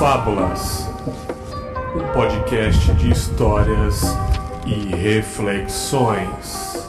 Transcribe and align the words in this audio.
Confábulas, 0.00 0.88
um 1.94 2.10
podcast 2.14 2.90
de 2.94 3.10
histórias 3.10 4.00
e 4.66 4.96
reflexões. 4.96 6.88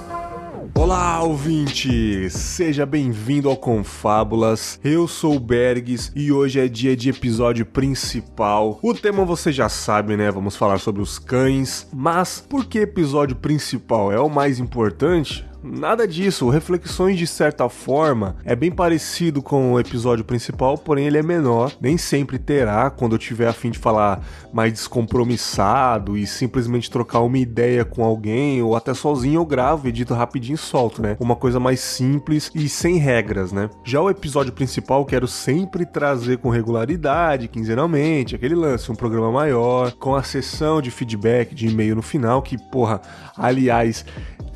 Olá, 0.74 1.22
ouvinte! 1.22 2.30
Seja 2.30 2.86
bem-vindo 2.86 3.50
ao 3.50 3.58
Confábulas. 3.58 4.80
Eu 4.82 5.10
sou 5.10 5.36
o 5.36 5.40
Bergs 5.42 6.10
e 6.16 6.32
hoje 6.32 6.62
é 6.62 6.70
dia 6.70 6.96
de 6.96 7.10
episódio 7.10 7.66
principal. 7.66 8.80
O 8.82 8.94
tema 8.94 9.26
você 9.26 9.52
já 9.52 9.68
sabe, 9.68 10.16
né? 10.16 10.32
Vamos 10.32 10.56
falar 10.56 10.80
sobre 10.80 11.02
os 11.02 11.20
cães. 11.20 11.86
Mas 11.92 12.40
por 12.40 12.64
que 12.64 12.80
episódio 12.80 13.36
principal 13.36 14.10
é 14.10 14.22
o 14.22 14.30
mais 14.30 14.58
importante? 14.58 15.46
Nada 15.64 16.08
disso, 16.08 16.50
Reflexões 16.50 17.20
de 17.20 17.28
certa 17.28 17.70
forma 17.70 18.36
é 18.44 18.56
bem 18.56 18.72
parecido 18.72 19.44
com 19.44 19.74
o 19.74 19.80
episódio 19.80 20.26
principal, 20.26 20.76
porém 20.76 21.06
ele 21.06 21.20
é 21.20 21.24
menor. 21.24 21.72
Nem 21.80 21.98
sempre 21.98 22.40
terá 22.40 22.90
quando 22.90 23.14
eu 23.14 23.20
tiver 23.20 23.48
a 23.48 23.54
fim 23.54 23.70
de 23.70 23.78
falar 23.78 24.26
mais 24.52 24.74
descompromissado 24.74 26.18
e 26.18 26.26
simplesmente 26.26 26.90
trocar 26.90 27.20
uma 27.20 27.38
ideia 27.38 27.86
com 27.86 28.04
alguém 28.04 28.62
ou 28.64 28.76
até 28.76 28.94
sozinho 28.94 29.40
eu 29.40 29.46
gravo, 29.46 29.88
edito 29.88 30.16
rapidinho 30.16 30.56
e 30.56 30.58
solto, 30.58 31.00
né? 31.02 31.16
Uma 31.20 31.36
coisa 31.36 31.60
mais 31.60 31.80
simples 31.80 32.50
e 32.56 32.68
sem 32.68 32.98
regras, 32.98 33.52
né? 33.52 33.70
Já 33.84 34.02
o 34.02 34.10
episódio 34.10 34.52
principal 34.52 35.06
quero 35.06 35.28
sempre 35.28 35.86
trazer 35.86 36.40
com 36.40 36.50
regularidade, 36.50 37.48
quinzenalmente, 37.48 38.36
aquele 38.36 38.56
lance, 38.56 38.92
um 38.92 38.96
programa 38.96 39.32
maior, 39.32 39.92
com 39.94 40.16
a 40.16 40.24
sessão 40.24 40.82
de 40.82 40.90
feedback 40.90 41.54
de 41.54 41.68
e-mail 41.68 41.96
no 41.96 42.02
final, 42.02 42.42
que 42.42 42.58
porra, 42.58 43.00
aliás, 43.38 44.04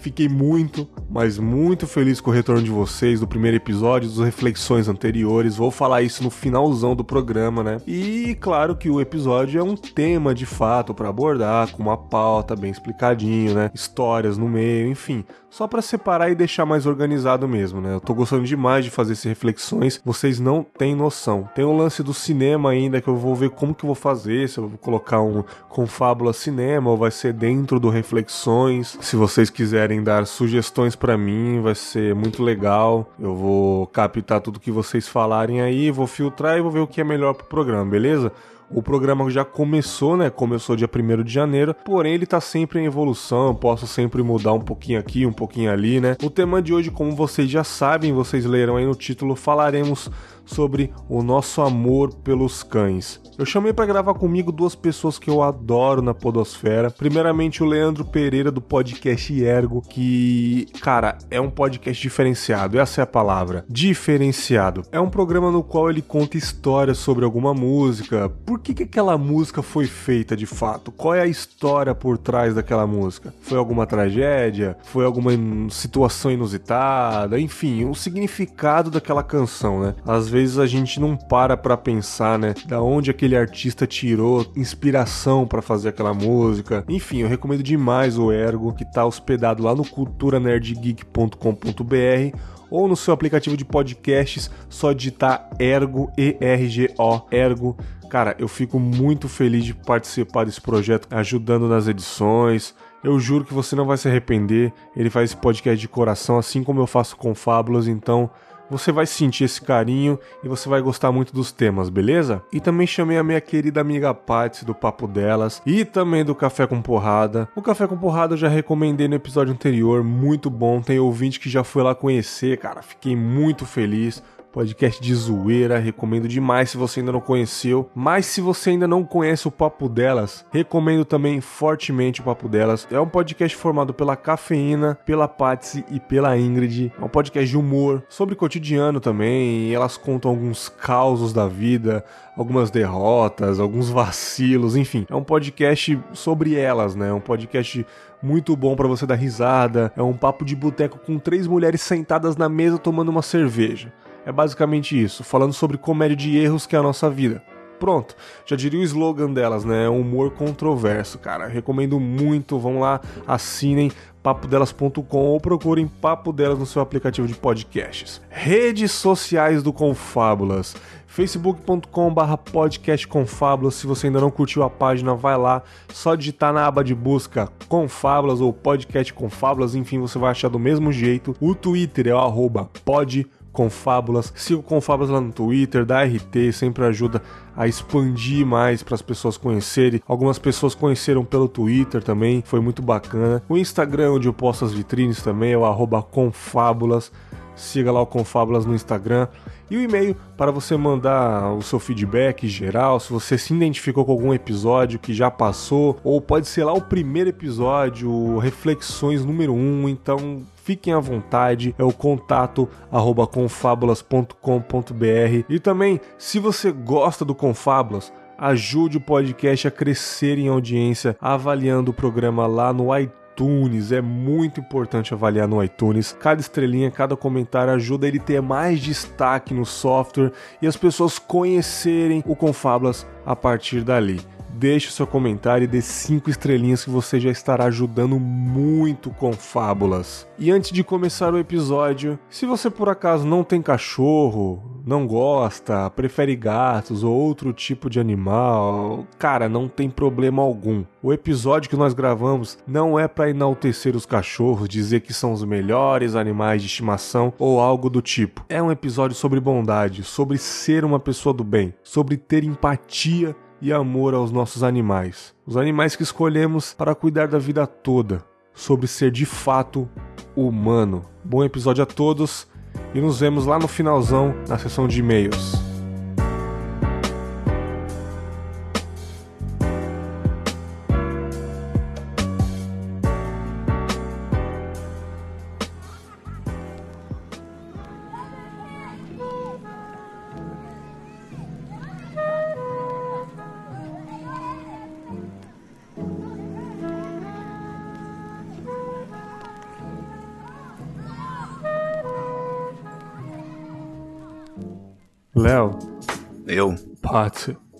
Fiquei 0.06 0.30
muito, 0.30 0.88
mas 1.09 1.38
muito 1.38 1.88
feliz 1.88 2.20
com 2.20 2.30
o 2.30 2.34
retorno 2.34 2.61
de 2.61 2.72
vocês 2.72 3.19
do 3.19 3.28
primeiro 3.28 3.58
episódio, 3.58 4.09
das 4.09 4.19
reflexões 4.19 4.88
anteriores. 4.88 5.56
Vou 5.56 5.72
falar 5.72 6.02
isso 6.02 6.23
no 6.23 6.30
finalzão 6.30 6.95
do 6.95 7.03
programa, 7.03 7.64
né? 7.64 7.81
E 7.88 8.36
claro 8.39 8.75
que 8.75 8.89
o 8.89 9.00
episódio 9.00 9.59
é 9.59 9.64
um 9.64 9.75
tema 9.75 10.34
de 10.34 10.45
fato 10.45 10.94
para 10.94 11.09
abordar, 11.09 11.72
com 11.72 11.84
uma 11.84 11.97
pauta 11.97 12.56
bem 12.56 12.72
explicadinho, 12.72 13.53
né? 13.53 13.72
Histórias 13.73 14.38
no 14.38 14.47
meio, 14.47 14.89
enfim 14.89 15.23
só 15.56 15.69
para 15.69 15.81
separar 15.81 16.30
e 16.30 16.36
deixar 16.36 16.66
mais 16.66 16.86
organizado 16.86 17.47
mesmo, 17.47 17.80
né? 17.80 17.94
Eu 17.94 18.02
tô 18.02 18.14
gostando 18.14 18.44
demais 18.44 18.84
de 18.84 18.91
fazer 18.91 19.14
essas 19.14 19.23
reflexões, 19.23 20.02
vocês 20.03 20.38
não 20.38 20.62
têm 20.62 20.94
noção. 20.94 21.50
Tem 21.56 21.64
o 21.64 21.72
lance 21.72 22.03
do 22.03 22.14
cinema 22.14 22.72
ainda 22.72 23.00
que 23.00 23.08
eu 23.08 23.16
vou 23.16 23.34
ver 23.34 23.52
como 23.52 23.73
que 23.73 23.86
eu 23.86 23.88
vou 23.88 23.95
fazer, 23.95 24.50
se 24.50 24.58
eu 24.58 24.67
vou 24.67 24.78
colocar 24.78 25.22
um 25.22 25.45
confábula 25.69 26.34
cinema 26.34 26.89
ou 26.89 26.97
vai 26.97 27.09
ser 27.09 27.31
dentro 27.31 27.80
do 27.80 27.89
reflexões. 27.89 28.97
Se 29.00 29.16
vocês 29.16 29.50
quiserem 29.50 30.03
dar 30.03 30.28
sugestões 30.28 30.84
para 30.94 31.17
mim, 31.17 31.61
vai 31.61 31.73
ser 31.73 32.14
muito 32.14 32.44
legal. 32.44 33.09
Eu 33.17 33.33
vou 33.33 33.88
captar 33.88 34.41
tudo 34.41 34.59
que 34.59 34.69
vocês 34.69 35.08
falarem 35.08 35.61
aí, 35.61 35.89
vou 35.89 36.05
filtrar 36.05 36.58
e 36.58 36.61
vou 36.61 36.69
ver 36.69 36.80
o 36.80 36.88
que 36.88 37.00
é 37.00 37.03
melhor 37.05 37.33
pro 37.33 37.45
programa, 37.45 37.86
beleza? 37.86 38.33
O 38.69 38.81
programa 38.81 39.30
já 39.30 39.45
começou, 39.45 40.17
né? 40.17 40.30
Começou 40.30 40.75
dia 40.75 40.89
1 40.91 41.23
de 41.23 41.31
janeiro, 41.31 41.73
porém 41.73 42.16
ele 42.16 42.25
tá 42.25 42.41
sempre 42.41 42.80
em 42.80 42.86
evolução, 42.86 43.47
eu 43.47 43.53
posso 43.53 43.86
sempre 43.86 44.23
mudar 44.23 44.53
um 44.53 44.59
pouquinho 44.59 45.00
aqui, 45.00 45.25
um 45.25 45.31
pouquinho 45.31 45.72
ali, 45.72 46.02
né? 46.02 46.17
O 46.23 46.30
tema 46.30 46.61
de 46.61 46.73
hoje, 46.73 46.89
como 46.89 47.16
vocês 47.16 47.50
já 47.50 47.63
sabem, 47.63 48.11
vocês 48.11 48.44
leram 48.44 48.75
aí 48.75 48.86
no 48.86 48.95
título, 48.95 49.36
falaremos 49.36 50.09
sobre 50.45 50.91
o 51.09 51.21
nosso 51.23 51.61
amor 51.61 52.13
pelos 52.15 52.63
cães. 52.63 53.19
Eu 53.38 53.45
chamei 53.45 53.73
para 53.73 53.85
gravar 53.85 54.13
comigo 54.13 54.49
duas 54.49 54.75
pessoas 54.75 55.19
que 55.19 55.29
eu 55.29 55.43
adoro 55.43 56.01
na 56.01 56.13
Podosfera. 56.13 56.89
Primeiramente, 56.89 57.61
o 57.61 57.65
Leandro 57.65 58.05
Pereira 58.05 58.49
do 58.49 58.61
podcast 58.61 59.43
Ergo, 59.43 59.81
que, 59.81 60.67
cara, 60.81 61.17
é 61.29 61.41
um 61.41 61.49
podcast 61.49 62.01
diferenciado, 62.01 62.79
essa 62.79 63.01
é 63.01 63.03
a 63.03 63.07
palavra. 63.07 63.66
Diferenciado. 63.67 64.83
É 64.89 65.01
um 65.01 65.09
programa 65.09 65.51
no 65.51 65.63
qual 65.63 65.89
ele 65.89 66.01
conta 66.01 66.38
histórias 66.38 66.97
sobre 66.97 67.25
alguma 67.25 67.53
música. 67.53 68.29
Por 68.29 68.57
que, 68.59 68.73
que 68.73 68.84
aquela 68.84 69.17
música 69.17 69.61
foi 69.61 69.85
feita 69.85 70.34
de 70.34 70.45
fato? 70.45 70.89
Qual 70.89 71.13
é 71.13 71.22
a 71.22 71.28
história 71.28 71.94
por 71.94 72.17
trás 72.17 72.55
daquela 72.55 72.88
música? 72.88 73.34
Foi 73.41 73.57
alguma 73.57 73.85
tragédia? 73.85 74.78
Foi 74.84 75.03
alguma 75.03 75.31
situação 75.69 76.31
inusitada? 76.31 77.38
Enfim, 77.38 77.84
o 77.84 77.94
significado 77.94 78.89
daquela 78.89 79.23
canção, 79.23 79.81
né? 79.81 79.95
Às 80.05 80.29
vezes 80.35 80.59
a 80.59 80.68
gente 80.68 81.00
não 81.00 81.16
para 81.16 81.56
para 81.56 81.78
pensar, 81.78 82.38
né, 82.38 82.53
da 82.66 82.81
onde 82.81 83.09
aquele 83.09 83.38
artista 83.38 83.88
tirou 83.88 84.46
inspiração 84.53 85.47
para 85.47 85.62
fazer 85.62 85.88
aquela 85.90 86.13
música. 86.13 86.84
Enfim, 86.90 87.19
eu 87.19 87.29
recomendo 87.29 87.63
demais 87.63 88.18
o 88.18 88.34
Ergo, 88.34 88.73
que 88.73 88.84
tá 88.84 89.06
hospedado 89.06 89.63
lá 89.63 89.73
no 89.73 89.85
culturanerdgeek.com.br 89.85 92.38
ou 92.69 92.85
no 92.85 92.97
seu 92.97 93.13
aplicativo 93.13 93.56
de 93.56 93.63
podcasts, 93.63 94.51
só 94.68 94.91
digitar 94.91 95.50
Ergo, 95.57 96.12
E-R-G-O, 96.18 97.22
Ergo. 97.31 97.78
Cara, 98.09 98.35
eu 98.38 98.50
fico 98.50 98.78
muito 98.78 99.29
feliz 99.29 99.63
de 99.63 99.73
participar 99.73 100.44
desse 100.44 100.59
projeto, 100.59 101.07
ajudando 101.12 101.69
nas 101.69 101.88
edições. 101.88 102.75
Eu 103.02 103.17
juro 103.22 103.46
que 103.46 103.53
você 103.53 103.73
não 103.73 103.85
vai 103.85 103.96
se 103.96 104.09
arrepender. 104.09 104.73
Ele 104.97 105.09
faz 105.09 105.29
esse 105.29 105.38
podcast 105.38 105.79
de 105.79 105.88
coração, 105.88 106.38
assim 106.38 106.62
como 106.62 106.81
eu 106.81 106.88
faço 106.88 107.16
com 107.16 107.34
Fábulas, 107.34 107.88
então 107.88 108.29
você 108.70 108.92
vai 108.92 109.06
sentir 109.06 109.44
esse 109.44 109.62
carinho 109.62 110.20
e 110.44 110.48
você 110.48 110.68
vai 110.68 110.81
gostar 110.81 111.12
muito 111.12 111.34
dos 111.34 111.52
temas, 111.52 111.90
beleza? 111.90 112.42
E 112.52 112.59
também 112.59 112.88
chamei 112.88 113.18
a 113.18 113.24
minha 113.24 113.42
querida 113.42 113.81
amiga 113.81 114.14
Patsy 114.14 114.66
do 114.66 114.74
Papo 114.74 115.08
Delas 115.08 115.62
e 115.66 115.86
também 115.86 116.24
do 116.24 116.36
Café 116.36 116.68
com 116.68 116.81
Porrada. 116.81 117.48
O 117.56 117.62
Café 117.62 117.88
com 117.88 117.98
Porrada 117.98 118.34
eu 118.34 118.38
já 118.38 118.48
recomendei 118.48 119.08
no 119.08 119.16
episódio 119.16 119.53
anterior, 119.53 120.03
muito 120.03 120.50
bom. 120.50 120.81
Tem 120.81 121.00
ouvinte 121.00 121.40
que 121.40 121.50
já 121.50 121.64
foi 121.64 121.84
lá 121.84 121.94
conhecer, 121.94 122.58
cara, 122.58 122.81
fiquei 122.81 123.16
muito 123.16 123.66
feliz 123.66 124.22
podcast 124.55 125.03
de 125.03 125.13
zoeira, 125.13 125.77
recomendo 125.77 126.29
demais 126.29 126.69
se 126.69 126.77
você 126.77 127.01
ainda 127.01 127.11
não 127.11 127.19
conheceu. 127.19 127.89
Mas 127.93 128.25
se 128.25 128.39
você 128.39 128.69
ainda 128.69 128.88
não 128.88 129.03
conhece 129.03 129.49
o 129.49 129.51
Papo 129.51 129.89
Delas, 129.89 130.45
recomendo 130.49 131.03
também 131.03 131.41
fortemente 131.41 132.21
o 132.21 132.23
Papo 132.23 132.47
Delas. 132.47 132.88
É 132.89 132.97
um 132.97 133.05
podcast 133.05 133.57
formado 133.57 133.93
pela 133.93 134.16
Cafeína, 134.16 134.97
pela 135.05 135.27
Patsy 135.27 135.83
e 135.91 135.99
pela 135.99 136.38
Ingrid. 136.38 136.89
É 136.97 137.03
um 137.03 137.09
podcast 137.09 137.49
de 137.49 137.57
humor, 137.57 138.01
sobre 138.07 138.33
cotidiano 138.33 139.01
também. 139.01 139.73
elas 139.73 139.97
contam 139.97 140.31
alguns 140.31 140.69
causos 140.69 141.33
da 141.33 141.49
vida, 141.49 142.05
algumas 142.37 142.72
derrotas, 142.72 143.59
alguns 143.59 143.89
vacilos, 143.89 144.77
enfim. 144.77 145.05
É 145.09 145.16
um 145.16 145.23
podcast 145.23 145.99
sobre 146.13 146.55
elas, 146.55 146.95
né? 146.95 147.09
É 147.09 147.13
um 147.13 147.19
podcast 147.19 147.85
muito 148.23 148.55
bom 148.55 148.73
para 148.73 148.87
você 148.87 149.05
dar 149.05 149.16
risada. 149.16 149.91
É 149.97 150.01
um 150.01 150.13
papo 150.13 150.45
de 150.45 150.55
boteco 150.55 150.97
com 150.97 151.19
três 151.19 151.45
mulheres 151.45 151.81
sentadas 151.81 152.37
na 152.37 152.47
mesa 152.47 152.77
tomando 152.77 153.09
uma 153.09 153.22
cerveja. 153.22 153.91
É 154.25 154.31
basicamente 154.31 155.02
isso, 155.02 155.24
falando 155.24 155.53
sobre 155.53 155.78
comédia 155.78 156.16
de 156.16 156.38
erros 156.38 156.66
que 156.66 156.75
é 156.75 156.80
a 156.80 156.84
nossa 156.84 157.09
vida. 157.09 157.44
Pronto, 157.80 158.16
já 158.46 158.56
diria 158.56 158.80
o 158.80 158.84
slogan 158.84 159.31
delas, 159.31 159.66
né? 159.66 159.88
Humor 159.90 160.31
controverso, 160.31 161.19
cara. 161.19 161.46
Recomendo 161.46 162.00
muito. 162.00 162.58
Vão 162.58 162.80
lá, 162.80 163.02
assinem 163.28 163.91
papodelas.com 164.24 165.18
ou 165.18 165.40
procurem 165.40 165.88
Papo 165.88 166.34
Delas 166.34 166.58
no 166.58 166.66
seu 166.66 166.81
aplicativo 166.81 167.28
de 167.28 167.35
podcasts. 167.35 168.22
Redes 168.30 168.91
sociais 168.91 169.62
do 169.62 169.72
Confábulas 169.72 170.75
facebook.com 171.16 172.14
barra 172.14 172.38
podcast 172.38 173.08
Confábulas. 173.08 173.75
Se 173.75 173.88
você 173.88 174.08
ainda 174.08 174.19
não 174.19 174.30
curtiu 174.30 174.64
a 174.64 174.69
página, 174.69 175.16
vai 175.16 175.38
lá, 175.38 175.64
só 175.88 176.14
digitar 176.14 176.52
na 176.52 176.68
aba 176.68 176.84
de 176.84 176.94
busca 176.94 177.47
Confábulas 177.69 178.41
ou 178.41 178.52
podcast 178.52 179.14
Confábulas, 179.14 179.75
enfim, 179.75 179.97
você 179.97 180.19
vai 180.19 180.31
achar 180.31 180.50
do 180.50 180.59
mesmo 180.59 180.91
jeito. 180.91 181.34
O 181.40 181.56
Twitter 181.56 182.08
é 182.08 182.14
o 182.14 182.18
arroba 182.18 182.69
pod 182.84 183.25
Confábulas. 183.55 184.33
Siga 184.35 184.59
o 184.59 184.63
Confábulas 184.63 185.09
lá 185.09 185.21
no 185.21 185.31
Twitter, 185.31 185.85
da 185.85 186.03
RT, 186.03 186.51
sempre 186.53 186.83
ajuda 186.83 187.21
a 187.55 187.67
expandir 187.67 188.45
mais 188.45 188.83
para 188.83 188.95
as 188.95 189.01
pessoas 189.01 189.38
conhecerem. 189.38 190.01
Algumas 190.05 190.38
pessoas 190.38 190.75
conheceram 190.75 191.23
pelo 191.23 191.47
Twitter 191.47 192.03
também, 192.03 192.43
foi 192.45 192.59
muito 192.59 192.81
bacana. 192.81 193.41
O 193.47 193.57
Instagram, 193.57 194.13
onde 194.13 194.27
eu 194.27 194.33
posto 194.33 194.66
as 194.66 194.73
vitrines 194.73 195.22
também, 195.22 195.53
é 195.53 195.57
o 195.57 196.03
Confábulas. 196.03 197.11
Siga 197.55 197.91
lá 197.91 198.02
o 198.02 198.05
Confábulas 198.05 198.66
no 198.66 198.75
Instagram. 198.75 199.28
E 199.70 199.78
o 199.78 199.82
e-mail 199.82 200.16
para 200.38 200.52
você 200.52 200.78
mandar 200.78 201.53
o 201.53 201.62
seu 201.62 201.79
feedback 201.79 202.47
geral, 202.47 203.00
se 203.00 203.12
você 203.12 203.38
se 203.38 203.53
identificou 203.53 204.06
com 204.06 204.12
algum 204.12 204.34
episódio 204.34 205.00
que 205.00 205.14
já 205.14 205.32
passou, 205.32 206.00
ou 206.03 206.22
pode 206.22 206.47
ser 206.47 206.64
lá 206.64 206.73
o 206.73 206.82
primeiro 206.82 207.29
episódio, 207.29 208.38
reflexões 208.38 209.26
número 209.26 209.53
1, 209.53 209.58
um, 209.58 209.90
então 209.90 210.44
fiquem 210.56 210.94
à 210.94 211.00
vontade, 211.00 211.76
é 211.78 211.84
o 211.84 211.91
contato 211.91 212.70
arroba 212.91 213.26
confábulas.com.br. 213.26 215.46
E 215.50 215.59
também, 215.59 216.00
se 216.18 216.40
você 216.40 216.72
gosta 216.72 217.26
do 217.26 217.34
Confábulas, 217.34 218.14
ajude 218.38 218.97
o 218.97 219.02
podcast 219.02 219.68
a 219.68 219.72
crescer 219.72 220.38
em 220.38 220.47
audiência, 220.47 221.18
avaliando 221.22 221.91
o 221.91 221.94
programa 221.94 222.46
lá 222.46 222.73
no 222.73 222.96
iTunes 222.97 223.24
iTunes. 223.35 223.91
É 223.91 224.02
muito 224.02 224.59
importante 224.59 225.14
avaliar 225.14 225.47
no 225.47 225.61
iTunes. 225.61 226.14
Cada 226.14 226.40
estrelinha, 226.40 226.90
cada 226.90 227.16
comentário 227.16 227.73
ajuda 227.73 228.08
ele 228.08 228.20
a 228.20 228.23
ter 228.23 228.41
mais 228.41 228.79
destaque 228.79 229.53
no 229.53 229.66
software 229.66 230.32
e 230.61 230.67
as 230.67 230.78
pessoas 230.78 231.20
conhecerem 231.20 232.23
o 232.26 232.35
Confablas 232.35 233.05
a 233.26 233.35
partir 233.35 233.84
dali 233.84 234.34
deixe 234.55 234.87
o 234.87 234.91
seu 234.91 235.05
comentário 235.05 235.66
e 235.66 235.67
dê 235.67 235.81
5 235.81 236.29
estrelinhas 236.29 236.84
que 236.84 236.90
você 236.90 237.19
já 237.19 237.29
estará 237.29 237.66
ajudando 237.66 238.19
muito 238.19 239.09
com 239.09 239.34
fábulas. 239.34 240.28
E 240.40 240.52
antes 240.52 240.72
de 240.72 240.84
começar 240.84 241.34
o 241.34 241.37
episódio, 241.37 242.17
se 242.29 242.46
você 242.46 242.69
por 242.69 242.90
acaso 242.90 243.25
não 243.25 243.43
tem 243.43 243.61
cachorro, 243.61 244.81
não 244.85 245.07
gosta, 245.07 245.90
prefere 245.90 246.35
gatos 246.35 247.03
ou 247.03 247.13
outro 247.13 247.52
tipo 247.52 247.90
de 247.90 247.99
animal, 247.99 249.05
cara, 249.17 249.49
não 249.49 249.67
tem 249.67 249.90
problema 249.90 250.41
algum. 250.41 250.84
O 251.01 251.11
episódio 251.11 251.69
que 251.69 251.75
nós 251.75 251.93
gravamos 251.93 252.58
não 252.67 252.99
é 252.99 253.08
para 253.08 253.29
enaltecer 253.29 253.96
os 253.96 254.05
cachorros, 254.05 254.69
dizer 254.69 255.01
que 255.01 255.13
são 255.13 255.34
os 255.34 255.43
melhores 255.43 256.15
animais 256.15 256.62
de 256.62 256.67
estimação 256.67 257.34
ou 257.38 257.60
algo 257.60 257.89
do 257.89 258.01
tipo. 258.01 258.46
É 258.48 258.62
um 258.62 258.72
episódio 258.72 259.15
sobre 259.15 259.39
bondade, 259.39 260.03
sobre 260.03 260.38
ser 260.38 260.86
uma 260.86 261.00
pessoa 261.00 261.34
do 261.34 261.43
bem, 261.43 261.74
sobre 261.84 262.17
ter 262.17 262.43
empatia 262.43 263.36
e 263.62 263.74
amor 263.74 264.13
aos 264.13 264.31
nossos 264.31 264.63
animais. 264.63 265.34
Os 265.46 265.57
animais 265.57 265.96
que 265.96 266.03
escolhemos 266.03 266.74
para 266.74 266.96
cuidar 266.96 267.27
da 267.27 267.39
vida 267.39 267.65
toda, 267.65 268.24
sobre 268.53 268.88
ser 268.88 269.12
de 269.12 269.25
fato 269.25 269.89
humano. 270.36 271.03
Bom 271.24 271.43
episódio 271.43 271.84
a 271.84 271.86
todos 271.86 272.48
e 272.93 273.01
nos 273.01 273.19
vemos 273.19 273.46
lá 273.46 273.57
no 273.57 273.67
finalzão 273.67 274.36
na 274.48 274.57
sessão 274.57 274.88
de 274.88 275.00
e-mails. 275.00 275.64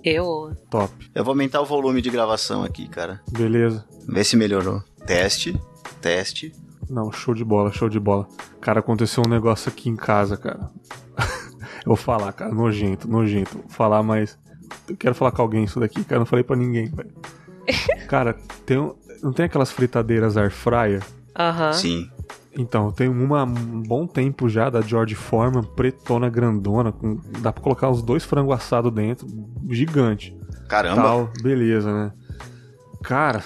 Eu. 0.04 0.56
Top. 0.70 0.94
Eu 1.14 1.24
vou 1.24 1.32
aumentar 1.34 1.62
o 1.62 1.66
volume 1.66 2.02
de 2.02 2.10
gravação 2.10 2.64
aqui, 2.64 2.88
cara. 2.88 3.22
Beleza. 3.32 3.84
Vê 4.08 4.24
se 4.24 4.38
melhorou. 4.38 4.82
Teste. 5.06 5.60
Teste. 6.00 6.54
Não, 6.90 7.12
show 7.12 7.34
de 7.34 7.44
bola, 7.44 7.72
show 7.72 7.90
de 7.90 8.00
bola. 8.00 8.28
Cara, 8.62 8.80
aconteceu 8.80 9.24
um 9.26 9.30
negócio 9.30 9.70
aqui 9.70 9.90
em 9.90 9.96
casa, 9.96 10.38
cara. 10.38 10.70
eu 11.84 11.88
vou 11.88 11.96
falar, 11.96 12.32
cara, 12.34 12.54
nojento, 12.54 13.08
nojento. 13.10 13.58
Vou 13.58 13.70
falar, 13.70 14.04
mas. 14.04 14.38
Eu 14.88 14.96
quero 14.96 15.16
falar 15.16 15.32
com 15.32 15.42
alguém 15.42 15.64
isso 15.64 15.80
daqui, 15.80 16.04
cara. 16.04 16.20
Não 16.20 16.26
falei 16.26 16.44
pra 16.44 16.56
ninguém, 16.56 16.86
velho. 16.86 17.12
cara, 18.08 18.38
tem 18.66 18.78
um... 18.78 18.96
não 19.22 19.34
tem 19.34 19.48
aquelas 19.48 19.72
fritadeiras 19.72 20.38
air 20.38 20.52
fryer? 20.52 21.04
Aham. 21.38 21.74
Sim. 21.74 22.10
Então, 22.58 22.88
eu 22.88 22.92
tenho 22.92 23.12
uma 23.12 23.44
um 23.44 23.82
bom 23.82 24.08
tempo 24.08 24.48
já 24.48 24.70
da 24.70 24.82
George 24.82 25.16
Foreman, 25.16 25.64
pretona 25.64 26.30
grandona, 26.30 26.92
com, 26.92 27.20
dá 27.42 27.52
pra 27.52 27.62
colocar 27.62 27.90
uns 27.90 28.02
dois 28.02 28.24
frangos 28.24 28.56
assados 28.56 28.92
dentro, 28.94 29.28
gigante. 29.70 30.36
Caramba. 30.70 31.02
Tal, 31.02 31.30
beleza, 31.42 31.92
né? 31.92 32.12
Cara, 33.04 33.44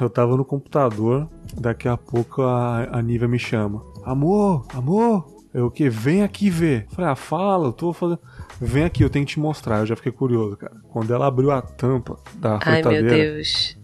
eu 0.00 0.08
tava 0.08 0.36
no 0.36 0.44
computador, 0.44 1.28
daqui 1.60 1.88
a 1.88 1.96
pouco 1.96 2.42
a, 2.42 2.98
a 2.98 3.02
Nívia 3.02 3.28
me 3.28 3.38
chama. 3.38 3.82
Amor, 4.04 4.66
amor, 4.72 5.26
eu 5.54 5.66
o 5.66 5.70
que? 5.70 5.88
Vem 5.88 6.22
aqui 6.22 6.50
ver. 6.50 6.86
Falei, 6.90 7.10
ah, 7.10 7.14
fala, 7.14 7.68
eu 7.68 7.72
tô 7.72 7.92
fazendo. 7.92 8.18
Vem 8.60 8.84
aqui, 8.84 9.04
eu 9.04 9.10
tenho 9.10 9.24
que 9.24 9.32
te 9.32 9.40
mostrar. 9.40 9.78
Eu 9.78 9.86
já 9.86 9.94
fiquei 9.94 10.10
curioso, 10.10 10.56
cara. 10.56 10.74
Quando 10.88 11.14
ela 11.14 11.26
abriu 11.26 11.50
a 11.52 11.62
tampa 11.62 12.18
da 12.34 12.58
Ai, 12.62 12.82
meu 12.82 12.90
fritadeira, 12.90 13.08
Deus. 13.08 13.78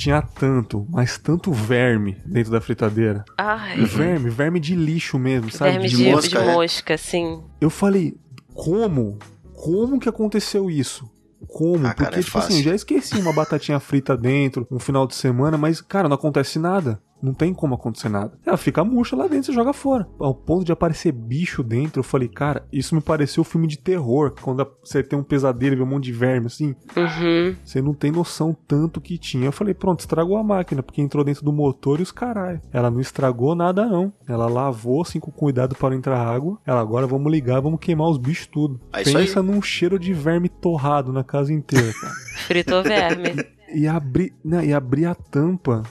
Tinha 0.00 0.22
tanto, 0.22 0.86
mas 0.90 1.18
tanto 1.18 1.52
verme 1.52 2.16
dentro 2.24 2.50
da 2.50 2.60
fritadeira. 2.60 3.22
Ai, 3.36 3.84
Verme, 3.84 4.30
verme 4.30 4.58
de 4.58 4.74
lixo 4.74 5.18
mesmo, 5.18 5.50
sabe? 5.50 5.72
verme 5.72 5.88
de 5.88 5.96
de, 5.96 6.04
de 6.04 6.10
mosca, 6.10 6.40
mosca, 6.42 6.94
é? 6.94 6.96
sim. 6.96 7.42
Eu 7.60 7.68
falei, 7.68 8.16
como? 8.54 9.18
Como 9.54 10.00
que 10.00 10.08
aconteceu 10.08 10.70
isso? 10.70 11.10
Como? 11.46 11.86
Ah, 11.86 11.92
cara, 11.94 12.10
Porque, 12.10 12.20
é 12.20 12.22
tipo 12.22 12.38
assim, 12.38 12.48
fácil. 12.54 12.64
já 12.64 12.74
esqueci 12.74 13.16
uma 13.18 13.32
batatinha 13.32 13.78
frita 13.78 14.16
dentro, 14.16 14.66
um 14.70 14.78
final 14.78 15.06
de 15.06 15.14
semana, 15.14 15.58
mas, 15.58 15.80
cara, 15.82 16.08
não 16.08 16.14
acontece 16.14 16.58
nada. 16.58 17.00
Não 17.22 17.34
tem 17.34 17.52
como 17.52 17.74
acontecer 17.74 18.08
nada. 18.08 18.32
Ela 18.44 18.56
fica 18.56 18.84
murcha 18.84 19.14
lá 19.16 19.26
dentro, 19.26 19.46
você 19.46 19.52
joga 19.52 19.72
fora. 19.72 20.08
Ao 20.18 20.34
ponto 20.34 20.64
de 20.64 20.72
aparecer 20.72 21.12
bicho 21.12 21.62
dentro, 21.62 22.00
eu 22.00 22.04
falei, 22.04 22.28
cara, 22.28 22.66
isso 22.72 22.94
me 22.94 23.00
pareceu 23.00 23.44
filme 23.44 23.66
de 23.66 23.78
terror. 23.78 24.34
Quando 24.40 24.66
você 24.82 25.02
tem 25.02 25.18
um 25.18 25.22
pesadelo 25.22 25.74
e 25.74 25.76
vê 25.76 25.82
um 25.82 25.86
monte 25.86 26.04
de 26.04 26.12
verme 26.12 26.46
assim, 26.46 26.74
Uhum. 26.96 27.54
você 27.64 27.80
não 27.82 27.92
tem 27.94 28.10
noção 28.10 28.56
tanto 28.66 29.00
que 29.00 29.18
tinha. 29.18 29.46
Eu 29.46 29.52
falei, 29.52 29.74
pronto, 29.74 30.00
estragou 30.00 30.36
a 30.36 30.42
máquina, 30.42 30.82
porque 30.82 31.00
entrou 31.02 31.24
dentro 31.24 31.44
do 31.44 31.52
motor 31.52 32.00
e 32.00 32.02
os 32.02 32.12
caralho. 32.12 32.60
Ela 32.72 32.90
não 32.90 33.00
estragou 33.00 33.54
nada, 33.54 33.86
não. 33.86 34.12
Ela 34.28 34.46
lavou 34.48 35.02
assim 35.02 35.20
com 35.20 35.30
cuidado 35.30 35.74
para 35.76 35.90
não 35.90 35.96
entrar 35.98 36.18
água. 36.18 36.58
Ela 36.66 36.80
agora 36.80 37.06
vamos 37.06 37.30
ligar, 37.30 37.60
vamos 37.60 37.80
queimar 37.80 38.08
os 38.08 38.18
bichos 38.18 38.46
tudo. 38.46 38.80
É. 38.92 39.02
Pensa 39.04 39.42
num 39.42 39.60
cheiro 39.60 39.98
de 39.98 40.12
verme 40.12 40.48
torrado 40.48 41.12
na 41.12 41.22
casa 41.24 41.52
inteira, 41.52 41.92
cara. 42.00 42.14
Fritou 42.46 42.82
verme. 42.82 43.44
e 43.74 43.86
abri, 43.86 44.32
né, 44.44 44.64
e 44.66 44.72
abri 44.72 45.04
a 45.04 45.14
tampa. 45.14 45.82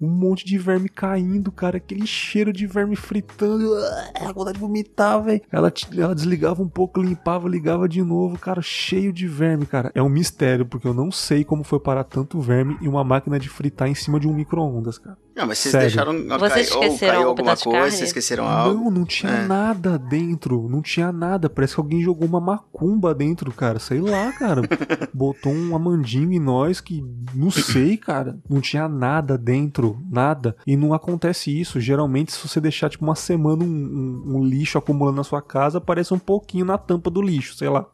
Um 0.00 0.08
monte 0.08 0.44
de 0.44 0.58
verme 0.58 0.88
caindo, 0.88 1.50
cara. 1.50 1.78
Aquele 1.78 2.06
cheiro 2.06 2.52
de 2.52 2.66
verme 2.66 2.96
fritando. 2.96 3.74
Ah, 4.14 4.32
vontade 4.32 4.54
de 4.54 4.60
vomitar, 4.60 5.22
velho. 5.22 5.40
Ela, 5.50 5.72
ela 5.96 6.14
desligava 6.14 6.62
um 6.62 6.68
pouco, 6.68 7.00
limpava, 7.00 7.48
ligava 7.48 7.88
de 7.88 8.02
novo, 8.02 8.38
cara. 8.38 8.60
Cheio 8.60 9.12
de 9.12 9.26
verme, 9.26 9.64
cara. 9.66 9.90
É 9.94 10.02
um 10.02 10.08
mistério, 10.08 10.66
porque 10.66 10.86
eu 10.86 10.94
não 10.94 11.10
sei 11.10 11.44
como 11.44 11.64
foi 11.64 11.80
parar 11.80 12.04
tanto 12.04 12.40
verme 12.40 12.76
em 12.82 12.88
uma 12.88 13.04
máquina 13.04 13.38
de 13.38 13.48
fritar 13.48 13.88
em 13.88 13.94
cima 13.94 14.20
de 14.20 14.28
um 14.28 14.34
micro-ondas, 14.34 14.98
cara. 14.98 15.16
Não, 15.36 15.46
mas 15.46 15.58
vocês 15.58 15.72
Sério. 15.72 15.86
deixaram. 15.88 16.38
Vocês 16.38 16.70
ou 16.72 16.82
esqueceram 16.82 17.12
caiu 17.14 17.26
um 17.26 17.28
alguma 17.28 17.56
coisa, 17.56 17.70
carne? 17.70 17.90
vocês 17.90 18.08
esqueceram 18.08 18.46
algo. 18.48 18.84
Não, 18.84 18.90
não 18.90 19.04
tinha 19.04 19.32
É. 19.32 19.46
nada 19.46 19.98
dentro. 19.98 20.66
Não 20.68 20.80
tinha 20.80 21.12
nada. 21.12 21.50
Parece 21.50 21.74
que 21.74 21.80
alguém 21.80 22.00
jogou 22.00 22.26
uma 22.26 22.40
macumba 22.40 23.14
dentro, 23.14 23.52
cara. 23.52 23.78
Sei 23.78 24.00
lá, 24.00 24.32
cara. 24.32 24.62
Botou 25.12 25.52
um 25.52 25.76
amandinho 25.76 26.32
em 26.32 26.38
nós 26.40 26.80
que 26.80 27.04
não 27.34 27.50
sei, 27.50 27.98
cara. 27.98 28.38
Não 28.48 28.62
tinha 28.62 28.88
nada 28.88 29.36
dentro. 29.36 29.98
Nada. 30.10 30.56
E 30.66 30.74
não 30.74 30.94
acontece 30.94 31.50
isso. 31.50 31.78
Geralmente, 31.78 32.32
se 32.32 32.48
você 32.48 32.58
deixar, 32.58 32.88
tipo, 32.88 33.04
uma 33.04 33.14
semana 33.14 33.62
um, 33.62 33.66
um- 33.66 34.36
um 34.38 34.42
lixo 34.44 34.78
acumulando 34.78 35.16
na 35.18 35.24
sua 35.24 35.42
casa, 35.42 35.76
aparece 35.78 36.14
um 36.14 36.18
pouquinho 36.18 36.64
na 36.64 36.78
tampa 36.78 37.10
do 37.10 37.20
lixo, 37.20 37.54
sei 37.56 37.68
lá. 37.68 37.84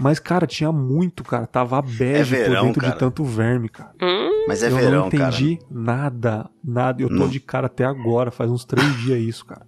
Mas, 0.00 0.18
cara, 0.18 0.46
tinha 0.46 0.70
muito, 0.70 1.24
cara. 1.24 1.46
Tava 1.46 1.82
bege 1.82 2.36
É 2.36 2.44
verão, 2.44 2.60
por 2.60 2.66
dentro 2.66 2.80
cara. 2.82 2.92
de 2.92 2.98
tanto 2.98 3.24
verme, 3.24 3.68
cara. 3.68 3.92
Hum, 4.00 4.44
Mas 4.46 4.62
é 4.62 4.68
eu 4.68 4.76
verão, 4.76 5.04
não 5.04 5.10
cara. 5.10 5.28
entendi 5.34 5.58
nada, 5.70 6.48
nada. 6.64 7.02
Eu 7.02 7.08
tô 7.08 7.14
Não. 7.14 7.28
de 7.28 7.40
cara 7.40 7.66
até 7.66 7.84
agora, 7.84 8.30
faz 8.30 8.50
uns 8.50 8.64
três 8.64 8.96
dias 8.98 9.20
isso, 9.20 9.44
cara. 9.44 9.66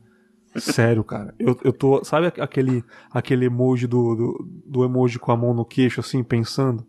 Sério, 0.57 1.03
cara. 1.05 1.35
Eu, 1.39 1.59
eu 1.65 1.73
tô. 1.73 2.03
Sabe 2.05 2.27
aquele, 2.41 2.85
aquele 3.13 3.47
emoji 3.47 3.87
do, 3.87 4.15
do, 4.17 4.49
do 4.67 4.85
emoji 4.85 5.19
com 5.19 5.31
a 5.33 5.37
mão 5.37 5.53
no 5.55 5.65
queixo, 5.65 6.01
assim, 6.01 6.23
pensando? 6.25 6.85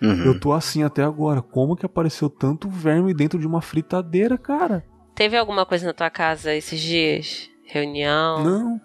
Uhum. 0.00 0.24
Eu 0.24 0.40
tô 0.40 0.52
assim 0.52 0.82
até 0.82 1.02
agora. 1.04 1.40
Como 1.42 1.76
que 1.76 1.86
apareceu 1.86 2.28
tanto 2.28 2.68
verme 2.68 3.14
dentro 3.14 3.38
de 3.38 3.46
uma 3.46 3.60
fritadeira, 3.62 4.36
cara? 4.38 4.84
teve 5.14 5.36
alguma 5.36 5.64
coisa 5.66 5.86
na 5.86 5.92
tua 5.92 6.08
casa 6.10 6.54
esses 6.54 6.80
dias? 6.80 7.50
Reunião? 7.66 8.42
Não. 8.42 8.80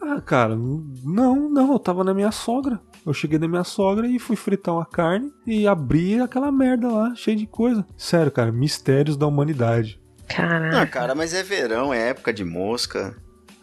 Ah, 0.00 0.20
cara, 0.20 0.54
não, 0.56 1.50
não. 1.50 1.72
Eu 1.72 1.78
tava 1.78 2.02
na 2.04 2.14
minha 2.14 2.30
sogra. 2.30 2.80
Eu 3.06 3.12
cheguei 3.12 3.38
na 3.38 3.46
minha 3.46 3.64
sogra 3.64 4.06
e 4.06 4.18
fui 4.18 4.34
fritar 4.36 4.74
uma 4.74 4.86
carne 4.86 5.30
e 5.46 5.66
abri 5.66 6.18
aquela 6.20 6.50
merda 6.50 6.88
lá, 6.88 7.14
cheia 7.14 7.36
de 7.36 7.46
coisa. 7.46 7.84
Sério, 7.98 8.32
cara, 8.32 8.50
mistérios 8.50 9.16
da 9.16 9.26
humanidade. 9.26 10.00
Caraca. 10.26 10.80
Ah, 10.80 10.86
cara, 10.86 11.14
mas 11.14 11.34
é 11.34 11.42
verão, 11.42 11.92
é 11.92 12.08
época 12.08 12.32
de 12.32 12.44
mosca. 12.44 13.14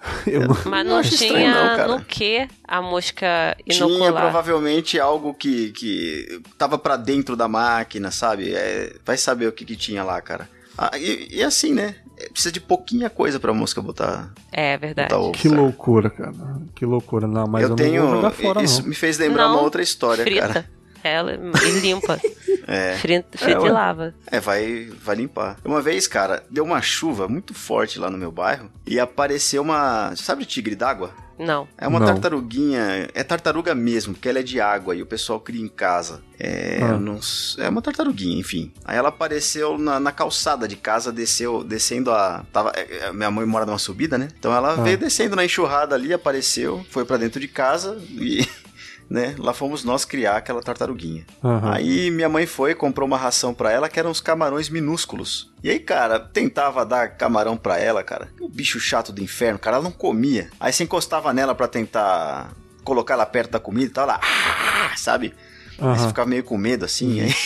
Eu 0.27 0.47
não- 0.47 0.57
Mas 0.65 0.85
não 0.85 0.95
não, 0.95 1.01
tinha 1.01 1.13
estranho 1.13 1.53
não, 1.53 1.75
cara. 1.75 1.87
no 1.87 2.03
que 2.05 2.47
a 2.67 2.81
mosca 2.81 3.55
Tinha 3.69 3.87
inocular? 3.87 4.23
provavelmente 4.23 4.99
algo 4.99 5.33
que, 5.33 5.71
que 5.71 6.41
tava 6.57 6.77
pra 6.77 6.95
dentro 6.97 7.35
da 7.35 7.47
máquina, 7.47 8.09
sabe? 8.11 8.53
É, 8.53 8.95
vai 9.05 9.17
saber 9.17 9.47
o 9.47 9.51
que, 9.51 9.63
que 9.65 9.75
tinha 9.75 10.03
lá, 10.03 10.19
cara. 10.21 10.47
Ah, 10.83 10.97
e, 10.97 11.27
e 11.37 11.43
assim, 11.43 11.73
né? 11.73 11.93
É, 12.17 12.27
Precisa 12.29 12.51
de 12.51 12.59
pouquinha 12.59 13.07
coisa 13.07 13.39
pra 13.39 13.53
mosca 13.53 13.79
botar, 13.81 14.33
É 14.51 14.75
verdade. 14.77 15.09
botar 15.09 15.21
ovo. 15.21 15.31
Que 15.33 15.47
cara. 15.47 15.61
loucura, 15.61 16.09
cara. 16.09 16.33
Que 16.73 16.85
loucura. 16.85 17.27
Não, 17.27 17.45
mas 17.45 17.63
eu, 17.63 17.69
eu 17.69 17.75
tenho. 17.75 18.01
não 18.01 18.07
vou 18.09 18.15
jogar 18.17 18.31
fora, 18.31 18.63
isso 18.63 18.81
não. 18.81 18.89
me 18.89 18.95
fez 18.95 19.19
lembrar 19.19 19.43
Não, 19.43 19.53
uma 19.55 19.61
outra 19.61 19.83
história, 19.83 20.23
Frita. 20.23 20.47
cara. 20.47 20.69
Ela 21.03 21.33
e 21.33 21.79
limpa. 21.79 22.19
É. 22.67 22.95
Frita, 22.97 23.37
frita 23.37 23.59
ué. 23.61 23.67
e 23.67 23.71
lava. 23.71 24.13
É, 24.27 24.39
vai, 24.39 24.85
vai 25.03 25.15
limpar. 25.15 25.57
Uma 25.65 25.81
vez, 25.81 26.07
cara, 26.07 26.43
deu 26.49 26.63
uma 26.63 26.79
chuva 26.81 27.27
muito 27.27 27.53
forte 27.55 27.97
lá 27.99 28.09
no 28.09 28.17
meu 28.19 28.31
bairro 28.31 28.69
e 28.85 28.99
apareceu 28.99 29.61
uma. 29.63 30.13
Sabe 30.15 30.43
o 30.43 30.45
tigre 30.45 30.75
d'água? 30.75 31.11
Não. 31.41 31.67
É 31.77 31.87
uma 31.87 31.99
Não. 31.99 32.05
tartaruguinha. 32.05 33.09
É 33.13 33.23
tartaruga 33.23 33.73
mesmo, 33.73 34.13
porque 34.13 34.29
ela 34.29 34.39
é 34.39 34.43
de 34.43 34.61
água 34.61 34.95
e 34.95 35.01
o 35.01 35.05
pessoal 35.05 35.39
cria 35.39 35.61
em 35.61 35.67
casa. 35.67 36.21
É, 36.39 36.79
Ah. 36.81 36.87
eu 36.93 36.99
não 36.99 37.19
é 37.57 37.69
uma 37.69 37.81
tartaruguinha, 37.81 38.39
enfim. 38.39 38.71
Aí 38.85 38.97
ela 38.97 39.09
apareceu 39.09 39.77
na, 39.77 39.99
na 39.99 40.11
calçada 40.11 40.67
de 40.67 40.75
casa, 40.75 41.11
desceu, 41.11 41.63
descendo 41.63 42.11
a. 42.11 42.45
Tava, 42.53 42.71
é, 42.75 43.07
é, 43.07 43.11
minha 43.13 43.29
mãe 43.31 43.45
mora 43.45 43.65
numa 43.65 43.77
subida, 43.79 44.17
né? 44.17 44.27
Então 44.39 44.53
ela 44.53 44.73
Ah. 44.73 44.75
veio 44.83 44.97
descendo 44.97 45.35
na 45.35 45.43
enxurrada 45.45 45.95
ali, 45.95 46.13
apareceu, 46.13 46.85
foi 46.89 47.05
pra 47.05 47.17
dentro 47.17 47.39
de 47.39 47.47
casa 47.47 47.99
e. 48.09 48.47
né? 49.11 49.35
Lá 49.37 49.53
fomos 49.53 49.83
nós 49.83 50.05
criar 50.05 50.37
aquela 50.37 50.61
tartaruguinha. 50.61 51.25
Aham. 51.43 51.73
Aí 51.73 52.09
minha 52.09 52.29
mãe 52.29 52.45
foi, 52.45 52.73
comprou 52.73 53.05
uma 53.05 53.17
ração 53.17 53.53
pra 53.53 53.69
ela 53.69 53.89
que 53.89 53.99
eram 53.99 54.09
uns 54.09 54.21
camarões 54.21 54.69
minúsculos. 54.69 55.51
E 55.61 55.69
aí, 55.69 55.79
cara, 55.79 56.17
tentava 56.17 56.85
dar 56.85 57.09
camarão 57.17 57.57
pra 57.57 57.77
ela, 57.77 58.01
cara. 58.03 58.29
O 58.39 58.47
bicho 58.47 58.79
chato 58.79 59.11
do 59.11 59.21
inferno, 59.21 59.59
cara, 59.59 59.75
ela 59.77 59.83
não 59.83 59.91
comia. 59.91 60.49
Aí 60.57 60.71
você 60.71 60.83
encostava 60.85 61.33
nela 61.33 61.53
pra 61.53 61.67
tentar 61.67 62.51
colocar 62.85 63.15
ela 63.15 63.25
perto 63.25 63.51
da 63.51 63.59
comida 63.59 63.87
e 63.87 63.93
tal, 63.93 64.05
ela, 64.05 64.19
"Ah", 64.23 64.95
sabe? 64.95 65.33
Aí 65.77 65.97
você 65.99 66.07
ficava 66.07 66.29
meio 66.29 66.43
com 66.43 66.57
medo 66.57 66.85
assim, 66.85 67.19
aí. 67.19 67.33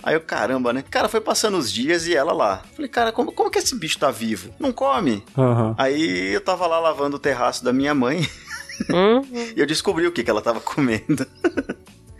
Aí 0.00 0.14
eu, 0.14 0.20
caramba, 0.20 0.72
né? 0.72 0.82
Cara, 0.88 1.08
foi 1.08 1.20
passando 1.20 1.58
os 1.58 1.70
dias 1.72 2.06
e 2.06 2.14
ela 2.14 2.32
lá. 2.32 2.62
Falei, 2.74 2.88
cara, 2.88 3.10
como, 3.12 3.32
como 3.32 3.50
que 3.50 3.58
esse 3.58 3.74
bicho 3.76 3.98
tá 3.98 4.10
vivo? 4.12 4.54
Não 4.58 4.72
come? 4.72 5.24
Aham. 5.36 5.74
Aí 5.76 6.32
eu 6.32 6.40
tava 6.40 6.66
lá 6.68 6.78
lavando 6.78 7.16
o 7.16 7.18
terraço 7.18 7.64
da 7.64 7.72
minha 7.72 7.92
mãe 7.94 8.26
Hum, 8.90 9.22
e 9.56 9.60
eu 9.60 9.66
descobri 9.66 10.06
o 10.06 10.12
que, 10.12 10.22
que 10.22 10.30
ela 10.30 10.42
tava 10.42 10.60
comendo. 10.60 11.26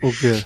O 0.01 0.11
quê? 0.13 0.43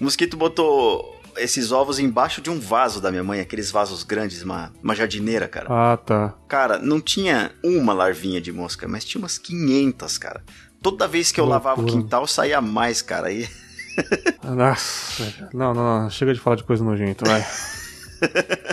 O 0.00 0.04
mosquito 0.04 0.36
botou 0.36 1.20
esses 1.36 1.72
ovos 1.72 1.98
embaixo 1.98 2.40
de 2.42 2.50
um 2.50 2.60
vaso 2.60 3.00
da 3.00 3.10
minha 3.10 3.24
mãe, 3.24 3.40
aqueles 3.40 3.70
vasos 3.70 4.02
grandes, 4.02 4.42
uma, 4.42 4.72
uma 4.82 4.94
jardineira, 4.94 5.48
cara. 5.48 5.66
Ah, 5.70 5.96
tá. 5.96 6.34
Cara, 6.48 6.78
não 6.78 7.00
tinha 7.00 7.52
uma 7.64 7.92
larvinha 7.92 8.40
de 8.40 8.52
mosca, 8.52 8.86
mas 8.86 9.04
tinha 9.04 9.20
umas 9.20 9.38
500, 9.38 10.18
cara. 10.18 10.44
Toda 10.82 11.08
vez 11.08 11.32
que 11.32 11.40
eu 11.40 11.44
Loucura. 11.44 11.70
lavava 11.70 11.82
o 11.82 11.86
quintal, 11.90 12.26
saía 12.26 12.60
mais, 12.60 13.00
cara. 13.00 13.28
Aí, 13.28 13.48
Nossa. 14.42 15.48
Não, 15.52 15.72
não, 15.74 16.02
não. 16.02 16.10
Chega 16.10 16.34
de 16.34 16.40
falar 16.40 16.56
de 16.56 16.64
coisa 16.64 16.84
nojenta, 16.84 17.24
vai. 17.24 17.44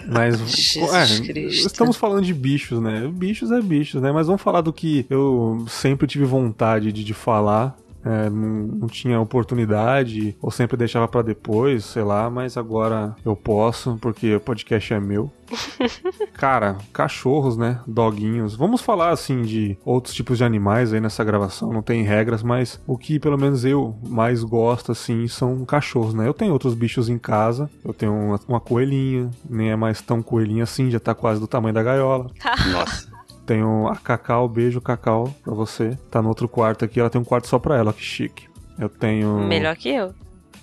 Mas, 0.08 0.75
é, 0.75 1.39
estamos 1.39 1.96
falando 1.96 2.25
de 2.25 2.34
bichos, 2.34 2.82
né? 2.82 3.08
Bichos 3.13 3.51
é 3.51 3.62
bichos, 3.62 4.01
né? 4.01 4.12
Mas 4.12 4.27
vamos 4.27 4.41
falar 4.41 4.62
do 4.62 4.74
que 4.74 5.06
eu 5.10 5.65
sempre 5.68 6.08
tive 6.08 6.25
vontade 6.25 6.91
de, 6.91 7.03
de 7.03 7.13
falar. 7.13 7.77
É, 8.03 8.29
não, 8.29 8.88
tinha 8.88 9.20
oportunidade, 9.20 10.36
ou 10.41 10.51
sempre 10.51 10.77
deixava 10.77 11.08
pra 11.08 11.22
depois, 11.22 11.86
sei 11.86 12.03
lá, 12.03 12.29
mas 12.29 12.58
agora 12.58 13.15
eu 13.25 13.36
posso, 13.36 13.98
porque 14.01 14.36
o 14.36 14.39
podcast 14.39 14.94
é 14.94 15.00
meu. 15.00 15.32
Cara, 16.34 16.77
cachorros, 16.94 17.58
né? 17.58 17.79
Doguinhos. 17.88 18.56
Vamos 18.56 18.82
falar 18.82 19.10
assim 19.10 19.41
de 19.41 19.77
outros 19.84 20.13
tipos 20.13 20.38
de 20.38 20.44
animais 20.44 20.94
aí 20.94 21.00
nessa 21.00 21.24
gravação, 21.24 21.74
não 21.74 21.82
tem 21.82 22.03
regras, 22.03 22.44
mas 22.44 22.79
o 22.86 22.98
que 22.98 23.20
pelo 23.20 23.38
menos 23.38 23.65
eu 23.65 23.96
mais 24.08 24.44
gosto 24.44 24.91
assim 24.91 25.27
são 25.27 25.65
cachorros, 25.65 26.13
né? 26.13 26.27
Eu 26.27 26.34
tenho 26.34 26.53
outros 26.53 26.74
bichos 26.74 27.10
em 27.10 27.18
casa, 27.18 27.70
eu 27.84 27.94
tenho 27.94 28.13
uma, 28.13 28.39
uma 28.48 28.60
coelhinha, 28.60 29.29
nem 29.50 29.72
é 29.72 29.75
mais 29.75 30.01
tão 30.01 30.22
coelhinha 30.22 30.63
assim, 30.63 30.91
já 30.91 31.00
tá 31.00 31.15
quase 31.15 31.39
do 31.39 31.48
tamanho 31.48 31.74
da 31.74 31.84
gaiola. 31.84 32.29
nossa. 32.72 33.09
Tenho 33.50 33.88
a 33.88 33.96
Cacau, 33.96 34.48
beijo 34.48 34.79
Cacau 34.79 35.34
pra 35.44 35.56
você. 35.56 35.98
Tá 36.12 36.22
no 36.22 36.29
outro 36.29 36.48
quarto 36.48 36.86
aqui, 36.86 37.00
ela 37.00 37.10
tem 37.10 37.20
um 37.20 37.24
quarto 37.24 37.48
só 37.48 37.58
pra 37.58 37.75
ela, 37.75 37.91
que 37.91 38.03
chique. 38.03 38.48
Eu 38.77 38.88
tenho 38.88 39.39
melhor 39.39 39.75
que 39.75 39.89
eu. 39.89 40.13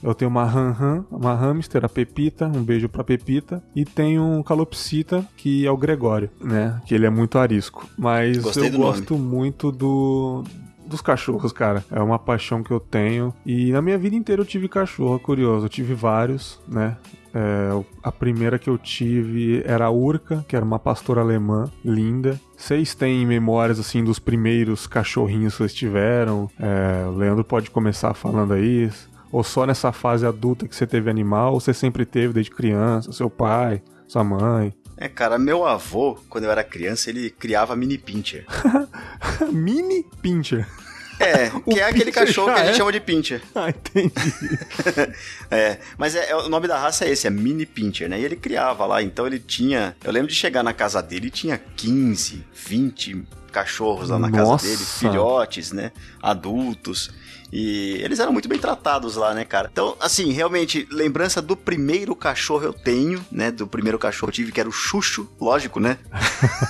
eu 0.00 0.14
tenho 0.14 0.30
uma 0.30 0.44
ram 0.44 1.04
uma 1.10 1.34
hamster, 1.34 1.84
a 1.84 1.88
Pepita, 1.88 2.46
um 2.46 2.62
beijo 2.62 2.88
pra 2.88 3.02
Pepita. 3.02 3.60
E 3.74 3.84
tenho 3.84 4.22
um 4.22 4.40
calopsita, 4.40 5.26
que 5.36 5.66
é 5.66 5.70
o 5.70 5.76
Gregório, 5.76 6.30
né? 6.40 6.80
Que 6.86 6.94
ele 6.94 7.06
é 7.06 7.10
muito 7.10 7.38
arisco. 7.40 7.88
Mas 7.98 8.38
Gostei 8.38 8.68
eu 8.68 8.70
do 8.70 8.78
nome. 8.78 8.90
gosto 8.92 9.18
muito 9.18 9.72
do 9.72 10.44
dos 10.86 11.00
cachorros, 11.00 11.52
cara. 11.52 11.84
É 11.90 12.00
uma 12.00 12.18
paixão 12.18 12.62
que 12.62 12.70
eu 12.70 12.80
tenho. 12.80 13.34
E 13.44 13.72
na 13.72 13.82
minha 13.82 13.98
vida 13.98 14.16
inteira 14.16 14.42
eu 14.42 14.46
tive 14.46 14.68
cachorro, 14.68 15.18
curioso. 15.18 15.66
Eu 15.66 15.70
tive 15.70 15.94
vários, 15.94 16.60
né? 16.68 16.96
É, 17.34 17.68
a 18.02 18.10
primeira 18.10 18.58
que 18.58 18.70
eu 18.70 18.78
tive 18.78 19.62
era 19.66 19.86
a 19.86 19.90
Urca, 19.90 20.44
que 20.48 20.56
era 20.56 20.64
uma 20.64 20.78
pastora 20.78 21.20
alemã, 21.20 21.70
linda. 21.84 22.40
Vocês 22.56 22.94
têm 22.94 23.26
memórias, 23.26 23.78
assim, 23.78 24.02
dos 24.02 24.18
primeiros 24.18 24.86
cachorrinhos 24.86 25.52
que 25.52 25.58
vocês 25.58 25.74
tiveram? 25.74 26.48
É, 26.58 27.06
o 27.06 27.10
Leandro 27.10 27.44
pode 27.44 27.70
começar 27.70 28.14
falando 28.14 28.54
aí. 28.54 28.90
Ou 29.30 29.44
só 29.44 29.66
nessa 29.66 29.92
fase 29.92 30.24
adulta 30.24 30.66
que 30.66 30.74
você 30.74 30.86
teve 30.86 31.10
animal, 31.10 31.52
ou 31.52 31.60
você 31.60 31.74
sempre 31.74 32.06
teve 32.06 32.32
desde 32.32 32.50
criança, 32.50 33.12
seu 33.12 33.28
pai, 33.28 33.82
sua 34.08 34.24
mãe? 34.24 34.72
É, 34.98 35.08
cara, 35.08 35.38
meu 35.38 35.66
avô, 35.66 36.18
quando 36.28 36.44
eu 36.44 36.50
era 36.50 36.64
criança, 36.64 37.10
ele 37.10 37.28
criava 37.30 37.76
mini 37.76 37.98
pincher. 37.98 38.46
Mini 39.52 40.04
Pincher. 40.22 40.66
É, 41.20 41.50
O 41.54 41.60
que 41.72 41.80
é 41.80 41.84
aquele 41.84 42.06
pincher 42.06 42.26
cachorro 42.26 42.54
que 42.54 42.60
a 42.60 42.64
gente 42.64 42.74
é? 42.74 42.76
chama 42.78 42.92
de 42.92 43.00
pincher. 43.00 43.42
Ah, 43.54 43.68
entendi. 43.70 44.12
É, 45.50 45.78
mas 45.98 46.14
é, 46.14 46.30
é- 46.30 46.36
o 46.36 46.48
nome 46.48 46.66
da 46.68 46.78
raça 46.78 47.04
é 47.04 47.10
esse, 47.10 47.26
é 47.26 47.30
Mini 47.30 47.66
Pincher, 47.66 48.08
né? 48.08 48.18
E 48.20 48.24
ele 48.24 48.36
criava 48.36 48.86
lá, 48.86 49.02
então 49.02 49.26
ele 49.26 49.38
tinha. 49.38 49.96
Eu 50.04 50.12
lembro 50.12 50.28
de 50.28 50.34
chegar 50.34 50.62
na 50.62 50.72
casa 50.72 51.02
dele 51.02 51.28
e 51.28 51.30
tinha 51.30 51.58
15, 51.58 52.44
20 52.54 53.22
cachorros 53.52 54.10
lá 54.10 54.18
na 54.18 54.28
Nossa. 54.28 54.64
casa 54.66 54.76
dele, 54.76 54.84
filhotes, 54.86 55.72
né? 55.72 55.92
Adultos. 56.22 57.10
E 57.52 58.00
eles 58.02 58.18
eram 58.18 58.32
muito 58.32 58.48
bem 58.48 58.58
tratados 58.58 59.16
lá, 59.16 59.34
né, 59.34 59.44
cara? 59.44 59.68
Então, 59.70 59.96
assim, 60.00 60.32
realmente, 60.32 60.86
lembrança 60.90 61.40
do 61.40 61.56
primeiro 61.56 62.14
cachorro 62.14 62.64
eu 62.64 62.72
tenho, 62.72 63.24
né? 63.30 63.50
Do 63.50 63.66
primeiro 63.66 63.98
cachorro 63.98 64.30
eu 64.30 64.34
tive, 64.34 64.52
que 64.52 64.60
era 64.60 64.68
o 64.68 64.72
Xuxo, 64.72 65.28
lógico, 65.40 65.80
né? 65.80 65.98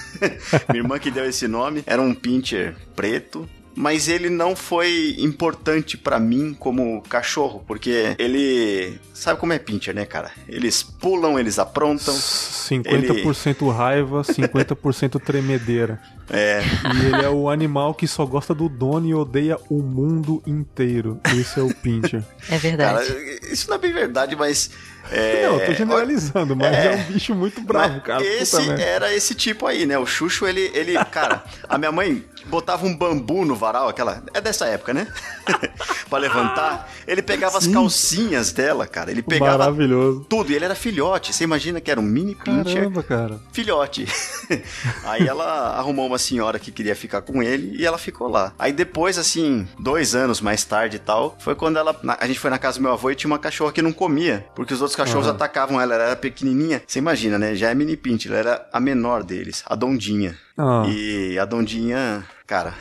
Minha 0.68 0.82
irmã 0.82 0.98
que 0.98 1.10
deu 1.10 1.24
esse 1.24 1.48
nome. 1.48 1.82
Era 1.86 2.00
um 2.00 2.14
pincher 2.14 2.76
preto. 2.94 3.48
Mas 3.76 4.08
ele 4.08 4.30
não 4.30 4.56
foi 4.56 5.14
importante 5.18 5.98
pra 5.98 6.18
mim 6.18 6.56
como 6.58 7.02
cachorro, 7.02 7.62
porque 7.66 8.16
ele. 8.18 8.98
Sabe 9.12 9.38
como 9.38 9.52
é 9.52 9.58
pincher, 9.58 9.94
né, 9.94 10.06
cara? 10.06 10.30
Eles 10.48 10.82
pulam, 10.82 11.38
eles 11.38 11.58
aprontam. 11.58 12.14
50% 12.14 13.70
raiva, 13.70 14.22
50% 14.24 15.20
tremedeira. 15.22 16.00
É. 16.30 16.60
E 16.94 17.06
ele 17.06 17.24
é 17.24 17.28
o 17.28 17.48
animal 17.48 17.94
que 17.94 18.08
só 18.08 18.24
gosta 18.24 18.54
do 18.54 18.68
dono 18.68 19.06
e 19.06 19.14
odeia 19.14 19.58
o 19.68 19.82
mundo 19.82 20.42
inteiro. 20.46 21.20
Esse 21.38 21.60
é 21.60 21.62
o 21.62 21.72
Pincher. 21.72 22.24
É 22.48 22.58
Cara, 22.58 22.98
verdade. 22.98 23.40
isso 23.52 23.68
não 23.68 23.76
é 23.76 23.78
bem 23.78 23.92
verdade, 23.92 24.34
mas. 24.34 24.70
É, 25.10 25.46
não, 25.46 25.60
eu 25.60 25.66
tô 25.66 25.72
generalizando, 25.72 26.56
mas 26.56 26.74
é, 26.74 26.92
é. 26.92 26.96
um 26.96 27.12
bicho 27.12 27.34
muito 27.34 27.60
bravo, 27.60 28.00
cara. 28.00 28.20
Puta 28.20 28.34
Esse 28.34 28.60
merda. 28.62 28.82
era 28.82 29.14
esse 29.14 29.34
tipo 29.34 29.66
aí, 29.66 29.86
né? 29.86 29.98
O 29.98 30.06
Xuxo, 30.06 30.46
ele, 30.46 30.70
ele. 30.74 30.94
Cara, 31.06 31.44
a 31.68 31.78
minha 31.78 31.92
mãe 31.92 32.24
botava 32.46 32.86
um 32.86 32.96
bambu 32.96 33.44
no 33.44 33.54
varal, 33.54 33.88
aquela. 33.88 34.22
É 34.34 34.40
dessa 34.40 34.66
época, 34.66 34.92
né? 34.94 35.06
pra 36.08 36.18
levantar. 36.18 36.90
Ele 37.06 37.22
pegava 37.22 37.58
as 37.58 37.66
calcinhas 37.66 38.52
dela, 38.52 38.86
cara. 38.86 39.10
Ele 39.10 39.22
pegava 39.22 39.58
Maravilhoso. 39.58 40.26
tudo. 40.28 40.50
E 40.50 40.54
ele 40.54 40.64
era 40.64 40.74
filhote. 40.74 41.32
Você 41.32 41.44
imagina 41.44 41.80
que 41.80 41.90
era 41.90 42.00
um 42.00 42.04
mini 42.04 42.34
pincher 42.34 42.74
Caramba, 42.74 43.02
cara. 43.02 43.40
filhote. 43.52 44.06
Aí 45.04 45.26
ela 45.26 45.76
arrumou 45.76 46.06
uma 46.06 46.18
senhora 46.18 46.58
que 46.58 46.70
queria 46.70 46.96
ficar 46.96 47.22
com 47.22 47.42
ele 47.42 47.76
e 47.78 47.86
ela 47.86 47.98
ficou 47.98 48.28
lá. 48.28 48.52
Aí 48.58 48.72
depois, 48.72 49.18
assim, 49.18 49.66
dois 49.78 50.14
anos 50.14 50.40
mais 50.40 50.64
tarde 50.64 50.96
e 50.96 51.00
tal, 51.00 51.36
foi 51.38 51.54
quando 51.54 51.78
ela. 51.78 51.98
a 52.18 52.26
gente 52.26 52.38
foi 52.38 52.50
na 52.50 52.58
casa 52.58 52.78
do 52.78 52.82
meu 52.82 52.92
avô 52.92 53.10
e 53.10 53.14
tinha 53.14 53.30
uma 53.30 53.38
cachorra 53.38 53.72
que 53.72 53.82
não 53.82 53.92
comia, 53.92 54.46
porque 54.54 54.74
os 54.74 54.80
outros 54.80 54.95
cachorros 54.96 55.26
Aham. 55.26 55.34
atacavam 55.36 55.80
ela, 55.80 55.94
ela 55.94 56.04
era 56.04 56.16
pequenininha. 56.16 56.82
Você 56.86 56.98
imagina, 56.98 57.38
né? 57.38 57.54
Já 57.54 57.70
é 57.70 57.74
mini 57.74 57.96
pincher, 57.96 58.32
ela 58.32 58.38
era 58.40 58.68
a 58.72 58.80
menor 58.80 59.22
deles, 59.22 59.62
a 59.66 59.74
Dondinha. 59.74 60.36
Ah, 60.56 60.84
E 60.88 61.38
a 61.38 61.44
Dondinha, 61.44 62.24
cara, 62.46 62.74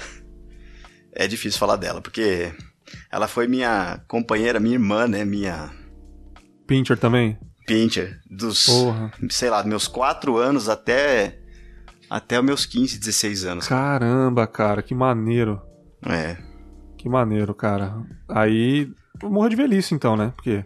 é 1.13 1.27
difícil 1.27 1.59
falar 1.59 1.75
dela, 1.75 2.01
porque 2.01 2.51
ela 3.11 3.27
foi 3.27 3.47
minha 3.47 4.01
companheira, 4.07 4.59
minha 4.59 4.75
irmã, 4.75 5.07
né? 5.07 5.23
Minha 5.25 5.71
Pincher 6.67 6.97
também? 6.97 7.37
pincher 7.67 8.19
dos, 8.29 8.65
Porra. 8.67 9.11
sei 9.29 9.49
lá, 9.49 9.63
meus 9.63 9.87
4 9.87 10.37
anos 10.37 10.69
até 10.69 11.39
até 12.07 12.39
os 12.39 12.45
meus 12.45 12.65
15, 12.65 12.99
16 12.99 13.43
anos. 13.45 13.67
Caramba, 13.67 14.45
cara, 14.45 14.83
que 14.83 14.93
maneiro. 14.93 15.59
É. 16.05 16.37
Que 16.97 17.09
maneiro, 17.09 17.55
cara. 17.55 17.95
Aí, 18.29 18.91
morreu 19.23 19.49
de 19.49 19.55
velhice 19.55 19.95
então, 19.95 20.15
né? 20.15 20.31
Porque 20.35 20.63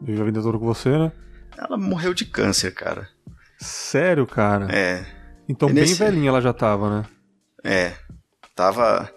vive 0.00 0.20
a 0.20 0.24
vida 0.24 0.42
toda 0.42 0.58
com 0.58 0.64
você, 0.66 0.90
né? 0.90 1.12
Ela 1.56 1.76
morreu 1.76 2.12
de 2.12 2.24
câncer, 2.24 2.72
cara. 2.72 3.08
Sério, 3.58 4.26
cara. 4.26 4.68
É. 4.70 5.04
Então, 5.48 5.68
É 5.68 5.72
bem 5.72 5.82
nesse- 5.84 5.94
velhinha 5.94 6.28
ela 6.28 6.40
já 6.40 6.52
tava, 6.52 6.90
né? 7.00 7.06
É. 7.64 7.92
Tava 8.54 9.10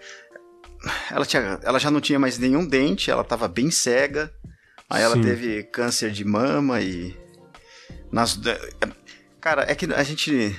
ela 1.12 1.26
tinha 1.26 1.60
ela 1.64 1.80
já 1.80 1.92
não 1.92 2.00
tinha 2.00 2.18
mais 2.20 2.38
nenhum 2.38 2.66
dente, 2.66 3.12
ela 3.12 3.24
tava 3.24 3.48
bem 3.48 3.70
cega. 3.70 4.32
Aí 4.90 5.04
ela 5.04 5.16
Sim. 5.16 5.22
teve 5.22 5.64
câncer 5.64 6.12
de 6.12 6.24
mama 6.26 6.80
e 6.82 7.16
nas 8.12 8.40
Cara, 9.42 9.64
é 9.70 9.76
que 9.76 9.86
a 9.94 10.04
gente 10.04 10.56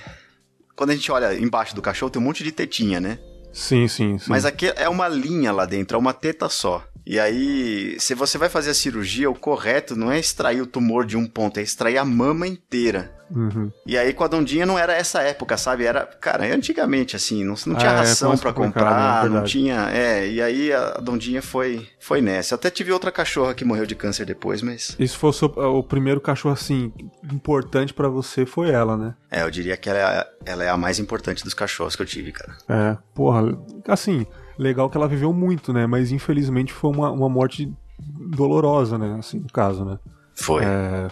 quando 0.76 0.90
a 0.90 0.94
gente 0.94 1.10
olha 1.12 1.34
embaixo 1.34 1.74
do 1.74 1.82
cachorro 1.82 2.10
tem 2.10 2.20
um 2.20 2.24
monte 2.24 2.42
de 2.44 2.52
tetinha, 2.52 3.00
né? 3.00 3.18
Sim, 3.52 3.88
sim, 3.88 4.16
sim. 4.18 4.30
Mas 4.30 4.44
aqui 4.44 4.72
é 4.76 4.88
uma 4.88 5.08
linha 5.08 5.52
lá 5.52 5.66
dentro, 5.66 5.96
é 5.96 5.98
uma 5.98 6.14
teta 6.14 6.48
só. 6.48 6.86
E 7.12 7.18
aí, 7.18 7.96
se 7.98 8.14
você 8.14 8.38
vai 8.38 8.48
fazer 8.48 8.70
a 8.70 8.74
cirurgia, 8.74 9.28
o 9.28 9.34
correto 9.34 9.96
não 9.96 10.12
é 10.12 10.20
extrair 10.20 10.60
o 10.60 10.66
tumor 10.66 11.04
de 11.04 11.16
um 11.16 11.26
ponto, 11.26 11.58
é 11.58 11.62
extrair 11.62 11.98
a 11.98 12.04
mama 12.04 12.46
inteira. 12.46 13.12
Uhum. 13.28 13.70
E 13.84 13.98
aí 13.98 14.12
com 14.12 14.22
a 14.22 14.28
Dondinha 14.28 14.64
não 14.64 14.78
era 14.78 14.92
essa 14.94 15.20
época, 15.20 15.56
sabe? 15.56 15.84
Era, 15.84 16.04
cara, 16.06 16.46
é 16.46 16.52
antigamente 16.52 17.16
assim, 17.16 17.42
não, 17.42 17.54
não 17.66 17.74
tinha 17.76 17.90
Ah, 17.90 17.94
é, 17.94 17.96
ração 17.98 18.36
pra 18.38 18.52
complicado, 18.52 18.84
comprar, 18.84 19.26
é 19.26 19.28
não 19.28 19.42
tinha, 19.44 19.88
é, 19.90 20.28
e 20.28 20.40
aí 20.40 20.72
a 20.72 20.94
Dondinha 21.02 21.42
foi 21.42 21.84
foi 21.98 22.20
nessa. 22.20 22.54
Até 22.54 22.70
tive 22.70 22.92
outra 22.92 23.10
cachorra 23.10 23.54
que 23.54 23.64
morreu 23.64 23.86
de 23.86 23.96
câncer 23.96 24.24
depois, 24.24 24.62
mas 24.62 24.94
E 24.98 25.06
se 25.08 25.16
fosse 25.16 25.44
o, 25.44 25.48
o 25.78 25.82
primeiro 25.82 26.20
cachorro, 26.20 26.54
assim, 26.54 26.92
importante 27.32 27.92
pra 27.92 28.08
você, 28.08 28.46
foi 28.46 28.70
ela, 28.70 28.96
né? 28.96 29.14
é, 29.30 29.42
eu 29.42 29.50
diria 29.50 29.76
que 29.76 29.88
ela 29.90 29.98
é, 29.98 30.02
a- 30.04 30.26
ela 30.44 30.64
é 30.64 30.68
a 30.68 30.76
mais 30.76 30.98
importante 31.00 31.42
dos 31.44 31.54
cachorros 31.54 31.94
que 31.96 32.02
eu 32.02 32.06
tive, 32.06 32.30
cara. 32.32 32.56
É, 32.68 32.96
porra, 33.14 33.42
assim, 33.88 34.26
legal 34.60 34.90
que 34.90 34.96
ela 34.96 35.08
viveu 35.08 35.32
muito, 35.32 35.72
né? 35.72 35.86
Mas 35.86 36.12
infelizmente 36.12 36.72
foi 36.72 36.90
uma, 36.90 37.10
uma 37.10 37.28
morte 37.28 37.72
dolorosa, 37.98 38.98
né? 38.98 39.16
Assim, 39.18 39.40
no 39.40 39.48
caso, 39.48 39.84
né? 39.84 39.98
Foi. 40.34 40.62
É... 40.62 41.08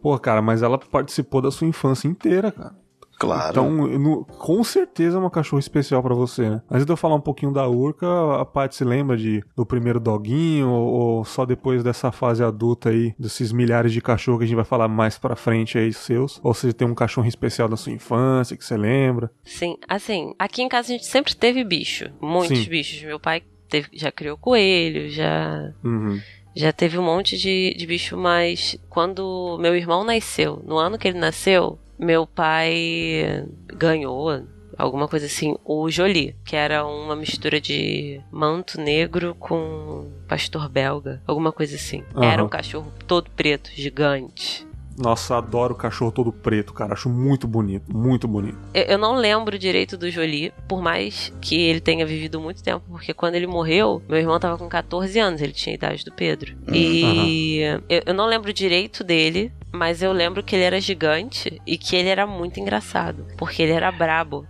Pô, 0.00 0.18
cara, 0.18 0.40
mas 0.40 0.62
ela 0.62 0.78
participou 0.78 1.42
da 1.42 1.50
sua 1.50 1.66
infância 1.66 2.08
inteira, 2.08 2.50
cara. 2.50 2.74
Claro. 3.18 3.50
Então, 3.50 3.70
no, 3.70 4.24
com 4.24 4.62
certeza 4.62 5.16
é 5.16 5.20
uma 5.20 5.30
cachorro 5.30 5.58
especial 5.58 6.02
para 6.02 6.14
você, 6.14 6.50
né? 6.50 6.62
Antes 6.70 6.84
de 6.84 6.92
eu 6.92 6.96
falar 6.96 7.14
um 7.14 7.20
pouquinho 7.20 7.52
da 7.52 7.66
Urca, 7.66 8.06
a 8.40 8.44
Paty 8.44 8.74
se 8.74 8.84
lembra 8.84 9.16
de, 9.16 9.42
do 9.56 9.64
primeiro 9.64 9.98
doguinho 9.98 10.68
ou, 10.68 10.88
ou, 10.88 11.24
só 11.24 11.46
depois 11.46 11.82
dessa 11.82 12.12
fase 12.12 12.44
adulta 12.44 12.90
aí, 12.90 13.14
desses 13.18 13.52
milhares 13.52 13.92
de 13.92 14.00
cachorros 14.02 14.38
que 14.38 14.44
a 14.44 14.46
gente 14.46 14.56
vai 14.56 14.64
falar 14.64 14.88
mais 14.88 15.18
pra 15.18 15.34
frente 15.34 15.78
aí, 15.78 15.92
seus? 15.92 16.38
Ou 16.42 16.52
você 16.52 16.72
tem 16.72 16.86
um 16.86 16.94
cachorro 16.94 17.26
especial 17.26 17.68
da 17.68 17.76
sua 17.76 17.92
infância 17.92 18.56
que 18.56 18.64
você 18.64 18.76
lembra? 18.76 19.30
Sim, 19.44 19.76
assim, 19.88 20.34
aqui 20.38 20.62
em 20.62 20.68
casa 20.68 20.88
a 20.88 20.92
gente 20.92 21.06
sempre 21.06 21.34
teve 21.34 21.64
bicho, 21.64 22.10
muitos 22.20 22.58
Sim. 22.58 22.68
bichos. 22.68 23.02
Meu 23.02 23.18
pai 23.18 23.42
teve, 23.68 23.88
já 23.94 24.12
criou 24.12 24.36
coelho, 24.36 25.08
já... 25.10 25.72
Uhum. 25.82 26.20
Já 26.58 26.72
teve 26.72 26.96
um 26.98 27.02
monte 27.02 27.36
de, 27.36 27.74
de 27.76 27.86
bicho, 27.86 28.16
mas 28.16 28.78
quando 28.88 29.58
meu 29.60 29.76
irmão 29.76 30.02
nasceu, 30.02 30.62
no 30.64 30.78
ano 30.78 30.96
que 30.96 31.06
ele 31.06 31.18
nasceu, 31.18 31.78
meu 31.98 32.26
pai 32.26 33.46
ganhou 33.66 34.44
alguma 34.76 35.08
coisa 35.08 35.26
assim, 35.26 35.56
o 35.64 35.90
Jolie, 35.90 36.36
que 36.44 36.54
era 36.54 36.84
uma 36.84 37.16
mistura 37.16 37.60
de 37.60 38.20
manto 38.30 38.80
negro 38.80 39.34
com 39.38 40.10
pastor 40.28 40.68
belga, 40.68 41.22
alguma 41.26 41.52
coisa 41.52 41.76
assim. 41.76 42.04
Uhum. 42.14 42.22
Era 42.22 42.44
um 42.44 42.48
cachorro 42.48 42.92
todo 43.06 43.30
preto, 43.30 43.70
gigante. 43.74 44.66
Nossa, 44.98 45.36
adoro 45.36 45.74
o 45.74 45.76
cachorro 45.76 46.10
todo 46.10 46.32
preto, 46.32 46.72
cara. 46.72 46.94
Acho 46.94 47.08
muito 47.08 47.46
bonito, 47.46 47.84
muito 47.94 48.26
bonito. 48.26 48.58
Eu, 48.72 48.84
eu, 48.84 48.98
não 48.98 49.14
lembro 49.14 49.58
direito 49.58 49.96
do 49.96 50.10
Jolie, 50.10 50.52
por 50.66 50.80
mais 50.80 51.32
que 51.40 51.60
ele 51.60 51.80
tenha 51.80 52.06
vivido 52.06 52.40
muito 52.40 52.62
tempo, 52.62 52.84
porque 52.88 53.12
quando 53.12 53.34
ele 53.34 53.46
morreu, 53.46 54.02
meu 54.08 54.18
irmão 54.18 54.38
tava 54.40 54.56
com 54.56 54.68
14 54.68 55.18
anos, 55.18 55.40
ele 55.40 55.52
tinha 55.52 55.74
a 55.74 55.76
idade 55.76 56.04
do 56.04 56.12
Pedro. 56.12 56.54
Uhum. 56.66 56.74
E 56.74 57.60
eu, 57.88 58.02
eu 58.06 58.14
não 58.14 58.26
lembro 58.26 58.52
direito 58.52 59.04
dele, 59.04 59.52
mas 59.72 60.02
eu 60.02 60.12
lembro 60.12 60.42
que 60.42 60.56
ele 60.56 60.64
era 60.64 60.80
gigante 60.80 61.60
e 61.66 61.76
que 61.76 61.94
ele 61.94 62.08
era 62.08 62.26
muito 62.26 62.58
engraçado, 62.58 63.26
porque 63.36 63.62
ele 63.62 63.72
era 63.72 63.92
brabo. 63.92 64.46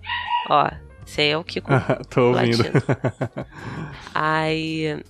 Ó, 0.48 0.70
esse 1.06 1.20
aí 1.20 1.30
é 1.30 1.38
o 1.38 1.44
Kiko. 1.44 1.70
Tô 2.10 2.32
ouvindo. 2.32 2.64
Aí 4.12 5.00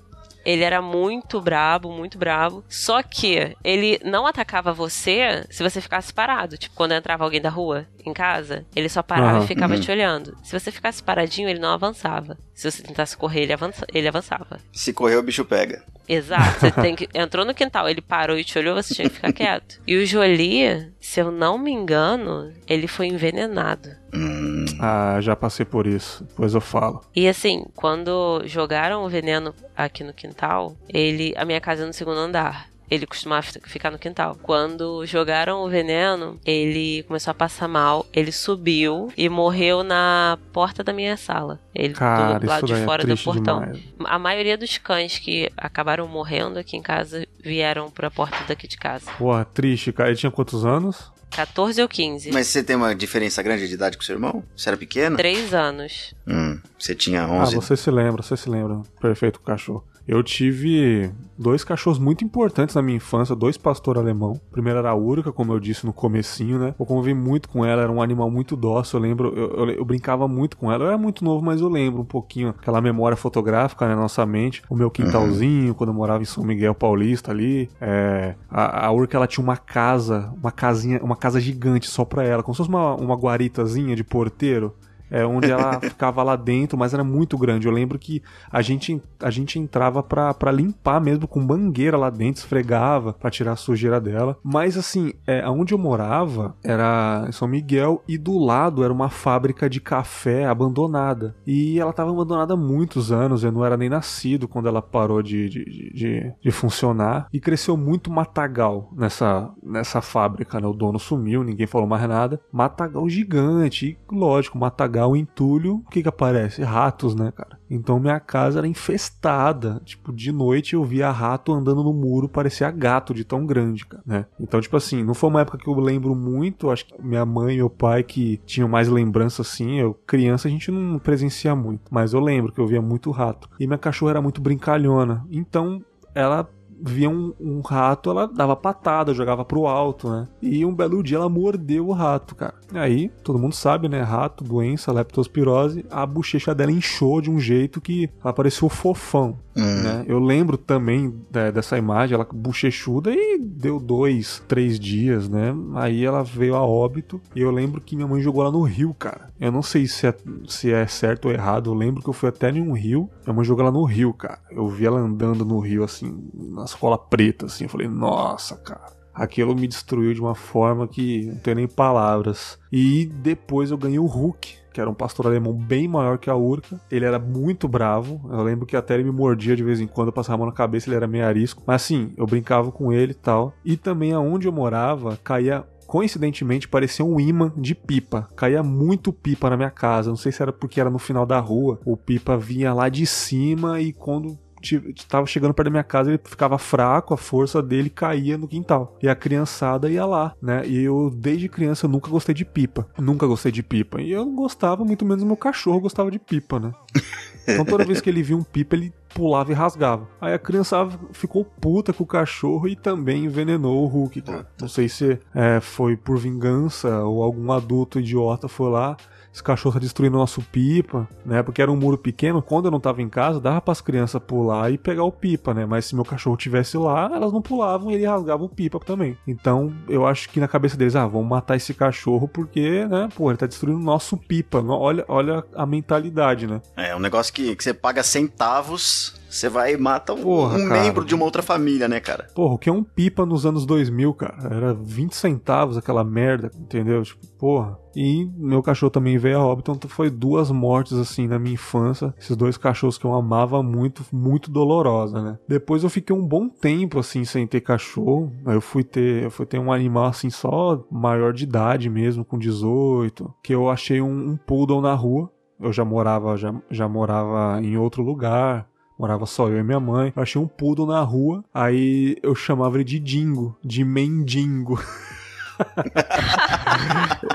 ele 0.47 0.63
era 0.63 0.81
muito 0.81 1.41
brabo, 1.41 1.91
muito 1.91 2.17
brabo. 2.17 2.65
Só 2.69 3.03
que 3.03 3.57
ele 3.65 3.99
não 4.05 4.25
atacava 4.25 4.73
você 4.73 5.45
se 5.51 5.61
você 5.61 5.81
ficasse 5.81 6.15
parado. 6.15 6.57
Tipo, 6.57 6.77
quando 6.77 6.93
entrava 6.93 7.25
alguém 7.25 7.41
da 7.41 7.51
rua 7.51 7.85
em 8.05 8.13
casa, 8.13 8.65
ele 8.75 8.89
só 8.89 9.03
parava 9.03 9.39
uhum. 9.39 9.45
e 9.45 9.49
ficava 9.49 9.75
uhum. 9.75 9.81
te 9.81 9.91
olhando. 9.91 10.39
Se 10.45 10.59
você 10.59 10.71
ficasse 10.71 11.03
paradinho, 11.03 11.49
ele 11.49 11.59
não 11.59 11.73
avançava. 11.73 12.39
Se 12.55 12.71
você 12.71 12.81
tentasse 12.81 13.17
correr, 13.17 13.43
ele, 13.43 13.53
avança, 13.53 13.85
ele 13.93 14.07
avançava. 14.07 14.61
Se 14.73 14.93
correr, 14.93 15.17
o 15.17 15.23
bicho 15.23 15.45
pega. 15.45 15.83
Exato. 16.09 16.61
Você 16.61 16.71
tem 16.71 16.95
que. 16.95 17.09
Entrou 17.13 17.45
no 17.45 17.53
quintal, 17.53 17.89
ele 17.89 18.01
parou 18.01 18.39
e 18.39 18.45
te 18.45 18.57
olhou, 18.57 18.77
você 18.77 18.95
tinha 18.95 19.09
que 19.09 19.17
ficar 19.17 19.33
quieto. 19.33 19.81
E 19.85 19.97
o 19.97 20.07
Jolie, 20.07 20.93
se 21.07 21.21
eu 21.21 21.31
não 21.31 21.57
me 21.57 21.71
engano, 21.71 22.53
ele 22.67 22.89
foi 22.89 23.07
envenenado. 23.07 23.91
Hum. 24.13 24.65
Ah, 24.81 25.19
já 25.21 25.37
passei 25.37 25.65
por 25.65 25.87
isso. 25.87 26.25
Depois 26.25 26.53
eu 26.53 26.61
falo. 26.61 27.01
E 27.15 27.29
assim, 27.29 27.65
quando 27.77 28.43
jogaram 28.45 29.05
o 29.05 29.09
veneno 29.09 29.55
aqui 29.77 30.03
no 30.03 30.13
quintal, 30.13 30.77
ele. 30.89 31.33
A 31.37 31.45
minha 31.45 31.61
casa 31.61 31.85
é 31.85 31.87
no 31.87 31.93
segundo 31.93 32.19
andar. 32.19 32.69
Ele 32.91 33.07
costumava 33.07 33.47
ficar 33.65 33.91
no 33.91 33.99
quintal. 33.99 34.37
Quando 34.43 35.05
jogaram 35.07 35.65
o 35.65 35.69
veneno, 35.69 36.39
ele 36.45 37.03
começou 37.05 37.31
a 37.31 37.35
passar 37.35 37.69
mal. 37.69 38.07
Ele 38.13 38.31
subiu 38.31 39.13
e 39.17 39.29
morreu 39.29 39.83
na 39.83 40.39
porta 40.53 40.85
da 40.85 40.93
minha 40.93 41.17
sala. 41.17 41.61
Ele 41.75 41.95
Cara, 41.95 42.39
do 42.39 42.47
lado 42.47 42.67
de 42.67 42.73
é 42.73 42.85
fora 42.85 43.03
é 43.03 43.07
do 43.07 43.17
portão. 43.17 43.61
Demais. 43.61 43.83
A 44.05 44.19
maioria 44.19 44.57
dos 44.57 44.79
cães 44.79 45.19
que 45.19 45.51
acabaram 45.57 46.07
morrendo 46.07 46.59
aqui 46.59 46.77
em 46.77 46.83
casa 46.83 47.27
vieram 47.43 47.91
pra 47.91 48.11
porta 48.11 48.37
daqui 48.47 48.69
de 48.69 48.77
casa. 48.77 49.11
Porra, 49.19 49.45
triste, 49.45 49.93
cara. 49.93 50.11
Ele 50.11 50.19
tinha 50.19 50.31
quantos 50.31 50.65
anos? 50.65 51.13
14 51.31 51.83
ou 51.83 51.89
15. 51.89 52.33
Mas 52.33 52.47
você 52.47 52.63
tem 52.63 52.77
uma 52.77 52.95
diferença 52.95 53.43
grande 53.43 53.69
de 53.69 53.75
idade 53.75 53.97
com 53.97 54.03
seu 54.03 54.15
irmão? 54.15 54.43
Você 54.57 54.69
era 54.69 54.77
pequeno? 54.77 55.17
Três 55.17 55.53
anos. 55.53 56.15
Hum, 56.27 56.59
você 56.79 56.95
tinha 56.95 57.27
11. 57.27 57.57
Ah, 57.57 57.61
você 57.61 57.77
se 57.77 57.91
lembra, 57.91 58.23
você 58.23 58.37
se 58.37 58.49
lembra. 58.49 58.81
Perfeito 59.01 59.41
cachorro. 59.41 59.85
Eu 60.07 60.23
tive 60.23 61.11
dois 61.39 61.65
cachorros 61.65 61.99
muito 61.99 62.25
importantes 62.25 62.75
na 62.75 62.83
minha 62.83 62.97
infância, 62.97 63.35
dois 63.35 63.57
pastor 63.57 63.99
alemão. 63.99 64.33
O 64.33 64.53
primeiro 64.53 64.79
era 64.79 64.91
a 64.91 64.95
Urca, 64.95 65.33
como 65.33 65.53
eu 65.53 65.61
disse 65.61 65.85
no 65.85 65.93
comecinho, 65.93 66.59
né? 66.59 66.75
Eu 66.79 66.87
convivi 66.87 67.15
muito 67.15 67.49
com 67.49 67.65
ela, 67.65 67.83
era 67.83 67.93
um 67.93 68.01
animal 68.01 68.31
muito 68.31 68.57
dócil, 68.57 68.99
eu 68.99 69.03
lembro, 69.03 69.35
eu, 69.37 69.51
eu, 69.51 69.71
eu, 69.71 69.85
brincava 69.85 70.29
muito 70.29 70.57
com 70.57 70.71
ela. 70.73 70.85
Eu 70.85 70.89
era 70.89 70.99
muito 70.99 71.25
novo, 71.25 71.45
mas 71.45 71.61
eu 71.61 71.69
lembro 71.69 72.03
um 72.03 72.05
pouquinho 72.05 72.51
aquela 72.51 72.81
memória 72.81 73.17
fotográfica 73.17 73.87
né, 73.87 73.95
na 73.95 74.03
nossa 74.03 74.25
mente. 74.25 74.63
O 74.71 74.77
meu 74.77 74.91
quintalzinho, 74.91 75.69
uhum. 75.69 75.75
quando 75.75 75.91
eu 75.91 75.95
morava 75.95 76.23
em 76.23 76.27
São 76.27 76.45
Miguel 76.45 76.75
Paulista 76.75 77.33
ali. 77.33 77.69
É, 77.81 78.35
a, 78.49 78.87
a 78.87 78.93
Urca, 78.93 79.17
ela 79.17 79.27
tinha 79.27 79.43
uma 79.43 79.57
casa, 79.57 80.33
uma 80.41 80.53
casinha, 80.53 81.01
uma 81.03 81.17
casa 81.17 81.41
gigante 81.41 81.89
só 81.89 82.05
pra 82.05 82.25
ela, 82.25 82.43
como 82.43 82.55
se 82.55 82.59
fosse 82.59 82.71
uma, 82.71 82.95
uma 82.95 83.15
guaritazinha 83.15 83.97
de 83.97 84.05
porteiro 84.05 84.73
é, 85.11 85.25
onde 85.25 85.51
ela 85.51 85.81
ficava 85.81 86.23
lá 86.23 86.37
dentro, 86.37 86.79
mas 86.79 86.95
era 86.95 87.05
muito 87.05 87.37
grande. 87.39 87.67
Eu 87.67 87.73
lembro 87.73 87.99
que 87.99 88.23
a 88.51 88.63
gente, 88.63 89.01
a 89.21 89.31
gente 89.31 89.59
entrava 89.59 90.03
pra, 90.03 90.33
pra 90.35 90.53
limpar 90.53 91.01
mesmo 91.01 91.27
com 91.29 91.41
mangueira 91.41 91.97
lá 91.97 92.11
dentro, 92.11 92.41
esfregava 92.41 93.13
pra 93.13 93.31
tirar 93.31 93.53
a 93.53 93.57
sujeira 93.57 94.01
dela. 94.01 94.37
Mas 94.43 94.77
assim, 94.77 95.13
é, 95.27 95.49
onde 95.49 95.75
eu 95.75 95.79
morava 95.79 96.55
era 96.65 97.25
em 97.29 97.33
São 97.33 97.49
Miguel 97.49 98.03
e 98.09 98.19
do 98.19 98.39
lado 98.39 98.85
era 98.85 98.93
uma 98.93 99.09
fábrica 99.09 99.69
de 99.69 99.81
café 99.81 100.47
abandonada. 100.47 101.35
E 101.47 101.79
ela 101.79 101.93
tava 101.93 102.11
abandonada 102.11 102.55
há 102.55 102.57
muitos 102.57 103.13
anos, 103.13 103.45
eu 103.45 103.53
não 103.53 103.65
era 103.65 103.77
nem 103.77 103.89
nascido 103.89 104.49
quando 104.49 104.69
ela 104.69 104.83
parou 104.83 105.23
de, 105.23 105.49
de, 105.49 105.65
de, 105.95 106.35
de 106.41 106.51
funcionar. 106.51 107.29
E 107.33 107.41
cresceu 107.41 107.77
muito 107.77 108.11
matagal 108.11 108.91
nessa, 108.97 109.51
nessa 109.63 110.01
fábrica, 110.01 110.61
né? 110.61 110.67
O 110.67 110.73
dono 110.73 110.99
sumiu, 110.99 111.45
ninguém 111.45 111.67
falou 111.67 111.87
mais 111.87 112.07
nada. 112.09 112.41
Matagal 112.53 113.09
gigante, 113.09 113.87
e 113.87 114.15
lógico, 114.15 114.59
matagal 114.59 114.96
apagar 114.97 115.09
o 115.09 115.17
entulho, 115.17 115.83
o 115.87 115.91
que 115.91 116.03
que 116.03 116.09
aparece? 116.09 116.63
Ratos, 116.63 117.15
né, 117.15 117.31
cara? 117.31 117.59
Então 117.69 118.01
minha 118.01 118.19
casa 118.19 118.61
era 118.61 118.67
infestada. 118.67 119.81
Tipo, 119.85 120.13
de 120.13 120.33
noite 120.33 120.75
eu 120.75 120.85
via 120.85 121.11
rato 121.11 121.53
andando 121.53 121.85
no 121.85 121.93
muro, 121.93 122.29
parecia 122.29 122.71
gato 122.71 123.13
de 123.13 123.25
tão 123.25 123.45
grande, 123.45 123.85
cara, 123.85 124.03
né? 124.07 124.27
Então, 124.41 124.61
tipo 124.61 124.77
assim, 124.77 125.05
não 125.05 125.15
foi 125.15 125.29
uma 125.29 125.43
época 125.43 125.59
que 125.59 125.69
eu 125.69 125.79
lembro 125.79 126.15
muito, 126.15 126.71
acho 126.71 126.87
que 126.87 127.03
minha 127.03 127.27
mãe 127.27 127.55
e 127.55 127.59
meu 127.59 127.71
pai 127.71 128.03
que 128.03 128.39
tinham 128.47 128.69
mais 128.69 128.89
lembrança 128.89 129.43
assim, 129.43 129.79
eu 129.81 129.95
criança 130.07 130.49
a 130.49 130.51
gente 130.51 130.71
não 130.71 130.99
presencia 130.99 131.55
muito, 131.55 131.83
mas 131.91 132.13
eu 132.13 132.21
lembro 132.21 132.53
que 132.53 132.61
eu 132.61 132.67
via 132.67 132.81
muito 132.81 133.11
rato. 133.11 133.49
E 133.61 133.67
minha 133.67 133.79
cachorra 133.79 134.13
era 134.13 134.23
muito 134.23 134.41
brincalhona. 134.41 135.27
Então, 135.31 135.83
ela 136.15 136.49
via 136.81 137.09
um, 137.09 137.33
um, 137.41 137.61
rato, 137.61 138.11
ela 138.11 138.27
dava 138.27 138.55
patada, 138.57 139.15
jogava 139.15 139.45
pro 139.45 139.67
alto, 139.67 140.11
né? 140.11 140.29
E 140.41 140.65
um 140.65 140.75
belo 140.75 141.03
dia 141.03 141.17
ela 141.17 141.29
mordeu 141.29 141.89
o 141.89 141.93
rato, 141.93 142.35
cara. 142.35 142.55
Aí, 142.75 143.09
todo 143.23 143.39
mundo 143.39 143.55
sabe, 143.55 143.89
né? 143.89 144.03
Rato, 144.03 144.45
doença, 144.45 144.93
leptospirose, 144.93 145.85
a 145.91 146.05
bochecha 146.05 146.55
dela 146.55 146.73
inchou 146.73 147.21
de 147.21 147.31
um 147.31 147.39
jeito 147.39 147.81
que 147.81 148.11
ela 148.23 148.33
parecia 148.33 148.69
fofão, 148.69 149.39
hum. 149.57 149.83
né? 149.83 150.05
Eu 150.07 150.19
lembro 150.19 150.57
também 150.57 151.15
né, 151.33 151.51
dessa 151.51 151.79
imagem, 151.79 152.15
ela 152.15 152.27
bochechuda 152.31 153.13
e 153.13 153.39
deu 153.39 153.81
dois, 153.81 154.43
três 154.47 154.79
dias, 154.79 155.29
né? 155.29 155.55
Aí 155.75 156.05
ela 156.05 156.23
veio 156.23 156.55
a 156.55 156.65
óbito 156.65 157.21
e 157.35 157.41
eu 157.41 157.51
lembro 157.51 157.81
que 157.81 157.97
minha 157.97 158.09
mãe 158.09 158.21
jogou 158.21 158.43
ela 158.43 158.53
no 158.53 158.63
rio, 158.63 158.95
cara. 158.95 159.31
Eu 159.41 159.51
não 159.53 159.63
sei 159.63 159.87
se 159.87 160.07
é, 160.07 160.15
se 160.47 160.73
é 160.73 160.87
certo 160.87 161.27
ou 161.27 161.33
errado, 161.33 161.71
eu 161.71 161.75
lembro 161.75 162.03
que 162.03 162.09
eu 162.09 162.15
fui 162.15 162.29
até 162.29 162.51
em 162.51 162.61
um 162.61 162.73
rio, 162.73 163.09
minha 163.25 163.35
mãe 163.35 163.45
jogou 163.45 163.63
ela 163.63 163.73
no 163.73 163.85
rio, 163.85 164.13
cara. 164.13 164.41
Eu 164.51 164.69
vi 164.69 164.87
ela 164.87 165.01
andando 165.01 165.45
no 165.45 165.59
rio, 165.59 165.85
assim, 165.85 166.29
na 166.35 166.65
escola 166.65 166.99
preta, 166.99 167.47
assim. 167.47 167.65
Eu 167.65 167.71
falei, 167.71 167.89
nossa, 167.89 168.57
cara. 168.57 168.95
Aquilo 169.15 169.57
me 169.57 169.67
destruiu 169.67 170.13
de 170.13 170.21
uma 170.21 170.35
forma 170.35 170.87
que 170.87 171.25
não 171.25 171.37
tenho 171.37 171.57
nem 171.57 171.67
palavras. 171.67 172.59
E 172.71 173.07
depois 173.07 173.71
eu 173.71 173.79
ganhei 173.79 173.99
o 173.99 174.05
Hulk, 174.05 174.55
que 174.77 174.81
era 174.83 174.91
um 174.91 174.95
pastor 174.95 175.27
alemão 175.27 175.55
bem 175.55 175.89
maior 175.89 176.19
que 176.19 176.29
a 176.29 176.37
Urca. 176.37 176.79
Ele 176.91 177.07
era 177.07 177.19
muito 177.19 177.67
bravo. 177.67 178.21
Eu 178.31 178.43
lembro 178.43 178.67
que 178.67 178.77
até 178.77 178.93
ele 178.93 179.05
me 179.05 179.11
mordia 179.11 179.57
de 179.57 179.65
vez 179.65 179.81
em 179.81 179.87
quando, 179.87 180.09
eu 180.09 180.13
passava 180.13 180.35
a 180.35 180.39
mão 180.41 180.47
na 180.49 180.53
cabeça, 180.53 180.87
ele 180.87 180.97
era 180.97 181.07
meio 181.07 181.25
arisco. 181.25 181.63
Mas 181.67 181.77
assim, 181.77 182.13
eu 182.15 182.27
brincava 182.27 182.71
com 182.71 182.93
ele 182.93 183.13
e 183.13 183.15
tal. 183.15 183.55
E 183.65 183.75
também 183.75 184.13
aonde 184.13 184.47
eu 184.47 184.53
morava, 184.53 185.19
caía 185.25 185.65
coincidentemente 185.87 186.69
parecia 186.69 187.03
um 187.03 187.19
imã 187.19 187.51
de 187.57 187.75
pipa. 187.75 188.29
Caía 188.37 188.63
muito 188.63 189.15
pipa 189.15 189.49
na 189.49 189.57
minha 189.57 189.71
casa. 189.71 190.11
Não 190.11 190.17
sei 190.17 190.31
se 190.31 190.43
era 190.43 190.53
porque 190.53 190.79
era 190.79 190.91
no 190.91 190.99
final 190.99 191.25
da 191.25 191.41
rua. 191.41 191.81
O 191.87 191.97
pipa 191.97 192.37
vinha 192.37 192.75
lá 192.75 192.91
de 192.91 193.07
cima 193.07 193.81
e 193.81 193.95
quando 193.95 194.39
estava 194.63 195.27
chegando 195.27 195.55
perto 195.55 195.67
da 195.67 195.71
minha 195.71 195.85
casa, 195.85 196.11
ele 196.11 196.21
ficava 196.25 196.59
fraco, 196.59 197.15
a 197.15 197.17
força 197.17 197.63
dele 197.63 197.91
caía 197.91 198.37
no 198.39 198.49
quintal. 198.49 198.97
E 199.03 199.09
a 199.09 199.15
criançada 199.15 199.91
ia 199.91 200.05
lá, 200.05 200.35
né? 200.41 200.67
E 200.67 200.83
eu, 200.83 201.11
desde 201.11 201.49
criança, 201.49 201.89
nunca 201.89 202.11
gostei 202.11 202.35
de 202.35 202.45
pipa. 202.45 202.87
Nunca 202.99 203.27
gostei 203.27 203.53
de 203.53 203.63
pipa. 203.63 204.01
E 204.01 204.13
eu 204.13 204.25
não 204.25 204.35
gostava, 204.35 204.85
muito 204.85 205.05
menos 205.05 205.25
meu 205.25 205.37
cachorro 205.37 205.81
gostava 205.81 206.11
de 206.11 206.19
pipa, 206.19 206.59
né? 206.61 206.73
Então 207.49 207.65
toda 207.65 207.85
vez 207.85 208.01
que 208.01 208.11
ele 208.11 208.25
via 208.25 208.37
um 208.37 208.43
pipa, 208.43 208.75
ele 208.75 208.93
pulava 209.15 209.53
e 209.53 209.55
rasgava. 209.55 210.09
Aí 210.21 210.35
a 210.35 210.39
criança 210.39 210.89
ficou 211.13 211.45
puta 211.45 211.93
com 211.93 212.03
o 212.03 212.07
cachorro 212.07 212.67
e 212.67 212.75
também 212.75 213.25
envenenou 213.25 213.85
o 213.85 213.87
Hulk, 213.87 214.21
cara. 214.21 214.47
Não 214.61 214.67
sei 214.67 214.89
se 214.89 215.19
é, 215.33 215.61
foi 215.61 215.97
por 215.97 216.19
vingança 216.19 217.05
ou 217.05 217.23
algum 217.23 217.53
adulto 217.53 218.01
idiota 218.01 218.49
foi 218.49 218.71
lá 218.71 218.97
esse 219.37 219.43
cachorro 219.43 219.75
tá 219.75 219.81
destruindo 219.81 220.17
nosso 220.17 220.41
pipa, 220.41 221.07
né? 221.25 221.43
Porque 221.43 221.61
era 221.61 221.71
um 221.71 221.77
muro 221.77 221.99
pequeno. 221.99 222.41
Quando 222.41 222.65
eu 222.65 222.71
não 222.71 222.81
tava 222.81 223.03
em 223.03 223.09
casa, 223.09 223.39
dava 223.39 223.61
para 223.61 223.73
as 223.73 223.83
crianças 223.83 224.21
pular 224.23 224.73
e 224.73 224.79
pegar 224.79 225.05
o 225.05 225.13
pipa, 225.13 225.53
né? 225.53 225.67
Mas 225.67 225.85
se 225.85 225.95
meu 225.95 226.07
cachorro 226.07 226.39
tivesse 226.39 226.79
lá, 226.79 227.11
elas 227.15 227.31
não 227.31 227.43
pulavam 227.43 227.91
e 227.91 227.95
ele 227.95 228.07
rasgava 228.07 228.43
o 228.43 228.49
pipa 228.49 228.81
também. 228.81 229.15
Então, 229.29 229.75
eu 229.91 230.07
acho 230.07 230.31
que 230.31 230.41
na 230.41 230.49
cabeça 230.49 230.75
deles, 230.75 230.97
ah, 230.97 231.07
vamos 231.07 231.29
matar 231.29 231.55
esse 231.55 231.75
cachorro 231.75 232.27
porque, 232.27 232.87
né? 232.87 233.11
Pô, 233.15 233.31
ele 233.31 233.37
tá 233.37 233.47
destruindo 233.47 233.79
nosso 233.79 234.17
pipa. 234.17 234.63
Olha, 234.63 235.05
olha 235.07 235.45
a 235.55 235.67
mentalidade, 235.67 236.47
né? 236.47 236.63
É, 236.75 236.97
um 236.97 237.01
negócio 237.01 237.31
que, 237.31 237.55
que 237.55 237.63
você 237.63 237.75
paga 237.75 238.03
centavos 238.03 239.21
você 239.29 239.49
vai 239.49 239.75
e 239.75 239.77
mata 239.77 240.13
um, 240.13 240.23
Porra, 240.23 240.59
um 240.59 240.67
membro 240.67 241.05
de 241.05 241.15
uma 241.15 241.25
outra 241.25 241.43
família, 241.43 241.89
né, 241.89 242.01
cara? 242.01 242.27
Porra, 242.35 242.55
o 242.55 242.59
que 242.59 242.69
é 242.69 242.73
um 242.73 242.83
pipa 242.83 243.27
nos 243.27 243.45
anos 243.45 243.67
2000, 243.67 244.15
cara? 244.15 244.55
Era 244.55 244.75
20 244.75 245.15
centavos 245.15 245.77
aquela 245.77 246.05
merda, 246.05 246.51
entendeu? 246.59 247.03
Tipo, 247.03 247.27
porra. 247.39 247.79
E 247.95 248.29
meu 248.37 248.63
cachorro 248.63 248.91
também 248.91 249.17
veio 249.17 249.39
a 249.39 249.47
óbito, 249.47 249.73
então 249.73 249.89
foi 249.89 250.11
duas 250.11 250.51
mortes 250.51 250.93
assim 250.99 251.27
na 251.27 251.39
minha 251.39 251.55
infância. 251.55 252.15
Esses 252.19 252.37
dois 252.37 252.59
cachorros 252.59 252.99
que 252.99 253.07
eu 253.07 253.15
amava 253.15 253.63
muito, 253.63 254.05
muito 254.13 254.51
dolorosa, 254.51 255.23
né? 255.23 255.39
Depois 255.49 255.83
eu 255.83 255.89
fiquei 255.89 256.15
um 256.15 256.27
bom 256.27 256.47
tempo 256.49 256.99
assim 256.99 257.25
sem 257.25 257.47
ter 257.47 257.63
cachorro. 257.63 258.31
Aí 258.45 258.55
eu 258.55 258.61
fui 258.61 258.85
ter, 258.85 259.25
eu 259.25 259.31
fui 259.31 259.47
ter 259.47 259.59
um 259.59 259.73
animal 259.73 260.07
assim 260.07 260.29
só 260.29 260.85
maior 260.91 261.33
de 261.33 261.45
idade 261.45 261.89
mesmo, 261.89 262.25
com 262.25 262.39
18, 262.39 263.33
que 263.43 263.55
eu 263.55 263.71
achei 263.71 264.03
um, 264.03 264.31
um 264.31 264.37
poodle 264.37 264.83
na 264.83 264.93
rua. 264.93 265.31
Eu 265.59 265.73
já 265.73 265.85
morava, 265.85 266.37
já, 266.37 266.55
já 266.71 266.87
morava 266.87 267.59
em 267.63 267.79
outro 267.79 268.03
lugar. 268.03 268.69
Morava 268.99 269.27
só 269.27 269.49
eu 269.49 269.59
e 269.59 269.63
minha 269.63 269.81
mãe. 269.81 270.13
Eu 270.15 270.23
achei 270.23 270.41
um 270.41 270.47
poodle 270.47 270.87
na 270.87 271.03
rua. 271.03 271.45
Aí 271.53 272.17
eu 272.23 272.35
chamava 272.35 272.77
ele 272.77 272.85
de 272.85 272.99
Dingo, 272.99 273.57
de 273.63 273.85
Mendigo. 273.85 274.81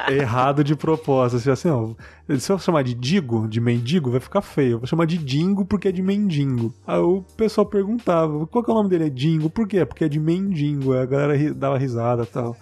Errado 0.09 0.63
de 0.63 0.75
propósito. 0.75 1.37
Assim, 1.37 1.51
assim, 1.51 1.69
ó, 1.69 1.89
se 2.37 2.51
eu 2.51 2.59
chamar 2.59 2.83
de 2.83 2.93
Digo, 2.93 3.47
de 3.47 3.59
mendigo, 3.59 4.11
vai 4.11 4.19
ficar 4.19 4.41
feio. 4.41 4.73
Eu 4.73 4.79
vou 4.79 4.87
chamar 4.87 5.05
de 5.05 5.17
Dingo 5.17 5.65
porque 5.65 5.87
é 5.87 5.91
de 5.91 6.01
mendigo. 6.01 6.73
Aí 6.85 6.99
o 6.99 7.23
pessoal 7.35 7.65
perguntava: 7.65 8.45
qual 8.47 8.63
que 8.63 8.69
é 8.69 8.73
o 8.73 8.77
nome 8.77 8.89
dele? 8.89 9.05
É 9.05 9.09
Dingo. 9.09 9.49
Por 9.49 9.67
quê? 9.67 9.85
Porque 9.85 10.05
é 10.05 10.09
de 10.09 10.19
mendigo. 10.19 10.93
Aí 10.93 11.01
a 11.01 11.05
galera 11.05 11.53
dava 11.53 11.77
risada 11.77 12.23
e 12.23 12.27
tal. 12.27 12.55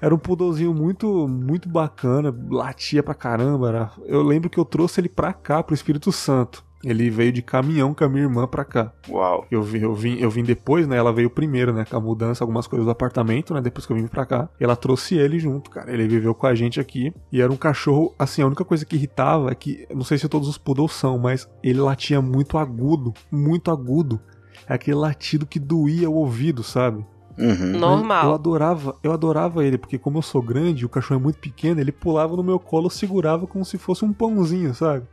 Era 0.00 0.14
um 0.14 0.18
poodlezinho 0.18 0.74
muito, 0.74 1.28
muito 1.28 1.68
bacana, 1.68 2.34
latia 2.50 3.02
pra 3.02 3.14
caramba. 3.14 3.68
Era... 3.68 3.90
Eu 4.04 4.22
lembro 4.22 4.50
que 4.50 4.58
eu 4.58 4.64
trouxe 4.64 5.00
ele 5.00 5.08
pra 5.08 5.32
cá, 5.32 5.62
pro 5.62 5.74
Espírito 5.74 6.12
Santo. 6.12 6.64
Ele 6.84 7.10
veio 7.10 7.32
de 7.32 7.42
caminhão 7.42 7.94
com 7.94 8.04
a 8.04 8.08
minha 8.08 8.24
irmã 8.24 8.46
pra 8.46 8.64
cá. 8.64 8.92
Uau. 9.08 9.46
Eu 9.50 9.62
vim, 9.62 9.78
eu 9.78 9.94
vim, 9.94 10.18
eu 10.18 10.30
vim 10.30 10.42
depois, 10.42 10.86
né? 10.86 10.96
Ela 10.96 11.12
veio 11.12 11.30
primeiro, 11.30 11.72
né? 11.72 11.84
Com 11.84 11.96
a 11.96 12.00
mudança, 12.00 12.44
algumas 12.44 12.66
coisas 12.66 12.84
do 12.84 12.90
apartamento, 12.90 13.54
né? 13.54 13.60
Depois 13.60 13.86
que 13.86 13.92
eu 13.92 13.96
vim 13.96 14.06
pra 14.06 14.26
cá. 14.26 14.48
Ela 14.60 14.76
trouxe 14.76 15.16
ele 15.16 15.38
junto, 15.38 15.70
cara. 15.70 15.92
Ele 15.92 16.06
viveu 16.06 16.34
com 16.34 16.46
a 16.46 16.54
gente 16.54 16.78
aqui. 16.78 17.12
E 17.32 17.40
era 17.40 17.52
um 17.52 17.56
cachorro, 17.56 18.14
assim, 18.18 18.42
a 18.42 18.46
única 18.46 18.64
coisa 18.64 18.84
que 18.84 18.96
irritava 18.96 19.50
é 19.50 19.54
que, 19.54 19.86
não 19.94 20.04
sei 20.04 20.18
se 20.18 20.28
todos 20.28 20.48
os 20.48 20.58
poodles 20.58 20.92
são, 20.92 21.18
mas 21.18 21.48
ele 21.62 21.80
latia 21.80 22.20
muito 22.20 22.58
agudo. 22.58 23.12
Muito 23.30 23.70
agudo. 23.70 24.20
É 24.68 24.74
aquele 24.74 24.96
latido 24.96 25.46
que 25.46 25.58
doía 25.58 26.08
o 26.08 26.14
ouvido, 26.14 26.62
sabe? 26.62 27.04
Uhum. 27.38 27.78
Normal. 27.78 28.26
Eu 28.26 28.34
adorava, 28.34 28.96
eu 29.02 29.12
adorava 29.12 29.64
ele, 29.64 29.76
porque 29.76 29.98
como 29.98 30.18
eu 30.18 30.22
sou 30.22 30.40
grande, 30.40 30.86
o 30.86 30.88
cachorro 30.88 31.20
é 31.20 31.22
muito 31.22 31.38
pequeno, 31.38 31.80
ele 31.80 31.92
pulava 31.92 32.36
no 32.36 32.44
meu 32.44 32.58
colo, 32.58 32.88
segurava 32.88 33.46
como 33.46 33.64
se 33.64 33.76
fosse 33.76 34.04
um 34.04 34.12
pãozinho, 34.12 34.72
sabe? 34.74 35.04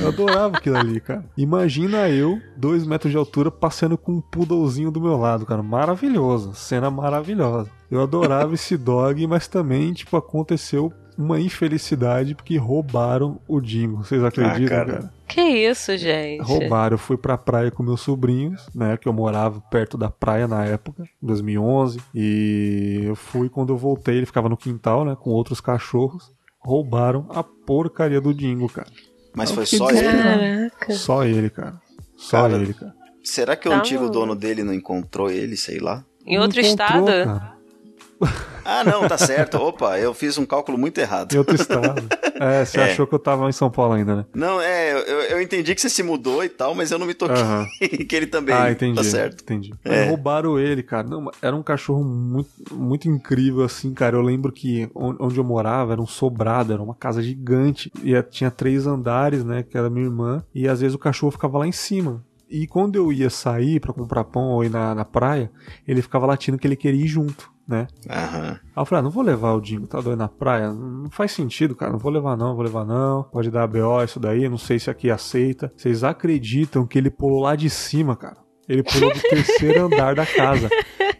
Eu 0.00 0.08
adorava 0.08 0.56
aquilo 0.56 0.76
ali, 0.76 1.00
cara. 1.00 1.24
Imagina 1.36 2.08
eu, 2.08 2.40
dois 2.56 2.86
metros 2.86 3.10
de 3.10 3.18
altura, 3.18 3.50
passando 3.50 3.96
com 3.98 4.12
um 4.12 4.20
poodlezinho 4.20 4.90
do 4.90 5.00
meu 5.00 5.16
lado, 5.16 5.44
cara. 5.46 5.62
Maravilhoso. 5.62 6.54
Cena 6.54 6.90
maravilhosa. 6.90 7.70
Eu 7.90 8.02
adorava 8.02 8.54
esse 8.54 8.76
dog, 8.76 9.26
mas 9.26 9.46
também, 9.48 9.92
tipo, 9.92 10.16
aconteceu 10.16 10.92
uma 11.16 11.40
infelicidade 11.40 12.34
porque 12.34 12.56
roubaram 12.56 13.40
o 13.48 13.60
Dingo. 13.60 14.04
Vocês 14.04 14.22
acreditam, 14.22 14.66
ah, 14.66 14.68
cara? 14.68 14.92
cara? 14.92 15.12
Que 15.26 15.40
isso, 15.40 15.96
gente? 15.96 16.42
Roubaram. 16.42 16.94
Eu 16.94 16.98
fui 16.98 17.16
pra 17.16 17.38
praia 17.38 17.70
com 17.70 17.82
meus 17.82 18.00
sobrinhos, 18.00 18.68
né? 18.74 18.96
Que 18.96 19.08
eu 19.08 19.12
morava 19.12 19.60
perto 19.70 19.96
da 19.96 20.10
praia 20.10 20.46
na 20.46 20.64
época, 20.64 21.04
2011. 21.22 22.00
E 22.14 23.02
eu 23.04 23.16
fui 23.16 23.48
quando 23.48 23.72
eu 23.72 23.76
voltei, 23.76 24.18
ele 24.18 24.26
ficava 24.26 24.48
no 24.48 24.56
quintal, 24.56 25.04
né? 25.04 25.16
Com 25.18 25.30
outros 25.30 25.60
cachorros. 25.60 26.32
Roubaram 26.60 27.26
a 27.30 27.42
porcaria 27.42 28.20
do 28.20 28.34
Dingo, 28.34 28.68
cara. 28.68 28.88
Mas 29.36 29.50
foi 29.50 29.66
só 29.66 29.90
ele? 29.90 30.02
Caraca. 30.02 30.94
Só 30.94 31.24
ele, 31.24 31.50
cara. 31.50 31.74
Só 32.16 32.42
cara, 32.42 32.54
ele, 32.54 32.72
cara. 32.72 32.94
Será 33.22 33.54
que 33.54 33.68
o 33.68 33.70
tá 33.70 33.78
antigo 33.78 34.08
dono 34.08 34.34
dele 34.34 34.64
não 34.64 34.72
encontrou 34.72 35.30
ele, 35.30 35.56
sei 35.58 35.78
lá? 35.78 36.02
Em 36.24 36.38
outro 36.38 36.58
estado? 36.60 37.04
Cara. 37.04 37.55
Ah, 38.68 38.82
não, 38.82 39.06
tá 39.06 39.16
certo. 39.16 39.58
Opa, 39.58 39.96
eu 39.96 40.12
fiz 40.12 40.36
um 40.36 40.44
cálculo 40.44 40.76
muito 40.76 40.98
errado. 40.98 41.32
Em 41.32 41.38
outro 41.38 41.54
estado. 41.54 42.02
É, 42.34 42.64
você 42.66 42.80
é. 42.80 42.84
achou 42.90 43.06
que 43.06 43.14
eu 43.14 43.18
tava 43.18 43.48
em 43.48 43.52
São 43.52 43.70
Paulo 43.70 43.92
ainda, 43.94 44.16
né? 44.16 44.26
Não, 44.34 44.60
é, 44.60 44.92
eu, 44.92 45.20
eu 45.20 45.40
entendi 45.40 45.72
que 45.72 45.80
você 45.80 45.88
se 45.88 46.02
mudou 46.02 46.42
e 46.42 46.48
tal, 46.48 46.74
mas 46.74 46.90
eu 46.90 46.98
não 46.98 47.06
me 47.06 47.14
toquei 47.14 47.36
que 48.08 48.16
ele 48.16 48.26
também 48.26 48.52
ah, 48.56 48.68
entendi, 48.68 48.96
tá 48.96 49.04
certo. 49.04 49.42
Entendi. 49.42 49.72
É. 49.84 50.08
Roubaram 50.08 50.58
ele, 50.58 50.82
cara. 50.82 51.06
Não, 51.06 51.30
era 51.40 51.54
um 51.54 51.62
cachorro 51.62 52.02
muito, 52.02 52.50
muito 52.72 53.08
incrível, 53.08 53.62
assim, 53.62 53.94
cara. 53.94 54.16
Eu 54.16 54.22
lembro 54.22 54.50
que 54.50 54.90
onde 54.92 55.38
eu 55.38 55.44
morava 55.44 55.92
era 55.92 56.02
um 56.02 56.06
sobrado, 56.06 56.72
era 56.72 56.82
uma 56.82 56.94
casa 56.94 57.22
gigante. 57.22 57.92
E 58.02 58.20
tinha 58.24 58.50
três 58.50 58.84
andares, 58.84 59.44
né, 59.44 59.62
que 59.62 59.78
era 59.78 59.88
minha 59.88 60.06
irmã. 60.06 60.44
E 60.52 60.66
às 60.66 60.80
vezes 60.80 60.96
o 60.96 60.98
cachorro 60.98 61.30
ficava 61.30 61.56
lá 61.58 61.68
em 61.68 61.72
cima. 61.72 62.24
E 62.50 62.66
quando 62.66 62.96
eu 62.96 63.12
ia 63.12 63.30
sair 63.30 63.78
para 63.78 63.92
comprar 63.92 64.24
pão 64.24 64.50
ou 64.50 64.64
ir 64.64 64.70
na, 64.70 64.92
na 64.92 65.04
praia, 65.04 65.52
ele 65.86 66.02
ficava 66.02 66.26
latindo 66.26 66.58
que 66.58 66.66
ele 66.66 66.76
queria 66.76 67.04
ir 67.04 67.08
junto 67.08 67.54
né? 67.66 67.88
Aham. 68.08 68.52
Aí 68.52 68.82
eu 68.82 68.84
falei, 68.84 69.00
ah, 69.00 69.02
não 69.02 69.10
vou 69.10 69.22
levar 69.22 69.52
o 69.54 69.60
Dingo, 69.60 69.86
tá 69.86 70.00
doido 70.00 70.18
na 70.18 70.28
praia? 70.28 70.72
Não 70.72 71.10
faz 71.10 71.32
sentido, 71.32 71.74
cara, 71.74 71.92
não 71.92 71.98
vou 71.98 72.12
levar 72.12 72.36
não, 72.36 72.54
vou 72.54 72.64
levar 72.64 72.84
não. 72.84 73.24
Pode 73.24 73.50
dar 73.50 73.66
BO 73.66 74.02
isso 74.04 74.20
daí, 74.20 74.48
não 74.48 74.58
sei 74.58 74.78
se 74.78 74.90
aqui 74.90 75.10
aceita. 75.10 75.72
Vocês 75.76 76.04
acreditam 76.04 76.86
que 76.86 76.98
ele 76.98 77.10
pulou 77.10 77.40
lá 77.40 77.56
de 77.56 77.68
cima, 77.68 78.14
cara? 78.16 78.36
Ele 78.68 78.82
pulou 78.82 79.12
do 79.12 79.20
terceiro 79.20 79.86
andar 79.86 80.14
da 80.14 80.26
casa. 80.26 80.68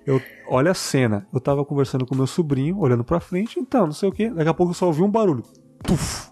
Eu, 0.07 0.21
olha 0.49 0.71
a 0.71 0.75
cena. 0.75 1.27
Eu 1.33 1.41
tava 1.41 1.65
conversando 1.65 2.07
com 2.07 2.15
meu 2.15 2.27
sobrinho, 2.27 2.79
olhando 2.79 3.05
pra 3.05 3.21
frente, 3.21 3.59
então, 3.59 3.87
não 3.87 3.93
sei 3.93 4.09
o 4.09 4.13
que. 4.13 4.31
Daqui 4.31 4.49
a 4.49 4.55
pouco 4.55 4.71
eu 4.71 4.75
só 4.75 4.87
ouvi 4.87 5.03
um 5.03 5.11
barulho. 5.11 5.43
Puf! 5.83 6.31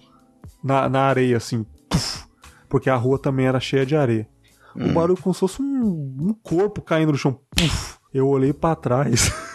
Na, 0.63 0.89
na 0.89 1.03
areia, 1.03 1.37
assim. 1.37 1.65
Puf! 1.89 2.25
Porque 2.69 2.91
a 2.91 2.97
rua 2.97 3.19
também 3.19 3.47
era 3.47 3.61
cheia 3.61 3.87
de 3.87 3.97
areia. 3.97 4.29
Hum. 4.77 4.89
Um 4.89 4.93
barulho 4.93 5.21
como 5.21 5.35
se 5.35 5.41
fosse 5.41 5.63
um, 5.63 6.17
um 6.21 6.35
corpo 6.43 6.83
caindo 6.83 7.13
no 7.13 7.19
chão. 7.19 7.41
Puf! 7.57 7.99
Eu 8.13 8.29
olhei 8.29 8.53
para 8.53 8.77
trás. 8.77 9.33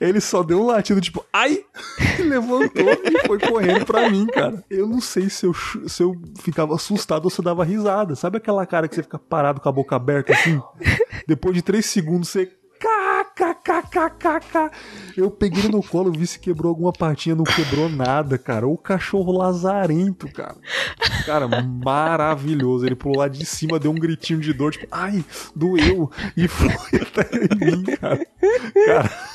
Ele 0.00 0.20
só 0.20 0.42
deu 0.42 0.60
um 0.60 0.66
latido, 0.66 1.00
tipo, 1.00 1.24
ai! 1.32 1.64
Levantou 2.18 2.90
e 3.04 3.26
foi 3.26 3.38
correndo 3.38 3.84
pra 3.84 4.10
mim, 4.10 4.26
cara. 4.26 4.64
Eu 4.70 4.86
não 4.86 5.00
sei 5.00 5.28
se 5.28 5.46
eu, 5.46 5.54
se 5.54 6.02
eu 6.02 6.20
ficava 6.40 6.74
assustado 6.74 7.24
ou 7.24 7.30
se 7.30 7.40
eu 7.40 7.44
dava 7.44 7.64
risada. 7.64 8.14
Sabe 8.14 8.38
aquela 8.38 8.66
cara 8.66 8.88
que 8.88 8.94
você 8.94 9.02
fica 9.02 9.18
parado 9.18 9.60
com 9.60 9.68
a 9.68 9.72
boca 9.72 9.96
aberta 9.96 10.32
assim? 10.32 10.60
Depois 11.26 11.54
de 11.54 11.62
três 11.62 11.86
segundos 11.86 12.28
você 12.28 12.50
kkkkkk. 13.34 14.70
Eu 15.16 15.30
peguei 15.30 15.68
no 15.68 15.82
colo, 15.82 16.10
vi 16.10 16.26
se 16.26 16.38
quebrou 16.38 16.70
alguma 16.70 16.92
partinha, 16.92 17.34
não 17.34 17.44
quebrou 17.44 17.88
nada, 17.88 18.36
cara. 18.36 18.66
O 18.66 18.76
cachorro 18.76 19.32
lazarento, 19.32 20.30
cara. 20.32 20.56
Cara, 21.24 21.48
maravilhoso. 21.62 22.84
Ele 22.84 22.96
pulou 22.96 23.18
lá 23.18 23.28
de 23.28 23.46
cima, 23.46 23.78
deu 23.78 23.90
um 23.90 23.94
gritinho 23.94 24.40
de 24.40 24.52
dor, 24.52 24.72
tipo, 24.72 24.86
ai, 24.90 25.24
doeu. 25.54 26.10
E 26.36 26.48
foi 26.48 26.68
até 27.00 27.54
mim, 27.54 27.84
cara. 27.84 28.26
Cara. 28.86 29.31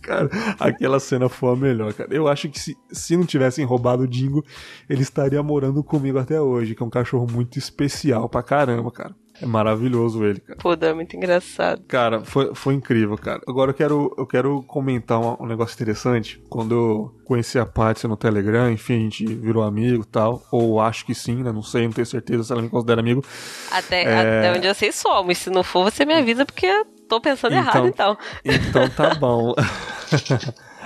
Cara, 0.00 0.30
aquela 0.58 0.98
cena 0.98 1.28
foi 1.28 1.52
a 1.52 1.56
melhor, 1.56 1.92
cara. 1.92 2.12
Eu 2.14 2.26
acho 2.26 2.48
que 2.48 2.58
se, 2.58 2.76
se 2.90 3.16
não 3.16 3.26
tivessem 3.26 3.64
roubado 3.64 4.04
o 4.04 4.08
Dingo, 4.08 4.44
ele 4.88 5.02
estaria 5.02 5.42
morando 5.42 5.82
comigo 5.84 6.18
até 6.18 6.40
hoje, 6.40 6.74
que 6.74 6.82
é 6.82 6.86
um 6.86 6.90
cachorro 6.90 7.26
muito 7.30 7.58
especial 7.58 8.28
pra 8.28 8.42
caramba, 8.42 8.90
cara. 8.90 9.14
É 9.42 9.46
maravilhoso 9.46 10.22
ele, 10.24 10.38
cara. 10.40 10.58
Pô, 10.58 10.74
é 10.74 10.92
muito 10.92 11.16
engraçado. 11.16 11.82
Cara, 11.88 12.20
foi, 12.24 12.54
foi 12.54 12.74
incrível, 12.74 13.16
cara. 13.16 13.40
Agora 13.48 13.70
eu 13.70 13.74
quero, 13.74 14.14
eu 14.18 14.26
quero 14.26 14.62
comentar 14.64 15.18
um, 15.18 15.44
um 15.44 15.46
negócio 15.46 15.74
interessante. 15.74 16.42
Quando 16.50 16.74
eu 16.74 17.14
conheci 17.24 17.58
a 17.58 17.64
Patsy 17.64 18.06
no 18.06 18.18
Telegram, 18.18 18.70
enfim, 18.70 18.94
a 18.94 18.98
gente 18.98 19.24
virou 19.26 19.62
amigo 19.62 20.02
e 20.02 20.06
tal. 20.06 20.42
Ou 20.52 20.78
acho 20.78 21.06
que 21.06 21.14
sim, 21.14 21.42
né? 21.42 21.52
Não 21.52 21.62
sei, 21.62 21.84
não 21.84 21.92
tenho 21.92 22.06
certeza 22.06 22.44
se 22.44 22.52
ela 22.52 22.60
me 22.60 22.68
considera 22.68 23.00
amigo. 23.00 23.24
Até, 23.70 24.02
é... 24.02 24.18
até 24.18 24.58
onde 24.58 24.66
eu 24.66 24.74
sei 24.74 24.92
somos. 24.92 25.38
Se 25.38 25.48
não 25.48 25.62
for, 25.62 25.90
você 25.90 26.04
me 26.04 26.12
avisa, 26.12 26.44
porque 26.44 26.66
tô 27.10 27.20
pensando 27.20 27.52
então, 27.52 27.62
errado, 27.62 27.88
então. 27.88 28.18
Então 28.44 28.88
tá 28.88 29.14
bom. 29.18 29.54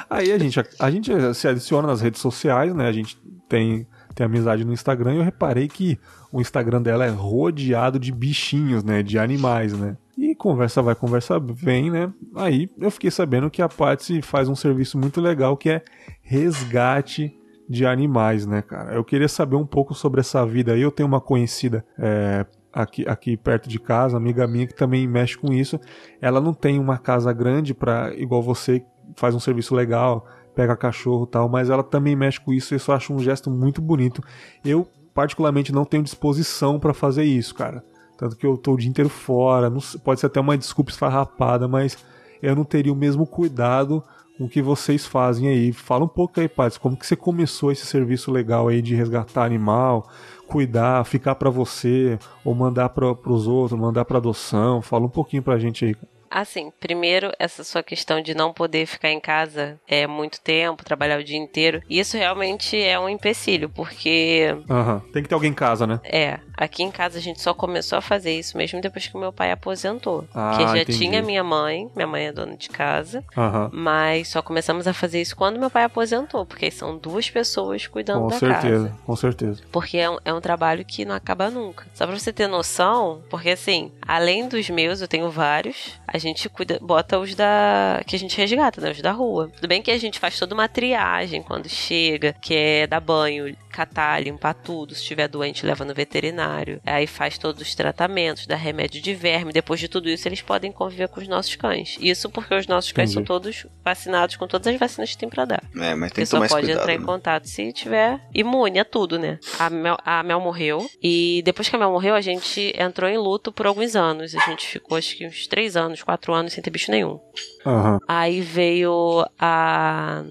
Aí 0.09 0.33
a 0.33 0.39
gente, 0.39 0.59
a, 0.59 0.65
a 0.81 0.91
gente 0.91 1.13
se 1.35 1.47
adiciona 1.47 1.87
nas 1.87 2.01
redes 2.01 2.21
sociais, 2.21 2.75
né? 2.75 2.89
A 2.89 2.93
gente 2.93 3.17
tem, 3.49 3.87
tem 4.15 4.25
amizade 4.25 4.65
no 4.65 4.73
Instagram 4.73 5.15
e 5.15 5.17
eu 5.19 5.23
reparei 5.23 5.69
que 5.69 5.99
o 6.33 6.41
Instagram 6.41 6.81
dela 6.81 7.05
é 7.05 7.11
rodeado 7.11 7.99
de 7.99 8.11
bichinhos, 8.11 8.83
né? 8.83 9.03
De 9.03 9.19
animais, 9.19 9.73
né? 9.79 9.97
E 10.17 10.35
conversa 10.35 10.81
vai, 10.81 10.95
conversa 10.95 11.39
vem, 11.39 11.91
né? 11.91 12.11
Aí 12.35 12.71
eu 12.79 12.91
fiquei 12.91 13.11
sabendo 13.11 13.51
que 13.51 13.61
a 13.61 13.69
Patsy 13.69 14.23
faz 14.23 14.49
um 14.49 14.55
serviço 14.55 14.97
muito 14.99 15.21
legal 15.21 15.57
que 15.57 15.69
é 15.69 15.83
resgate 16.23 17.37
de 17.69 17.85
animais, 17.85 18.47
né, 18.47 18.63
cara? 18.63 18.95
Eu 18.95 19.05
queria 19.05 19.29
saber 19.29 19.57
um 19.57 19.67
pouco 19.67 19.95
sobre 19.95 20.21
essa 20.21 20.45
vida 20.47 20.73
aí. 20.73 20.81
Eu 20.81 20.91
tenho 20.91 21.09
uma 21.09 21.21
conhecida, 21.21 21.85
é, 21.99 22.47
aqui, 22.75 23.05
aqui 23.09 23.37
perto 23.37 23.69
de 23.69 23.79
casa, 23.79 24.17
amiga 24.17 24.47
minha 24.47 24.67
que 24.67 24.75
também 24.75 25.07
mexe 25.07 25.39
com 25.39 25.53
isso. 25.53 25.79
Ela 26.21 26.41
não 26.41 26.53
tem 26.53 26.79
uma 26.79 26.99
casa 26.99 27.33
grande 27.33 27.73
para 27.73 28.13
igual 28.15 28.43
você 28.43 28.85
faz 29.17 29.35
um 29.35 29.41
serviço 29.41 29.75
legal, 29.75 30.27
pega 30.55 30.77
cachorro 30.77 31.27
tal, 31.27 31.49
mas 31.49 31.71
ela 31.71 31.83
também 31.83 32.17
mexe 32.17 32.41
com 32.41 32.53
isso 32.53 32.75
e 32.75 32.79
eu 32.79 32.95
acho 32.95 33.13
um 33.13 33.19
gesto 33.19 33.51
muito 33.51 33.81
bonito. 33.81 34.23
Eu 34.65 34.87
particularmente 35.15 35.73
não 35.73 35.85
tenho 35.85 36.03
disposição 36.03 36.79
para 36.81 36.93
fazer 36.93 37.25
isso, 37.25 37.55
cara. 37.55 37.85
Tanto 38.17 38.37
que 38.37 38.47
eu 38.47 38.57
tô 38.57 38.73
o 38.73 38.77
dia 38.77 38.89
inteiro 38.89 39.09
fora, 39.09 39.71
não, 39.71 39.81
pode 40.03 40.21
ser 40.21 40.27
até 40.27 40.41
uma 40.41 40.57
desculpa 40.59 40.91
esfarrapada, 40.91 41.69
mas 41.69 41.97
eu 42.43 42.55
não 42.55 42.65
teria 42.65 42.93
o 42.93 42.97
mesmo 42.97 43.27
cuidado 43.27 44.03
com 44.37 44.45
o 44.45 44.49
que 44.49 44.63
vocês 44.63 45.07
fazem 45.07 45.49
aí. 45.49 45.73
Fala 45.73 46.05
um 46.05 46.09
pouco 46.09 46.41
aí, 46.41 46.49
Pats, 46.49 46.79
como 46.79 46.97
que 46.97 47.07
você 47.07 47.17
começou 47.17 47.71
esse 47.71 47.87
serviço 47.87 48.31
legal 48.31 48.69
aí 48.69 48.83
de 48.83 48.95
resgatar 48.95 49.45
animal, 49.45 50.09
cuidar, 50.49 51.05
ficar 51.05 51.35
para 51.35 51.51
você, 51.51 52.19
ou 52.45 52.55
mandar 52.55 52.89
para 52.91 53.11
os 53.11 53.47
outros, 53.47 53.79
mandar 53.79 54.05
para 54.05 54.19
adoção. 54.19 54.83
Fala 54.83 55.05
um 55.07 55.11
pouquinho 55.11 55.43
pra 55.43 55.59
gente 55.59 55.85
aí. 55.85 55.97
Assim, 56.35 56.73
primeiro, 56.81 57.31
essa 57.39 57.63
sua 57.63 57.81
questão 57.81 58.21
de 58.21 58.35
não 58.35 58.53
poder 58.53 58.87
ficar 58.87 59.09
em 59.09 59.21
casa 59.21 59.79
é 59.87 60.05
muito 60.05 60.41
tempo, 60.41 60.85
trabalhar 60.85 61.21
o 61.21 61.23
dia 61.23 61.39
inteiro. 61.39 61.81
Isso 61.89 62.17
realmente 62.17 62.77
é 62.77 62.99
um 62.99 63.09
empecilho, 63.09 63.71
porque. 63.71 64.49
Uhum. 64.69 64.99
Tem 65.13 65.23
que 65.23 65.29
ter 65.29 65.35
alguém 65.37 65.53
em 65.53 65.55
casa, 65.55 65.87
né? 65.87 66.01
É. 66.03 66.41
Aqui 66.57 66.83
em 66.83 66.91
casa 66.91 67.19
a 67.19 67.21
gente 67.21 67.41
só 67.41 67.53
começou 67.53 67.99
a 67.99 68.01
fazer 68.01 68.39
isso 68.39 68.57
mesmo 68.57 68.81
depois 68.81 69.07
que 69.07 69.17
o 69.17 69.21
meu 69.21 69.33
pai 69.33 69.51
aposentou. 69.51 70.25
Ah, 70.35 70.55
que 70.57 70.63
já 70.63 70.83
entendi. 70.83 70.99
tinha 70.99 71.23
minha 71.23 71.43
mãe, 71.43 71.91
minha 71.95 72.07
mãe 72.07 72.27
é 72.27 72.33
dona 72.33 72.57
de 72.57 72.69
casa, 72.69 73.25
uhum. 73.37 73.71
mas 73.73 74.29
só 74.29 74.41
começamos 74.41 74.87
a 74.87 74.93
fazer 74.93 75.21
isso 75.21 75.37
quando 75.37 75.59
meu 75.59 75.71
pai 75.71 75.85
aposentou, 75.85 76.47
porque 76.47 76.71
são 76.71 76.97
duas 76.97 77.29
pessoas 77.29 77.87
cuidando 77.87 78.23
com 78.23 78.29
da 78.29 78.39
certeza, 78.39 78.89
casa. 78.89 78.99
Com 79.05 79.17
certeza, 79.17 79.63
Porque 79.73 79.99
é 79.99 80.09
um, 80.09 80.19
é 80.25 80.33
um 80.33 80.41
trabalho 80.41 80.85
que 80.85 81.05
não 81.05 81.15
acaba 81.15 81.51
nunca. 81.51 81.87
Só 81.95 82.07
pra 82.07 82.19
você 82.19 82.33
ter 82.33 82.47
noção, 82.47 83.23
porque 83.29 83.51
assim, 83.51 83.91
além 84.03 84.49
dos 84.49 84.71
meus, 84.71 85.01
eu 85.01 85.09
tenho 85.09 85.31
vários, 85.31 85.99
a 86.07 86.19
gente 86.19 86.49
cuida, 86.49 86.79
bota 86.81 87.19
os 87.19 87.35
da. 87.35 88.01
que 88.07 88.15
a 88.15 88.19
gente 88.19 88.37
resgata, 88.37 88.81
né? 88.81 88.91
Os 88.91 89.01
da 89.01 89.13
rua. 89.13 89.51
Tudo 89.55 89.69
bem 89.69 89.83
que 89.83 89.91
a 89.91 89.99
gente 89.99 90.19
faz 90.19 90.39
toda 90.39 90.55
uma 90.55 90.69
triagem 90.69 91.43
quando 91.43 91.69
chega, 91.69 92.35
que 92.41 92.55
é 92.55 92.87
dar 92.87 93.01
banho, 93.01 93.55
catar, 93.75 94.23
limpar 94.23 94.55
tudo. 94.55 94.95
Se 94.95 95.01
estiver 95.01 95.29
doente, 95.29 95.67
leva 95.67 95.85
no 95.85 95.93
veterinário. 95.93 96.81
Aí 96.87 97.07
faz 97.07 97.37
todos 97.37 97.61
os 97.61 97.75
tratamentos, 97.75 98.47
dá 98.47 98.55
remédio 98.55 99.03
de 99.03 99.15
verme. 99.15 99.53
Depois 99.53 99.81
de 99.81 99.89
tudo 99.89 100.09
isso, 100.09 100.29
eles 100.29 100.41
podem 100.41 100.71
conviver 100.71 101.09
com 101.09 101.21
os 101.21 101.27
nossos 101.27 101.57
cães. 101.57 101.97
Isso 102.01 102.31
porque 102.31 102.55
os 102.55 102.67
nossos 102.67 102.93
cães 102.93 103.11
Entendi. 103.11 103.27
são 103.27 103.37
todos 103.37 103.67
vacinados 103.85 104.37
com 104.37 104.47
todas 104.47 104.67
as 104.69 104.79
vacinas 104.79 105.11
que 105.11 105.19
tem 105.19 105.29
pra 105.29 105.45
dar. 105.45 105.63
É, 105.77 105.95
mas 105.95 106.13
tem 106.13 106.25
que 106.25 106.31
tomar 106.31 106.49
só 106.49 106.55
pode 106.55 106.67
cuidado, 106.67 106.83
entrar 106.83 106.97
né? 106.97 107.03
em 107.03 107.05
contato 107.05 107.49
se 107.49 107.73
tiver 107.73 108.21
imune 108.33 108.79
a 108.79 108.85
tudo, 108.85 109.19
né? 109.19 109.39
A 109.59 109.69
Mel, 109.69 109.97
a 110.05 110.23
Mel 110.23 110.41
morreu. 110.41 110.87
E 111.03 111.43
depois 111.45 111.69
que 111.69 111.75
a 111.75 111.79
Mel 111.79 111.91
morreu, 111.91 112.15
a 112.15 112.21
gente 112.21 112.73
entrou 112.79 113.11
em 113.11 113.19
luto 113.19 113.53
por 113.53 113.67
alguns 113.67 113.97
anos. 113.97 114.35
A 114.35 114.41
gente 114.51 114.67
ficou 114.67 114.97
acho 114.97 115.17
que 115.17 115.27
uns 115.27 115.47
três 115.47 115.77
anos, 115.77 116.03
quatro 116.03 116.33
anos 116.33 116.53
sem 116.53 116.63
ter 116.63 116.71
bicho 116.71 116.91
nenhum. 116.91 117.19
Uhum. 117.67 117.99
Aí 118.07 118.41
veio 118.41 119.27
a. 119.39 120.23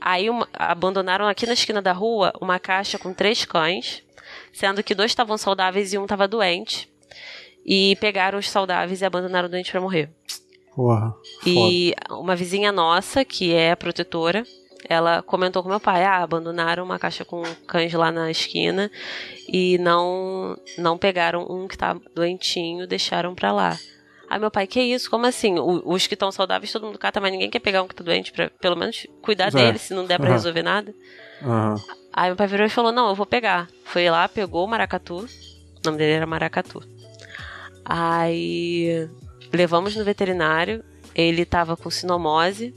Aí 0.00 0.28
uma, 0.28 0.46
abandonaram 0.52 1.26
aqui 1.26 1.46
na 1.46 1.54
esquina 1.54 1.80
da 1.80 1.92
rua 1.92 2.32
uma 2.40 2.58
caixa 2.58 2.98
com 2.98 3.14
três 3.14 3.44
cães, 3.44 4.02
sendo 4.52 4.82
que 4.82 4.94
dois 4.94 5.10
estavam 5.10 5.38
saudáveis 5.38 5.92
e 5.92 5.98
um 5.98 6.02
estava 6.02 6.28
doente. 6.28 6.90
E 7.64 7.96
pegaram 8.00 8.38
os 8.38 8.50
saudáveis 8.50 9.00
e 9.00 9.04
abandonaram 9.04 9.48
o 9.48 9.50
doente 9.50 9.70
para 9.70 9.80
morrer. 9.80 10.10
Porra, 10.74 11.14
e 11.46 11.94
uma 12.10 12.34
vizinha 12.34 12.72
nossa, 12.72 13.24
que 13.24 13.52
é 13.52 13.74
protetora, 13.76 14.42
ela 14.88 15.22
comentou 15.22 15.62
com 15.62 15.68
meu 15.68 15.80
pai: 15.80 16.04
ah, 16.04 16.22
abandonaram 16.22 16.84
uma 16.84 16.98
caixa 16.98 17.24
com 17.24 17.42
cães 17.66 17.92
lá 17.92 18.10
na 18.10 18.30
esquina 18.30 18.90
e 19.48 19.78
não 19.78 20.58
não 20.76 20.98
pegaram 20.98 21.46
um 21.48 21.68
que 21.68 21.78
tá 21.78 21.96
doentinho, 22.14 22.86
deixaram 22.86 23.34
pra 23.34 23.52
lá. 23.52 23.78
Aí 24.32 24.40
meu 24.40 24.50
pai, 24.50 24.66
que 24.66 24.80
isso? 24.80 25.10
Como 25.10 25.26
assim? 25.26 25.58
O, 25.58 25.82
os 25.84 26.06
que 26.06 26.14
estão 26.14 26.32
saudáveis, 26.32 26.72
todo 26.72 26.86
mundo 26.86 26.98
cata, 26.98 27.20
mas 27.20 27.30
ninguém 27.30 27.50
quer 27.50 27.58
pegar 27.58 27.82
um 27.82 27.86
que 27.86 27.94
tá 27.94 28.02
doente 28.02 28.32
pra 28.32 28.48
pelo 28.48 28.74
menos 28.74 29.06
cuidar 29.20 29.48
é. 29.48 29.50
dele, 29.50 29.78
se 29.78 29.92
não 29.92 30.06
der 30.06 30.18
pra 30.18 30.28
uhum. 30.28 30.32
resolver 30.32 30.62
nada. 30.62 30.94
Uhum. 31.42 31.74
Aí 32.10 32.30
meu 32.30 32.36
pai 32.36 32.46
virou 32.46 32.66
e 32.66 32.70
falou: 32.70 32.90
não, 32.90 33.10
eu 33.10 33.14
vou 33.14 33.26
pegar. 33.26 33.68
Foi 33.84 34.08
lá, 34.08 34.26
pegou 34.26 34.64
o 34.64 34.66
maracatu. 34.66 35.16
O 35.16 35.28
nome 35.84 35.98
dele 35.98 36.12
era 36.12 36.26
Maracatu. 36.26 36.82
Aí 37.84 39.06
levamos 39.52 39.94
no 39.96 40.02
veterinário. 40.02 40.82
Ele 41.14 41.44
tava 41.44 41.76
com 41.76 41.90
sinomose. 41.90 42.74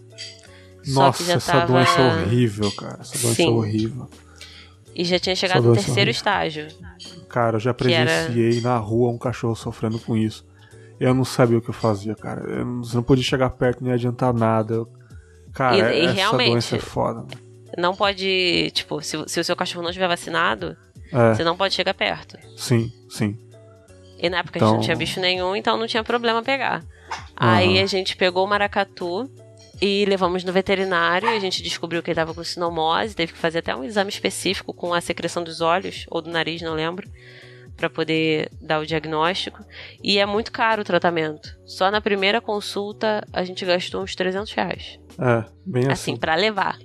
Nossa, 0.85 1.31
essa 1.31 1.53
tava... 1.53 1.71
doença 1.71 2.01
é 2.01 2.15
horrível, 2.15 2.69
cara. 2.73 2.97
Essa 2.99 3.17
doença 3.17 3.41
é 3.41 3.45
Sim. 3.45 3.53
horrível. 3.53 4.09
E 4.93 5.05
já 5.05 5.17
tinha 5.19 5.37
chegado 5.37 5.63
no 5.63 5.71
é 5.71 5.75
terceiro 5.77 6.11
estágio. 6.11 6.67
Cara, 7.29 7.55
eu 7.55 7.61
já 7.61 7.73
presenciei 7.73 8.57
era... 8.57 8.71
na 8.71 8.77
rua 8.77 9.09
um 9.09 9.17
cachorro 9.17 9.55
sofrendo 9.55 9.99
com 9.99 10.17
isso. 10.17 10.45
Eu 10.99 11.13
não 11.13 11.25
sabia 11.25 11.57
o 11.57 11.61
que 11.61 11.69
eu 11.69 11.73
fazia, 11.73 12.15
cara. 12.15 12.41
Eu 12.49 12.65
não, 12.65 12.83
você 12.83 12.95
não 12.95 13.03
podia 13.03 13.23
chegar 13.23 13.49
perto 13.49 13.83
nem 13.83 13.93
adiantar 13.93 14.33
nada. 14.33 14.85
Cara, 15.53 15.93
e, 15.93 16.05
e 16.05 16.19
essa 16.19 16.37
doença 16.37 16.75
é 16.75 16.79
foda. 16.79 17.21
Né? 17.21 17.27
Não 17.77 17.95
pode, 17.95 18.71
tipo, 18.71 19.01
se, 19.01 19.21
se 19.27 19.39
o 19.39 19.43
seu 19.43 19.55
cachorro 19.55 19.83
não 19.83 19.89
estiver 19.89 20.07
vacinado, 20.07 20.77
é. 21.11 21.33
você 21.33 21.43
não 21.43 21.57
pode 21.57 21.73
chegar 21.73 21.93
perto. 21.93 22.37
Sim, 22.55 22.91
sim. 23.09 23.37
E 24.17 24.29
na 24.29 24.39
época 24.39 24.57
então... 24.57 24.69
a 24.69 24.71
gente 24.71 24.77
não 24.77 24.83
tinha 24.83 24.93
então- 24.93 24.99
bicho 24.99 25.19
nenhum, 25.19 25.55
então 25.55 25.77
não 25.77 25.87
tinha 25.87 26.03
problema 26.03 26.41
pegar. 26.41 26.81
Uhum. 26.81 26.85
Aí 27.35 27.79
a 27.79 27.85
gente 27.85 28.15
pegou 28.15 28.45
o 28.45 28.47
maracatu 28.47 29.29
e 29.81 30.05
levamos 30.05 30.45
no 30.45 30.53
veterinário. 30.53 31.27
A 31.27 31.39
gente 31.39 31.61
descobriu 31.61 32.01
que 32.01 32.09
ele 32.09 32.13
estava 32.13 32.33
com 32.33 32.43
sinomose, 32.43 33.15
teve 33.15 33.33
que 33.33 33.37
fazer 33.37 33.59
até 33.59 33.75
um 33.75 33.83
exame 33.83 34.09
específico 34.09 34.73
com 34.73 34.93
a 34.93 35.01
secreção 35.01 35.43
dos 35.43 35.59
olhos 35.59 36.05
ou 36.09 36.21
do 36.21 36.29
nariz, 36.29 36.61
não 36.61 36.73
lembro 36.73 37.09
para 37.75 37.89
poder 37.89 38.49
dar 38.61 38.79
o 38.79 38.85
diagnóstico. 38.85 39.63
E 40.03 40.17
é 40.17 40.25
muito 40.25 40.51
caro 40.51 40.81
o 40.81 40.85
tratamento. 40.85 41.57
Só 41.65 41.91
na 41.91 42.01
primeira 42.01 42.39
consulta 42.39 43.25
a 43.33 43.43
gente 43.43 43.65
gastou 43.65 44.03
uns 44.03 44.15
300 44.15 44.51
reais. 44.53 44.99
É, 45.19 45.43
bem 45.65 45.83
assim. 45.83 45.91
Assim, 45.91 46.17
pra 46.17 46.35
levar. 46.35 46.77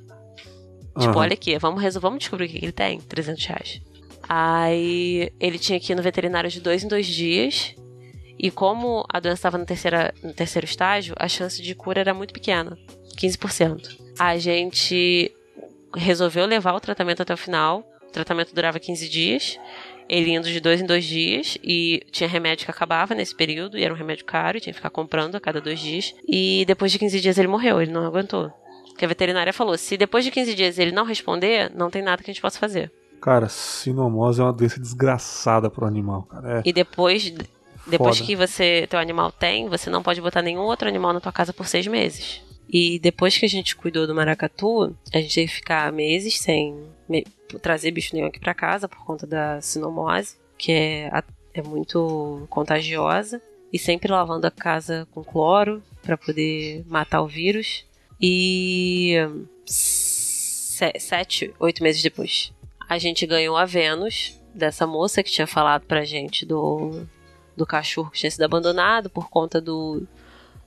Uhum. 0.96 1.06
Tipo, 1.06 1.18
olha 1.18 1.34
aqui, 1.34 1.56
vamos, 1.58 1.94
vamos 1.96 2.18
descobrir 2.18 2.46
o 2.46 2.48
que 2.48 2.58
ele 2.58 2.72
tem. 2.72 3.00
300 3.00 3.46
reais. 3.46 3.80
Aí 4.28 5.32
ele 5.40 5.58
tinha 5.58 5.78
que 5.80 5.92
ir 5.92 5.96
no 5.96 6.02
veterinário 6.02 6.50
de 6.50 6.60
dois 6.60 6.84
em 6.84 6.88
dois 6.88 7.06
dias. 7.06 7.74
E 8.38 8.50
como 8.50 9.04
a 9.08 9.20
doença 9.20 9.48
estava 9.48 9.58
no, 9.58 9.66
no 10.22 10.34
terceiro 10.34 10.64
estágio, 10.64 11.14
a 11.18 11.28
chance 11.28 11.60
de 11.60 11.74
cura 11.74 12.00
era 12.00 12.14
muito 12.14 12.32
pequena 12.32 12.76
15%. 13.16 13.98
A 14.18 14.38
gente 14.38 15.30
resolveu 15.94 16.46
levar 16.46 16.74
o 16.74 16.80
tratamento 16.80 17.22
até 17.22 17.34
o 17.34 17.36
final. 17.36 17.84
O 18.08 18.12
tratamento 18.12 18.54
durava 18.54 18.80
15 18.80 19.08
dias 19.08 19.58
ele 20.10 20.32
indo 20.32 20.48
de 20.48 20.58
dois 20.58 20.80
em 20.80 20.84
dois 20.84 21.04
dias 21.04 21.56
e 21.62 22.02
tinha 22.10 22.28
remédio 22.28 22.64
que 22.64 22.70
acabava 22.70 23.14
nesse 23.14 23.32
período 23.32 23.78
e 23.78 23.84
era 23.84 23.94
um 23.94 23.96
remédio 23.96 24.24
caro 24.24 24.58
e 24.58 24.60
tinha 24.60 24.72
que 24.72 24.78
ficar 24.78 24.90
comprando 24.90 25.36
a 25.36 25.40
cada 25.40 25.60
dois 25.60 25.78
dias. 25.78 26.12
E 26.26 26.64
depois 26.66 26.90
de 26.90 26.98
15 26.98 27.20
dias 27.20 27.38
ele 27.38 27.46
morreu, 27.46 27.80
ele 27.80 27.92
não 27.92 28.04
aguentou. 28.04 28.50
Que 28.98 29.04
a 29.04 29.08
veterinária 29.08 29.52
falou: 29.52 29.78
se 29.78 29.96
depois 29.96 30.24
de 30.24 30.32
15 30.32 30.54
dias 30.54 30.78
ele 30.80 30.90
não 30.90 31.04
responder, 31.04 31.70
não 31.72 31.88
tem 31.88 32.02
nada 32.02 32.24
que 32.24 32.30
a 32.30 32.34
gente 32.34 32.42
possa 32.42 32.58
fazer. 32.58 32.90
Cara, 33.20 33.48
sinomose 33.48 34.40
é 34.40 34.44
uma 34.44 34.52
doença 34.52 34.80
desgraçada 34.80 35.70
pro 35.70 35.86
animal, 35.86 36.24
cara. 36.24 36.58
É. 36.58 36.62
E 36.64 36.72
depois, 36.72 37.32
depois 37.86 38.18
Foda. 38.18 38.26
que 38.26 38.34
você 38.34 38.86
teu 38.90 38.98
animal 38.98 39.30
tem, 39.30 39.68
você 39.68 39.88
não 39.88 40.02
pode 40.02 40.20
botar 40.20 40.42
nenhum 40.42 40.62
outro 40.62 40.88
animal 40.88 41.12
na 41.12 41.20
tua 41.20 41.30
casa 41.30 41.52
por 41.52 41.68
seis 41.68 41.86
meses. 41.86 42.42
E 42.68 42.98
depois 42.98 43.38
que 43.38 43.46
a 43.46 43.48
gente 43.48 43.76
cuidou 43.76 44.06
do 44.06 44.14
maracatu, 44.14 44.94
a 45.12 45.18
gente 45.18 45.34
teve 45.34 45.48
que 45.48 45.54
ficar 45.54 45.92
meses 45.92 46.38
sem 46.38 46.74
trazer 47.58 47.90
bicho 47.90 48.14
nenhum 48.14 48.28
aqui 48.28 48.38
para 48.38 48.54
casa 48.54 48.88
por 48.88 49.04
conta 49.04 49.26
da 49.26 49.60
sinomose, 49.60 50.36
que 50.56 50.72
é, 50.72 51.10
é 51.54 51.62
muito 51.62 52.46
contagiosa, 52.50 53.40
e 53.72 53.78
sempre 53.78 54.10
lavando 54.10 54.46
a 54.46 54.50
casa 54.50 55.06
com 55.12 55.24
cloro 55.24 55.82
para 56.02 56.16
poder 56.16 56.84
matar 56.86 57.22
o 57.22 57.28
vírus. 57.28 57.84
E 58.20 59.16
sete, 59.64 61.54
oito 61.58 61.82
meses 61.82 62.02
depois, 62.02 62.52
a 62.88 62.98
gente 62.98 63.26
ganhou 63.26 63.56
a 63.56 63.64
Vênus 63.64 64.40
dessa 64.54 64.86
moça 64.86 65.22
que 65.22 65.30
tinha 65.30 65.46
falado 65.46 65.86
pra 65.86 66.04
gente 66.04 66.44
do, 66.44 67.06
do 67.56 67.64
cachorro 67.64 68.10
que 68.10 68.18
tinha 68.18 68.30
sido 68.30 68.42
abandonado 68.42 69.08
por 69.08 69.30
conta 69.30 69.60
do, 69.60 70.06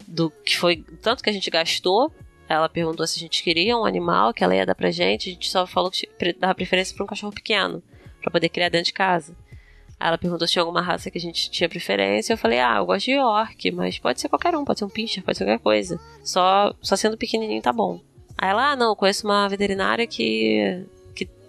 do 0.08 0.30
que 0.30 0.58
foi 0.58 0.78
tanto 1.02 1.24
que 1.24 1.30
a 1.30 1.34
gente 1.34 1.50
gastou 1.50 2.12
ela 2.54 2.70
perguntou 2.70 3.06
se 3.06 3.18
a 3.18 3.22
gente 3.22 3.44
queria 3.44 3.78
um 3.78 3.86
animal 3.86 4.34
que 4.34 4.44
ela 4.44 4.56
ia 4.56 4.66
dar 4.66 4.76
pra 4.76 4.92
gente. 4.92 5.30
A 5.30 5.34
gente 5.34 5.50
só 5.50 5.66
falou 5.66 5.92
que 5.92 6.08
dava 6.40 6.56
preferência 6.56 6.96
pra 6.96 7.04
um 7.04 7.08
cachorro 7.08 7.34
pequeno, 7.34 7.82
para 8.22 8.32
poder 8.32 8.50
criar 8.50 8.70
dentro 8.70 8.86
de 8.86 8.94
casa. 8.94 9.36
ela 10.00 10.18
perguntou 10.18 10.48
se 10.48 10.54
tinha 10.54 10.64
alguma 10.64 10.82
raça 10.82 11.10
que 11.10 11.18
a 11.18 11.22
gente 11.22 11.50
tinha 11.50 11.70
preferência. 11.70 12.34
Eu 12.34 12.38
falei, 12.38 12.60
ah, 12.60 12.78
eu 12.78 12.86
gosto 12.86 13.06
de 13.06 13.12
York, 13.12 13.72
mas 13.72 14.00
pode 14.00 14.20
ser 14.20 14.30
qualquer 14.30 14.56
um, 14.56 14.66
pode 14.66 14.80
ser 14.80 14.86
um 14.86 14.90
pincher, 14.90 15.24
pode 15.24 15.38
ser 15.38 15.46
qualquer 15.46 15.64
coisa. 15.64 16.00
Só, 16.24 16.74
só 16.82 16.96
sendo 16.96 17.18
pequenininho 17.18 17.62
tá 17.62 17.74
bom. 17.74 18.00
Aí 18.38 18.50
ela, 18.50 18.72
ah, 18.72 18.76
não, 18.76 18.96
conheço 18.96 19.26
uma 19.26 19.48
veterinária 19.48 20.06
que 20.08 20.86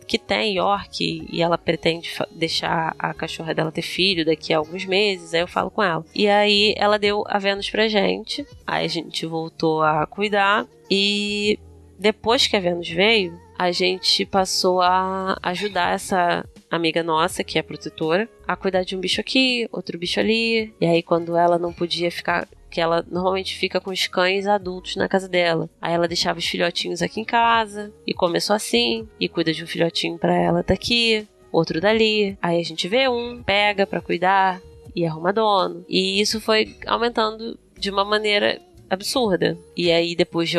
que 0.06 0.18
tem 0.18 0.56
York 0.56 1.26
e 1.30 1.42
ela 1.42 1.58
pretende 1.58 2.10
deixar 2.30 2.94
a 2.98 3.14
cachorra 3.14 3.54
dela 3.54 3.72
ter 3.72 3.82
filho 3.82 4.24
daqui 4.24 4.52
a 4.52 4.58
alguns 4.58 4.84
meses. 4.84 5.34
Aí 5.34 5.40
eu 5.40 5.48
falo 5.48 5.70
com 5.70 5.82
ela. 5.82 6.04
E 6.14 6.28
aí 6.28 6.74
ela 6.76 6.98
deu 6.98 7.24
a 7.26 7.38
Vênus 7.38 7.70
pra 7.70 7.88
gente. 7.88 8.46
Aí 8.66 8.84
a 8.84 8.88
gente 8.88 9.26
voltou 9.26 9.82
a 9.82 10.06
cuidar. 10.06 10.66
E 10.90 11.58
depois 11.98 12.46
que 12.46 12.56
a 12.56 12.60
Vênus 12.60 12.88
veio, 12.88 13.38
a 13.58 13.70
gente 13.70 14.26
passou 14.26 14.80
a 14.80 15.38
ajudar 15.42 15.94
essa 15.94 16.44
amiga 16.70 17.02
nossa, 17.02 17.44
que 17.44 17.58
é 17.58 17.62
protetora, 17.62 18.28
a 18.46 18.56
cuidar 18.56 18.82
de 18.82 18.96
um 18.96 19.00
bicho 19.00 19.20
aqui, 19.20 19.68
outro 19.70 19.96
bicho 19.98 20.18
ali. 20.18 20.74
E 20.80 20.86
aí, 20.86 21.02
quando 21.02 21.36
ela 21.36 21.58
não 21.58 21.72
podia 21.72 22.10
ficar 22.10 22.48
que 22.74 22.80
ela 22.80 23.06
normalmente 23.08 23.56
fica 23.56 23.80
com 23.80 23.92
os 23.92 24.08
cães 24.08 24.48
adultos 24.48 24.96
na 24.96 25.08
casa 25.08 25.28
dela. 25.28 25.70
Aí 25.80 25.94
ela 25.94 26.08
deixava 26.08 26.40
os 26.40 26.44
filhotinhos 26.44 27.02
aqui 27.02 27.20
em 27.20 27.24
casa 27.24 27.92
e 28.04 28.12
começou 28.12 28.56
assim 28.56 29.08
e 29.20 29.28
cuida 29.28 29.52
de 29.52 29.62
um 29.62 29.66
filhotinho 29.66 30.18
para 30.18 30.34
ela 30.34 30.64
daqui, 30.64 31.24
outro 31.52 31.80
dali. 31.80 32.36
Aí 32.42 32.58
a 32.58 32.64
gente 32.64 32.88
vê 32.88 33.08
um, 33.08 33.40
pega 33.44 33.86
para 33.86 34.00
cuidar 34.00 34.60
e 34.92 35.06
arruma 35.06 35.32
dono. 35.32 35.84
E 35.88 36.20
isso 36.20 36.40
foi 36.40 36.76
aumentando 36.84 37.56
de 37.78 37.90
uma 37.90 38.04
maneira 38.04 38.60
absurda. 38.90 39.56
E 39.76 39.92
aí, 39.92 40.16
depois 40.16 40.50
de 40.50 40.58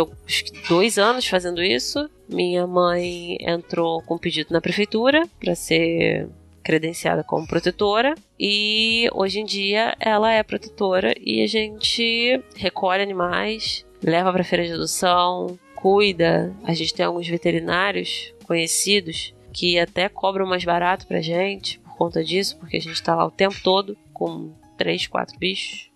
dois 0.70 0.98
anos 0.98 1.28
fazendo 1.28 1.62
isso, 1.62 2.10
minha 2.30 2.66
mãe 2.66 3.36
entrou 3.42 4.02
com 4.04 4.16
um 4.16 4.20
pedido 4.20 4.54
na 4.54 4.62
prefeitura 4.62 5.28
para 5.38 5.54
ser 5.54 6.30
credenciada 6.66 7.24
como 7.24 7.46
protetora 7.46 8.16
e 8.40 9.08
hoje 9.14 9.40
em 9.40 9.46
dia 9.46 9.96
ela 10.00 10.34
é 10.34 10.42
protetora 10.42 11.14
e 11.22 11.44
a 11.44 11.48
gente 11.48 12.42
recolhe 12.56 13.04
animais, 13.04 13.86
leva 14.04 14.34
para 14.34 14.44
feira 14.44 14.66
de 14.66 14.74
adoção, 14.74 15.60
cuida. 15.76 16.52
A 16.64 16.74
gente 16.74 16.92
tem 16.92 17.06
alguns 17.06 17.28
veterinários 17.28 18.34
conhecidos 18.48 19.32
que 19.54 19.78
até 19.78 20.10
cobram 20.10 20.48
mais 20.48 20.66
barato 20.66 21.06
pra 21.06 21.22
gente 21.22 21.80
por 21.80 21.96
conta 21.96 22.24
disso, 22.24 22.58
porque 22.58 22.78
a 22.78 22.82
gente 22.82 23.02
tá 23.02 23.16
lá 23.16 23.28
o 23.28 23.32
tempo 23.32 23.56
todo 23.64 23.96
com 24.12 24.52
três, 24.76 25.06
quatro 25.06 25.38
bichos 25.38 25.92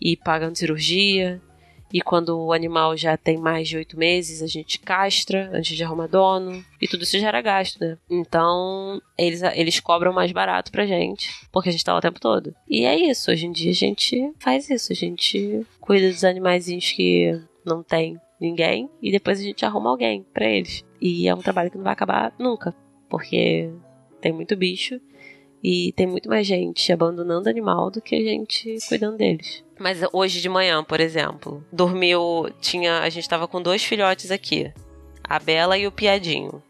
e 0.00 0.16
pagando 0.16 0.56
cirurgia. 0.56 1.42
E 1.92 2.00
quando 2.00 2.38
o 2.38 2.52
animal 2.52 2.96
já 2.96 3.16
tem 3.16 3.36
mais 3.36 3.68
de 3.68 3.76
oito 3.76 3.98
meses, 3.98 4.42
a 4.42 4.46
gente 4.46 4.78
castra 4.78 5.50
antes 5.52 5.76
de 5.76 5.82
arrumar 5.82 6.06
dono. 6.06 6.64
E 6.80 6.86
tudo 6.86 7.02
isso 7.02 7.18
gera 7.18 7.40
gasto, 7.40 7.80
né? 7.80 7.98
Então, 8.08 9.00
eles, 9.18 9.42
eles 9.42 9.80
cobram 9.80 10.12
mais 10.12 10.30
barato 10.32 10.70
pra 10.70 10.86
gente, 10.86 11.30
porque 11.50 11.68
a 11.68 11.72
gente 11.72 11.84
tá 11.84 11.92
lá 11.92 11.98
o 11.98 12.02
tempo 12.02 12.20
todo. 12.20 12.54
E 12.68 12.84
é 12.84 12.96
isso, 12.96 13.30
hoje 13.30 13.46
em 13.46 13.52
dia 13.52 13.70
a 13.70 13.74
gente 13.74 14.32
faz 14.38 14.70
isso. 14.70 14.92
A 14.92 14.96
gente 14.96 15.66
cuida 15.80 16.08
dos 16.08 16.24
animaizinhos 16.24 16.92
que 16.92 17.40
não 17.64 17.82
tem 17.82 18.18
ninguém 18.40 18.88
e 19.02 19.10
depois 19.10 19.38
a 19.38 19.42
gente 19.42 19.64
arruma 19.64 19.90
alguém 19.90 20.24
para 20.32 20.48
eles. 20.48 20.84
E 21.00 21.28
é 21.28 21.34
um 21.34 21.42
trabalho 21.42 21.70
que 21.70 21.76
não 21.76 21.84
vai 21.84 21.92
acabar 21.92 22.32
nunca, 22.38 22.74
porque 23.08 23.70
tem 24.20 24.32
muito 24.32 24.56
bicho 24.56 25.00
e 25.62 25.92
tem 25.92 26.06
muito 26.06 26.28
mais 26.28 26.46
gente 26.46 26.92
abandonando 26.92 27.48
animal 27.48 27.90
do 27.90 28.00
que 28.00 28.14
a 28.14 28.22
gente 28.22 28.78
cuidando 28.88 29.18
deles. 29.18 29.62
Mas 29.80 29.98
hoje 30.12 30.42
de 30.42 30.48
manhã, 30.48 30.84
por 30.84 31.00
exemplo, 31.00 31.64
dormiu. 31.72 32.50
Tinha. 32.60 33.00
A 33.00 33.08
gente 33.08 33.26
tava 33.26 33.48
com 33.48 33.62
dois 33.62 33.82
filhotes 33.82 34.30
aqui. 34.30 34.70
A 35.24 35.38
Bela 35.38 35.78
e 35.78 35.86
o 35.86 35.92
Piadinho. 35.92 36.62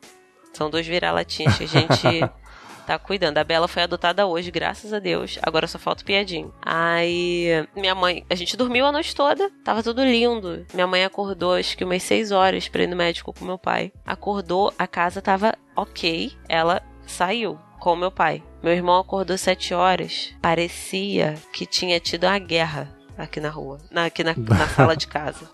São 0.53 0.71
dois 0.71 0.87
vira-latinhas 0.87 1.59
que 1.59 1.65
a 1.65 1.67
gente 1.67 2.31
tá 2.87 2.99
cuidando. 3.01 3.39
A 3.39 3.45
Bela 3.45 3.67
foi 3.67 3.83
adotada 3.83 4.29
hoje, 4.29 4.53
graças 4.53 4.93
a 4.93 5.01
Deus. 5.01 5.41
Agora 5.43 5.67
só 5.67 5.77
falta 5.77 6.03
o 6.03 6.07
Piadinho. 6.07 6.55
Aí, 6.63 7.67
minha 7.75 7.97
mãe, 7.97 8.25
a 8.31 8.35
gente 8.37 8.57
dormiu 8.57 8.87
a 8.87 8.93
noite 8.93 9.13
toda, 9.13 9.51
tava 9.65 9.83
tudo 9.83 10.05
lindo. 10.05 10.65
Minha 10.73 10.87
mãe 10.87 11.05
acordou, 11.05 11.55
acho 11.55 11.77
que 11.77 11.85
umas 11.85 12.05
seis 12.05 12.31
horas 12.31 12.69
pra 12.69 12.85
ir 12.85 12.87
no 12.87 12.95
médico 12.97 13.33
com 13.33 13.45
meu 13.45 13.59
pai. 13.59 13.93
Acordou, 14.07 14.73
a 14.79 14.87
casa 14.87 15.21
tava 15.21 15.55
ok. 15.75 16.33
Ela 16.49 16.81
saiu 17.07 17.59
com 17.81 17.97
meu 17.97 18.13
pai. 18.13 18.41
Meu 18.63 18.73
irmão 18.73 19.01
acordou 19.01 19.37
sete 19.37 19.75
horas. 19.75 20.33
Parecia 20.41 21.35
que 21.53 21.67
tinha 21.67 21.99
tido 21.99 22.25
uma 22.25 22.39
guerra 22.39 23.00
aqui 23.23 23.41
na 23.41 23.51
rua, 23.51 23.79
na, 23.91 24.07
aqui 24.07 24.25
na, 24.25 24.35
na 24.37 24.69
sala 24.69 24.97
de 24.97 25.07
casa. 25.07 25.49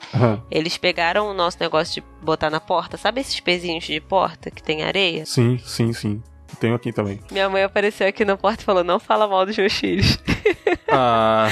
Eles 0.51 0.77
pegaram 0.77 1.29
o 1.29 1.35
nosso 1.35 1.59
negócio 1.61 2.03
de 2.03 2.25
botar 2.25 2.51
na 2.51 2.61
porta, 2.61 2.97
sabe 2.97 3.21
esses 3.21 3.41
pezinhos 3.41 3.85
de 3.85 4.01
porta 4.01 4.51
que 4.51 4.63
tem 4.63 4.83
areia? 4.83 5.27
Sim, 5.27 5.59
sim, 5.65 5.93
sim. 5.93 6.23
Tenho 6.61 6.75
aqui 6.75 6.93
também. 6.93 7.21
Minha 7.31 7.49
mãe 7.49 7.63
apareceu 7.63 8.07
aqui 8.07 8.25
na 8.25 8.37
porta 8.37 8.63
e 8.63 8.65
falou: 8.65 8.85
Não 8.85 8.99
fala 8.99 9.27
mal 9.27 9.45
dos 9.45 9.57
meus 9.57 9.73
filhos. 9.75 10.19
Ah. 10.89 11.49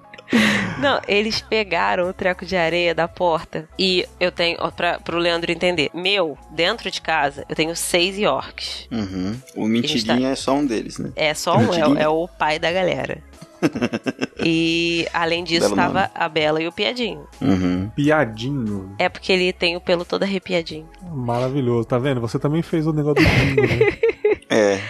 Não, 0.78 1.00
eles 1.08 1.40
pegaram 1.40 2.08
o 2.08 2.12
treco 2.12 2.46
de 2.46 2.56
areia 2.56 2.94
da 2.94 3.08
porta 3.08 3.68
e 3.78 4.06
eu 4.18 4.30
tenho, 4.30 4.56
pra, 4.72 5.00
pro 5.00 5.18
Leandro 5.18 5.50
entender, 5.50 5.90
meu, 5.92 6.38
dentro 6.50 6.90
de 6.90 7.00
casa, 7.00 7.44
eu 7.48 7.56
tenho 7.56 7.74
seis 7.74 8.16
Yorks. 8.16 8.88
Uhum. 8.90 9.36
O 9.56 9.66
Mentirinha 9.66 10.28
tá... 10.28 10.32
é 10.32 10.36
só 10.36 10.54
um 10.54 10.64
deles, 10.64 10.98
né? 10.98 11.12
É 11.16 11.34
só 11.34 11.56
um, 11.56 11.74
é, 11.74 12.02
é 12.02 12.08
o 12.08 12.28
pai 12.28 12.58
da 12.58 12.70
galera. 12.70 13.22
e 14.44 15.06
além 15.12 15.44
disso, 15.44 15.68
Belo 15.68 15.76
tava 15.76 16.00
nome. 16.00 16.10
a 16.14 16.28
Bela 16.28 16.62
e 16.62 16.68
o 16.68 16.72
Piadinho. 16.72 17.26
Uhum. 17.40 17.90
Piadinho? 17.94 18.94
É 18.98 19.08
porque 19.08 19.32
ele 19.32 19.52
tem 19.52 19.76
o 19.76 19.80
pelo 19.80 20.04
todo 20.04 20.22
arrepiadinho. 20.22 20.88
Maravilhoso, 21.12 21.86
tá 21.86 21.98
vendo? 21.98 22.20
Você 22.20 22.38
também 22.38 22.62
fez 22.62 22.86
o 22.86 22.92
negócio 22.92 23.22
do 23.22 23.30
pingo, 23.30 23.62
né? 23.62 24.40
é. 24.48 24.80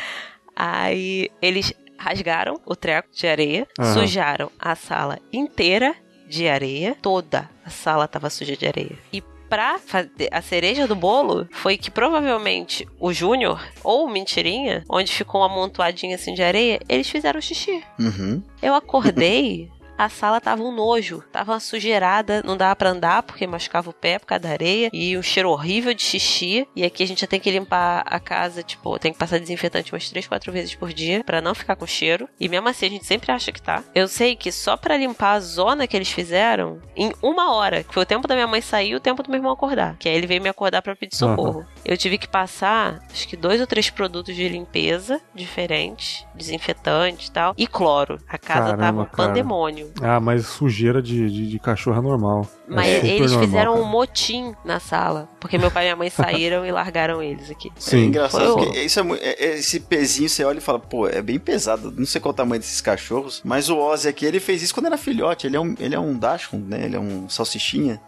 Aí 0.54 1.30
eles 1.40 1.72
rasgaram 1.98 2.60
o 2.64 2.74
treco 2.74 3.08
de 3.12 3.26
areia, 3.26 3.66
uhum. 3.78 3.94
sujaram 3.94 4.50
a 4.58 4.74
sala 4.74 5.18
inteira 5.32 5.94
de 6.28 6.48
areia, 6.48 6.96
toda 7.02 7.50
a 7.64 7.70
sala 7.70 8.06
tava 8.06 8.30
suja 8.30 8.56
de 8.56 8.66
areia. 8.66 8.96
E 9.12 9.22
pra 9.50 9.78
fazer 9.78 10.28
a 10.30 10.40
cereja 10.40 10.86
do 10.86 10.94
bolo 10.94 11.46
foi 11.50 11.76
que 11.76 11.90
provavelmente 11.90 12.86
o 13.00 13.12
Júnior 13.12 13.60
ou 13.82 14.06
o 14.06 14.08
Mentirinha, 14.08 14.84
onde 14.88 15.12
ficou 15.12 15.40
uma 15.40 15.48
amontoadinha 15.48 16.14
assim 16.14 16.32
de 16.32 16.42
areia, 16.42 16.80
eles 16.88 17.10
fizeram 17.10 17.40
xixi. 17.40 17.82
Uhum. 17.98 18.40
Eu 18.62 18.74
acordei 18.74 19.68
a 20.00 20.08
sala 20.08 20.40
tava 20.40 20.62
um 20.62 20.72
nojo, 20.72 21.22
tava 21.30 21.52
uma 21.52 21.60
sujeirada, 21.60 22.42
não 22.42 22.56
dava 22.56 22.74
pra 22.74 22.88
andar 22.88 23.22
porque 23.22 23.46
machucava 23.46 23.90
o 23.90 23.92
pé 23.92 24.18
por 24.18 24.24
causa 24.24 24.44
da 24.44 24.48
areia 24.48 24.88
e 24.94 25.16
um 25.18 25.22
cheiro 25.22 25.50
horrível 25.50 25.92
de 25.92 26.02
xixi. 26.02 26.66
E 26.74 26.84
aqui 26.84 27.02
a 27.02 27.06
gente 27.06 27.20
já 27.20 27.26
tem 27.26 27.38
que 27.38 27.50
limpar 27.50 28.02
a 28.06 28.18
casa, 28.18 28.62
tipo, 28.62 28.98
tem 28.98 29.12
que 29.12 29.18
passar 29.18 29.38
desinfetante 29.38 29.92
umas 29.92 30.08
3, 30.08 30.26
4 30.26 30.52
vezes 30.52 30.74
por 30.74 30.90
dia 30.90 31.22
para 31.22 31.42
não 31.42 31.54
ficar 31.54 31.76
com 31.76 31.86
cheiro. 31.86 32.26
E 32.40 32.48
mesmo 32.48 32.66
assim 32.66 32.86
a 32.86 32.90
gente 32.90 33.04
sempre 33.04 33.30
acha 33.30 33.52
que 33.52 33.60
tá. 33.60 33.84
Eu 33.94 34.08
sei 34.08 34.34
que 34.34 34.50
só 34.50 34.74
para 34.74 34.96
limpar 34.96 35.32
a 35.32 35.40
zona 35.40 35.86
que 35.86 35.94
eles 35.94 36.10
fizeram, 36.10 36.80
em 36.96 37.12
uma 37.22 37.52
hora, 37.52 37.84
que 37.84 37.92
foi 37.92 38.02
o 38.02 38.06
tempo 38.06 38.26
da 38.26 38.34
minha 38.34 38.46
mãe 38.46 38.62
sair 38.62 38.92
e 38.92 38.94
o 38.94 39.00
tempo 39.00 39.22
do 39.22 39.28
meu 39.28 39.36
irmão 39.36 39.52
acordar. 39.52 39.96
Que 39.98 40.08
aí 40.08 40.14
ele 40.14 40.26
veio 40.26 40.40
me 40.40 40.48
acordar 40.48 40.80
para 40.80 40.96
pedir 40.96 41.16
socorro. 41.16 41.60
Uhum. 41.60 41.66
Eu 41.84 41.98
tive 41.98 42.16
que 42.16 42.26
passar, 42.26 43.00
acho 43.10 43.28
que 43.28 43.36
dois 43.36 43.60
ou 43.60 43.66
três 43.66 43.90
produtos 43.90 44.34
de 44.34 44.48
limpeza 44.48 45.20
diferentes, 45.34 46.26
desinfetante 46.34 47.28
e 47.28 47.30
tal, 47.30 47.54
e 47.58 47.66
cloro. 47.66 48.18
A 48.26 48.38
casa 48.38 48.76
Caramba, 48.76 48.82
tava 48.82 49.02
um 49.02 49.04
pandemônio. 49.04 49.89
Ah, 50.00 50.20
mas 50.20 50.46
sujeira 50.46 51.02
de, 51.02 51.30
de, 51.30 51.48
de 51.48 51.58
cachorro 51.58 51.98
é 51.98 52.02
normal. 52.02 52.46
É 52.68 52.74
mas 52.74 52.86
é 52.86 53.06
eles 53.06 53.32
normal, 53.32 53.48
fizeram 53.48 53.72
cara. 53.72 53.84
um 53.84 53.88
motim 53.88 54.54
na 54.64 54.80
sala. 54.80 55.28
Porque 55.38 55.58
meu 55.58 55.70
pai 55.70 55.84
e 55.84 55.86
minha 55.86 55.96
mãe 55.96 56.10
saíram 56.10 56.64
e 56.64 56.72
largaram 56.72 57.22
eles 57.22 57.50
aqui. 57.50 57.70
Sim. 57.76 58.02
É 58.02 58.04
engraçado. 58.06 58.54
Foi 58.54 58.78
isso 58.78 59.00
é, 59.00 59.04
é, 59.18 59.58
esse 59.58 59.80
pezinho 59.80 60.28
você 60.28 60.44
olha 60.44 60.58
e 60.58 60.60
fala, 60.60 60.78
pô, 60.78 61.08
é 61.08 61.20
bem 61.20 61.38
pesado. 61.38 61.92
Não 61.96 62.06
sei 62.06 62.20
qual 62.20 62.30
é 62.30 62.34
o 62.34 62.36
tamanho 62.36 62.60
desses 62.60 62.80
cachorros. 62.80 63.42
Mas 63.44 63.68
o 63.68 63.78
Ozzy 63.78 64.08
aqui, 64.08 64.24
ele 64.24 64.40
fez 64.40 64.62
isso 64.62 64.74
quando 64.74 64.86
era 64.86 64.96
filhote. 64.96 65.46
Ele 65.46 65.56
é 65.56 65.60
um, 65.60 65.74
ele 65.78 65.94
é 65.94 66.00
um 66.00 66.18
Dachshund, 66.18 66.64
né? 66.68 66.84
Ele 66.84 66.96
é 66.96 67.00
um 67.00 67.28
salsichinha. 67.28 68.00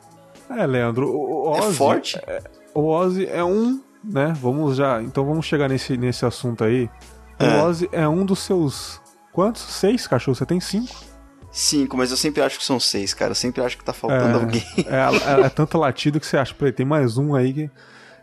É, 0.50 0.66
Leandro, 0.66 1.08
o 1.08 1.50
Ozzy... 1.50 1.68
É 1.68 1.72
forte? 1.72 2.18
É, 2.26 2.42
o 2.74 2.88
Ozzy 2.88 3.26
é 3.26 3.44
um, 3.44 3.80
né? 4.04 4.32
Vamos 4.40 4.76
já... 4.76 5.02
Então 5.02 5.24
vamos 5.24 5.46
chegar 5.46 5.68
nesse, 5.68 5.96
nesse 5.96 6.24
assunto 6.24 6.64
aí. 6.64 6.88
O 7.40 7.44
é. 7.44 7.62
Ozzy 7.64 7.88
é 7.92 8.08
um 8.08 8.24
dos 8.24 8.40
seus... 8.40 9.00
Quantos? 9.32 9.62
Seis 9.62 10.06
cachorros? 10.06 10.38
Você 10.38 10.44
tem 10.44 10.60
cinco? 10.60 11.11
Cinco, 11.52 11.98
mas 11.98 12.10
eu 12.10 12.16
sempre 12.16 12.42
acho 12.42 12.58
que 12.58 12.64
são 12.64 12.80
seis, 12.80 13.12
cara. 13.12 13.32
Eu 13.32 13.34
sempre 13.34 13.62
acho 13.62 13.76
que 13.76 13.84
tá 13.84 13.92
faltando 13.92 14.38
é, 14.38 14.40
alguém. 14.40 14.64
É, 14.86 15.42
é, 15.42 15.46
é, 15.46 15.48
tanto 15.50 15.76
latido 15.76 16.18
que 16.18 16.26
você 16.26 16.38
acha, 16.38 16.54
peraí, 16.54 16.72
tem 16.72 16.86
mais 16.86 17.18
um 17.18 17.34
aí 17.34 17.52
que. 17.52 17.70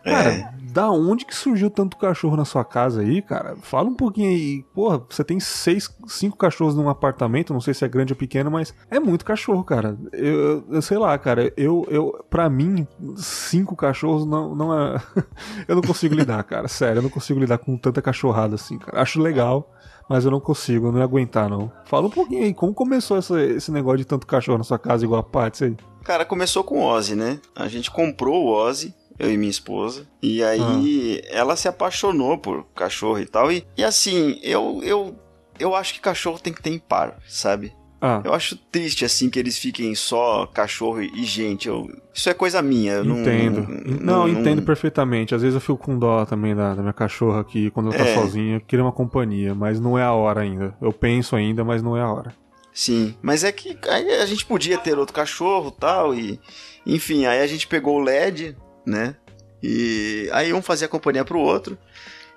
Cara, 0.02 0.32
é. 0.32 0.52
Da 0.70 0.90
onde 0.90 1.24
que 1.24 1.34
surgiu 1.34 1.70
tanto 1.70 1.96
cachorro 1.96 2.36
na 2.36 2.44
sua 2.44 2.64
casa 2.64 3.00
aí, 3.02 3.20
cara? 3.20 3.56
Fala 3.62 3.88
um 3.88 3.94
pouquinho 3.94 4.28
aí. 4.28 4.62
Porra, 4.74 5.02
você 5.08 5.24
tem 5.24 5.40
seis, 5.40 5.88
cinco 6.06 6.36
cachorros 6.36 6.74
num 6.74 6.88
apartamento, 6.88 7.52
não 7.52 7.60
sei 7.60 7.74
se 7.74 7.84
é 7.84 7.88
grande 7.88 8.12
ou 8.12 8.16
pequeno, 8.16 8.50
mas 8.50 8.74
é 8.90 9.00
muito 9.00 9.24
cachorro, 9.24 9.64
cara. 9.64 9.98
Eu, 10.12 10.64
eu 10.70 10.82
sei 10.82 10.98
lá, 10.98 11.16
cara. 11.18 11.52
Eu, 11.56 11.86
eu, 11.90 12.24
pra 12.30 12.48
mim, 12.48 12.86
cinco 13.16 13.76
cachorros 13.76 14.26
não, 14.26 14.54
não 14.54 14.78
é. 14.78 15.02
eu 15.68 15.74
não 15.74 15.82
consigo 15.82 16.14
lidar, 16.14 16.42
cara. 16.44 16.68
Sério, 16.68 16.98
eu 16.98 17.02
não 17.02 17.10
consigo 17.10 17.40
lidar 17.40 17.58
com 17.58 17.76
tanta 17.76 18.00
cachorrada 18.00 18.54
assim, 18.54 18.78
cara. 18.78 19.02
Acho 19.02 19.20
legal 19.20 19.68
mas 20.08 20.24
eu 20.24 20.30
não 20.32 20.40
consigo, 20.40 20.88
eu 20.88 20.92
não 20.92 20.98
ia 20.98 21.04
aguentar, 21.04 21.48
não. 21.48 21.70
Fala 21.84 22.08
um 22.08 22.10
pouquinho 22.10 22.42
aí, 22.42 22.52
como 22.52 22.74
começou 22.74 23.16
essa, 23.16 23.40
esse 23.40 23.70
negócio 23.70 23.98
de 23.98 24.04
tanto 24.04 24.26
cachorro 24.26 24.58
na 24.58 24.64
sua 24.64 24.76
casa 24.76 25.04
igual 25.04 25.20
a 25.20 25.22
Patsy 25.22 25.66
aí? 25.66 25.76
Cara, 26.02 26.24
começou 26.24 26.64
com 26.64 26.80
o 26.80 26.84
Ozzy, 26.84 27.14
né? 27.14 27.38
A 27.54 27.68
gente 27.68 27.92
comprou 27.92 28.44
o 28.44 28.48
Ozzy, 28.48 28.92
eu 29.20 29.30
e 29.30 29.36
minha 29.36 29.50
esposa. 29.50 30.06
E 30.22 30.42
aí 30.42 31.22
ah. 31.24 31.28
ela 31.30 31.56
se 31.56 31.68
apaixonou 31.68 32.38
por 32.38 32.64
cachorro 32.74 33.20
e 33.20 33.26
tal. 33.26 33.52
E, 33.52 33.64
e 33.76 33.84
assim, 33.84 34.40
eu, 34.42 34.80
eu, 34.82 35.14
eu 35.58 35.74
acho 35.74 35.94
que 35.94 36.00
cachorro 36.00 36.38
tem 36.38 36.52
que 36.52 36.62
ter 36.62 36.70
imparo, 36.70 37.12
sabe? 37.28 37.72
Ah. 38.00 38.22
Eu 38.24 38.32
acho 38.32 38.56
triste, 38.56 39.04
assim, 39.04 39.28
que 39.28 39.38
eles 39.38 39.58
fiquem 39.58 39.94
só 39.94 40.46
cachorro 40.46 41.02
e 41.02 41.22
gente. 41.22 41.68
Eu, 41.68 41.86
isso 42.14 42.30
é 42.30 42.34
coisa 42.34 42.62
minha. 42.62 42.94
Eu 42.94 43.04
entendo. 43.04 43.66
Não, 43.68 44.24
não, 44.24 44.26
não, 44.26 44.28
entendo 44.28 44.62
perfeitamente. 44.62 45.34
Às 45.34 45.42
vezes 45.42 45.54
eu 45.54 45.60
fico 45.60 45.76
com 45.76 45.98
dó 45.98 46.24
também 46.24 46.56
da, 46.56 46.74
da 46.74 46.80
minha 46.80 46.94
cachorra 46.94 47.40
aqui, 47.40 47.70
quando 47.70 47.92
ela 47.92 48.02
tá 48.02 48.08
é. 48.08 48.14
sozinha. 48.14 48.56
Eu 48.56 48.60
queria 48.62 48.82
uma 48.82 48.92
companhia, 48.92 49.54
mas 49.54 49.78
não 49.78 49.98
é 49.98 50.02
a 50.02 50.12
hora 50.12 50.40
ainda. 50.40 50.74
Eu 50.80 50.94
penso 50.94 51.36
ainda, 51.36 51.62
mas 51.62 51.82
não 51.82 51.94
é 51.94 52.00
a 52.00 52.10
hora. 52.10 52.34
Sim, 52.72 53.14
mas 53.20 53.44
é 53.44 53.52
que 53.52 53.76
a 53.86 54.26
gente 54.26 54.46
podia 54.46 54.78
ter 54.78 54.96
outro 54.96 55.14
cachorro 55.14 55.70
tal, 55.70 56.14
e 56.14 56.40
enfim, 56.86 57.26
aí 57.26 57.40
a 57.40 57.46
gente 57.46 57.66
pegou 57.66 57.96
o 57.96 58.00
LED, 58.00 58.56
né? 58.86 59.14
E 59.62 60.28
aí 60.32 60.52
um 60.52 60.62
fazia 60.62 60.88
companhia 60.88 61.24
pro 61.24 61.38
outro. 61.38 61.78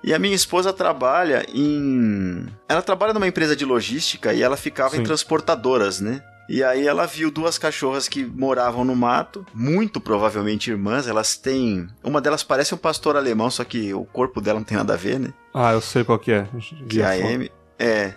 E 0.02 0.12
a 0.12 0.18
minha 0.18 0.34
esposa 0.34 0.72
trabalha 0.72 1.46
em. 1.52 2.46
Ela 2.68 2.82
trabalha 2.82 3.14
numa 3.14 3.26
empresa 3.26 3.56
de 3.56 3.64
logística 3.64 4.34
e 4.34 4.42
ela 4.42 4.56
ficava 4.56 4.96
Sim. 4.96 5.00
em 5.00 5.04
transportadoras, 5.04 6.00
né? 6.00 6.22
E 6.46 6.62
aí 6.62 6.86
ela 6.86 7.06
viu 7.06 7.30
duas 7.30 7.56
cachorras 7.56 8.06
que 8.06 8.22
moravam 8.22 8.84
no 8.84 8.94
mato, 8.94 9.46
muito 9.54 9.98
provavelmente 9.98 10.70
irmãs. 10.70 11.08
Elas 11.08 11.38
têm. 11.38 11.88
Uma 12.02 12.20
delas 12.20 12.42
parece 12.42 12.74
um 12.74 12.78
pastor 12.78 13.16
alemão, 13.16 13.50
só 13.50 13.64
que 13.64 13.94
o 13.94 14.04
corpo 14.04 14.42
dela 14.42 14.58
não 14.58 14.64
tem 14.64 14.76
nada 14.76 14.92
a 14.92 14.96
ver, 14.96 15.18
né? 15.18 15.32
Ah, 15.54 15.72
eu 15.72 15.80
sei 15.80 16.04
qual 16.04 16.18
que 16.18 16.32
é. 16.32 16.46
Que 16.86 17.00
é 17.00 17.04
a 17.04 17.12
Amy. 17.12 17.50
É. 17.78 18.12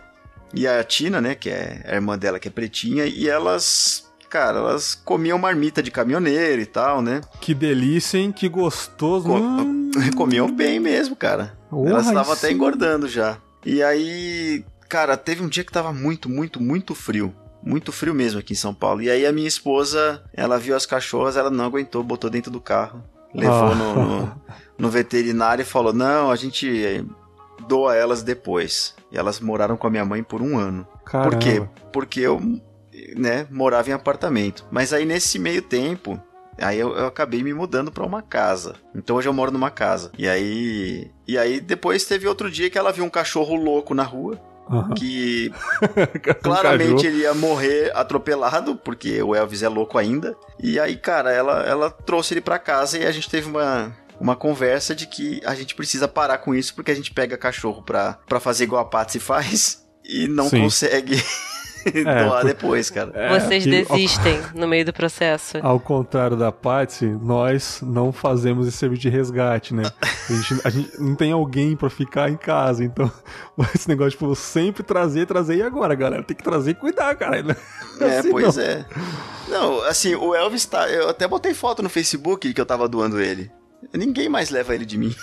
E 0.54 0.68
a 0.68 0.84
Tina, 0.84 1.22
né? 1.22 1.36
Que 1.36 1.50
é 1.50 1.86
a 1.88 1.96
irmã 1.96 2.18
dela, 2.18 2.38
que 2.38 2.50
é 2.50 2.52
pretinha. 2.52 3.06
E 3.06 3.30
elas 3.30 4.07
cara, 4.30 4.60
elas 4.60 4.96
comiam 4.96 5.38
marmita 5.38 5.82
de 5.82 5.92
caminhoneiro 5.92 6.62
e 6.62 6.66
tal, 6.66 7.02
né? 7.02 7.22
Que 7.42 7.54
delícia, 7.54 8.18
hein? 8.18 8.32
Que 8.32 8.48
gostoso. 8.48 9.28
Co 9.28 9.36
hum. 9.36 9.92
Comiam 10.16 10.52
bem 10.52 10.80
mesmo, 10.80 11.16
cara. 11.16 11.58
Oh, 11.72 11.88
elas 11.88 12.08
estavam 12.08 12.34
até 12.34 12.52
engordando 12.52 13.08
já. 13.08 13.38
E 13.66 13.82
aí, 13.82 14.64
cara, 14.88 15.18
teve 15.18 15.44
um 15.44 15.48
dia 15.48 15.64
que 15.64 15.72
tava 15.72 15.92
muito, 15.92 16.30
muito, 16.30 16.62
muito 16.62 16.94
frio. 16.94 17.34
Muito 17.64 17.92
frio 17.92 18.14
mesmo 18.14 18.40
aqui 18.40 18.54
em 18.54 18.58
São 18.58 18.74
Paulo. 18.74 19.02
E 19.02 19.10
aí 19.10 19.26
a 19.26 19.32
minha 19.32 19.48
esposa, 19.48 20.24
ela 20.34 20.58
viu 20.58 20.76
as 20.76 20.86
cachorras, 20.86 21.36
ela 21.36 21.50
não 21.50 21.66
aguentou, 21.66 22.04
botou 22.04 22.30
dentro 22.30 22.52
do 22.52 22.62
carro. 22.62 23.04
Levou 23.34 23.76
no, 23.76 23.94
no, 23.96 24.42
no 24.78 24.90
veterinário 24.90 25.62
e 25.62 25.66
falou: 25.66 25.92
Não, 25.92 26.32
a 26.32 26.36
gente 26.36 27.06
doa 27.68 27.96
elas 27.96 28.24
depois. 28.24 28.96
E 29.12 29.18
elas 29.18 29.40
moraram 29.40 29.76
com 29.76 29.88
a 29.88 29.90
minha 29.90 30.06
mãe 30.06 30.24
por 30.24 30.42
um 30.42 30.58
ano. 30.58 30.88
Caramba. 31.06 31.30
Por 31.32 31.40
quê? 31.40 31.64
Porque 31.92 32.20
eu 32.22 32.42
né, 33.16 33.48
morava 33.50 33.90
em 33.90 33.94
apartamento. 33.94 34.66
Mas 34.72 34.94
aí 34.94 35.06
nesse 35.06 35.40
meio 35.40 35.62
tempo, 35.62 36.22
Aí 36.60 36.80
eu, 36.80 36.96
eu, 36.96 37.06
acabei 37.06 37.44
me 37.44 37.54
mudando 37.54 37.92
para 37.92 38.04
uma 38.04 38.22
casa. 38.22 38.76
Então 38.96 39.16
hoje 39.16 39.30
eu 39.30 39.34
moro 39.34 39.52
numa 39.52 39.70
casa. 39.70 40.12
E 40.18 40.28
aí. 40.28 41.12
E 41.28 41.38
aí 41.38 41.60
depois 41.60 42.06
teve 42.06 42.28
outro 42.28 42.50
dia 42.50 42.70
que 42.70 42.78
ela 42.78 42.92
viu 42.92 43.06
um 43.06 43.10
cachorro 43.10 43.56
louco 43.56 43.94
na 43.94 44.04
rua. 44.04 44.40
Uhum. 44.70 44.94
Que 44.96 45.52
claramente 46.44 47.06
ele 47.06 47.20
ia 47.22 47.34
morrer 47.34 47.92
atropelado, 47.96 48.76
porque 48.76 49.22
o 49.22 49.34
Elvis 49.34 49.64
é 49.64 49.70
louco 49.70 49.98
ainda. 49.98 50.36
E 50.60 50.80
aí, 50.80 50.98
cara, 50.98 51.32
ela, 51.32 51.62
ela 51.62 51.90
trouxe 51.90 52.34
ele 52.34 52.42
para 52.42 52.60
casa 52.60 52.98
e 52.98 53.06
a 53.06 53.12
gente 53.12 53.30
teve 53.30 53.48
uma, 53.48 53.96
uma 54.20 54.36
conversa 54.36 54.94
de 54.94 55.08
que 55.08 55.42
a 55.46 55.56
gente 55.56 55.74
precisa 55.74 56.08
parar 56.08 56.40
com 56.40 56.54
isso, 56.54 56.76
porque 56.76 56.92
a 56.92 56.96
gente 56.96 57.14
pega 57.14 57.38
cachorro 57.38 57.82
pra, 57.82 58.20
pra 58.28 58.40
fazer 58.42 58.66
igual 58.66 58.82
a 58.82 58.86
Patsy 58.86 59.20
faz 59.20 59.88
e 60.04 60.28
não 60.28 60.50
Sim. 60.50 60.64
consegue 60.64 61.16
doar 62.04 62.42
por... 62.42 62.48
depois, 62.48 62.90
cara. 62.90 63.12
É, 63.14 63.40
Vocês 63.40 63.64
que, 63.64 63.70
desistem 63.70 64.40
ao... 64.40 64.60
no 64.60 64.68
meio 64.68 64.86
do 64.86 64.94
processo. 64.94 65.58
Ao 65.64 65.80
contrário 65.80 66.38
da 66.38 66.52
Patsy, 66.52 67.06
nós 67.06 67.82
não 67.82 68.12
fazemos 68.12 68.68
esse 68.68 68.78
serviço 68.78 69.02
de 69.02 69.10
resgate, 69.10 69.74
né? 69.74 69.84
A 70.02 70.34
gente, 70.34 70.62
a 70.64 70.70
gente 70.70 71.02
não 71.02 71.16
tem 71.16 71.32
alguém 71.32 71.76
para 71.76 71.90
ficar 71.90 72.30
em 72.30 72.38
casa, 72.38 72.84
então 72.84 73.12
esse 73.76 73.88
negócio, 73.88 74.12
tipo, 74.12 74.36
sempre 74.36 74.84
trazer, 74.84 75.26
trazer 75.26 75.58
e 75.58 75.62
agora, 75.62 75.96
galera? 75.96 76.24
Tem 76.24 76.36
que 76.36 76.44
trazer 76.44 76.72
e 76.72 76.76
cuidar, 76.76 77.16
cara. 77.16 77.38
É, 78.00 78.20
assim, 78.20 78.32
pois 78.32 78.56
não. 78.56 78.64
é. 78.64 78.86
Não, 79.48 79.82
assim, 79.84 80.16
o 80.16 80.36
Elvis 80.36 80.66
tá. 80.66 80.90
Eu 80.90 81.10
até 81.10 81.28
botei 81.28 81.54
foto 81.54 81.82
no 81.82 81.90
Facebook 81.90 82.54
que 82.54 82.62
eu 82.62 82.66
tava 82.66 82.88
doando 82.88 83.20
ele. 83.20 83.52
Ninguém 83.94 84.28
mais 84.28 84.50
leva 84.50 84.74
ele 84.76 84.86
de 84.86 84.98
mim. 84.98 85.16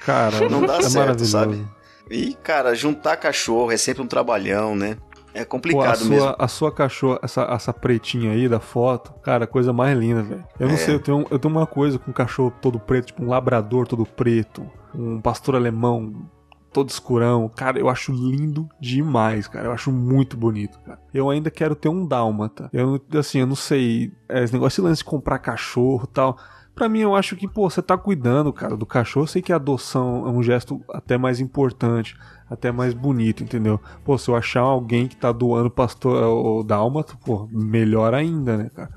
Cara, 0.00 0.48
não 0.48 0.62
dá 0.62 0.78
é 0.78 0.82
certo, 0.82 1.24
sabe? 1.24 1.66
E, 2.10 2.34
cara, 2.42 2.74
juntar 2.74 3.16
cachorro 3.16 3.70
é 3.70 3.76
sempre 3.76 4.02
um 4.02 4.06
trabalhão, 4.06 4.74
né? 4.74 4.96
É 5.38 5.44
complicado 5.44 5.84
Pô, 5.84 5.90
a 5.90 5.94
sua, 5.94 6.08
mesmo. 6.08 6.34
A 6.36 6.48
sua 6.48 6.72
cachorra, 6.72 7.20
essa, 7.22 7.42
essa 7.42 7.72
pretinha 7.72 8.32
aí 8.32 8.48
da 8.48 8.58
foto, 8.58 9.12
cara, 9.22 9.46
coisa 9.46 9.72
mais 9.72 9.96
linda, 9.96 10.22
velho. 10.22 10.44
Eu 10.58 10.66
não 10.66 10.74
é. 10.74 10.78
sei, 10.78 10.94
eu 10.94 11.00
tenho, 11.00 11.24
eu 11.30 11.38
tenho 11.38 11.54
uma 11.54 11.66
coisa 11.66 11.98
com 11.98 12.10
um 12.10 12.14
cachorro 12.14 12.52
todo 12.60 12.80
preto, 12.80 13.06
tipo 13.06 13.22
um 13.22 13.28
labrador 13.28 13.86
todo 13.86 14.04
preto, 14.04 14.68
um 14.92 15.20
pastor 15.20 15.54
alemão 15.54 16.28
todo 16.72 16.88
escurão. 16.88 17.48
Cara, 17.48 17.78
eu 17.78 17.88
acho 17.88 18.12
lindo 18.12 18.68
demais, 18.80 19.46
cara. 19.46 19.66
Eu 19.66 19.72
acho 19.72 19.92
muito 19.92 20.36
bonito, 20.36 20.78
cara. 20.80 21.00
Eu 21.14 21.30
ainda 21.30 21.50
quero 21.50 21.76
ter 21.76 21.88
um 21.88 22.04
dálmata. 22.04 22.68
Eu, 22.72 23.00
assim, 23.16 23.38
eu 23.38 23.46
não 23.46 23.56
sei, 23.56 24.12
é, 24.28 24.42
esse 24.42 24.52
negócio 24.52 24.82
de 24.82 24.88
lance 24.88 24.98
de 24.98 25.04
comprar 25.04 25.38
cachorro 25.38 26.04
e 26.04 26.12
tal. 26.12 26.36
Pra 26.74 26.88
mim, 26.88 27.00
eu 27.00 27.14
acho 27.14 27.36
que, 27.36 27.48
pô, 27.48 27.68
você 27.68 27.82
tá 27.82 27.96
cuidando, 27.96 28.52
cara, 28.52 28.76
do 28.76 28.86
cachorro. 28.86 29.24
Eu 29.24 29.28
sei 29.28 29.42
que 29.42 29.52
a 29.52 29.56
adoção 29.56 30.26
é 30.26 30.30
um 30.30 30.42
gesto 30.42 30.80
até 30.92 31.16
mais 31.16 31.40
importante 31.40 32.16
até 32.50 32.72
mais 32.72 32.94
bonito, 32.94 33.42
entendeu? 33.42 33.80
Pô, 34.04 34.16
se 34.16 34.28
eu 34.28 34.36
achar 34.36 34.60
alguém 34.60 35.06
que 35.06 35.16
tá 35.16 35.32
doando 35.32 35.70
pastor 35.70 36.22
o 36.22 36.62
dálmata, 36.62 37.14
pô, 37.24 37.48
melhor 37.50 38.14
ainda, 38.14 38.56
né, 38.56 38.70
cara? 38.74 38.90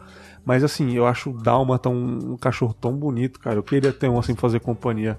Mas 0.45 0.63
assim, 0.63 0.93
eu 0.93 1.05
acho 1.05 1.29
o 1.29 1.33
dálmata 1.33 1.89
um, 1.89 2.33
um 2.33 2.37
cachorro 2.37 2.73
tão 2.73 2.95
bonito, 2.95 3.39
cara. 3.39 3.57
Eu 3.57 3.63
queria 3.63 3.93
ter 3.93 4.09
um 4.09 4.17
assim 4.17 4.35
fazer 4.35 4.59
companhia 4.59 5.17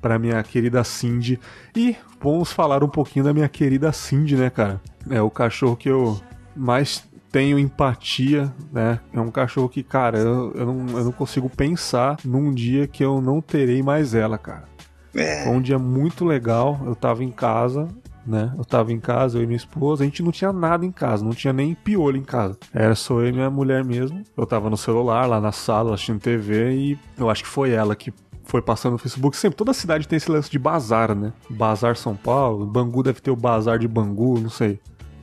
para 0.00 0.18
minha 0.18 0.42
querida 0.42 0.82
Cindy. 0.84 1.38
E 1.74 1.96
vamos 2.20 2.52
falar 2.52 2.82
um 2.82 2.88
pouquinho 2.88 3.24
da 3.24 3.32
minha 3.32 3.48
querida 3.48 3.92
Cindy, 3.92 4.36
né, 4.36 4.50
cara? 4.50 4.80
É 5.08 5.22
o 5.22 5.30
cachorro 5.30 5.76
que 5.76 5.88
eu 5.88 6.20
mais 6.56 7.04
tenho 7.30 7.58
empatia, 7.58 8.52
né? 8.72 9.00
É 9.12 9.20
um 9.20 9.30
cachorro 9.30 9.68
que, 9.68 9.82
cara, 9.82 10.18
eu, 10.18 10.52
eu, 10.54 10.66
não, 10.66 10.98
eu 10.98 11.04
não 11.04 11.12
consigo 11.12 11.48
pensar 11.48 12.16
num 12.24 12.52
dia 12.52 12.86
que 12.86 13.04
eu 13.04 13.20
não 13.20 13.40
terei 13.40 13.82
mais 13.82 14.14
ela, 14.14 14.38
cara. 14.38 14.73
É. 15.14 15.44
Foi 15.44 15.52
um 15.52 15.60
dia 15.60 15.78
muito 15.78 16.24
legal. 16.24 16.80
Eu 16.84 16.94
tava 16.94 17.22
em 17.22 17.30
casa, 17.30 17.88
né? 18.26 18.52
Eu 18.56 18.64
tava 18.64 18.92
em 18.92 19.00
casa, 19.00 19.38
eu 19.38 19.42
e 19.42 19.46
minha 19.46 19.56
esposa, 19.56 20.02
a 20.02 20.06
gente 20.06 20.22
não 20.22 20.32
tinha 20.32 20.52
nada 20.52 20.84
em 20.84 20.92
casa, 20.92 21.24
não 21.24 21.32
tinha 21.32 21.52
nem 21.52 21.74
piolho 21.74 22.16
em 22.16 22.22
casa. 22.22 22.56
Era 22.72 22.94
só 22.94 23.20
eu 23.20 23.28
e 23.28 23.32
minha 23.32 23.50
mulher 23.50 23.84
mesmo. 23.84 24.22
Eu 24.36 24.46
tava 24.46 24.70
no 24.70 24.76
celular, 24.76 25.26
lá 25.26 25.40
na 25.40 25.52
sala, 25.52 25.94
assistindo 25.94 26.20
TV, 26.20 26.72
e 26.72 26.98
eu 27.18 27.28
acho 27.30 27.42
que 27.42 27.48
foi 27.48 27.70
ela 27.70 27.94
que 27.94 28.12
foi 28.44 28.62
passando 28.62 28.92
no 28.92 28.98
Facebook. 28.98 29.36
Sempre, 29.36 29.56
toda 29.56 29.72
cidade 29.72 30.06
tem 30.08 30.16
esse 30.16 30.30
lance 30.30 30.50
de 30.50 30.58
bazar, 30.58 31.14
né? 31.14 31.32
Bazar 31.48 31.96
São 31.96 32.14
Paulo, 32.14 32.66
Bangu 32.66 33.02
deve 33.02 33.20
ter 33.20 33.30
o 33.30 33.36
bazar 33.36 33.78
de 33.78 33.88
Bangu, 33.88 34.38
não 34.38 34.50
sei. 34.50 34.80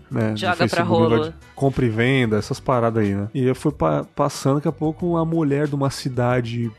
Né, 0.09 0.35
Joga 0.35 0.67
pra 0.67 0.83
rolo. 0.83 1.33
Compra 1.55 1.85
e 1.85 1.89
venda, 1.89 2.37
essas 2.37 2.59
paradas 2.59 3.01
aí, 3.01 3.15
né? 3.15 3.29
E 3.33 3.45
eu 3.45 3.55
fui 3.55 3.71
pa 3.71 4.05
passando, 4.13 4.55
daqui 4.55 4.67
a 4.67 4.71
pouco, 4.71 5.05
uma 5.07 5.23
mulher 5.23 5.67
de 5.67 5.75
uma 5.75 5.89
cidade 5.89 6.69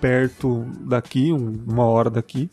perto 0.00 0.64
daqui, 0.80 1.32
um, 1.32 1.62
uma 1.66 1.84
hora 1.84 2.10
daqui. 2.10 2.50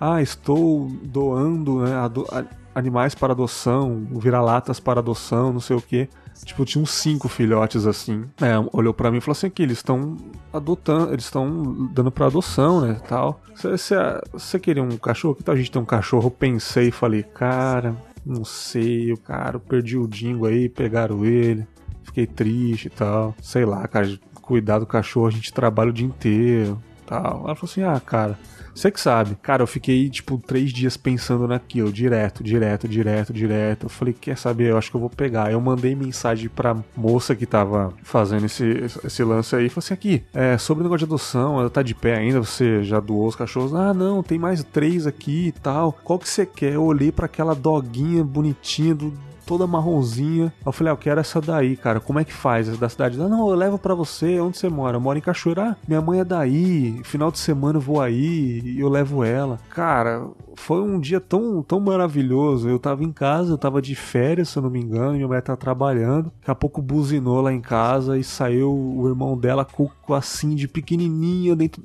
Ah, 0.00 0.22
estou 0.22 0.88
doando 1.02 1.80
né, 1.80 1.94
ado 1.94 2.26
animais 2.74 3.14
para 3.14 3.32
adoção, 3.32 4.06
vira-latas 4.12 4.80
para 4.80 5.00
adoção, 5.00 5.52
não 5.52 5.60
sei 5.60 5.76
o 5.76 5.82
que. 5.82 6.08
Tipo, 6.44 6.64
tinha 6.64 6.82
uns 6.82 6.90
cinco 6.90 7.28
filhotes 7.28 7.86
assim. 7.86 8.24
É, 8.40 8.52
olhou 8.72 8.94
para 8.94 9.10
mim 9.10 9.18
e 9.18 9.20
falou 9.20 9.32
assim: 9.32 9.50
que 9.50 9.62
eles 9.62 9.78
estão 9.78 10.16
adotando, 10.52 11.12
eles 11.12 11.24
estão 11.24 11.88
dando 11.92 12.10
para 12.10 12.26
adoção, 12.26 12.80
né? 12.80 12.98
Tal. 13.06 13.40
Você 13.54 14.58
queria 14.58 14.82
um 14.82 14.96
cachorro? 14.96 15.34
Que 15.34 15.44
tal 15.44 15.54
a 15.54 15.58
gente 15.58 15.70
ter 15.70 15.78
um 15.78 15.84
cachorro? 15.84 16.26
Eu 16.26 16.30
pensei 16.30 16.88
e 16.88 16.92
falei, 16.92 17.22
cara, 17.22 17.94
não 18.24 18.44
sei, 18.44 19.12
o 19.12 19.18
cara, 19.18 19.58
perdi 19.58 19.98
o 19.98 20.08
dingo 20.08 20.46
aí, 20.46 20.68
pegaram 20.68 21.24
ele, 21.26 21.66
fiquei 22.04 22.26
triste 22.26 22.86
e 22.86 22.90
tal. 22.90 23.34
Sei 23.42 23.66
lá, 23.66 23.86
cara, 23.86 24.08
cuidar 24.50 24.80
do 24.80 24.86
cachorro, 24.86 25.28
a 25.28 25.30
gente 25.30 25.52
trabalha 25.52 25.90
o 25.90 25.92
dia 25.92 26.04
inteiro 26.04 26.76
tal. 27.06 27.44
Ela 27.44 27.54
falou 27.54 27.70
assim: 27.70 27.82
ah, 27.84 28.00
cara, 28.04 28.36
você 28.74 28.90
que 28.90 29.00
sabe. 29.00 29.36
Cara, 29.42 29.62
eu 29.62 29.66
fiquei, 29.66 30.08
tipo, 30.10 30.38
três 30.38 30.72
dias 30.72 30.96
pensando 30.96 31.46
naquilo, 31.46 31.92
direto, 31.92 32.42
direto, 32.42 32.88
direto, 32.88 33.32
direto. 33.32 33.86
Eu 33.86 33.88
falei, 33.90 34.12
quer 34.12 34.36
saber? 34.36 34.70
Eu 34.70 34.78
acho 34.78 34.90
que 34.90 34.96
eu 34.96 35.00
vou 35.00 35.10
pegar. 35.10 35.52
Eu 35.52 35.60
mandei 35.60 35.94
mensagem 35.94 36.48
pra 36.48 36.76
moça 36.96 37.36
que 37.36 37.46
tava 37.46 37.92
fazendo 38.02 38.46
esse, 38.46 38.64
esse 39.04 39.22
lance 39.24 39.54
aí. 39.54 39.68
Falei 39.68 39.84
assim, 39.84 39.94
aqui, 39.94 40.24
é, 40.34 40.58
sobre 40.58 40.82
o 40.82 40.84
negócio 40.84 41.06
de 41.06 41.12
adoção, 41.12 41.60
ela 41.60 41.70
tá 41.70 41.82
de 41.82 41.94
pé 41.94 42.16
ainda, 42.16 42.40
você 42.40 42.82
já 42.82 42.98
doou 42.98 43.28
os 43.28 43.36
cachorros? 43.36 43.72
Ah, 43.72 43.94
não, 43.94 44.22
tem 44.22 44.38
mais 44.38 44.64
três 44.64 45.06
aqui 45.06 45.48
e 45.48 45.52
tal. 45.52 45.92
Qual 46.04 46.18
que 46.18 46.28
você 46.28 46.44
quer? 46.44 46.74
Eu 46.74 46.84
olhei 46.84 47.12
para 47.12 47.26
aquela 47.26 47.54
doguinha 47.54 48.24
bonitinha 48.24 48.94
do 48.94 49.12
toda 49.50 49.66
marronzinha. 49.66 50.52
Eu 50.64 50.70
falei, 50.70 50.92
ah, 50.92 50.94
eu 50.94 50.96
quero 50.96 51.18
essa 51.18 51.40
daí, 51.40 51.76
cara. 51.76 51.98
Como 51.98 52.20
é 52.20 52.24
que 52.24 52.32
faz? 52.32 52.68
Essa 52.68 52.78
da 52.78 52.88
cidade? 52.88 53.20
Ah, 53.20 53.28
não, 53.28 53.50
eu 53.50 53.56
levo 53.56 53.78
para 53.80 53.96
você. 53.96 54.38
Onde 54.38 54.56
você 54.56 54.68
mora? 54.68 54.96
Eu 54.96 55.00
moro 55.00 55.18
em 55.18 55.20
Cachoeira. 55.20 55.70
Ah, 55.70 55.76
minha 55.88 56.00
mãe 56.00 56.20
é 56.20 56.24
daí. 56.24 57.00
Final 57.02 57.32
de 57.32 57.40
semana 57.40 57.78
eu 57.78 57.80
vou 57.80 58.00
aí 58.00 58.60
e 58.64 58.78
eu 58.78 58.88
levo 58.88 59.24
ela. 59.24 59.58
Cara, 59.70 60.24
foi 60.54 60.80
um 60.80 61.00
dia 61.00 61.20
tão, 61.20 61.64
tão 61.64 61.80
maravilhoso. 61.80 62.68
Eu 62.68 62.78
tava 62.78 63.02
em 63.02 63.10
casa, 63.10 63.52
eu 63.52 63.58
tava 63.58 63.82
de 63.82 63.96
férias, 63.96 64.50
se 64.50 64.56
eu 64.56 64.62
não 64.62 64.70
me 64.70 64.80
engano. 64.80 65.14
Minha 65.14 65.26
mulher 65.26 65.42
tava 65.42 65.56
trabalhando. 65.56 66.30
Daqui 66.38 66.50
a 66.52 66.54
pouco 66.54 66.80
buzinou 66.80 67.40
lá 67.40 67.52
em 67.52 67.60
casa 67.60 68.16
e 68.16 68.22
saiu 68.22 68.72
o 68.72 69.08
irmão 69.08 69.36
dela 69.36 69.64
com, 69.64 69.90
com 70.02 70.14
assim, 70.14 70.54
de 70.54 70.68
pequenininha, 70.68 71.56
dentro, 71.56 71.82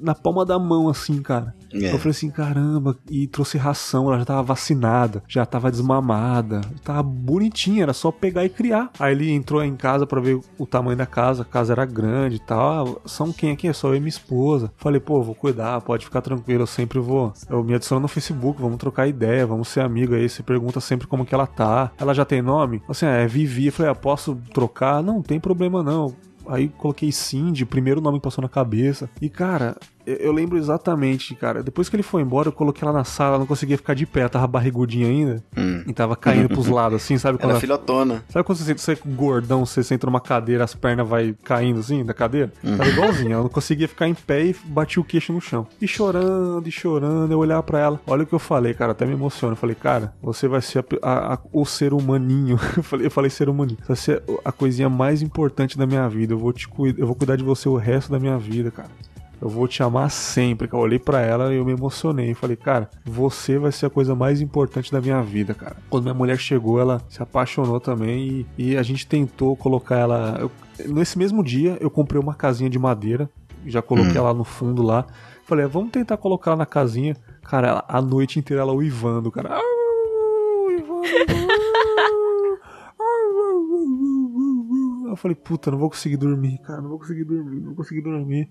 na 0.00 0.14
palma 0.14 0.46
da 0.46 0.56
mão, 0.56 0.88
assim, 0.88 1.20
cara. 1.20 1.52
É. 1.72 1.92
Eu 1.92 1.98
falei 1.98 2.10
assim, 2.10 2.30
caramba. 2.30 2.96
E 3.10 3.26
trouxe 3.26 3.58
ração, 3.58 4.08
ela 4.08 4.18
já 4.18 4.24
tava 4.24 4.42
vacinada, 4.42 5.22
já 5.28 5.44
tava 5.46 5.70
desmamada. 5.70 6.60
Tava 6.84 7.02
bonitinha, 7.02 7.82
era 7.82 7.92
só 7.92 8.10
pegar 8.10 8.44
e 8.44 8.48
criar. 8.48 8.90
Aí 8.98 9.12
ele 9.12 9.30
entrou 9.30 9.62
em 9.62 9.76
casa 9.76 10.06
para 10.06 10.20
ver 10.20 10.40
o 10.58 10.66
tamanho 10.66 10.96
da 10.96 11.06
casa, 11.06 11.42
a 11.42 11.44
casa 11.44 11.72
era 11.72 11.84
grande 11.84 12.36
e 12.36 12.40
tal. 12.40 12.62
Ah, 12.62 13.08
são 13.08 13.32
quem 13.32 13.52
aqui? 13.52 13.68
É 13.68 13.72
só 13.72 13.88
eu 13.88 13.96
e 13.96 14.00
minha 14.00 14.08
esposa. 14.08 14.72
Falei, 14.76 15.00
pô, 15.00 15.22
vou 15.22 15.34
cuidar, 15.34 15.80
pode 15.80 16.04
ficar 16.04 16.20
tranquilo, 16.20 16.62
eu 16.62 16.66
sempre 16.66 16.98
vou. 16.98 17.32
Eu 17.48 17.62
me 17.62 17.74
adiciono 17.74 18.02
no 18.02 18.08
Facebook, 18.08 18.60
vamos 18.60 18.78
trocar 18.78 19.06
ideia, 19.06 19.46
vamos 19.46 19.68
ser 19.68 19.80
amigo 19.80 20.14
aí. 20.14 20.28
Você 20.28 20.42
pergunta 20.42 20.80
sempre 20.80 21.06
como 21.06 21.24
que 21.24 21.34
ela 21.34 21.46
tá. 21.46 21.90
Ela 21.98 22.14
já 22.14 22.24
tem 22.24 22.42
nome? 22.42 22.82
Assim, 22.88 23.06
é 23.06 23.26
Vivi. 23.26 23.66
Eu 23.66 23.72
falei, 23.72 23.92
ah, 23.92 23.94
posso 23.94 24.36
trocar? 24.52 25.02
Não, 25.02 25.22
tem 25.22 25.40
problema 25.40 25.82
não. 25.82 26.14
Aí 26.46 26.68
coloquei 26.68 27.12
Cindy, 27.12 27.64
primeiro 27.64 28.00
nome 28.00 28.18
que 28.18 28.24
passou 28.24 28.42
na 28.42 28.48
cabeça. 28.48 29.08
E 29.20 29.28
cara, 29.28 29.76
eu, 30.06 30.32
lembro 30.32 30.56
exatamente, 30.58 31.34
cara. 31.34 31.62
Depois 31.62 31.88
que 31.88 31.96
ele 31.96 32.02
foi 32.02 32.22
embora, 32.22 32.48
eu 32.48 32.52
coloquei 32.52 32.86
ela 32.86 32.98
na 32.98 33.04
sala, 33.04 33.30
ela 33.30 33.38
não 33.40 33.46
conseguia 33.46 33.76
ficar 33.76 33.94
de 33.94 34.06
pé, 34.06 34.28
tava 34.28 34.46
barrigudinha 34.46 35.06
ainda. 35.06 35.44
Hum. 35.56 35.84
E 35.86 35.92
tava 35.92 36.16
caindo 36.16 36.48
pros 36.48 36.66
lados, 36.68 37.02
assim, 37.02 37.18
sabe? 37.18 37.38
Quando 37.38 37.44
Era 37.44 37.52
ela... 37.52 37.60
filhotona. 37.60 38.24
Sabe 38.28 38.44
quando 38.44 38.58
você 38.58 38.64
sente 38.64 38.80
você 38.80 38.98
gordão, 39.06 39.64
você 39.64 39.82
senta 39.82 40.06
numa 40.06 40.20
cadeira, 40.20 40.64
as 40.64 40.74
pernas 40.74 41.08
vai 41.08 41.34
caindo 41.44 41.80
assim 41.80 42.04
da 42.04 42.14
cadeira? 42.14 42.52
Uhum. 42.62 42.76
Tava 42.76 42.88
igualzinho, 42.88 43.32
ela 43.32 43.42
não 43.42 43.50
conseguia 43.50 43.88
ficar 43.88 44.08
em 44.08 44.14
pé 44.14 44.46
e 44.46 44.56
batia 44.64 45.00
o 45.00 45.04
queixo 45.04 45.32
no 45.32 45.40
chão. 45.40 45.66
E 45.80 45.86
chorando, 45.86 46.66
e 46.66 46.72
chorando, 46.72 47.30
eu 47.30 47.38
olhava 47.38 47.62
para 47.62 47.78
ela. 47.78 48.00
Olha 48.06 48.22
o 48.22 48.26
que 48.26 48.34
eu 48.34 48.38
falei, 48.38 48.74
cara, 48.74 48.92
até 48.92 49.06
me 49.06 49.12
emociona. 49.12 49.52
Eu 49.52 49.56
falei, 49.56 49.74
cara, 49.74 50.14
você 50.22 50.48
vai 50.48 50.60
ser 50.60 50.84
a, 51.02 51.10
a, 51.10 51.34
a, 51.34 51.38
o 51.52 51.64
ser 51.64 51.92
humaninho. 51.92 52.58
eu, 52.76 52.82
falei, 52.82 53.06
eu 53.06 53.10
falei 53.10 53.30
ser 53.30 53.48
humaninho. 53.48 53.78
Você 53.80 53.86
vai 53.86 53.96
ser 53.96 54.22
a 54.44 54.52
coisinha 54.52 54.88
mais 54.88 55.22
importante 55.22 55.78
da 55.78 55.86
minha 55.86 56.08
vida. 56.08 56.32
Eu 56.32 56.38
vou 56.38 56.52
te 56.52 56.68
eu 56.96 57.06
vou 57.06 57.14
cuidar 57.14 57.36
de 57.36 57.44
você 57.44 57.68
o 57.68 57.76
resto 57.76 58.10
da 58.10 58.18
minha 58.18 58.38
vida, 58.38 58.70
cara 58.70 58.90
eu 59.42 59.48
vou 59.48 59.66
te 59.66 59.82
amar 59.82 60.08
sempre. 60.08 60.68
Eu 60.72 60.78
olhei 60.78 61.00
para 61.00 61.20
ela 61.20 61.52
e 61.52 61.56
eu 61.56 61.64
me 61.64 61.72
emocionei. 61.72 62.32
Falei, 62.32 62.54
cara, 62.54 62.88
você 63.04 63.58
vai 63.58 63.72
ser 63.72 63.86
a 63.86 63.90
coisa 63.90 64.14
mais 64.14 64.40
importante 64.40 64.92
da 64.92 65.00
minha 65.00 65.20
vida, 65.20 65.52
cara. 65.52 65.76
Quando 65.90 66.04
minha 66.04 66.14
mulher 66.14 66.38
chegou, 66.38 66.80
ela 66.80 67.02
se 67.08 67.20
apaixonou 67.20 67.80
também 67.80 68.46
e, 68.56 68.70
e 68.70 68.76
a 68.76 68.84
gente 68.84 69.04
tentou 69.04 69.56
colocar 69.56 69.96
ela. 69.96 70.38
Eu, 70.38 70.50
nesse 70.86 71.18
mesmo 71.18 71.42
dia, 71.42 71.76
eu 71.80 71.90
comprei 71.90 72.20
uma 72.20 72.36
casinha 72.36 72.70
de 72.70 72.78
madeira, 72.78 73.28
já 73.66 73.82
coloquei 73.82 74.12
hum. 74.12 74.24
ela 74.24 74.32
no 74.32 74.44
fundo 74.44 74.80
lá. 74.80 75.04
Falei, 75.44 75.66
vamos 75.66 75.90
tentar 75.90 76.16
colocar 76.18 76.52
ela 76.52 76.58
na 76.58 76.66
casinha. 76.66 77.16
Cara, 77.42 77.68
ela, 77.68 77.84
a 77.88 78.00
noite 78.00 78.38
inteira 78.38 78.62
ela 78.62 78.72
uivando, 78.72 79.28
cara. 79.32 79.56
Ah, 79.56 79.60
uivando. 80.68 81.02
Eu 85.12 85.16
falei, 85.16 85.34
puta, 85.34 85.70
não 85.70 85.78
vou 85.78 85.90
conseguir 85.90 86.16
dormir, 86.16 86.58
cara, 86.58 86.80
não 86.80 86.88
vou 86.88 86.98
conseguir 86.98 87.24
dormir, 87.24 87.60
não 87.60 87.66
vou 87.66 87.74
conseguir 87.76 88.00
dormir. 88.00 88.48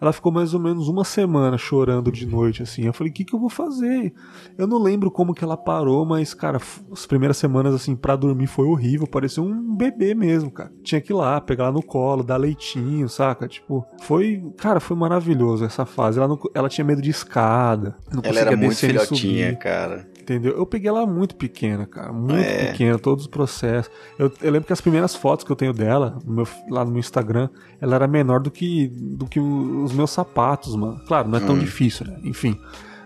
Ela 0.00 0.12
ficou 0.12 0.30
mais 0.30 0.54
ou 0.54 0.60
menos 0.60 0.88
uma 0.88 1.04
semana 1.04 1.58
chorando 1.58 2.12
de 2.12 2.26
noite, 2.26 2.62
assim. 2.62 2.82
Eu 2.82 2.92
falei, 2.92 3.10
o 3.10 3.14
que, 3.14 3.24
que 3.24 3.34
eu 3.34 3.40
vou 3.40 3.48
fazer? 3.48 4.12
Eu 4.56 4.66
não 4.66 4.78
lembro 4.78 5.10
como 5.10 5.34
que 5.34 5.42
ela 5.42 5.56
parou, 5.56 6.04
mas, 6.06 6.32
cara, 6.32 6.60
as 6.92 7.06
primeiras 7.06 7.36
semanas, 7.36 7.74
assim, 7.74 7.96
pra 7.96 8.16
dormir 8.16 8.46
foi 8.46 8.66
horrível. 8.66 9.06
Parecia 9.06 9.42
um 9.42 9.76
bebê 9.76 10.14
mesmo, 10.14 10.50
cara. 10.50 10.72
Tinha 10.82 11.00
que 11.00 11.12
ir 11.12 11.16
lá, 11.16 11.40
pegar 11.40 11.64
ela 11.64 11.72
no 11.72 11.82
colo, 11.82 12.22
dar 12.22 12.36
leitinho, 12.36 13.08
saca? 13.08 13.48
Tipo, 13.48 13.84
foi, 14.02 14.42
cara, 14.56 14.80
foi 14.80 14.96
maravilhoso 14.96 15.64
essa 15.64 15.84
fase. 15.84 16.18
Ela, 16.18 16.28
não, 16.28 16.38
ela 16.54 16.68
tinha 16.68 16.84
medo 16.84 17.02
de 17.02 17.10
escada. 17.10 17.96
Não 18.12 18.22
ela 18.22 18.40
era 18.40 18.56
muito 18.56 18.76
filhotinha, 18.76 19.56
cara. 19.56 20.13
Entendeu? 20.24 20.56
Eu 20.56 20.64
peguei 20.64 20.88
ela 20.88 21.06
muito 21.06 21.36
pequena, 21.36 21.84
cara. 21.84 22.10
Muito 22.10 22.34
é. 22.34 22.72
pequena, 22.72 22.98
todos 22.98 23.24
os 23.24 23.30
processos. 23.30 23.92
Eu, 24.18 24.32
eu, 24.40 24.50
lembro 24.50 24.66
que 24.66 24.72
as 24.72 24.80
primeiras 24.80 25.14
fotos 25.14 25.44
que 25.44 25.52
eu 25.52 25.56
tenho 25.56 25.74
dela, 25.74 26.18
no 26.24 26.36
meu, 26.36 26.48
lá 26.70 26.82
no 26.82 26.90
meu 26.90 26.98
Instagram, 26.98 27.50
ela 27.78 27.96
era 27.96 28.08
menor 28.08 28.40
do 28.40 28.50
que, 28.50 28.88
do 28.88 29.26
que 29.26 29.38
os 29.38 29.92
meus 29.92 30.10
sapatos, 30.10 30.74
mano. 30.76 30.98
Claro, 31.06 31.28
não 31.28 31.36
é 31.36 31.42
tão 31.42 31.54
hum. 31.54 31.58
difícil, 31.58 32.06
né? 32.06 32.18
Enfim. 32.24 32.58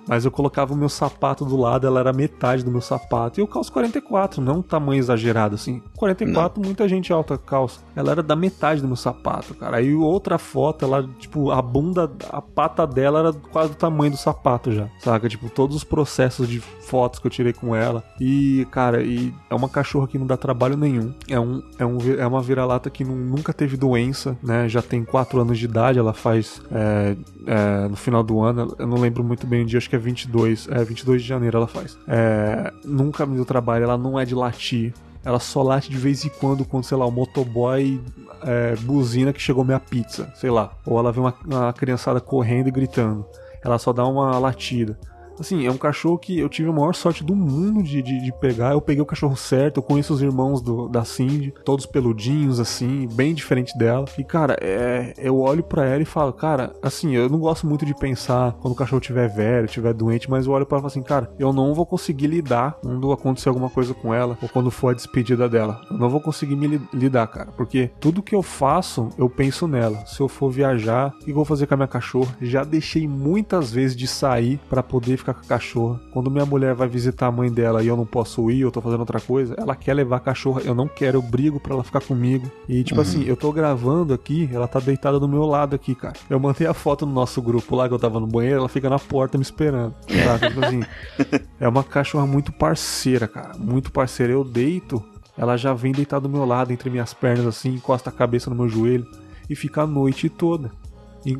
Mas 0.08 0.24
eu 0.24 0.30
colocava 0.30 0.72
o 0.72 0.76
meu 0.76 0.88
sapato 0.88 1.44
do 1.44 1.56
lado, 1.56 1.86
ela 1.86 2.00
era 2.00 2.12
metade 2.12 2.64
do 2.64 2.70
meu 2.70 2.80
sapato. 2.80 3.38
E 3.38 3.42
eu 3.42 3.46
calço 3.46 3.70
44, 3.72 4.42
não 4.42 4.56
um 4.56 4.62
tamanho 4.62 4.98
exagerado 4.98 5.54
assim. 5.54 5.82
44, 5.96 6.60
não. 6.60 6.66
muita 6.66 6.88
gente 6.88 7.12
alta 7.12 7.36
calça. 7.36 7.80
Ela 7.94 8.12
era 8.12 8.22
da 8.22 8.34
metade 8.34 8.80
do 8.80 8.86
meu 8.86 8.96
sapato, 8.96 9.54
cara. 9.54 9.76
Aí 9.76 9.94
outra 9.94 10.38
foto, 10.38 10.84
ela, 10.84 11.08
tipo, 11.18 11.50
a 11.50 11.60
bunda, 11.60 12.10
a 12.30 12.40
pata 12.40 12.86
dela 12.86 13.20
era 13.20 13.32
quase 13.32 13.70
do 13.70 13.76
tamanho 13.76 14.12
do 14.12 14.16
sapato 14.16 14.72
já. 14.72 14.88
Saca? 15.00 15.28
Tipo, 15.28 15.50
todos 15.50 15.76
os 15.76 15.84
processos 15.84 16.48
de 16.48 16.60
fotos 16.88 17.20
que 17.20 17.26
eu 17.26 17.30
tirei 17.30 17.52
com 17.52 17.76
ela. 17.76 18.02
E, 18.18 18.66
cara, 18.70 19.02
e 19.02 19.32
é 19.50 19.54
uma 19.54 19.68
cachorra 19.68 20.08
que 20.08 20.18
não 20.18 20.26
dá 20.26 20.36
trabalho 20.36 20.76
nenhum. 20.76 21.12
É, 21.28 21.38
um, 21.38 21.62
é, 21.78 21.84
um, 21.84 21.98
é 22.18 22.26
uma 22.26 22.40
vira-lata 22.40 22.88
que 22.88 23.04
não, 23.04 23.14
nunca 23.14 23.52
teve 23.52 23.76
doença, 23.76 24.38
né? 24.42 24.68
Já 24.68 24.80
tem 24.80 25.04
4 25.04 25.40
anos 25.40 25.58
de 25.58 25.66
idade, 25.66 25.98
ela 25.98 26.14
faz 26.14 26.62
é, 26.72 27.16
é, 27.46 27.88
no 27.88 27.96
final 27.96 28.22
do 28.22 28.40
ano. 28.40 28.74
Eu 28.78 28.86
não 28.86 28.98
lembro 28.98 29.22
muito 29.22 29.46
bem 29.46 29.62
o 29.62 29.66
dia, 29.66 29.78
acho 29.78 29.90
que 29.90 29.96
é 29.96 29.97
22. 29.98 30.68
É, 30.70 30.84
22 30.84 31.22
de 31.22 31.28
janeiro 31.28 31.58
ela 31.58 31.66
faz. 31.66 31.98
É, 32.06 32.72
nunca 32.84 33.26
me 33.26 33.36
deu 33.36 33.44
trabalho, 33.44 33.84
ela 33.84 33.98
não 33.98 34.18
é 34.18 34.24
de 34.24 34.34
latir. 34.34 34.92
Ela 35.24 35.38
só 35.38 35.62
late 35.62 35.90
de 35.90 35.96
vez 35.96 36.24
em 36.24 36.28
quando 36.28 36.64
quando, 36.64 36.84
sei 36.84 36.96
lá, 36.96 37.04
o 37.04 37.10
motoboy 37.10 38.00
é, 38.42 38.76
buzina 38.76 39.32
que 39.32 39.40
chegou 39.40 39.64
minha 39.64 39.80
pizza, 39.80 40.32
sei 40.36 40.50
lá. 40.50 40.72
Ou 40.86 40.98
ela 40.98 41.12
vê 41.12 41.20
uma, 41.20 41.34
uma 41.44 41.72
criançada 41.72 42.20
correndo 42.20 42.68
e 42.68 42.70
gritando. 42.70 43.26
Ela 43.62 43.78
só 43.78 43.92
dá 43.92 44.06
uma 44.06 44.38
latida. 44.38 44.98
Assim, 45.38 45.66
é 45.66 45.70
um 45.70 45.76
cachorro 45.76 46.18
que 46.18 46.38
eu 46.38 46.48
tive 46.48 46.68
a 46.68 46.72
maior 46.72 46.94
sorte 46.94 47.22
do 47.22 47.34
mundo 47.34 47.82
de, 47.82 48.02
de, 48.02 48.20
de, 48.20 48.32
pegar. 48.32 48.72
Eu 48.72 48.80
peguei 48.80 49.02
o 49.02 49.06
cachorro 49.06 49.36
certo, 49.36 49.78
eu 49.78 49.82
conheço 49.82 50.12
os 50.12 50.22
irmãos 50.22 50.60
do, 50.60 50.88
da 50.88 51.04
Cindy, 51.04 51.54
todos 51.64 51.86
peludinhos, 51.86 52.60
assim, 52.60 53.08
bem 53.12 53.34
diferente 53.34 53.76
dela. 53.76 54.04
E, 54.18 54.24
cara, 54.24 54.56
é, 54.60 55.14
eu 55.18 55.38
olho 55.38 55.62
para 55.62 55.86
ela 55.86 56.02
e 56.02 56.06
falo, 56.06 56.32
cara, 56.32 56.74
assim, 56.82 57.14
eu 57.14 57.28
não 57.28 57.38
gosto 57.38 57.66
muito 57.66 57.86
de 57.86 57.94
pensar 57.94 58.52
quando 58.60 58.72
o 58.72 58.76
cachorro 58.76 59.00
tiver 59.00 59.28
velho, 59.28 59.66
tiver 59.68 59.92
doente, 59.92 60.30
mas 60.30 60.46
eu 60.46 60.52
olho 60.52 60.66
para 60.66 60.78
ela 60.78 60.80
e 60.80 60.90
falo 60.90 60.92
assim, 60.92 61.02
cara, 61.02 61.30
eu 61.38 61.52
não 61.52 61.74
vou 61.74 61.86
conseguir 61.86 62.26
lidar 62.26 62.78
quando 62.82 63.12
acontecer 63.12 63.48
alguma 63.48 63.70
coisa 63.70 63.94
com 63.94 64.12
ela 64.12 64.36
ou 64.40 64.48
quando 64.48 64.70
for 64.70 64.88
a 64.88 64.94
despedida 64.94 65.48
dela. 65.48 65.80
Eu 65.90 65.98
não 65.98 66.08
vou 66.08 66.20
conseguir 66.20 66.56
me 66.56 66.80
lidar, 66.92 67.26
cara, 67.28 67.52
porque 67.56 67.90
tudo 68.00 68.22
que 68.22 68.34
eu 68.34 68.42
faço, 68.42 69.08
eu 69.16 69.28
penso 69.28 69.66
nela. 69.66 70.04
Se 70.06 70.20
eu 70.20 70.28
for 70.28 70.50
viajar, 70.50 71.08
o 71.08 71.24
que 71.24 71.30
eu 71.30 71.34
vou 71.34 71.44
fazer 71.44 71.66
com 71.66 71.74
a 71.74 71.76
minha 71.76 71.88
cachorra? 71.88 72.36
Já 72.40 72.64
deixei 72.64 73.06
muitas 73.06 73.70
vezes 73.70 73.96
de 73.96 74.06
sair 74.06 74.60
para 74.68 74.82
poder 74.82 75.16
ficar 75.16 75.27
ficar 75.28 75.34
com 75.34 75.40
a 75.40 75.44
cachorra. 75.44 76.00
Quando 76.10 76.30
minha 76.30 76.46
mulher 76.46 76.74
vai 76.74 76.88
visitar 76.88 77.26
a 77.26 77.32
mãe 77.32 77.50
dela 77.50 77.82
e 77.82 77.88
eu 77.88 77.96
não 77.96 78.06
posso 78.06 78.50
ir, 78.50 78.60
eu 78.60 78.70
tô 78.70 78.80
fazendo 78.80 79.00
outra 79.00 79.20
coisa, 79.20 79.54
ela 79.58 79.76
quer 79.76 79.94
levar 79.94 80.16
a 80.16 80.20
cachorra, 80.20 80.62
eu 80.64 80.74
não 80.74 80.88
quero, 80.88 81.18
eu 81.18 81.22
brigo 81.22 81.60
pra 81.60 81.74
ela 81.74 81.84
ficar 81.84 82.00
comigo. 82.00 82.50
E 82.68 82.82
tipo 82.82 83.00
uhum. 83.00 83.06
assim, 83.06 83.24
eu 83.24 83.36
tô 83.36 83.52
gravando 83.52 84.14
aqui, 84.14 84.48
ela 84.52 84.66
tá 84.66 84.80
deitada 84.80 85.18
do 85.18 85.28
meu 85.28 85.44
lado 85.44 85.74
aqui, 85.74 85.94
cara. 85.94 86.14
Eu 86.28 86.40
mandei 86.40 86.66
a 86.66 86.74
foto 86.74 87.04
no 87.04 87.12
nosso 87.12 87.40
grupo 87.42 87.76
lá 87.76 87.88
que 87.88 87.94
eu 87.94 87.98
tava 87.98 88.20
no 88.20 88.26
banheiro, 88.26 88.60
ela 88.60 88.68
fica 88.68 88.88
na 88.88 88.98
porta 88.98 89.36
me 89.36 89.42
esperando. 89.42 89.94
Tá? 90.06 90.48
tipo 90.48 90.64
assim, 90.64 90.82
é 91.60 91.68
uma 91.68 91.84
cachorra 91.84 92.26
muito 92.26 92.52
parceira, 92.52 93.28
cara. 93.28 93.56
Muito 93.58 93.92
parceira. 93.92 94.32
Eu 94.32 94.44
deito, 94.44 95.02
ela 95.36 95.56
já 95.56 95.72
vem 95.72 95.92
deitada 95.92 96.22
do 96.22 96.28
meu 96.28 96.44
lado, 96.44 96.72
entre 96.72 96.90
minhas 96.90 97.12
pernas 97.14 97.46
assim, 97.46 97.74
encosta 97.74 98.10
a 98.10 98.12
cabeça 98.12 98.50
no 98.50 98.56
meu 98.56 98.68
joelho 98.68 99.06
e 99.48 99.54
fica 99.54 99.82
a 99.82 99.86
noite 99.86 100.28
toda. 100.28 100.70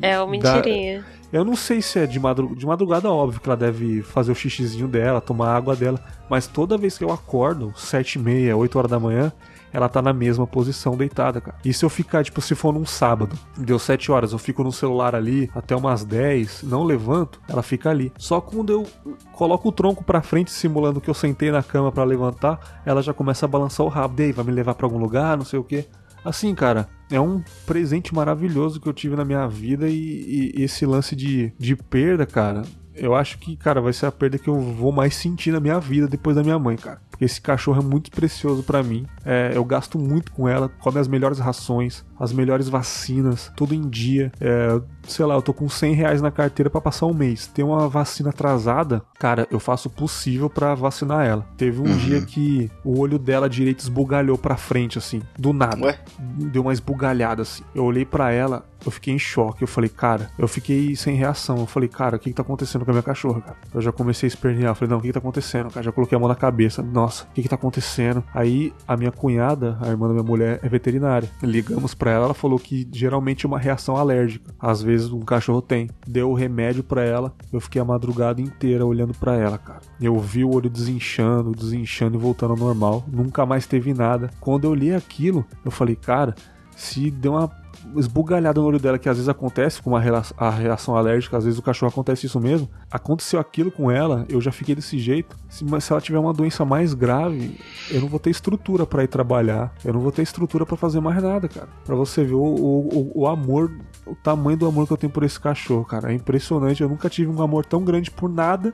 É 0.01 0.19
uma 0.19 0.31
mentirinha. 0.31 1.01
Dá... 1.01 1.19
Eu 1.31 1.45
não 1.45 1.55
sei 1.55 1.81
se 1.81 1.99
é 1.99 2.07
de, 2.07 2.19
madrugada, 2.19 2.59
de 2.59 2.65
madrugada, 2.65 3.11
óbvio 3.11 3.39
que 3.39 3.47
ela 3.47 3.55
deve 3.55 4.01
fazer 4.01 4.31
o 4.31 4.35
xixizinho 4.35 4.87
dela, 4.87 5.21
tomar 5.21 5.55
água 5.55 5.75
dela, 5.75 5.99
mas 6.27 6.47
toda 6.47 6.77
vez 6.77 6.97
que 6.97 7.03
eu 7.03 7.11
acordo, 7.11 7.71
sete 7.75 8.15
e 8.15 8.19
meia, 8.19 8.57
oito 8.57 8.79
horas 8.79 8.89
da 8.89 8.99
manhã, 8.99 9.31
ela 9.71 9.87
tá 9.87 10.01
na 10.01 10.13
mesma 10.13 10.47
posição 10.47 10.97
deitada, 10.97 11.39
cara. 11.39 11.57
E 11.63 11.73
se 11.73 11.85
eu 11.85 11.89
ficar, 11.89 12.23
tipo, 12.23 12.41
se 12.41 12.55
for 12.55 12.73
num 12.73 12.85
sábado, 12.85 13.37
deu 13.57 13.77
7 13.77 14.11
horas, 14.11 14.31
eu 14.31 14.39
fico 14.39 14.63
no 14.63 14.71
celular 14.71 15.15
ali 15.15 15.49
até 15.53 15.75
umas 15.75 16.03
10, 16.03 16.63
não 16.63 16.83
levanto, 16.83 17.39
ela 17.47 17.61
fica 17.61 17.89
ali. 17.89 18.11
Só 18.17 18.41
quando 18.41 18.73
eu 18.73 18.87
coloco 19.31 19.69
o 19.69 19.71
tronco 19.71 20.03
pra 20.03 20.21
frente, 20.21 20.51
simulando 20.51 20.99
que 20.99 21.09
eu 21.09 21.13
sentei 21.13 21.51
na 21.51 21.61
cama 21.61 21.91
para 21.91 22.03
levantar, 22.03 22.81
ela 22.85 23.01
já 23.01 23.13
começa 23.13 23.45
a 23.45 23.49
balançar 23.49 23.85
o 23.85 23.89
rabo. 23.89 24.15
Daí, 24.15 24.31
vai 24.31 24.45
me 24.45 24.51
levar 24.51 24.73
para 24.73 24.85
algum 24.85 24.97
lugar, 24.97 25.37
não 25.37 25.45
sei 25.45 25.59
o 25.59 25.63
que. 25.63 25.85
Assim, 26.23 26.53
cara, 26.53 26.87
é 27.11 27.19
um 27.19 27.41
presente 27.65 28.13
maravilhoso 28.13 28.79
que 28.79 28.87
eu 28.87 28.93
tive 28.93 29.15
na 29.15 29.25
minha 29.25 29.47
vida 29.47 29.87
e, 29.87 30.53
e, 30.55 30.63
esse 30.63 30.85
lance 30.85 31.15
de, 31.15 31.53
de 31.57 31.75
perda, 31.75 32.25
cara, 32.25 32.63
eu 32.95 33.15
acho 33.15 33.37
que, 33.37 33.55
cara, 33.55 33.81
vai 33.81 33.93
ser 33.93 34.05
a 34.05 34.11
perda 34.11 34.37
que 34.37 34.49
eu 34.49 34.59
vou 34.59 34.91
mais 34.91 35.15
sentir 35.15 35.51
na 35.51 35.59
minha 35.59 35.79
vida 35.79 36.07
depois 36.07 36.35
da 36.35 36.43
minha 36.43 36.59
mãe, 36.59 36.75
cara. 36.75 37.01
Porque 37.09 37.25
esse 37.25 37.41
cachorro 37.41 37.81
é 37.81 37.83
muito 37.83 38.11
precioso 38.11 38.63
para 38.63 38.81
mim. 38.81 39.05
É, 39.25 39.51
eu 39.53 39.65
gasto 39.65 39.99
muito 39.99 40.31
com 40.31 40.47
ela, 40.47 40.69
come 40.79 40.99
as 40.99 41.07
melhores 41.07 41.37
rações, 41.37 42.05
as 42.17 42.31
melhores 42.31 42.69
vacinas, 42.69 43.51
tudo 43.55 43.73
em 43.73 43.89
dia. 43.89 44.31
É, 44.39 44.79
sei 45.03 45.25
lá, 45.25 45.35
eu 45.35 45.41
tô 45.41 45.53
com 45.53 45.67
100 45.67 45.93
reais 45.93 46.21
na 46.21 46.31
carteira 46.31 46.69
para 46.69 46.79
passar 46.79 47.07
um 47.07 47.13
mês. 47.13 47.47
Tem 47.47 47.63
uma 47.63 47.89
vacina 47.89 48.29
atrasada, 48.29 49.01
cara, 49.17 49.45
eu 49.51 49.59
faço 49.59 49.89
o 49.89 49.91
possível 49.91 50.49
para 50.49 50.75
vacinar 50.75 51.25
ela. 51.25 51.45
Teve 51.57 51.81
um 51.81 51.85
uhum. 51.85 51.97
dia 51.97 52.21
que 52.21 52.71
o 52.85 52.99
olho 52.99 53.19
dela 53.19 53.49
direito 53.49 53.79
esbugalhou 53.79 54.37
pra 54.37 54.55
frente, 54.55 54.97
assim, 54.97 55.21
do 55.37 55.51
nada. 55.51 55.85
Ué? 55.85 55.99
Deu 56.19 56.61
uma 56.61 56.73
esbugalhada, 56.73 57.41
assim. 57.41 57.63
Eu 57.75 57.83
olhei 57.83 58.05
para 58.05 58.31
ela, 58.31 58.65
eu 58.85 58.91
fiquei 58.91 59.13
em 59.13 59.19
choque. 59.19 59.63
Eu 59.63 59.67
falei, 59.67 59.89
cara, 59.89 60.29
eu 60.37 60.47
fiquei 60.47 60.95
sem 60.95 61.15
reação. 61.15 61.57
Eu 61.57 61.65
falei, 61.65 61.89
cara, 61.89 62.15
o 62.15 62.19
que, 62.19 62.29
que 62.29 62.35
tá 62.35 62.41
acontecendo 62.41 62.85
com 62.85 62.91
a 62.91 62.93
minha 62.93 63.03
cachorra, 63.03 63.41
cara? 63.41 63.57
Eu 63.73 63.81
já 63.81 63.91
comecei 63.91 64.27
a 64.27 64.29
espernear. 64.29 64.71
Eu 64.71 64.75
falei, 64.75 64.89
não, 64.89 64.97
o 64.97 65.01
que, 65.01 65.07
que 65.07 65.13
tá 65.13 65.19
acontecendo, 65.19 65.69
cara? 65.69 65.83
Já 65.83 65.91
coloquei 65.91 66.15
a 66.15 66.19
mão 66.19 66.27
na 66.27 66.35
cabeça. 66.35 66.81
Nossa, 66.81 67.25
o 67.25 67.27
que, 67.33 67.41
que 67.41 67.49
tá 67.49 67.55
acontecendo? 67.55 68.23
Aí 68.33 68.73
a 68.87 68.95
minha 68.95 69.11
cunhada, 69.11 69.77
a 69.81 69.87
irmã 69.87 70.07
da 70.07 70.13
minha 70.13 70.25
mulher, 70.25 70.59
é 70.63 70.69
veterinária. 70.69 71.29
Ligamos 71.41 71.93
pra 71.93 72.11
ela, 72.11 72.25
ela 72.25 72.33
falou 72.33 72.59
que 72.59 72.87
geralmente 72.91 73.45
é 73.45 73.47
uma 73.47 73.59
reação 73.59 73.95
alérgica. 73.95 74.53
Às 74.59 74.81
vezes 74.81 75.11
um 75.11 75.21
cachorro 75.21 75.61
tem. 75.61 75.89
Deu 76.07 76.31
o 76.31 76.33
remédio 76.33 76.83
pra 76.83 77.03
ela. 77.03 77.33
Eu 77.51 77.59
fiquei 77.59 77.81
a 77.81 77.85
madrugada 77.85 78.41
inteira 78.41 78.85
olhando 78.85 79.13
pra 79.13 79.35
ela, 79.35 79.57
cara. 79.57 79.81
Eu 79.99 80.17
vi 80.19 80.43
o 80.43 80.53
olho 80.53 80.69
desinchando, 80.69 81.51
desinchando 81.51 82.17
e 82.17 82.21
voltando 82.21 82.51
ao 82.51 82.57
normal. 82.57 83.03
Nunca 83.07 83.45
mais 83.45 83.65
teve 83.67 83.93
nada. 83.93 84.29
Quando 84.39 84.65
eu 84.65 84.73
li 84.73 84.93
aquilo, 84.93 85.45
eu 85.63 85.71
falei, 85.71 85.95
cara 85.95 86.35
se 86.79 87.11
deu 87.11 87.33
uma 87.33 87.51
esbugalhada 87.95 88.59
no 88.59 88.67
olho 88.67 88.79
dela, 88.79 88.97
que 88.97 89.09
às 89.09 89.17
vezes 89.17 89.29
acontece 89.29 89.81
com 89.81 89.91
uma 89.91 89.99
a 90.37 90.49
reação 90.49 90.95
alérgica, 90.95 91.37
às 91.37 91.45
vezes 91.45 91.59
o 91.59 91.61
cachorro 91.61 91.91
acontece 91.91 92.25
isso 92.25 92.39
mesmo. 92.39 92.69
Aconteceu 92.91 93.39
aquilo 93.39 93.71
com 93.71 93.89
ela, 93.89 94.25
eu 94.29 94.41
já 94.41 94.51
fiquei 94.51 94.75
desse 94.75 94.97
jeito. 94.97 95.37
Se, 95.47 95.65
se 95.79 95.91
ela 95.91 96.01
tiver 96.01 96.19
uma 96.19 96.33
doença 96.33 96.65
mais 96.65 96.93
grave, 96.93 97.59
eu 97.91 98.01
não 98.01 98.07
vou 98.07 98.19
ter 98.19 98.29
estrutura 98.29 98.85
para 98.85 99.03
ir 99.03 99.07
trabalhar, 99.07 99.73
eu 99.83 99.93
não 99.93 99.99
vou 99.99 100.11
ter 100.11 100.21
estrutura 100.21 100.65
para 100.65 100.77
fazer 100.77 100.99
mais 100.99 101.21
nada, 101.21 101.47
cara. 101.47 101.69
Para 101.85 101.95
você 101.95 102.23
ver 102.23 102.35
o, 102.35 102.43
o, 102.43 103.11
o 103.21 103.27
amor, 103.27 103.71
o 104.05 104.15
tamanho 104.15 104.57
do 104.57 104.67
amor 104.67 104.87
que 104.87 104.93
eu 104.93 104.97
tenho 104.97 105.11
por 105.11 105.23
esse 105.23 105.39
cachorro, 105.39 105.85
cara. 105.85 106.11
É 106.11 106.15
impressionante, 106.15 106.81
eu 106.81 106.89
nunca 106.89 107.09
tive 107.09 107.31
um 107.31 107.41
amor 107.41 107.65
tão 107.65 107.83
grande 107.83 108.11
por 108.11 108.29
nada 108.29 108.73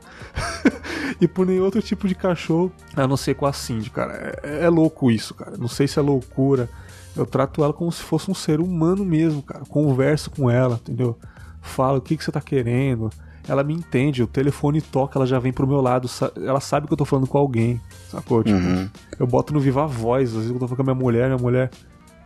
e 1.20 1.28
por 1.28 1.46
nenhum 1.46 1.64
outro 1.64 1.82
tipo 1.82 2.08
de 2.08 2.16
cachorro, 2.16 2.72
a 2.96 3.08
não 3.08 3.18
ser 3.18 3.36
com 3.36 3.46
a 3.46 3.54
Cindy, 3.54 3.90
cara. 3.90 4.40
É, 4.44 4.66
é 4.66 4.70
louco 4.70 5.12
isso, 5.12 5.34
cara. 5.34 5.58
Não 5.58 5.68
sei 5.68 5.88
se 5.88 6.00
é 6.00 6.02
loucura 6.02 6.70
eu 7.16 7.26
trato 7.26 7.64
ela 7.64 7.74
como 7.74 7.92
se 7.92 8.02
fosse 8.02 8.30
um 8.30 8.34
ser 8.34 8.60
humano 8.60 9.06
mesmo, 9.06 9.42
cara. 9.42 9.64
Converso 9.66 10.30
com 10.30 10.50
ela, 10.50 10.76
entendeu? 10.76 11.18
Falo 11.62 11.98
o 11.98 12.02
que, 12.02 12.18
que 12.18 12.24
você 12.24 12.32
tá 12.32 12.42
querendo. 12.42 13.10
Ela 13.48 13.64
me 13.64 13.74
entende, 13.74 14.24
o 14.24 14.28
telefone 14.28 14.82
toca, 14.82 15.20
ela 15.20 15.26
já 15.26 15.38
vem 15.38 15.54
pro 15.54 15.68
meu 15.68 15.80
lado, 15.80 16.10
ela 16.44 16.60
sabe 16.60 16.88
que 16.88 16.94
eu 16.94 16.98
tô 16.98 17.06
falando 17.06 17.28
com 17.28 17.38
alguém, 17.38 17.80
sacou? 18.10 18.44
Tipo, 18.44 18.58
uhum. 18.58 18.90
eu 19.20 19.28
boto 19.28 19.54
no 19.54 19.60
Viva 19.60 19.86
Voz, 19.86 20.30
às 20.30 20.36
vezes 20.36 20.50
eu 20.50 20.56
tô 20.58 20.68
falando 20.68 20.78
com 20.78 20.82
a 20.82 20.86
minha 20.86 21.04
mulher, 21.04 21.28
minha 21.28 21.38
mulher 21.38 21.70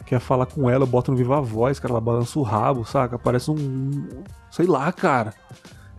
quer 0.06 0.20
falar 0.20 0.46
com 0.46 0.70
ela, 0.70 0.84
eu 0.84 0.88
boto 0.88 1.12
no 1.12 1.18
Viva 1.18 1.42
Voz, 1.42 1.78
cara, 1.78 1.94
ela 1.94 2.02
balança 2.02 2.40
o 2.40 2.42
rabo, 2.42 2.86
saca? 2.86 3.20
Parece 3.20 3.52
um. 3.52 4.08
Sei 4.50 4.66
lá, 4.66 4.92
cara. 4.92 5.34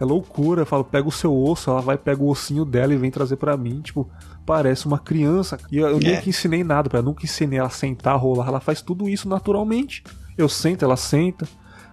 É 0.00 0.04
loucura. 0.04 0.62
Eu 0.62 0.66
falo, 0.66 0.82
pega 0.82 1.06
o 1.06 1.12
seu 1.12 1.36
osso, 1.36 1.70
ela 1.70 1.80
vai, 1.82 1.98
pega 1.98 2.22
o 2.22 2.28
ossinho 2.28 2.64
dela 2.64 2.92
e 2.92 2.96
vem 2.96 3.10
trazer 3.10 3.36
para 3.36 3.56
mim. 3.56 3.80
Tipo, 3.82 4.08
parece 4.50 4.84
uma 4.84 4.98
criança. 4.98 5.56
E 5.70 5.78
eu, 5.78 5.86
eu 5.86 5.98
é. 5.98 6.16
nunca 6.16 6.28
ensinei 6.28 6.64
nada 6.64 6.90
para 6.90 7.00
nunca 7.00 7.24
ensinei 7.24 7.60
ela 7.60 7.68
a 7.68 7.70
sentar, 7.70 8.18
rolar. 8.18 8.48
Ela 8.48 8.58
faz 8.58 8.82
tudo 8.82 9.08
isso 9.08 9.28
naturalmente. 9.28 10.02
Eu 10.36 10.48
sento, 10.48 10.84
ela 10.84 10.96
senta. 10.96 11.46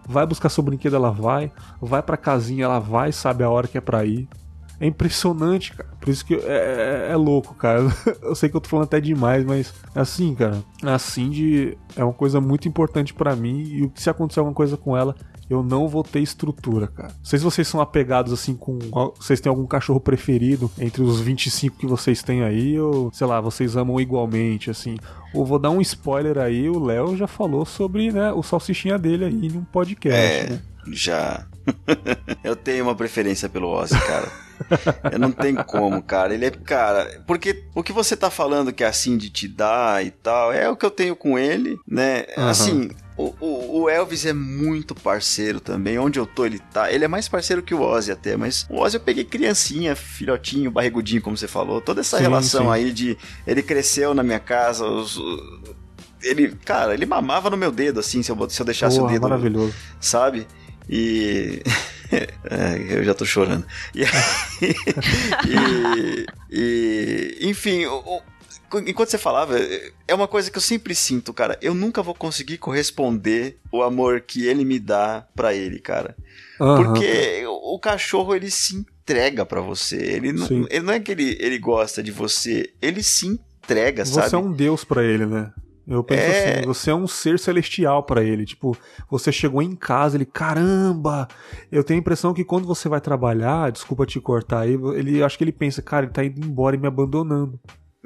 Vai 0.07 0.25
buscar 0.25 0.49
seu 0.49 0.63
brinquedo, 0.63 0.95
ela 0.95 1.11
vai. 1.11 1.51
Vai 1.79 2.01
pra 2.01 2.17
casinha, 2.17 2.65
ela 2.65 2.79
vai, 2.79 3.11
sabe 3.11 3.43
a 3.43 3.49
hora 3.49 3.67
que 3.67 3.77
é 3.77 3.81
pra 3.81 4.03
ir. 4.05 4.27
É 4.79 4.87
impressionante, 4.87 5.71
cara. 5.71 5.87
Por 6.01 6.09
isso 6.09 6.25
que 6.25 6.33
é, 6.33 7.09
é, 7.09 7.11
é, 7.11 7.15
louco, 7.15 7.53
cara. 7.53 7.81
Eu 8.23 8.33
sei 8.33 8.49
que 8.49 8.55
eu 8.55 8.61
tô 8.61 8.69
falando 8.69 8.85
até 8.85 8.99
demais, 8.99 9.45
mas 9.45 9.71
assim, 9.93 10.33
cara, 10.33 10.63
a 10.81 10.97
Cindy 10.97 11.77
é 11.95 12.03
uma 12.03 12.13
coisa 12.13 12.41
muito 12.41 12.67
importante 12.67 13.13
para 13.13 13.35
mim. 13.35 13.61
E 13.61 14.01
se 14.01 14.09
acontecer 14.09 14.39
alguma 14.39 14.55
coisa 14.55 14.77
com 14.77 14.97
ela, 14.97 15.15
eu 15.49 15.63
não 15.63 15.87
vou 15.87 16.03
ter 16.03 16.19
estrutura, 16.19 16.87
cara. 16.87 17.13
Não 17.17 17.25
sei 17.25 17.39
se 17.39 17.45
vocês 17.45 17.67
são 17.67 17.79
apegados 17.79 18.33
assim 18.33 18.55
com. 18.55 18.77
Vocês 19.15 19.39
têm 19.39 19.49
algum 19.49 19.65
cachorro 19.65 19.99
preferido 19.99 20.69
entre 20.77 21.01
os 21.01 21.19
25 21.19 21.77
que 21.77 21.85
vocês 21.85 22.21
têm 22.21 22.43
aí, 22.43 22.79
ou 22.79 23.11
sei 23.13 23.27
lá, 23.27 23.39
vocês 23.39 23.75
amam 23.75 23.99
igualmente, 23.99 24.69
assim. 24.69 24.97
Ou 25.33 25.45
vou 25.45 25.59
dar 25.59 25.69
um 25.69 25.81
spoiler 25.81 26.37
aí, 26.37 26.69
o 26.69 26.79
Léo 26.79 27.15
já 27.15 27.27
falou 27.27 27.65
sobre 27.65 28.11
né, 28.11 28.31
o 28.33 28.43
salsichinha 28.43 28.97
dele 28.97 29.25
aí 29.25 29.47
em 29.47 29.57
um 29.57 29.63
podcast. 29.63 30.17
É, 30.17 30.49
né? 30.49 30.61
já. 30.91 31.45
eu 32.43 32.55
tenho 32.55 32.83
uma 32.85 32.95
preferência 32.95 33.49
pelo 33.49 33.69
Ozzy, 33.69 33.99
cara. 33.99 34.46
Eu 35.11 35.19
não 35.19 35.31
tem 35.31 35.55
como, 35.55 36.01
cara. 36.01 36.33
Ele 36.33 36.45
é, 36.45 36.51
cara, 36.51 37.23
porque 37.25 37.63
o 37.75 37.83
que 37.83 37.91
você 37.91 38.15
tá 38.15 38.29
falando 38.29 38.73
que 38.73 38.83
é 38.83 38.87
assim 38.87 39.17
de 39.17 39.29
te 39.29 39.47
dar 39.47 40.05
e 40.05 40.11
tal, 40.11 40.51
é 40.51 40.69
o 40.69 40.75
que 40.75 40.85
eu 40.85 40.91
tenho 40.91 41.15
com 41.15 41.37
ele, 41.37 41.77
né? 41.87 42.25
Uhum. 42.37 42.47
Assim, 42.47 42.89
o, 43.17 43.33
o, 43.39 43.81
o, 43.81 43.89
Elvis 43.89 44.25
é 44.25 44.33
muito 44.33 44.93
parceiro 44.93 45.59
também. 45.59 45.97
Onde 45.97 46.19
eu 46.19 46.25
tô, 46.25 46.45
ele 46.45 46.59
tá. 46.59 46.91
Ele 46.91 47.05
é 47.05 47.07
mais 47.07 47.27
parceiro 47.27 47.63
que 47.63 47.73
o 47.73 47.81
Ozzy 47.81 48.11
até, 48.11 48.37
mas 48.37 48.65
o 48.69 48.79
Ozzy 48.79 48.97
eu 48.97 49.01
peguei 49.01 49.23
criancinha, 49.23 49.95
filhotinho, 49.95 50.71
barrigudinho, 50.71 51.21
como 51.21 51.37
você 51.37 51.47
falou. 51.47 51.81
Toda 51.81 52.01
essa 52.01 52.17
sim, 52.17 52.23
relação 52.23 52.65
sim. 52.65 52.71
aí 52.71 52.91
de. 52.91 53.17
Ele 53.45 53.63
cresceu 53.63 54.13
na 54.13 54.23
minha 54.23 54.39
casa, 54.39 54.85
os, 54.85 55.19
ele, 56.21 56.55
cara, 56.65 56.93
ele 56.93 57.05
mamava 57.05 57.49
no 57.49 57.57
meu 57.57 57.71
dedo, 57.71 57.99
assim, 57.99 58.23
se 58.23 58.31
eu, 58.31 58.49
se 58.49 58.61
eu 58.61 58.65
deixasse 58.65 58.97
Boa, 58.97 59.09
o 59.09 59.11
dedo. 59.13 59.23
Maravilhoso. 59.23 59.73
Sabe? 59.99 60.47
E. 60.89 61.61
é, 62.49 62.97
eu 62.97 63.03
já 63.03 63.13
tô 63.13 63.25
chorando. 63.25 63.65
E, 63.93 64.03
e, 65.47 66.25
e 66.49 67.49
enfim, 67.49 67.85
o, 67.85 68.21
enquanto 68.85 69.09
você 69.09 69.17
falava, 69.17 69.55
é 70.07 70.13
uma 70.13 70.27
coisa 70.27 70.51
que 70.51 70.57
eu 70.57 70.61
sempre 70.61 70.93
sinto, 70.93 71.33
cara. 71.33 71.57
Eu 71.61 71.73
nunca 71.73 72.03
vou 72.03 72.13
conseguir 72.13 72.57
corresponder 72.57 73.57
o 73.71 73.81
amor 73.81 74.21
que 74.21 74.45
ele 74.45 74.65
me 74.65 74.79
dá 74.79 75.25
para 75.35 75.53
ele, 75.53 75.79
cara. 75.79 76.15
Uhum. 76.59 76.83
Porque 76.83 77.45
o, 77.45 77.75
o, 77.75 77.79
cachorro, 77.79 78.35
ele 78.35 78.51
se 78.51 78.75
entrega 78.75 79.45
para 79.45 79.61
você. 79.61 79.97
Ele 79.97 80.33
não, 80.33 80.47
ele 80.69 80.81
não 80.81 80.93
é 80.93 80.99
que 80.99 81.11
ele, 81.11 81.37
ele 81.39 81.57
gosta 81.57 82.03
de 82.03 82.11
você, 82.11 82.71
ele 82.81 83.01
se 83.03 83.27
entrega, 83.27 84.03
você 84.05 84.13
sabe? 84.13 84.29
Você 84.29 84.35
é 84.35 84.39
um 84.39 84.51
deus 84.51 84.83
para 84.83 85.03
ele, 85.03 85.25
né? 85.25 85.51
Eu 85.87 86.03
penso 86.03 86.21
é... 86.21 86.57
assim, 86.57 86.65
você 86.65 86.91
é 86.91 86.95
um 86.95 87.07
ser 87.07 87.39
celestial 87.39 88.03
para 88.03 88.21
ele. 88.21 88.45
Tipo, 88.45 88.77
você 89.09 89.31
chegou 89.31 89.61
em 89.61 89.73
casa, 89.75 90.17
ele, 90.17 90.25
caramba! 90.25 91.27
Eu 91.71 91.83
tenho 91.83 91.99
a 91.99 92.01
impressão 92.01 92.33
que 92.33 92.43
quando 92.43 92.67
você 92.67 92.89
vai 92.89 92.99
trabalhar, 92.99 93.71
desculpa 93.71 94.05
te 94.05 94.19
cortar 94.19 94.61
aí, 94.61 94.73
ele 94.95 95.23
acho 95.23 95.37
que 95.37 95.43
ele 95.43 95.53
pensa, 95.53 95.81
cara, 95.81 96.05
ele 96.05 96.13
tá 96.13 96.23
indo 96.23 96.45
embora 96.45 96.75
e 96.75 96.79
me 96.79 96.87
abandonando. 96.87 97.57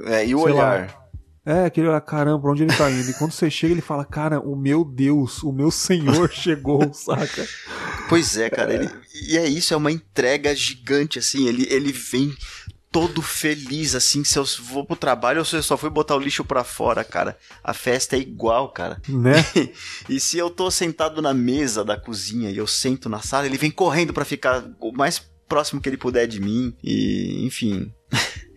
É, 0.05 0.25
e 0.25 0.35
o 0.35 0.43
Sei 0.43 0.53
olhar. 0.53 0.81
Lá. 0.81 1.01
É, 1.43 1.65
aquele 1.65 1.87
olhar, 1.87 2.01
caramba, 2.01 2.39
pra 2.39 2.51
onde 2.51 2.61
ele 2.63 2.77
tá 2.77 2.89
indo? 2.91 3.09
E 3.09 3.15
quando 3.15 3.31
você 3.31 3.49
chega, 3.49 3.73
ele 3.73 3.81
fala, 3.81 4.05
cara, 4.05 4.39
o 4.39 4.55
meu 4.55 4.85
Deus, 4.85 5.41
o 5.41 5.51
meu 5.51 5.71
Senhor 5.71 6.29
chegou, 6.31 6.93
saca? 6.93 7.47
Pois 8.07 8.37
é, 8.37 8.47
cara, 8.47 8.75
ele, 8.75 8.87
e 9.27 9.37
é 9.37 9.47
isso, 9.47 9.73
é 9.73 9.77
uma 9.77 9.91
entrega 9.91 10.53
gigante, 10.55 11.17
assim, 11.17 11.47
ele, 11.47 11.65
ele 11.71 11.91
vem 11.91 12.31
todo 12.91 13.21
feliz, 13.21 13.95
assim, 13.95 14.23
se 14.23 14.37
eu 14.37 14.43
vou 14.59 14.85
pro 14.85 14.97
trabalho 14.97 15.39
ou 15.39 15.45
se 15.45 15.55
eu 15.55 15.63
só 15.63 15.77
fui 15.77 15.89
botar 15.89 16.15
o 16.15 16.19
lixo 16.19 16.43
pra 16.43 16.63
fora, 16.63 17.03
cara. 17.03 17.37
A 17.63 17.73
festa 17.73 18.17
é 18.17 18.19
igual, 18.19 18.69
cara. 18.69 19.01
Né? 19.07 19.33
e 20.09 20.19
se 20.19 20.37
eu 20.37 20.49
tô 20.49 20.69
sentado 20.69 21.21
na 21.21 21.33
mesa 21.33 21.85
da 21.85 21.97
cozinha 21.97 22.49
e 22.49 22.57
eu 22.57 22.67
sento 22.67 23.07
na 23.07 23.21
sala, 23.21 23.45
ele 23.45 23.57
vem 23.57 23.71
correndo 23.71 24.13
para 24.13 24.25
ficar 24.25 24.63
o 24.79 24.91
mais 24.91 25.19
próximo 25.47 25.79
que 25.79 25.87
ele 25.87 25.97
puder 25.97 26.27
de 26.27 26.41
mim. 26.41 26.75
E, 26.83 27.45
enfim. 27.45 27.93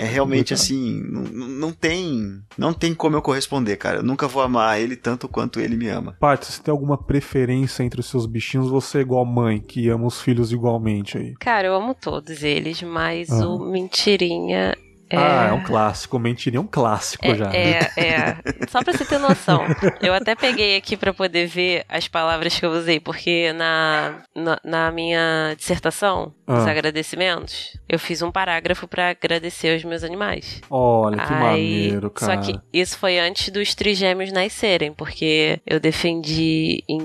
É 0.00 0.04
realmente 0.04 0.54
assim, 0.54 1.02
não, 1.02 1.22
não 1.22 1.72
tem 1.72 2.40
não 2.56 2.72
tem 2.72 2.94
como 2.94 3.16
eu 3.16 3.22
corresponder, 3.22 3.76
cara. 3.76 3.98
Eu 3.98 4.02
nunca 4.02 4.26
vou 4.26 4.42
amar 4.42 4.80
ele 4.80 4.96
tanto 4.96 5.28
quanto 5.28 5.60
ele 5.60 5.76
me 5.76 5.88
ama. 5.88 6.16
Paty, 6.18 6.46
você 6.46 6.62
tem 6.62 6.72
alguma 6.72 6.96
preferência 6.96 7.82
entre 7.82 8.00
os 8.00 8.06
seus 8.06 8.26
bichinhos? 8.26 8.70
Você 8.70 8.98
é 8.98 9.00
igual 9.02 9.24
mãe, 9.24 9.60
que 9.60 9.88
ama 9.88 10.06
os 10.06 10.20
filhos 10.20 10.52
igualmente 10.52 11.18
aí? 11.18 11.34
Cara, 11.38 11.68
eu 11.68 11.74
amo 11.74 11.94
todos 11.94 12.42
eles, 12.42 12.82
mas 12.82 13.30
ah. 13.30 13.46
o 13.46 13.58
Mentirinha 13.58 14.74
é... 15.10 15.16
Ah, 15.16 15.48
é 15.50 15.52
um 15.52 15.62
clássico. 15.62 16.18
Mentirinha 16.18 16.58
é 16.58 16.62
um 16.62 16.66
clássico 16.66 17.26
é, 17.26 17.34
já. 17.34 17.52
É, 17.52 17.78
é. 17.96 18.36
Só 18.68 18.82
pra 18.82 18.92
você 18.92 19.04
ter 19.04 19.18
noção. 19.18 19.64
Eu 20.00 20.14
até 20.14 20.36
peguei 20.36 20.76
aqui 20.76 20.96
para 20.96 21.12
poder 21.12 21.46
ver 21.46 21.84
as 21.88 22.06
palavras 22.06 22.58
que 22.58 22.64
eu 22.64 22.70
usei, 22.70 23.00
porque 23.00 23.52
na, 23.52 24.22
na, 24.34 24.60
na 24.64 24.92
minha 24.92 25.54
dissertação, 25.56 26.32
ah. 26.46 26.58
os 26.58 26.66
agradecimentos, 26.66 27.76
eu 27.88 27.98
fiz 27.98 28.22
um 28.22 28.30
parágrafo 28.30 28.86
para 28.86 29.10
agradecer 29.10 29.72
aos 29.72 29.84
meus 29.84 30.04
animais. 30.04 30.60
Olha, 30.70 31.16
que 31.16 31.32
Aí, 31.32 31.40
maneiro, 31.40 32.10
cara. 32.10 32.34
Só 32.34 32.40
que 32.40 32.60
isso 32.72 32.96
foi 32.96 33.18
antes 33.18 33.48
dos 33.48 33.74
trigêmeos 33.74 34.32
nascerem, 34.32 34.92
porque 34.92 35.60
eu 35.66 35.80
defendi 35.80 36.84
em 36.88 37.00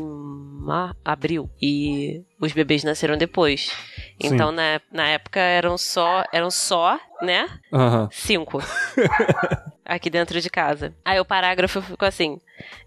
abril 1.04 1.50
e 1.62 2.24
os 2.40 2.52
bebês 2.52 2.84
nasceram 2.84 3.18
depois. 3.18 3.72
Então, 4.20 4.52
na, 4.52 4.82
na 4.92 5.08
época 5.10 5.40
eram 5.40 5.78
só, 5.78 6.24
eram 6.32 6.50
só, 6.50 7.00
né? 7.22 7.48
Uhum. 7.72 8.08
Cinco. 8.12 8.60
aqui 9.86 10.10
dentro 10.10 10.42
de 10.42 10.50
casa. 10.50 10.94
Aí 11.06 11.20
o 11.20 11.26
parágrafo 11.26 11.82
ficou 11.82 12.08
assim: 12.08 12.40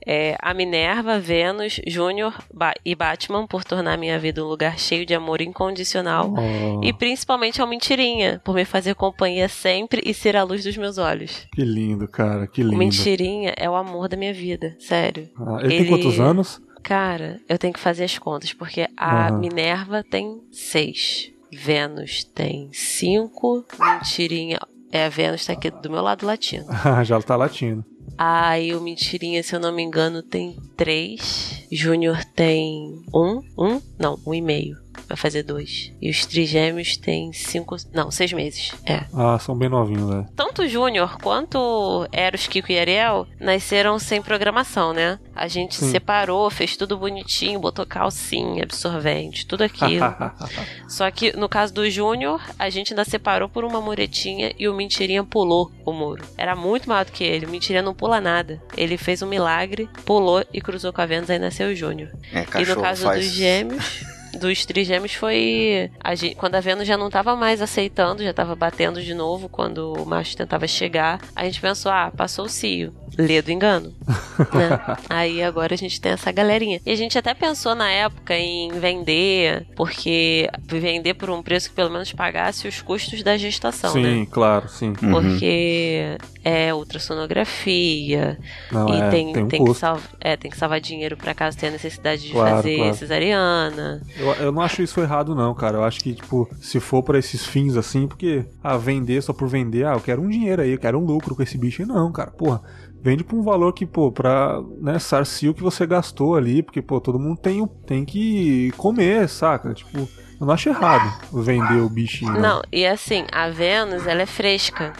é, 0.05 0.37
A 0.41 0.53
Minerva, 0.53 1.18
Vênus, 1.18 1.81
Júnior 1.87 2.35
ba 2.53 2.74
e 2.85 2.95
Batman 2.95 3.47
por 3.47 3.64
tornar 3.64 3.97
minha 3.97 4.18
vida 4.18 4.45
um 4.45 4.49
lugar 4.49 4.79
cheio 4.79 5.07
de 5.07 5.14
amor 5.14 5.41
incondicional. 5.41 6.35
Oh. 6.37 6.81
E 6.83 6.93
principalmente 6.93 7.61
ao 7.62 7.68
Mentirinha, 7.68 8.41
por 8.45 8.55
me 8.55 8.64
fazer 8.64 8.95
companhia 8.95 9.49
sempre 9.49 10.03
e 10.05 10.12
ser 10.12 10.37
a 10.37 10.43
luz 10.43 10.64
dos 10.64 10.76
meus 10.76 10.99
olhos. 10.99 11.47
Que 11.53 11.62
lindo, 11.62 12.09
cara, 12.09 12.47
que 12.47 12.62
lindo. 12.62 12.74
O 12.74 12.79
Mentirinha 12.79 13.55
é 13.57 13.70
o 13.70 13.76
amor 13.76 14.09
da 14.09 14.16
minha 14.16 14.35
vida, 14.35 14.74
sério. 14.81 15.29
Ah, 15.39 15.59
ele, 15.62 15.74
ele 15.74 15.85
tem 15.85 15.89
quantos 15.89 16.18
anos? 16.18 16.61
Cara, 16.83 17.41
eu 17.49 17.59
tenho 17.59 17.72
que 17.72 17.81
fazer 17.81 18.05
as 18.05 18.18
contas, 18.18 18.53
porque 18.53 18.89
a 18.97 19.31
uhum. 19.31 19.39
Minerva 19.39 20.03
tem 20.03 20.43
seis. 20.51 21.31
Vênus 21.53 22.24
tem 22.24 22.70
cinco. 22.72 23.64
Mentirinha. 23.79 24.59
É, 24.91 25.07
a 25.07 25.09
Vênus 25.09 25.45
tá 25.45 25.53
aqui 25.53 25.70
do 25.70 25.91
meu 25.91 26.03
lado 26.03 26.26
latino. 26.26 26.66
Ah, 26.68 27.03
já 27.05 27.20
tá 27.20 27.37
latino. 27.37 27.85
Aí 28.16 28.74
o 28.74 28.81
Mentirinha, 28.81 29.43
se 29.43 29.55
eu 29.55 29.61
não 29.61 29.72
me 29.72 29.83
engano, 29.83 30.22
tem 30.22 30.57
três. 30.76 31.64
Júnior 31.70 32.24
tem 32.24 33.03
um. 33.14 33.43
Um? 33.57 33.81
Não, 33.99 34.18
um 34.26 34.35
e 34.35 34.41
meio. 34.41 34.76
Vai 35.09 35.17
fazer 35.17 35.43
dois. 35.43 35.91
E 36.03 36.11
os 36.11 36.27
trigêmeos 36.27 36.97
têm 36.99 37.33
cinco. 37.33 37.77
Não, 37.95 38.11
seis 38.11 38.33
meses. 38.33 38.73
É. 38.85 39.05
Ah, 39.15 39.39
são 39.39 39.57
bem 39.57 39.69
novinhos, 39.69 40.09
né? 40.09 40.27
Tanto 40.37 40.63
o 40.63 40.69
Júnior 40.69 41.17
quanto 41.23 42.07
Eros, 42.13 42.47
Kiko 42.47 42.71
e 42.71 42.79
Ariel 42.79 43.27
nasceram 43.41 43.99
sem 43.99 44.21
programação, 44.21 44.93
né? 44.93 45.19
A 45.35 45.49
gente 45.49 45.77
Sim. 45.77 45.91
separou, 45.91 46.51
fez 46.51 46.77
tudo 46.77 46.99
bonitinho, 46.99 47.59
botou 47.59 47.87
calcinha, 47.87 48.63
absorvente, 48.65 49.47
tudo 49.47 49.63
aquilo. 49.65 50.05
Só 50.87 51.11
que 51.11 51.35
no 51.37 51.49
caso 51.49 51.73
do 51.73 51.89
Júnior, 51.89 52.43
a 52.59 52.69
gente 52.69 52.93
ainda 52.93 53.05
separou 53.05 53.49
por 53.49 53.65
uma 53.65 53.81
muretinha 53.81 54.53
e 54.59 54.69
o 54.69 54.75
Mentirinha 54.75 55.25
pulou 55.25 55.73
o 55.85 55.93
muro. 55.93 56.25
Era 56.37 56.55
muito 56.55 56.89
maior 56.89 57.05
do 57.05 57.13
que 57.13 57.25
ele. 57.25 57.47
O 57.47 57.51
Mentirinha 57.51 57.83
não 57.83 57.95
pula 57.95 58.21
nada. 58.21 58.61
Ele 58.77 58.99
fez 58.99 59.23
um 59.23 59.27
milagre, 59.27 59.89
pulou 60.05 60.45
e 60.53 60.61
cruzou 60.61 60.93
com 60.93 61.01
a 61.01 61.07
Vênus, 61.07 61.31
aí 61.31 61.39
nasceu 61.39 61.69
o 61.69 61.75
Júnior. 61.75 62.11
É, 62.33 62.45
E 62.61 62.67
no 62.67 62.81
caso 62.83 63.05
faz... 63.05 63.25
dos 63.25 63.35
gêmeos, 63.35 64.05
dos 64.35 64.64
trigêmeos 64.66 65.14
foi 65.14 65.91
a 66.03 66.14
gente, 66.14 66.35
quando 66.35 66.55
a 66.55 66.61
Vênus 66.61 66.87
já 66.87 66.97
não 66.97 67.11
tava 67.11 67.35
mais 67.37 67.61
aceitando, 67.62 68.22
já 68.22 68.33
tava 68.33 68.55
batendo 68.55 69.03
de 69.03 69.14
novo 69.14 69.49
quando 69.49 69.93
o 69.95 70.05
macho 70.07 70.37
tentava 70.37 70.66
chegar, 70.66 71.20
a 71.35 71.45
gente 71.45 71.61
pensou, 71.61 71.91
ah, 71.93 72.12
passou 72.16 72.45
o 72.47 72.49
cio. 72.49 72.93
Lê 73.18 73.43
do 73.43 73.51
engano. 73.51 73.93
né? 74.55 74.97
Aí 75.09 75.43
agora 75.43 75.74
a 75.74 75.76
gente 75.76 76.01
tem 76.01 76.12
essa 76.12 76.31
galerinha. 76.31 76.81
E 76.87 76.91
a 76.93 76.95
gente 76.97 77.18
até 77.18 77.35
pensou 77.35 77.74
na 77.74 77.91
época 77.91 78.37
em 78.37 78.70
vender, 78.79 79.66
porque 79.74 80.49
vender 80.64 81.14
por 81.14 81.29
um 81.29 81.43
preço 81.43 81.68
que 81.70 81.74
pelo 81.74 81.91
menos 81.91 82.12
pagasse 82.12 82.68
os 82.68 82.81
custos 82.81 83.22
da 83.24 83.37
gestação, 83.37 83.93
sim, 83.93 84.20
né? 84.20 84.26
claro, 84.31 84.68
sim. 84.68 84.93
Uhum. 85.03 85.11
Porque 85.11 86.16
é 86.45 86.72
ultrassonografia, 86.72 88.39
Não, 88.70 88.89
e 88.89 89.01
é, 89.01 89.11
tem, 89.11 89.33
tem 89.33 89.43
um 89.43 89.49
tem, 89.49 89.61
que 89.61 89.66
custo. 89.66 89.81
salv- 89.81 90.05
é, 90.20 90.37
tem 90.37 90.51
que 90.51 90.57
salvar 90.57 90.81
dinheiro 90.81 91.16
pra 91.16 91.35
caso 91.35 91.57
tenha 91.59 91.72
necessidade 91.72 92.22
de 92.22 92.33
Claro, 92.33 92.57
fazer 92.57 92.76
claro. 92.76 92.95
cesariana. 92.95 94.03
Eu, 94.19 94.33
eu 94.35 94.53
não 94.53 94.61
acho 94.62 94.83
isso 94.83 95.01
errado, 95.01 95.35
não, 95.35 95.55
cara. 95.55 95.79
Eu 95.79 95.85
acho 95.85 96.01
que, 96.01 96.14
tipo, 96.14 96.49
se 96.61 96.81
for 96.81 97.03
pra 97.03 97.19
esses 97.19 97.47
fins 97.47 97.77
assim, 97.77 98.07
porque, 98.07 98.45
ah, 98.62 98.77
vender 98.77 99.23
só 99.23 99.33
por 99.33 99.49
vender, 99.49 99.87
ah, 99.87 99.93
eu 99.95 100.01
quero 100.01 100.21
um 100.23 100.29
dinheiro 100.29 100.62
aí, 100.62 100.73
eu 100.73 100.79
quero 100.79 100.99
um 100.99 101.05
lucro 101.05 101.35
com 101.37 101.43
esse 101.43 101.57
bicho. 101.57 101.83
aí. 101.83 101.89
Não, 101.89 102.11
cara, 102.12 102.31
porra. 102.31 102.61
Vende 103.01 103.23
pra 103.23 103.37
um 103.37 103.43
valor 103.43 103.73
que, 103.73 103.87
pô, 103.87 104.11
pra, 104.11 104.61
né, 104.81 104.99
sarcir 104.99 105.49
o 105.49 105.55
que 105.55 105.62
você 105.62 105.87
gastou 105.87 106.35
ali, 106.35 106.64
porque, 106.64 106.83
pô, 106.83 107.01
todo 107.01 107.19
mundo 107.19 107.39
tem, 107.39 107.64
tem 107.87 108.05
que 108.05 108.73
comer, 108.77 109.29
saca? 109.29 109.73
Tipo, 109.73 109.99
eu 110.41 110.45
não 110.47 110.51
acho 110.53 110.69
errado 110.69 111.09
vender 111.33 111.81
o 111.81 111.89
bichinho. 111.89 112.33
né? 112.33 112.41
Não, 112.41 112.61
e 112.73 112.85
assim, 112.85 113.25
a 113.31 113.49
Vênus, 113.51 114.05
ela 114.05 114.23
é 114.23 114.27
fresca. 114.27 114.93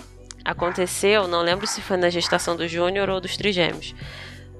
Aconteceu, 0.45 1.27
não 1.29 1.43
lembro 1.43 1.67
se 1.67 1.81
foi 1.81 1.97
na 1.97 2.09
gestação 2.09 2.57
do 2.57 2.67
Júnior 2.69 3.11
ou 3.11 3.21
dos 3.21 3.37
trigêmeos. 3.37 3.95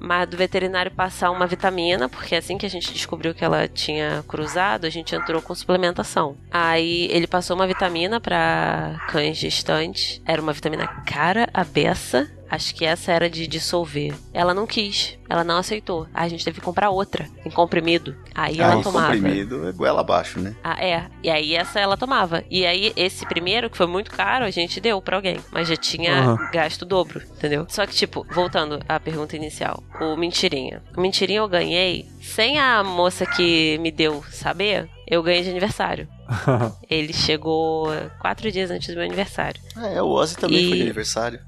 Mas 0.01 0.29
do 0.29 0.37
veterinário 0.37 0.91
passar 0.91 1.31
uma 1.31 1.47
vitamina, 1.47 2.09
porque 2.09 2.35
assim 2.35 2.57
que 2.57 2.67
a 2.67 2.71
gente 2.71 2.93
descobriu 2.93 3.35
que 3.35 3.45
ela 3.45 3.67
tinha 3.67 4.25
cruzado, 4.27 4.87
a 4.87 4.91
gente 4.91 5.15
entrou 5.15 5.43
com 5.43 5.55
suplementação. 5.55 6.37
Aí 6.51 7.09
ele 7.11 7.27
passou 7.27 7.57
uma 7.57 7.67
vitamina 7.67 8.21
para 8.21 9.01
cães 9.09 9.37
gestantes. 9.37 10.21
Era 10.25 10.41
uma 10.41 10.53
vitamina 10.53 10.87
cara, 10.87 11.49
a 11.53 11.65
beça. 11.65 12.31
Acho 12.51 12.75
que 12.75 12.85
essa 12.85 13.13
era 13.13 13.29
de 13.29 13.47
dissolver. 13.47 14.15
Ela 14.33 14.55
não 14.55 14.67
quis, 14.67 15.19
ela 15.29 15.45
não 15.45 15.59
aceitou. 15.59 16.07
Aí 16.15 16.27
a 16.27 16.29
gente 16.31 16.45
teve 16.45 16.59
que 16.61 16.65
comprar 16.65 16.91
outra, 16.91 17.29
em 17.45 17.51
comprimido. 17.51 18.17
Aí 18.35 18.61
ela 18.61 18.77
Aí, 18.77 18.83
tomava. 18.83 19.13
comprimido 19.15 19.69
é 19.69 19.73
goela 19.73 20.01
abaixo, 20.01 20.41
né? 20.41 20.55
Ah, 20.65 20.83
é. 20.83 21.07
E 21.23 21.29
aí 21.31 21.55
essa 21.55 21.79
ela 21.79 21.97
tomava. 21.97 22.43
E 22.51 22.65
aí 22.65 22.93
esse 22.97 23.27
primeiro, 23.27 23.69
que 23.69 23.77
foi 23.77 23.87
muito 23.87 24.11
caro, 24.11 24.45
a 24.45 24.51
gente 24.51 24.81
deu 24.81 25.01
pra 25.03 25.17
alguém. 25.17 25.39
Mas 25.53 25.69
já 25.69 25.77
tinha 25.77 26.21
Aham. 26.21 26.51
gasto 26.53 26.83
o 26.83 26.87
dobro, 26.87 27.23
entendeu? 27.37 27.67
Só 27.69 27.87
que, 27.87 27.95
tipo, 27.95 28.27
voltando 28.31 28.81
à 28.89 28.99
pergunta 28.99 29.37
inicial. 29.37 29.83
O 30.01 30.17
Mentirinha. 30.17 30.83
O 30.97 31.01
Mentirinha 31.01 31.41
eu 31.41 31.49
ganhei 31.49 32.09
sem 32.23 32.59
a 32.59 32.83
moça 32.83 33.27
que 33.27 33.77
me 33.79 33.91
deu 33.91 34.25
saber. 34.31 34.89
Eu 35.07 35.23
ganhei 35.23 35.43
de 35.43 35.51
aniversário. 35.51 36.09
Ele 36.89 37.13
chegou 37.13 37.89
quatro 38.21 38.51
dias 38.53 38.71
antes 38.71 38.89
do 38.89 38.95
meu 38.97 39.05
aniversário. 39.05 39.61
Ah, 39.77 39.89
é, 39.89 40.03
o 40.03 40.09
Ozzy 40.09 40.37
também 40.37 40.65
E- 40.65 40.69
foi 40.69 40.77
de 40.77 40.83
aniversário. 40.83 41.41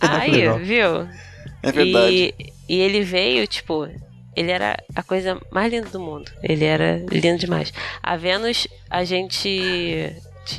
Aí, 0.00 0.30
legal. 0.30 0.58
viu? 0.58 1.08
É 1.62 1.72
verdade. 1.72 2.34
E, 2.38 2.52
e 2.68 2.80
ele 2.80 3.02
veio, 3.02 3.46
tipo, 3.46 3.88
ele 4.36 4.50
era 4.50 4.76
a 4.94 5.02
coisa 5.02 5.40
mais 5.50 5.72
linda 5.72 5.88
do 5.88 6.00
mundo. 6.00 6.30
Ele 6.42 6.64
era 6.64 6.98
lindo 7.10 7.38
demais. 7.38 7.72
A 8.02 8.16
Vênus, 8.16 8.68
a 8.90 9.02
gente 9.04 10.12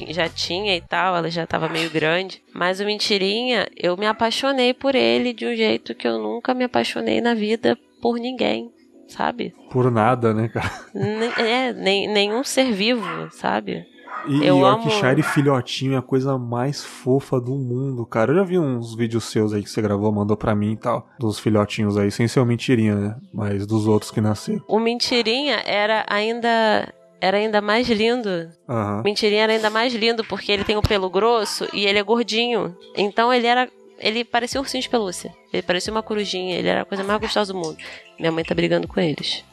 já 0.10 0.28
tinha 0.28 0.76
e 0.76 0.82
tal, 0.82 1.16
ela 1.16 1.30
já 1.30 1.46
tava 1.46 1.70
meio 1.70 1.90
grande. 1.90 2.42
Mas 2.54 2.80
o 2.80 2.86
Mentirinha, 2.86 3.68
eu 3.78 3.96
me 3.96 4.06
apaixonei 4.08 4.74
por 4.74 4.96
ele 4.96 5.34
de 5.34 5.46
um 5.46 5.56
jeito 5.56 5.96
que 5.96 6.08
eu 6.08 6.18
nunca 6.18 6.54
me 6.54 6.64
apaixonei 6.64 7.22
na 7.22 7.34
vida 7.34 7.78
por 8.02 8.18
ninguém, 8.18 8.70
sabe? 9.08 9.54
Por 9.72 9.90
nada, 9.92 10.34
né, 10.34 10.50
cara? 10.50 10.72
Nem- 10.94 11.34
é, 11.38 11.74
nem, 11.74 12.08
nenhum 12.08 12.44
ser 12.44 12.72
vivo, 12.72 13.06
sabe? 13.32 13.86
E, 14.26 14.45
Eu 14.45 14.57
e 14.57 14.61
amo- 14.63 14.84
Yorkshire 14.89 15.22
filhotinho 15.24 15.93
é 15.93 15.97
a 15.97 16.01
coisa 16.01 16.38
mais 16.38 16.84
fofa 16.84 17.39
do 17.39 17.55
mundo, 17.55 18.05
cara. 18.05 18.32
Eu 18.32 18.38
já 18.38 18.43
vi 18.43 18.59
uns 18.59 18.95
vídeos 18.95 19.26
seus 19.26 19.53
aí 19.53 19.63
que 19.63 19.70
você 19.70 19.82
gravou, 19.82 20.11
mandou 20.11 20.36
pra 20.36 20.53
mim 20.55 20.74
e 20.74 20.78
tal. 20.78 21.07
Dos 21.20 21.39
filhotinhos 21.39 21.97
aí, 21.97 22.11
sem 22.11 22.28
ser 22.28 22.39
o 22.39 22.45
mentirinha, 22.45 22.95
né? 22.95 23.15
Mas 23.34 23.65
dos 23.65 23.88
outros 23.88 24.11
que 24.11 24.20
nasceram. 24.22 24.61
O 24.68 24.80
Mentirinha 24.80 25.61
era 25.65 26.05
ainda. 26.09 26.93
Era 27.20 27.38
ainda 27.38 27.59
mais 27.61 27.89
lindo 27.89 28.30
Aham. 28.70 29.01
Mentirinha 29.03 29.41
era 29.43 29.53
ainda 29.53 29.72
mais 29.72 29.91
lindo 29.91 30.24
porque 30.24 30.51
ele 30.51 30.63
tem 30.63 30.78
o 30.78 30.84
pelo 30.84 31.09
grosso 31.09 31.68
e 31.74 31.88
ele 31.88 31.97
é 31.97 32.03
gordinho. 32.03 32.76
Então 32.95 33.34
ele 33.34 33.47
era. 33.47 33.68
Ele 33.99 34.24
parecia 34.24 34.59
um 34.59 34.63
ursinho 34.63 34.84
de 34.84 34.89
pelúcia. 34.89 35.34
Ele 35.51 35.63
parecia 35.63 35.91
uma 35.91 36.03
corujinha. 36.03 36.55
Ele 36.55 36.68
era 36.68 36.82
a 36.82 36.86
coisa 36.86 37.03
mais 37.03 37.20
gostosa 37.20 37.51
do 37.53 37.57
mundo. 37.57 37.76
Minha 38.20 38.32
mãe 38.32 38.43
tá 38.43 38.53
brigando 38.53 38.88
com 38.88 38.99
eles. 38.99 39.43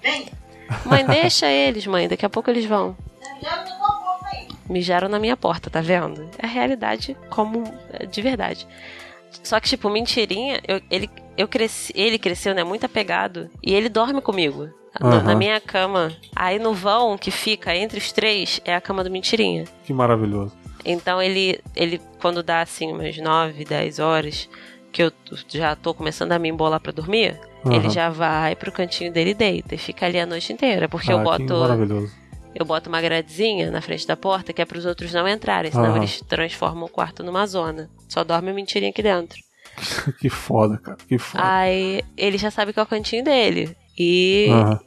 Mãe, 0.84 1.06
deixa 1.06 1.46
eles, 1.50 1.86
mãe. 1.86 2.06
Daqui 2.08 2.26
a 2.26 2.28
pouco 2.28 2.50
eles 2.50 2.66
vão. 2.66 2.94
Mijaram 4.68 5.08
na 5.08 5.18
minha 5.18 5.36
porta, 5.36 5.68
tá 5.70 5.80
vendo? 5.80 6.28
É 6.38 6.46
a 6.46 6.48
realidade 6.48 7.16
como 7.30 7.64
é, 7.92 8.06
de 8.06 8.22
verdade. 8.22 8.66
Só 9.42 9.58
que, 9.60 9.68
tipo, 9.68 9.90
mentirinha, 9.90 10.60
eu- 10.66 10.80
ele, 10.90 11.10
eu 11.36 11.46
cresci, 11.48 11.92
ele 11.96 12.18
cresceu, 12.18 12.54
né, 12.54 12.62
muito 12.64 12.86
apegado. 12.86 13.50
E 13.62 13.74
ele 13.74 13.88
dorme 13.88 14.20
comigo. 14.20 14.68
Aham. 15.02 15.22
Na 15.24 15.34
minha 15.34 15.60
cama. 15.60 16.12
Aí 16.36 16.58
no 16.58 16.72
vão 16.72 17.18
que 17.18 17.30
fica 17.32 17.74
entre 17.74 17.98
os 17.98 18.12
três 18.12 18.60
é 18.64 18.74
a 18.76 18.80
cama 18.80 19.02
do 19.02 19.10
mentirinha. 19.10 19.64
Que 19.84 19.92
maravilhoso. 19.92 20.52
Então 20.84 21.20
ele, 21.20 21.60
ele 21.74 22.00
quando 22.20 22.42
dá 22.42 22.60
assim 22.60 22.92
umas 22.92 23.16
9, 23.16 23.64
10 23.64 23.98
horas, 23.98 24.48
que 24.92 25.02
eu 25.02 25.10
já 25.48 25.74
tô 25.74 25.92
começando 25.92 26.30
a 26.32 26.38
me 26.38 26.48
embolar 26.48 26.78
pra 26.78 26.92
dormir, 26.92 27.36
Aham. 27.66 27.74
ele 27.74 27.90
já 27.90 28.08
vai 28.10 28.54
pro 28.54 28.70
cantinho 28.70 29.10
dele 29.12 29.30
e 29.30 29.34
deita 29.34 29.74
e 29.74 29.78
fica 29.78 30.06
ali 30.06 30.20
a 30.20 30.26
noite 30.26 30.52
inteira. 30.52 30.88
Porque 30.88 31.10
ah, 31.10 31.14
eu 31.14 31.18
Que 31.18 31.24
boto 31.24 31.54
maravilhoso. 31.58 32.12
Eu 32.54 32.64
boto 32.64 32.88
uma 32.88 33.00
gradezinha 33.00 33.70
na 33.70 33.80
frente 33.80 34.06
da 34.06 34.16
porta 34.16 34.52
que 34.52 34.62
é 34.62 34.64
pros 34.64 34.84
outros 34.84 35.12
não 35.12 35.28
entrarem, 35.28 35.70
senão 35.70 35.86
Aham. 35.86 35.96
eles 35.98 36.20
transformam 36.22 36.84
o 36.84 36.88
quarto 36.88 37.22
numa 37.22 37.46
zona. 37.46 37.90
Só 38.08 38.22
dorme 38.22 38.52
o 38.52 38.54
mentirinha 38.54 38.90
aqui 38.90 39.02
dentro. 39.02 39.38
que 40.20 40.28
foda, 40.28 40.78
cara. 40.78 40.98
Que 41.08 41.18
foda. 41.18 41.42
Aí 41.44 42.02
ele 42.16 42.38
já 42.38 42.50
sabe 42.50 42.72
que 42.72 42.78
é 42.78 42.82
o 42.82 42.86
cantinho 42.86 43.24
dele. 43.24 43.76
E, 43.98 44.48
Aham. 44.50 44.80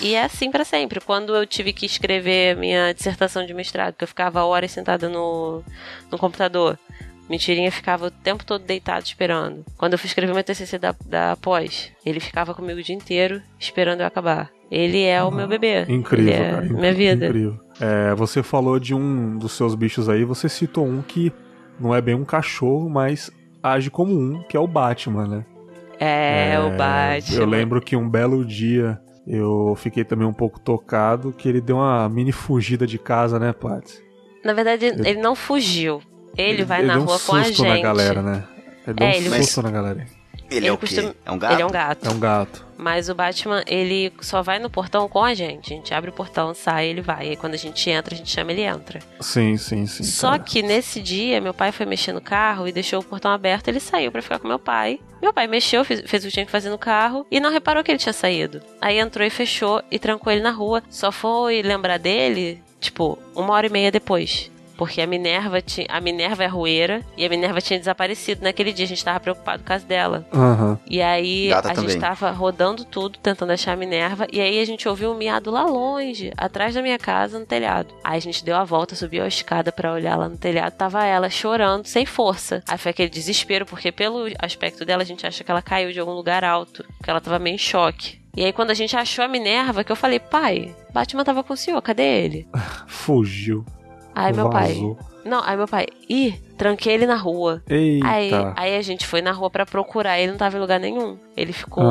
e 0.00 0.14
é 0.14 0.24
assim 0.24 0.50
pra 0.50 0.64
sempre. 0.64 1.00
Quando 1.00 1.34
eu 1.34 1.46
tive 1.46 1.72
que 1.72 1.86
escrever 1.86 2.56
minha 2.56 2.92
dissertação 2.92 3.46
de 3.46 3.54
mestrado, 3.54 3.94
que 3.94 4.04
eu 4.04 4.08
ficava 4.08 4.44
horas 4.44 4.70
sentada 4.72 5.08
no, 5.08 5.62
no 6.10 6.18
computador, 6.18 6.78
Mentirinha 7.32 7.72
ficava 7.72 8.08
o 8.08 8.10
tempo 8.10 8.44
todo 8.44 8.62
deitado 8.62 9.06
esperando. 9.06 9.64
Quando 9.78 9.94
eu 9.94 9.98
fui 9.98 10.06
escrever 10.06 10.34
meu 10.34 10.44
TCC 10.44 10.78
da, 10.78 10.94
da 11.06 11.34
pós, 11.34 11.90
ele 12.04 12.20
ficava 12.20 12.52
comigo 12.54 12.78
o 12.78 12.82
dia 12.82 12.94
inteiro 12.94 13.40
esperando 13.58 14.02
eu 14.02 14.06
acabar. 14.06 14.50
Ele 14.70 15.02
é 15.02 15.22
o 15.22 15.30
meu 15.30 15.48
bebê. 15.48 15.86
Incrível, 15.88 16.30
é 16.30 16.50
cara. 16.50 16.62
minha 16.62 16.92
vida. 16.92 17.28
Incrível. 17.28 17.58
É, 17.80 18.14
você 18.14 18.42
falou 18.42 18.78
de 18.78 18.94
um 18.94 19.38
dos 19.38 19.52
seus 19.52 19.74
bichos 19.74 20.10
aí, 20.10 20.24
você 20.24 20.46
citou 20.46 20.86
um 20.86 21.00
que 21.00 21.32
não 21.80 21.94
é 21.94 22.02
bem 22.02 22.14
um 22.14 22.24
cachorro, 22.24 22.90
mas 22.90 23.30
age 23.62 23.88
como 23.90 24.12
um, 24.12 24.42
que 24.42 24.54
é 24.54 24.60
o 24.60 24.66
Batman, 24.66 25.26
né? 25.26 25.46
É, 25.98 26.60
o 26.60 26.76
Batman. 26.76 27.38
Eu 27.38 27.46
lembro 27.46 27.80
que 27.80 27.96
um 27.96 28.10
belo 28.10 28.44
dia 28.44 29.00
eu 29.26 29.74
fiquei 29.78 30.04
também 30.04 30.28
um 30.28 30.34
pouco 30.34 30.60
tocado 30.60 31.32
que 31.32 31.48
ele 31.48 31.62
deu 31.62 31.76
uma 31.76 32.06
mini 32.10 32.30
fugida 32.30 32.86
de 32.86 32.98
casa, 32.98 33.38
né, 33.38 33.54
Paty? 33.54 34.02
Na 34.44 34.52
verdade, 34.52 34.84
ele 34.84 35.22
não 35.22 35.34
fugiu. 35.34 36.02
Ele, 36.36 36.64
vai 36.64 36.82
na 36.82 36.94
deu 36.94 37.02
um 37.02 37.06
rua 37.06 37.18
com 37.20 37.36
a 37.36 37.44
susto 37.44 37.64
gente. 37.64 37.68
na 37.68 37.80
galera, 37.80 38.22
né? 38.22 38.44
Ele 38.86 38.94
deu 38.94 39.06
É, 39.06 39.10
um 39.10 39.14
ele- 39.14 39.42
susto 39.42 39.62
na 39.62 39.70
galera. 39.70 40.06
Ele, 40.50 40.58
Ele 40.58 40.66
é 40.66 40.72
o 40.72 40.76
quê? 40.76 40.86
costuma- 40.86 41.14
É 41.24 41.30
um 41.32 41.38
gato? 41.38 41.52
Ele 41.54 41.62
é 41.62 41.66
um 41.66 41.70
gato. 41.70 42.06
É 42.06 42.10
um 42.10 42.18
gato. 42.20 42.66
Mas 42.76 43.08
o 43.08 43.14
Batman, 43.14 43.62
ele 43.66 44.12
só 44.20 44.42
vai 44.42 44.58
no 44.58 44.68
portão 44.68 45.08
com 45.08 45.22
a 45.24 45.32
gente. 45.34 45.72
A 45.72 45.76
gente 45.76 45.94
abre 45.94 46.10
o 46.10 46.12
portão, 46.12 46.52
sai, 46.52 46.88
ele 46.88 47.00
vai. 47.00 47.32
E 47.32 47.36
quando 47.36 47.54
a 47.54 47.56
gente 47.56 47.88
entra, 47.88 48.14
a 48.14 48.18
gente 48.18 48.28
chama 48.30 48.50
ele 48.52 48.62
entra. 48.62 48.98
Sim, 49.20 49.56
sim, 49.56 49.86
sim. 49.86 50.02
Só 50.02 50.32
cara. 50.32 50.42
que 50.42 50.62
nesse 50.62 51.00
dia, 51.00 51.40
meu 51.40 51.54
pai 51.54 51.70
foi 51.72 51.86
mexer 51.86 52.12
no 52.12 52.20
carro 52.20 52.66
e 52.68 52.72
deixou 52.72 53.00
o 53.00 53.04
portão 53.04 53.30
aberto. 53.30 53.68
Ele 53.68 53.80
saiu 53.80 54.10
pra 54.12 54.20
ficar 54.20 54.38
com 54.40 54.48
meu 54.48 54.58
pai. 54.58 55.00
Meu 55.22 55.32
pai 55.32 55.46
mexeu, 55.46 55.84
fez, 55.84 56.02
fez 56.04 56.22
o 56.24 56.26
que 56.26 56.32
tinha 56.34 56.44
que 56.44 56.52
fazer 56.52 56.68
no 56.68 56.78
carro 56.78 57.24
e 57.30 57.38
não 57.40 57.50
reparou 57.50 57.82
que 57.84 57.90
ele 57.90 57.98
tinha 57.98 58.12
saído. 58.12 58.60
Aí 58.80 58.98
entrou 58.98 59.24
e 59.26 59.30
fechou 59.30 59.80
e 59.90 59.98
trancou 59.98 60.30
ele 60.32 60.42
na 60.42 60.50
rua. 60.50 60.82
Só 60.90 61.10
foi 61.12 61.62
lembrar 61.62 61.98
dele, 61.98 62.60
tipo, 62.80 63.16
uma 63.34 63.54
hora 63.54 63.68
e 63.68 63.70
meia 63.70 63.90
depois. 63.92 64.50
Porque 64.86 65.00
a 65.00 65.06
Minerva 65.06 65.60
tinha, 65.60 65.86
a 65.88 66.00
Minerva 66.00 66.44
é 66.44 66.46
rueira 66.46 67.02
e 67.16 67.24
a 67.24 67.28
Minerva 67.28 67.60
tinha 67.60 67.78
desaparecido 67.78 68.42
naquele 68.42 68.72
dia, 68.72 68.84
a 68.84 68.88
gente 68.88 69.04
tava 69.04 69.20
preocupado 69.20 69.62
com 69.64 69.72
as 69.72 69.84
dela. 69.84 70.26
Aham. 70.32 70.78
E 70.88 71.00
aí 71.00 71.48
Gata 71.48 71.70
a 71.70 71.74
também. 71.74 71.90
gente 71.90 72.00
tava 72.00 72.30
rodando 72.30 72.84
tudo, 72.84 73.18
tentando 73.18 73.52
achar 73.52 73.72
a 73.72 73.76
Minerva, 73.76 74.26
e 74.32 74.40
aí 74.40 74.60
a 74.60 74.64
gente 74.64 74.88
ouviu 74.88 75.12
um 75.12 75.16
miado 75.16 75.50
lá 75.50 75.64
longe, 75.64 76.32
atrás 76.36 76.74
da 76.74 76.82
minha 76.82 76.98
casa, 76.98 77.38
no 77.38 77.46
telhado. 77.46 77.94
Aí 78.02 78.16
a 78.18 78.20
gente 78.20 78.44
deu 78.44 78.56
a 78.56 78.64
volta, 78.64 78.94
subiu 78.94 79.22
a 79.24 79.28
escada 79.28 79.70
pra 79.70 79.92
olhar 79.92 80.16
lá 80.16 80.28
no 80.28 80.36
telhado, 80.36 80.74
tava 80.74 81.04
ela 81.06 81.30
chorando, 81.30 81.86
sem 81.86 82.04
força. 82.04 82.62
Aí 82.68 82.76
foi 82.76 82.90
aquele 82.90 83.08
desespero, 83.08 83.64
porque 83.64 83.92
pelo 83.92 84.26
aspecto 84.38 84.84
dela 84.84 85.02
a 85.02 85.06
gente 85.06 85.26
acha 85.26 85.44
que 85.44 85.50
ela 85.50 85.62
caiu 85.62 85.92
de 85.92 86.00
algum 86.00 86.12
lugar 86.12 86.44
alto, 86.44 86.84
porque 86.98 87.10
ela 87.10 87.20
tava 87.20 87.38
meio 87.38 87.54
em 87.54 87.58
choque. 87.58 88.20
E 88.36 88.44
aí 88.44 88.52
quando 88.52 88.70
a 88.70 88.74
gente 88.74 88.96
achou 88.96 89.24
a 89.24 89.28
Minerva, 89.28 89.84
que 89.84 89.92
eu 89.92 89.96
falei, 89.96 90.18
pai, 90.18 90.74
Batman 90.92 91.22
tava 91.24 91.44
com 91.44 91.52
o 91.52 91.56
senhor, 91.56 91.80
cadê 91.82 92.02
ele? 92.02 92.48
Fugiu. 92.88 93.64
Aí 94.14 94.32
meu 94.32 94.50
pai. 94.50 94.74
vazou. 94.74 94.98
Não, 95.24 95.40
aí 95.44 95.56
meu 95.56 95.68
pai, 95.68 95.86
ih, 96.08 96.32
tranquei 96.58 96.94
ele 96.94 97.06
na 97.06 97.14
rua. 97.16 97.62
Eita. 97.68 98.06
Aí, 98.08 98.30
aí 98.56 98.76
a 98.76 98.82
gente 98.82 99.06
foi 99.06 99.22
na 99.22 99.30
rua 99.32 99.48
pra 99.50 99.64
procurar, 99.64 100.18
ele 100.18 100.32
não 100.32 100.38
tava 100.38 100.56
em 100.56 100.60
lugar 100.60 100.80
nenhum. 100.80 101.16
Ele 101.36 101.52
ficou 101.52 101.84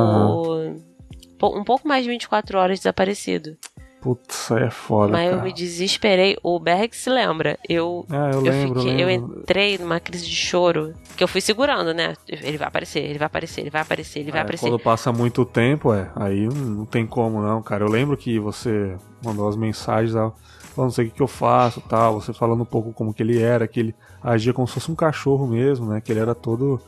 um 1.42 1.64
pouco 1.64 1.86
mais 1.88 2.04
de 2.04 2.10
24 2.10 2.58
horas 2.58 2.78
desaparecido. 2.78 3.56
Putz, 4.00 4.50
aí 4.50 4.64
é 4.64 4.70
foda, 4.70 5.12
Mas 5.12 5.30
cara. 5.30 5.40
eu 5.40 5.44
me 5.44 5.52
desesperei. 5.52 6.36
O 6.42 6.58
Berg 6.58 6.92
se 6.94 7.08
lembra. 7.08 7.56
Eu, 7.68 8.04
Ah, 8.10 8.30
eu, 8.32 8.38
eu, 8.38 8.40
lembro, 8.40 8.80
fiquei, 8.80 8.96
eu 8.96 9.00
eu 9.00 9.06
lembro. 9.06 9.40
entrei 9.42 9.78
numa 9.78 10.00
crise 10.00 10.26
de 10.26 10.34
choro. 10.34 10.92
Que 11.16 11.22
eu 11.22 11.28
fui 11.28 11.40
segurando, 11.40 11.94
né? 11.94 12.14
Ele 12.28 12.58
vai 12.58 12.66
aparecer, 12.66 12.98
ele 13.04 13.18
vai 13.18 13.26
aparecer, 13.26 13.60
ele 13.60 13.70
vai 13.70 13.80
aparecer, 13.82 14.18
ele 14.18 14.32
vai 14.32 14.40
É, 14.40 14.42
aparecer. 14.42 14.66
Quando 14.68 14.80
passa 14.80 15.12
muito 15.12 15.44
tempo, 15.44 15.94
é, 15.94 16.10
aí 16.16 16.48
não, 16.48 16.84
tem 16.84 17.06
como 17.06 17.40
não, 17.40 17.62
cara. 17.62 17.84
Eu 17.84 17.88
lembro 17.90 18.16
que 18.16 18.40
você 18.40 18.96
mandou 19.24 19.48
as 19.48 19.54
mensagens, 19.54 20.14
tal, 20.14 20.36
falando 20.72 20.88
não 20.90 20.94
sei 20.94 21.06
o 21.06 21.08
que, 21.10 21.16
que 21.16 21.22
eu 21.22 21.28
faço, 21.28 21.80
tal, 21.82 22.20
você 22.20 22.32
falando 22.32 22.62
um 22.62 22.66
pouco 22.66 22.92
como 22.92 23.12
que 23.14 23.22
ele 23.22 23.40
era, 23.40 23.66
que 23.68 23.80
ele 23.80 23.94
agia 24.22 24.52
como 24.52 24.66
se 24.66 24.74
fosse 24.74 24.90
um 24.90 24.94
cachorro 24.94 25.46
mesmo, 25.46 25.86
né? 25.86 26.00
Que 26.00 26.12
ele 26.12 26.20
era 26.20 26.34
todo 26.34 26.80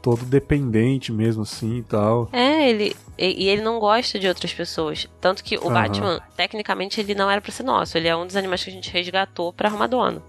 todo 0.00 0.24
dependente 0.24 1.12
mesmo 1.12 1.42
assim 1.42 1.78
e 1.78 1.82
tal. 1.82 2.28
É, 2.32 2.68
ele. 2.68 2.96
E, 3.16 3.44
e 3.44 3.48
ele 3.48 3.62
não 3.62 3.78
gosta 3.78 4.18
de 4.18 4.26
outras 4.26 4.52
pessoas. 4.52 5.08
Tanto 5.20 5.44
que 5.44 5.56
o 5.56 5.66
Aham. 5.68 5.74
Batman, 5.74 6.20
tecnicamente, 6.36 7.00
ele 7.00 7.14
não 7.14 7.30
era 7.30 7.40
pra 7.40 7.52
ser 7.52 7.62
nosso. 7.62 7.96
Ele 7.96 8.08
é 8.08 8.16
um 8.16 8.26
dos 8.26 8.34
animais 8.34 8.64
que 8.64 8.70
a 8.70 8.72
gente 8.72 8.90
resgatou 8.90 9.52
pra 9.52 9.68
arrumar 9.68 9.86
dono. 9.86 10.20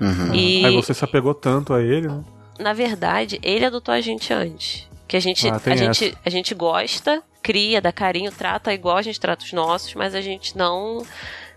Uhum. 0.00 0.34
E, 0.34 0.64
Aí 0.64 0.74
você 0.76 0.92
se 0.92 1.02
apegou 1.04 1.34
tanto 1.34 1.72
a 1.72 1.82
ele, 1.82 2.06
né? 2.06 2.22
na 2.58 2.72
verdade, 2.72 3.38
ele 3.42 3.64
adotou 3.64 3.94
a 3.94 4.00
gente 4.00 4.32
antes. 4.32 4.86
Que 5.06 5.16
a 5.16 5.20
gente, 5.20 5.48
Ah, 5.48 5.60
a 5.64 5.76
gente, 5.76 6.04
essa. 6.08 6.18
a 6.26 6.28
gente 6.28 6.54
gosta, 6.54 7.22
cria, 7.42 7.80
dá 7.80 7.90
carinho, 7.90 8.30
trata 8.30 8.74
igual 8.74 8.96
a 8.98 9.02
gente 9.02 9.18
trata 9.18 9.42
os 9.44 9.52
nossos, 9.52 9.94
mas 9.94 10.14
a 10.14 10.20
gente 10.20 10.56
não 10.56 11.02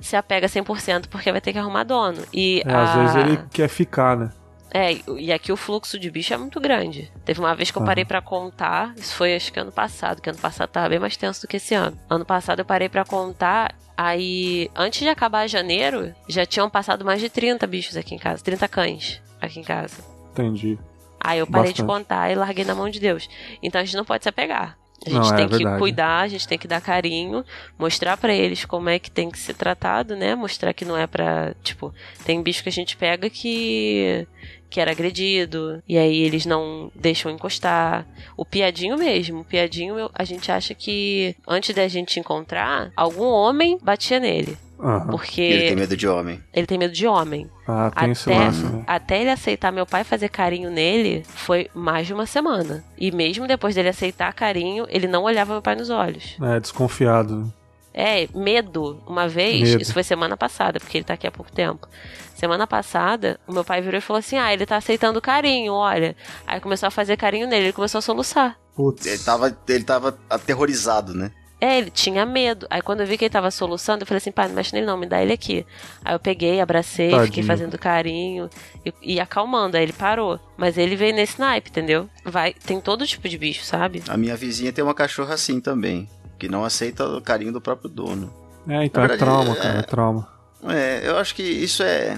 se 0.01 0.15
apega 0.15 0.47
100% 0.47 1.07
porque 1.09 1.31
vai 1.31 1.39
ter 1.41 1.53
que 1.53 1.59
arrumar 1.59 1.83
dono. 1.83 2.23
E 2.33 2.61
É, 2.65 2.73
às 2.73 2.89
a- 2.89 2.99
vezes 2.99 3.15
ele 3.15 3.39
quer 3.51 3.67
ficar, 3.69 4.17
né? 4.17 4.31
É, 4.73 4.93
e 5.17 5.33
aqui 5.33 5.51
o 5.51 5.57
fluxo 5.57 5.99
de 5.99 6.09
bicho 6.09 6.33
é 6.33 6.37
muito 6.37 6.59
grande. 6.59 7.11
Teve 7.25 7.41
uma 7.41 7.53
vez 7.53 7.69
que 7.71 7.77
eu 7.77 7.81
Aham. 7.81 7.87
parei 7.87 8.05
pra 8.05 8.21
contar, 8.21 8.93
isso 8.95 9.13
foi 9.15 9.35
acho 9.35 9.51
que 9.51 9.59
ano 9.59 9.71
passado, 9.71 10.21
que 10.21 10.29
ano 10.29 10.39
passado 10.39 10.69
tava 10.69 10.87
bem 10.87 10.97
mais 10.99 11.17
tenso 11.17 11.41
do 11.41 11.47
que 11.47 11.57
esse 11.57 11.73
ano. 11.75 11.97
Ano 12.09 12.23
passado 12.25 12.59
eu 12.59 12.65
parei 12.65 12.87
pra 12.87 13.03
contar, 13.03 13.75
aí 13.97 14.71
antes 14.73 15.01
de 15.01 15.09
acabar 15.09 15.45
janeiro, 15.49 16.15
já 16.27 16.45
tinham 16.45 16.69
passado 16.69 17.03
mais 17.03 17.19
de 17.19 17.29
30 17.29 17.67
bichos 17.67 17.97
aqui 17.97 18.15
em 18.15 18.17
casa, 18.17 18.41
30 18.41 18.65
cães 18.69 19.21
aqui 19.41 19.59
em 19.59 19.63
casa. 19.63 19.97
Entendi. 20.31 20.79
Aí 21.19 21.39
eu 21.39 21.45
parei 21.47 21.73
de 21.73 21.83
Bastante. 21.83 21.99
contar 22.05 22.31
e 22.31 22.35
larguei 22.35 22.63
na 22.63 22.73
mão 22.73 22.89
de 22.89 22.99
Deus. 22.99 23.29
Então 23.61 23.81
a 23.81 23.83
gente 23.83 23.97
não 23.97 24.05
pode 24.05 24.23
se 24.23 24.29
apegar. 24.29 24.77
A 25.05 25.09
Não, 25.09 25.23
gente 25.23 25.33
é 25.33 25.37
tem 25.37 25.47
que 25.47 25.55
verdade. 25.55 25.79
cuidar, 25.79 26.19
a 26.21 26.27
gente 26.27 26.47
tem 26.47 26.57
que 26.59 26.67
dar 26.67 26.79
carinho, 26.81 27.43
mostrar 27.77 28.17
pra 28.17 28.33
eles 28.33 28.65
como 28.65 28.87
é 28.89 28.99
que 28.99 29.09
tem 29.09 29.31
que 29.31 29.39
ser 29.39 29.55
tratado, 29.55 30.15
né? 30.15 30.35
Mostrar 30.35 30.73
que 30.73 30.85
não 30.85 30.95
é 30.95 31.07
pra, 31.07 31.53
tipo, 31.63 31.93
tem 32.23 32.41
bicho 32.41 32.61
que 32.61 32.69
a 32.69 32.71
gente 32.71 32.95
pega 32.95 33.29
que 33.29 34.27
que 34.69 34.79
era 34.79 34.91
agredido 34.91 35.83
e 35.85 35.97
aí 35.97 36.21
eles 36.21 36.45
não 36.45 36.89
deixam 36.95 37.29
encostar. 37.29 38.07
O 38.37 38.45
piadinho 38.45 38.97
mesmo, 38.97 39.41
o 39.41 39.43
piadinho 39.43 40.09
a 40.13 40.23
gente 40.23 40.49
acha 40.49 40.73
que 40.73 41.35
antes 41.45 41.75
da 41.75 41.85
gente 41.89 42.17
encontrar, 42.21 42.89
algum 42.95 43.25
homem 43.25 43.77
batia 43.83 44.17
nele, 44.17 44.57
Aham. 44.81 45.07
porque 45.07 45.41
Ele 45.41 45.67
tem 45.67 45.75
medo 45.75 45.95
de 45.95 46.07
homem. 46.07 46.41
ele 46.53 46.65
tem 46.65 46.77
medo 46.77 46.93
de 46.93 47.05
homem. 47.07 47.49
Ah, 47.67 47.91
tem 47.99 48.11
esse 48.11 48.29
Até, 48.31 48.39
lance, 48.39 48.63
né? 48.63 48.83
até 48.87 49.21
ele 49.21 49.29
aceitar 49.29 49.71
meu 49.71 49.85
pai 49.85 50.03
fazer 50.03 50.29
carinho 50.29 50.71
nele, 50.71 51.23
foi 51.27 51.69
mais 51.73 52.07
de 52.07 52.13
uma 52.13 52.25
semana. 52.25 52.83
E 52.97 53.11
mesmo 53.11 53.47
depois 53.47 53.75
dele 53.75 53.89
aceitar 53.89 54.33
carinho, 54.33 54.85
ele 54.89 55.07
não 55.07 55.23
olhava 55.23 55.53
meu 55.53 55.61
pai 55.61 55.75
nos 55.75 55.89
olhos. 55.89 56.35
É, 56.41 56.59
desconfiado? 56.59 57.53
É, 57.93 58.27
medo. 58.33 59.03
Uma 59.05 59.27
vez, 59.27 59.69
Medo. 59.71 59.81
isso 59.81 59.93
foi 59.93 60.01
semana 60.03 60.37
passada, 60.37 60.79
porque 60.79 60.97
ele 60.97 61.03
tá 61.03 61.13
aqui 61.13 61.27
há 61.27 61.31
pouco 61.31 61.51
tempo. 61.51 61.87
Semana 62.33 62.65
passada, 62.65 63.37
o 63.45 63.51
meu 63.53 63.65
pai 63.65 63.81
virou 63.81 63.97
e 63.97 64.01
falou 64.01 64.19
assim: 64.19 64.37
Ah, 64.37 64.51
ele 64.53 64.65
tá 64.65 64.77
aceitando 64.77 65.19
carinho, 65.21 65.73
olha. 65.73 66.15
Aí 66.47 66.59
começou 66.61 66.87
a 66.87 66.91
fazer 66.91 67.17
carinho 67.17 67.47
nele, 67.47 67.65
ele 67.65 67.73
começou 67.73 67.99
a 67.99 68.01
soluçar. 68.01 68.57
Putz. 68.75 69.05
Ele 69.05 69.17
tava, 69.19 69.57
ele 69.67 69.83
tava 69.83 70.17
aterrorizado, 70.29 71.13
né? 71.13 71.31
É, 71.61 71.77
ele 71.77 71.91
tinha 71.91 72.25
medo. 72.25 72.65
Aí 72.71 72.81
quando 72.81 73.01
eu 73.01 73.05
vi 73.07 73.19
que 73.19 73.25
ele 73.25 73.29
tava 73.29 73.51
soluçando, 73.51 74.01
eu 74.01 74.07
falei 74.07 74.17
assim, 74.17 74.31
pai, 74.31 74.47
não 74.47 74.55
mexe 74.55 74.73
nele 74.73 74.87
não, 74.87 74.97
me 74.97 75.05
dá 75.05 75.21
ele 75.21 75.31
aqui. 75.31 75.63
Aí 76.03 76.15
eu 76.15 76.19
peguei, 76.19 76.59
abracei, 76.59 77.09
fiquei 77.11 77.19
Tadinho. 77.27 77.45
fazendo 77.45 77.77
carinho 77.77 78.49
e, 78.83 78.91
e 79.03 79.19
acalmando. 79.19 79.77
Aí 79.77 79.83
ele 79.83 79.93
parou. 79.93 80.39
Mas 80.57 80.75
ele 80.75 80.95
veio 80.95 81.13
nesse 81.13 81.39
naipe, 81.39 81.69
entendeu? 81.69 82.09
Vai, 82.25 82.55
tem 82.55 82.81
todo 82.81 83.05
tipo 83.05 83.29
de 83.29 83.37
bicho, 83.37 83.63
sabe? 83.63 84.01
A 84.09 84.17
minha 84.17 84.35
vizinha 84.35 84.73
tem 84.73 84.83
uma 84.83 84.95
cachorra 84.95 85.35
assim 85.35 85.61
também, 85.61 86.09
que 86.39 86.49
não 86.49 86.65
aceita 86.65 87.07
o 87.07 87.21
carinho 87.21 87.53
do 87.53 87.61
próprio 87.61 87.89
dono. 87.89 88.33
É, 88.67 88.83
então 88.83 89.03
é 89.03 89.07
verdade, 89.07 89.19
trauma, 89.19 89.51
é- 89.53 89.61
cara, 89.61 89.79
é 89.79 89.81
trauma. 89.83 90.27
É, 90.63 91.01
eu 91.07 91.17
acho 91.17 91.35
que 91.35 91.43
isso 91.43 91.83
é, 91.83 92.17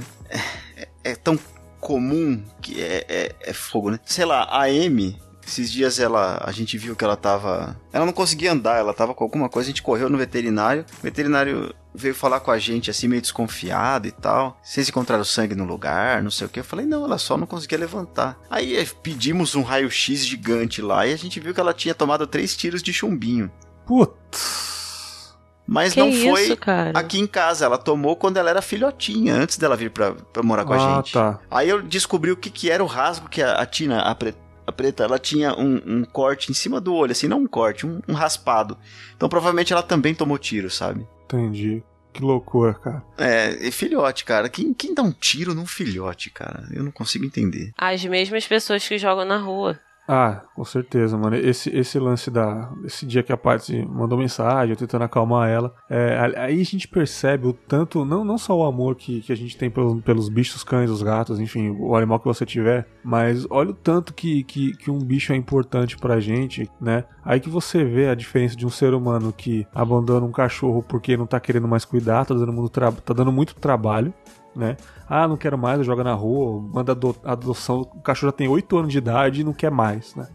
é, 0.75 0.87
é 1.03 1.15
tão 1.15 1.37
comum 1.81 2.41
que 2.61 2.81
é, 2.81 3.05
é, 3.09 3.35
é 3.41 3.53
fogo, 3.53 3.91
né? 3.91 3.99
Sei 4.05 4.23
lá, 4.23 4.43
a 4.43 4.63
Amy, 4.63 5.17
esses 5.45 5.71
dias 5.71 5.99
ela, 5.99 6.41
a 6.43 6.51
gente 6.51 6.77
viu 6.77 6.95
que 6.95 7.03
ela 7.03 7.15
tava. 7.15 7.75
Ela 7.91 8.05
não 8.05 8.13
conseguia 8.13 8.51
andar, 8.51 8.77
ela 8.77 8.93
tava 8.93 9.13
com 9.13 9.23
alguma 9.23 9.49
coisa, 9.49 9.67
a 9.67 9.71
gente 9.71 9.81
correu 9.83 10.09
no 10.09 10.17
veterinário. 10.17 10.85
O 10.99 11.03
veterinário 11.03 11.73
veio 11.95 12.15
falar 12.15 12.39
com 12.39 12.49
a 12.49 12.57
gente 12.57 12.89
assim, 12.89 13.07
meio 13.07 13.21
desconfiado 13.21 14.07
e 14.07 14.11
tal. 14.11 14.59
Vocês 14.63 14.89
encontraram 14.89 15.23
sangue 15.23 15.53
no 15.55 15.63
lugar, 15.65 16.23
não 16.23 16.31
sei 16.31 16.47
o 16.47 16.49
que. 16.49 16.59
Eu 16.59 16.63
falei, 16.63 16.85
não, 16.85 17.05
ela 17.05 17.17
só 17.17 17.37
não 17.37 17.45
conseguia 17.45 17.77
levantar. 17.77 18.37
Aí 18.49 18.75
eh, 18.77 18.87
pedimos 19.03 19.53
um 19.55 19.61
raio-x 19.61 20.25
gigante 20.25 20.81
lá 20.81 21.05
e 21.05 21.13
a 21.13 21.17
gente 21.17 21.39
viu 21.39 21.53
que 21.53 21.59
ela 21.59 21.73
tinha 21.73 21.93
tomado 21.93 22.25
três 22.25 22.55
tiros 22.55 22.81
de 22.81 22.91
chumbinho. 22.93 23.51
Putz. 23.85 25.33
Mas 25.65 25.93
que 25.93 25.99
não 25.99 26.09
isso, 26.09 26.29
foi 26.29 26.55
cara? 26.57 26.91
aqui 26.97 27.19
em 27.19 27.27
casa. 27.27 27.65
Ela 27.65 27.77
tomou 27.77 28.15
quando 28.15 28.37
ela 28.37 28.49
era 28.49 28.61
filhotinha, 28.61 29.33
antes 29.35 29.57
dela 29.57 29.77
vir 29.77 29.91
pra, 29.91 30.11
pra 30.13 30.43
morar 30.43 30.65
com 30.65 30.73
a 30.73 30.75
Ah, 30.75 30.95
gente. 30.97 31.13
tá. 31.13 31.39
Aí 31.49 31.69
eu 31.69 31.81
descobri 31.81 32.31
o 32.31 32.35
que, 32.37 32.49
que 32.49 32.69
era 32.69 32.83
o 32.83 32.87
rasgo 32.87 33.29
que 33.29 33.41
a, 33.41 33.53
a 33.53 33.65
Tina, 33.65 34.01
a, 34.01 34.13
pre- 34.13 34.35
a 34.65 34.71
preta, 34.71 35.03
ela 35.03 35.19
tinha 35.19 35.53
um, 35.53 35.81
um 35.85 36.03
corte 36.03 36.51
em 36.51 36.53
cima 36.53 36.79
do 36.79 36.93
olho, 36.93 37.11
assim, 37.11 37.27
não 37.27 37.39
um 37.41 37.47
corte, 37.47 37.85
um, 37.85 38.01
um 38.07 38.13
raspado. 38.13 38.77
Então 39.15 39.29
provavelmente 39.29 39.73
ela 39.73 39.83
também 39.83 40.15
tomou 40.15 40.37
tiro, 40.37 40.69
sabe? 40.69 41.07
Entendi. 41.25 41.83
Que 42.13 42.21
loucura, 42.21 42.75
cara. 42.75 43.03
É, 43.17 43.67
e 43.67 43.71
filhote, 43.71 44.23
cara. 44.23 44.47
Quem, 44.47 44.71
quem 44.71 44.93
dá 44.93 45.01
um 45.01 45.11
tiro 45.11 45.55
num 45.55 45.65
filhote, 45.65 46.29
cara? 46.29 46.63
Eu 46.71 46.83
não 46.83 46.91
consigo 46.91 47.25
entender. 47.25 47.71
As 47.75 48.05
mesmas 48.05 48.45
pessoas 48.45 48.87
que 48.87 48.99
jogam 48.99 49.25
na 49.25 49.37
rua. 49.37 49.79
Ah, 50.07 50.41
com 50.53 50.65
certeza, 50.65 51.17
mano. 51.17 51.35
Esse, 51.35 51.69
esse 51.75 51.97
lance 51.97 52.29
da. 52.29 52.69
Esse 52.83 53.05
dia 53.05 53.23
que 53.23 53.31
a 53.31 53.37
Patsy 53.37 53.85
mandou 53.85 54.17
mensagem, 54.17 54.71
eu 54.71 54.75
tentando 54.75 55.03
acalmar 55.03 55.49
ela. 55.49 55.73
é, 55.89 56.17
aí 56.37 56.59
a 56.59 56.65
gente 56.65 56.87
percebe 56.87 57.47
o 57.47 57.53
tanto, 57.53 58.03
não, 58.03 58.25
não 58.25 58.37
só 58.37 58.57
o 58.57 58.65
amor 58.65 58.95
que, 58.95 59.21
que 59.21 59.31
a 59.31 59.35
gente 59.35 59.57
tem 59.57 59.69
pelos, 59.69 60.01
pelos 60.01 60.29
bichos, 60.29 60.57
os 60.57 60.63
cães, 60.63 60.89
os 60.89 61.01
gatos, 61.01 61.39
enfim, 61.39 61.69
o 61.79 61.95
animal 61.95 62.19
que 62.19 62.25
você 62.25 62.45
tiver, 62.45 62.85
mas 63.03 63.47
olha 63.49 63.71
o 63.71 63.73
tanto 63.73 64.13
que, 64.13 64.43
que, 64.43 64.75
que 64.75 64.91
um 64.91 64.99
bicho 64.99 65.31
é 65.31 65.35
importante 65.35 65.97
pra 65.97 66.19
gente, 66.19 66.69
né? 66.81 67.05
Aí 67.23 67.39
que 67.39 67.49
você 67.49 67.85
vê 67.85 68.09
a 68.09 68.15
diferença 68.15 68.55
de 68.55 68.65
um 68.65 68.69
ser 68.69 68.93
humano 68.93 69.31
que 69.31 69.65
abandona 69.73 70.25
um 70.25 70.31
cachorro 70.31 70.83
porque 70.83 71.15
não 71.15 71.25
tá 71.25 71.39
querendo 71.39 71.67
mais 71.67 71.85
cuidar, 71.85 72.25
tá 72.25 72.33
dando, 72.33 72.69
tá 72.69 73.13
dando 73.13 73.31
muito 73.31 73.55
trabalho. 73.55 74.13
Né? 74.55 74.77
Ah, 75.09 75.27
não 75.27 75.35
quero 75.37 75.57
mais, 75.57 75.85
joga 75.85 76.03
na 76.03 76.13
rua, 76.13 76.61
manda 76.73 76.91
ado- 76.91 77.15
adoção. 77.23 77.81
O 77.81 78.01
cachorro 78.01 78.31
já 78.31 78.37
tem 78.37 78.47
8 78.47 78.77
anos 78.77 78.91
de 78.91 78.97
idade 78.97 79.41
e 79.41 79.43
não 79.43 79.53
quer 79.53 79.71
mais, 79.71 80.13
né? 80.15 80.27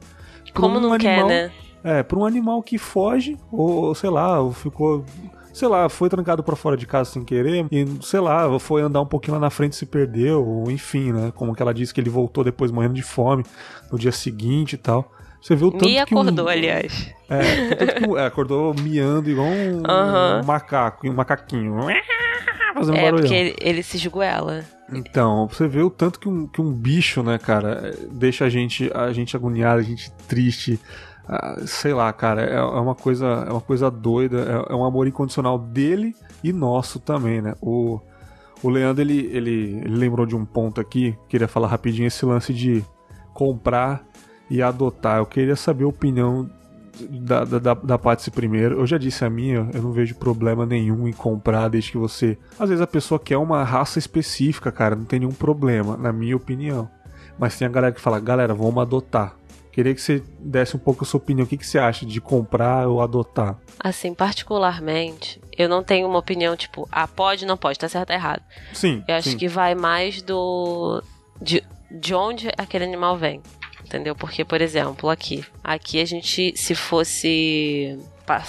Pra 0.52 0.60
Como 0.62 0.78
um 0.78 0.80
não 0.80 0.98
quer, 0.98 1.20
animal- 1.20 1.28
né? 1.28 1.52
É, 1.84 2.02
pra 2.02 2.18
um 2.18 2.24
animal 2.26 2.60
que 2.62 2.76
foge, 2.78 3.36
ou 3.52 3.94
sei 3.94 4.10
lá, 4.10 4.40
ou 4.40 4.52
ficou. 4.52 5.04
Sei 5.52 5.66
lá, 5.66 5.88
foi 5.88 6.08
trancado 6.08 6.42
pra 6.42 6.54
fora 6.54 6.76
de 6.76 6.86
casa 6.86 7.10
sem 7.10 7.24
querer, 7.24 7.66
e 7.72 7.86
sei 8.02 8.20
lá, 8.20 8.58
foi 8.60 8.80
andar 8.82 9.00
um 9.00 9.06
pouquinho 9.06 9.34
lá 9.34 9.40
na 9.40 9.50
frente 9.50 9.72
e 9.72 9.76
se 9.76 9.86
perdeu, 9.86 10.44
ou 10.46 10.70
enfim, 10.70 11.12
né? 11.12 11.32
Como 11.34 11.54
que 11.54 11.62
ela 11.62 11.74
disse 11.74 11.92
que 11.94 12.00
ele 12.00 12.10
voltou 12.10 12.44
depois 12.44 12.70
morrendo 12.70 12.94
de 12.94 13.02
fome 13.02 13.44
no 13.90 13.98
dia 13.98 14.12
seguinte 14.12 14.74
e 14.74 14.76
tal. 14.76 15.10
Você 15.40 15.54
viu 15.54 15.70
tanto 15.70 15.84
Me 15.84 16.04
que 16.04 16.14
um- 16.14 16.20
acordou, 16.20 16.48
aliás. 16.48 17.14
é, 17.28 17.74
tanto 17.74 17.94
que 17.94 18.18
é, 18.18 18.26
acordou 18.26 18.74
miando 18.74 19.30
igual 19.30 19.46
um, 19.48 19.82
Aham. 19.88 20.40
um 20.42 20.46
macaco, 20.46 21.08
um 21.08 21.14
macaquinho. 21.14 21.76
Fazendo 22.74 22.96
É, 22.98 23.02
barulhão. 23.02 23.20
porque 23.22 23.34
ele, 23.34 23.56
ele 23.60 23.82
se 23.82 23.96
esguela. 23.96 24.64
Então, 24.92 25.48
você 25.48 25.66
vê 25.66 25.82
o 25.82 25.90
tanto 25.90 26.18
que 26.20 26.28
um, 26.28 26.46
que 26.46 26.60
um 26.60 26.72
bicho, 26.72 27.22
né, 27.22 27.38
cara, 27.38 27.94
deixa 28.10 28.44
a 28.44 28.48
gente, 28.48 28.90
a 28.94 29.12
gente 29.12 29.36
agoniado, 29.36 29.80
a 29.80 29.82
gente 29.82 30.10
triste. 30.28 30.78
ah, 31.28 31.56
sei 31.66 31.92
lá, 31.92 32.12
cara, 32.12 32.42
é, 32.42 32.54
é 32.56 32.60
uma 32.62 32.94
coisa, 32.94 33.26
é 33.46 33.50
uma 33.50 33.60
coisa 33.60 33.90
doida, 33.90 34.64
é, 34.68 34.72
é 34.72 34.76
um 34.76 34.84
amor 34.84 35.06
incondicional 35.06 35.58
dele 35.58 36.14
e 36.42 36.52
nosso 36.52 36.98
também, 37.00 37.40
né? 37.42 37.54
O, 37.60 38.00
O 38.62 38.68
Leandro, 38.70 39.02
ele, 39.02 39.28
ele, 39.32 39.80
ele 39.84 39.96
lembrou 39.96 40.24
de 40.26 40.34
um 40.34 40.44
ponto 40.44 40.80
aqui, 40.80 41.16
queria 41.28 41.46
falar 41.48 41.68
rapidinho 41.68 42.06
esse 42.08 42.24
lance 42.24 42.52
de 42.54 42.82
comprar 43.34 44.02
e 44.50 44.62
adotar. 44.62 45.18
Eu 45.18 45.26
queria 45.26 45.56
saber 45.56 45.84
a 45.84 45.88
opinião 45.88 46.48
da, 47.08 47.44
da, 47.44 47.74
da 47.74 47.98
Patsy 47.98 48.30
primeiro. 48.30 48.80
Eu 48.80 48.86
já 48.86 48.98
disse 48.98 49.24
a 49.24 49.30
minha, 49.30 49.68
eu 49.72 49.82
não 49.82 49.92
vejo 49.92 50.14
problema 50.16 50.66
nenhum 50.66 51.06
em 51.06 51.12
comprar 51.12 51.68
desde 51.68 51.92
que 51.92 51.98
você. 51.98 52.36
Às 52.58 52.68
vezes 52.68 52.82
a 52.82 52.86
pessoa 52.86 53.18
quer 53.18 53.36
uma 53.36 53.62
raça 53.62 53.98
específica, 53.98 54.72
cara, 54.72 54.96
não 54.96 55.04
tem 55.04 55.20
nenhum 55.20 55.32
problema, 55.32 55.96
na 55.96 56.12
minha 56.12 56.36
opinião. 56.36 56.88
Mas 57.38 57.56
tem 57.56 57.66
a 57.66 57.70
galera 57.70 57.92
que 57.92 58.00
fala, 58.00 58.18
galera, 58.18 58.52
vamos 58.52 58.82
adotar. 58.82 59.36
Queria 59.70 59.94
que 59.94 60.00
você 60.00 60.20
desse 60.40 60.74
um 60.74 60.78
pouco 60.78 61.04
a 61.04 61.06
sua 61.06 61.18
opinião. 61.18 61.44
O 61.44 61.48
que, 61.48 61.56
que 61.56 61.64
você 61.64 61.78
acha 61.78 62.04
de 62.04 62.20
comprar 62.20 62.88
ou 62.88 63.00
adotar? 63.00 63.56
Assim, 63.78 64.12
particularmente, 64.12 65.40
eu 65.56 65.68
não 65.68 65.84
tenho 65.84 66.08
uma 66.08 66.18
opinião 66.18 66.56
tipo, 66.56 66.88
ah, 66.90 67.06
pode, 67.06 67.46
não 67.46 67.56
pode, 67.56 67.78
tá 67.78 67.88
certo, 67.88 68.08
tá 68.08 68.14
errado. 68.14 68.42
Sim. 68.72 69.04
Eu 69.06 69.14
acho 69.14 69.30
sim. 69.30 69.36
que 69.36 69.46
vai 69.46 69.76
mais 69.76 70.20
do. 70.20 71.00
De, 71.40 71.62
de 71.92 72.12
onde 72.12 72.48
aquele 72.58 72.82
animal 72.84 73.16
vem. 73.16 73.40
Entendeu? 73.88 74.14
Porque, 74.14 74.44
por 74.44 74.60
exemplo, 74.60 75.08
aqui. 75.08 75.42
Aqui 75.64 75.98
a 76.00 76.04
gente, 76.04 76.52
se 76.54 76.74
fosse 76.74 77.98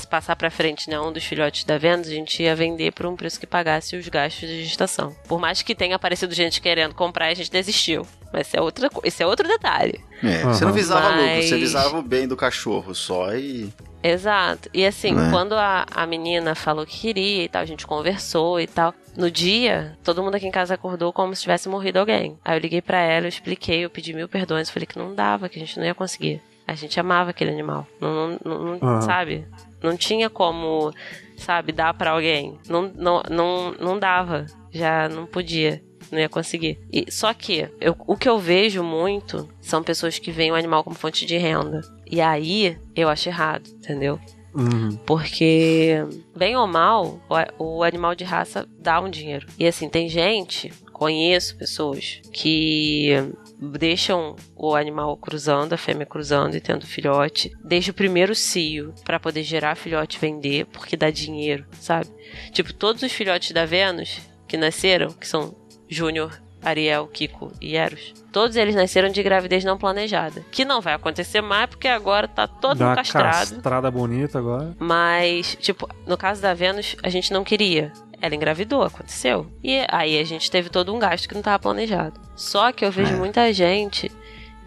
passar 0.09 0.35
para 0.35 0.51
frente, 0.51 0.89
né, 0.89 0.99
um 0.99 1.13
dos 1.13 1.23
filhotes 1.23 1.63
da 1.63 1.77
venda, 1.77 2.05
a 2.05 2.11
gente 2.11 2.43
ia 2.43 2.53
vender 2.53 2.91
por 2.91 3.05
um 3.05 3.15
preço 3.15 3.39
que 3.39 3.47
pagasse 3.47 3.95
os 3.95 4.05
gastos 4.09 4.49
de 4.49 4.65
gestação. 4.65 5.15
Por 5.25 5.39
mais 5.39 5.61
que 5.61 5.73
tenha 5.73 5.95
aparecido 5.95 6.33
gente 6.33 6.59
querendo 6.59 6.93
comprar, 6.93 7.27
a 7.27 7.33
gente 7.33 7.49
desistiu. 7.49 8.05
Mas 8.33 8.47
esse 8.47 8.57
é, 8.57 8.61
outra, 8.61 8.89
esse 9.05 9.23
é 9.23 9.25
outro 9.25 9.47
detalhe. 9.47 10.01
É, 10.21 10.43
Uhum. 10.45 10.53
você 10.53 10.65
não 10.65 10.73
visava 10.73 11.11
Mas- 11.11 11.21
lucro, 11.35 11.47
você 11.47 11.57
visava 11.57 11.97
o 11.97 12.01
bem 12.03 12.27
do 12.27 12.35
cachorro 12.35 12.93
só 12.93 13.33
e. 13.33 13.73
Exato. 14.03 14.69
E 14.73 14.85
assim, 14.85 15.13
Né? 15.13 15.29
quando 15.31 15.53
a, 15.53 15.85
a 15.89 16.05
menina 16.05 16.53
falou 16.55 16.85
que 16.85 16.99
queria 16.99 17.43
e 17.45 17.47
tal, 17.49 17.61
a 17.61 17.65
gente 17.65 17.87
conversou 17.87 18.59
e 18.59 18.67
tal. 18.67 18.93
No 19.19 19.29
dia, 19.29 19.97
todo 20.01 20.23
mundo 20.23 20.35
aqui 20.35 20.47
em 20.47 20.51
casa 20.51 20.73
acordou 20.75 21.11
como 21.11 21.35
se 21.35 21.41
tivesse 21.41 21.67
morrido 21.67 21.99
alguém. 21.99 22.37
Aí 22.45 22.55
eu 22.57 22.61
liguei 22.61 22.81
pra 22.81 22.99
ela, 23.01 23.25
eu 23.25 23.29
expliquei, 23.29 23.83
eu 23.83 23.89
pedi 23.89 24.13
mil 24.13 24.29
perdões, 24.29 24.69
falei 24.69 24.87
que 24.87 24.97
não 24.97 25.13
dava, 25.13 25.49
que 25.49 25.57
a 25.57 25.59
gente 25.59 25.77
não 25.77 25.85
ia 25.85 25.93
conseguir. 25.93 26.41
A 26.65 26.73
gente 26.73 26.97
amava 26.99 27.31
aquele 27.31 27.51
animal. 27.51 27.85
Não, 27.99 28.39
não, 28.45 28.59
não- 28.63 28.79
Aham. 28.81 29.01
sabe? 29.01 29.45
Não 29.83 29.97
tinha 29.97 30.29
como, 30.29 30.93
sabe, 31.35 31.73
dar 31.73 31.93
pra 31.93 32.11
alguém. 32.11 32.57
Não, 32.69 32.83
não, 32.95 33.21
não, 33.29 33.71
não 33.73 33.99
dava. 33.99 34.45
Já 34.71 35.09
não 35.09 35.25
podia. 35.25 35.83
Não 36.11 36.17
ia 36.19 36.29
conseguir. 36.29 36.79
E, 36.91 37.11
só 37.11 37.33
que, 37.33 37.67
eu- 37.81 37.95
o 38.07 38.15
que 38.15 38.27
eu 38.29 38.39
vejo 38.39 38.81
muito 38.83 39.49
são 39.61 39.83
pessoas 39.83 40.17
que 40.17 40.31
veem 40.31 40.51
o 40.51 40.55
animal 40.55 40.83
como 40.83 40.95
fonte 40.95 41.25
de 41.25 41.37
renda. 41.37 41.81
E 42.09 42.21
aí, 42.21 42.77
eu 42.95 43.09
acho 43.09 43.27
errado, 43.29 43.69
entendeu? 43.69 44.17
Uhum. 44.53 44.97
Porque, 45.05 46.03
bem 46.35 46.55
ou 46.55 46.67
mal, 46.67 47.19
o, 47.57 47.77
o 47.77 47.83
animal 47.83 48.15
de 48.15 48.23
raça 48.23 48.67
dá 48.79 48.99
um 48.99 49.09
dinheiro. 49.09 49.47
E 49.57 49.67
assim, 49.67 49.87
tem 49.87 50.09
gente, 50.09 50.71
conheço 50.91 51.55
pessoas, 51.55 52.21
que 52.33 53.13
deixam 53.57 54.35
o 54.55 54.75
animal 54.75 55.15
cruzando, 55.17 55.73
a 55.73 55.77
fêmea 55.77 56.05
cruzando 56.05 56.55
e 56.55 56.61
tendo 56.61 56.85
filhote, 56.85 57.51
desde 57.63 57.91
o 57.91 57.93
primeiro 57.93 58.33
cio, 58.35 58.93
pra 59.05 59.19
poder 59.19 59.43
gerar 59.43 59.75
filhote 59.75 60.17
e 60.17 60.19
vender, 60.19 60.65
porque 60.65 60.97
dá 60.97 61.09
dinheiro, 61.09 61.65
sabe? 61.79 62.09
Tipo, 62.51 62.73
todos 62.73 63.01
os 63.03 63.11
filhotes 63.11 63.51
da 63.51 63.65
Vênus 63.65 64.19
que 64.47 64.57
nasceram, 64.57 65.09
que 65.09 65.27
são 65.27 65.55
Júnior, 65.87 66.39
Ariel, 66.63 67.07
Kiko 67.07 67.51
e 67.61 67.75
Eros, 67.75 68.13
todos 68.31 68.55
eles 68.55 68.75
nasceram 68.75 69.09
de 69.09 69.23
gravidez 69.23 69.63
não 69.63 69.77
planejada. 69.77 70.43
Que 70.51 70.65
não 70.65 70.81
vai 70.81 70.93
acontecer 70.93 71.41
mais, 71.41 71.67
porque 71.69 71.87
agora 71.87 72.27
tá 72.27 72.47
todo 72.47 72.77
Dá 72.77 72.87
mundo 72.87 72.95
castrado. 72.97 73.51
castrada 73.55 73.89
bonita 73.91 74.39
agora. 74.39 74.75
Mas, 74.79 75.55
tipo, 75.59 75.87
no 76.05 76.17
caso 76.17 76.41
da 76.41 76.53
Vênus, 76.53 76.95
a 77.01 77.09
gente 77.09 77.31
não 77.31 77.43
queria. 77.43 77.91
Ela 78.21 78.35
engravidou, 78.35 78.83
aconteceu. 78.83 79.47
E 79.63 79.85
aí 79.89 80.19
a 80.19 80.23
gente 80.25 80.51
teve 80.51 80.69
todo 80.69 80.93
um 80.93 80.99
gasto 80.99 81.27
que 81.27 81.33
não 81.33 81.39
estava 81.39 81.57
planejado. 81.59 82.19
Só 82.35 82.71
que 82.73 82.83
eu 82.83 82.91
vejo 82.91 83.13
É. 83.13 83.17
muita 83.17 83.51
gente 83.53 84.11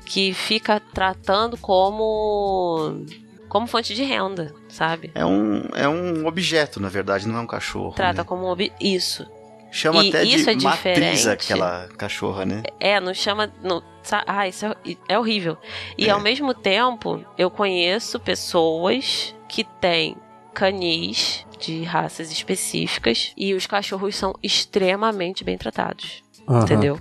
que 0.07 0.32
fica 0.32 0.80
tratando 0.80 1.57
como 1.59 3.05
como 3.49 3.66
fonte 3.66 3.95
de 3.95 4.03
renda, 4.03 4.55
sabe? 4.66 5.11
É 5.14 5.26
um, 5.26 5.62
é 5.74 5.86
um 5.86 6.26
objeto, 6.26 6.80
na 6.80 6.88
verdade, 6.88 7.28
não 7.28 7.36
é 7.36 7.40
um 7.43 7.47
cachorro. 7.47 7.93
Trata 7.95 8.22
né? 8.22 8.24
como 8.24 8.47
um 8.47 8.49
ob... 8.51 8.72
isso. 8.80 9.26
Chama 9.73 10.05
e 10.05 10.11
até 10.11 10.23
isso 10.23 10.45
de 10.55 10.66
é 10.66 10.68
matriz 10.68 11.20
diferente. 11.20 11.29
aquela 11.31 11.89
cachorra, 11.97 12.45
né? 12.45 12.62
É, 12.79 13.01
não 13.01 13.14
chama. 13.14 13.51
Não, 13.62 13.83
ah, 14.27 14.47
isso 14.47 14.66
é, 14.66 14.77
é 15.09 15.18
horrível. 15.18 15.57
E 15.97 16.09
É. 16.09 16.11
ao 16.11 16.20
mesmo 16.20 16.53
tempo, 16.53 17.25
eu 17.39 17.51
conheço 17.51 18.20
pessoas 18.20 19.35
que 19.49 19.64
têm 19.64 20.14
canis 20.53 21.47
de 21.59 21.83
raças 21.85 22.31
específicas 22.31 23.33
e 23.37 23.55
os 23.55 23.66
cachorros 23.66 24.14
são 24.14 24.35
extremamente 24.43 25.43
bem 25.43 25.57
tratados. 25.57 26.23
Aham. 26.47 26.62
Entendeu? 26.64 27.01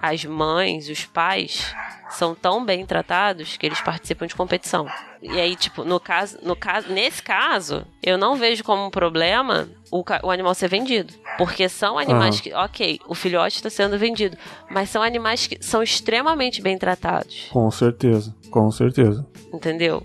As 0.00 0.24
mães, 0.24 0.88
os 0.88 1.04
pais 1.04 1.74
são 2.10 2.34
tão 2.34 2.64
bem 2.64 2.86
tratados 2.86 3.56
que 3.56 3.66
eles 3.66 3.80
participam 3.80 4.26
de 4.26 4.34
competição. 4.34 4.86
E 5.22 5.38
aí, 5.38 5.54
tipo, 5.54 5.84
no 5.84 6.00
caso, 6.00 6.36
no 6.42 6.56
caso, 6.56 6.92
nesse 6.92 7.22
caso, 7.22 7.84
eu 8.02 8.18
não 8.18 8.34
vejo 8.34 8.64
como 8.64 8.84
um 8.86 8.90
problema 8.90 9.68
o, 9.90 10.02
o 10.24 10.30
animal 10.30 10.52
ser 10.54 10.68
vendido. 10.68 11.14
Porque 11.38 11.68
são 11.68 11.96
animais 11.96 12.34
Aham. 12.36 12.42
que, 12.42 12.52
ok, 12.52 13.00
o 13.06 13.14
filhote 13.14 13.56
está 13.56 13.70
sendo 13.70 13.96
vendido, 13.96 14.36
mas 14.68 14.90
são 14.90 15.00
animais 15.02 15.46
que 15.46 15.58
são 15.64 15.80
extremamente 15.82 16.60
bem 16.60 16.76
tratados. 16.76 17.46
Com 17.52 17.70
certeza, 17.70 18.34
com 18.50 18.70
certeza. 18.72 19.24
Entendeu? 19.52 20.04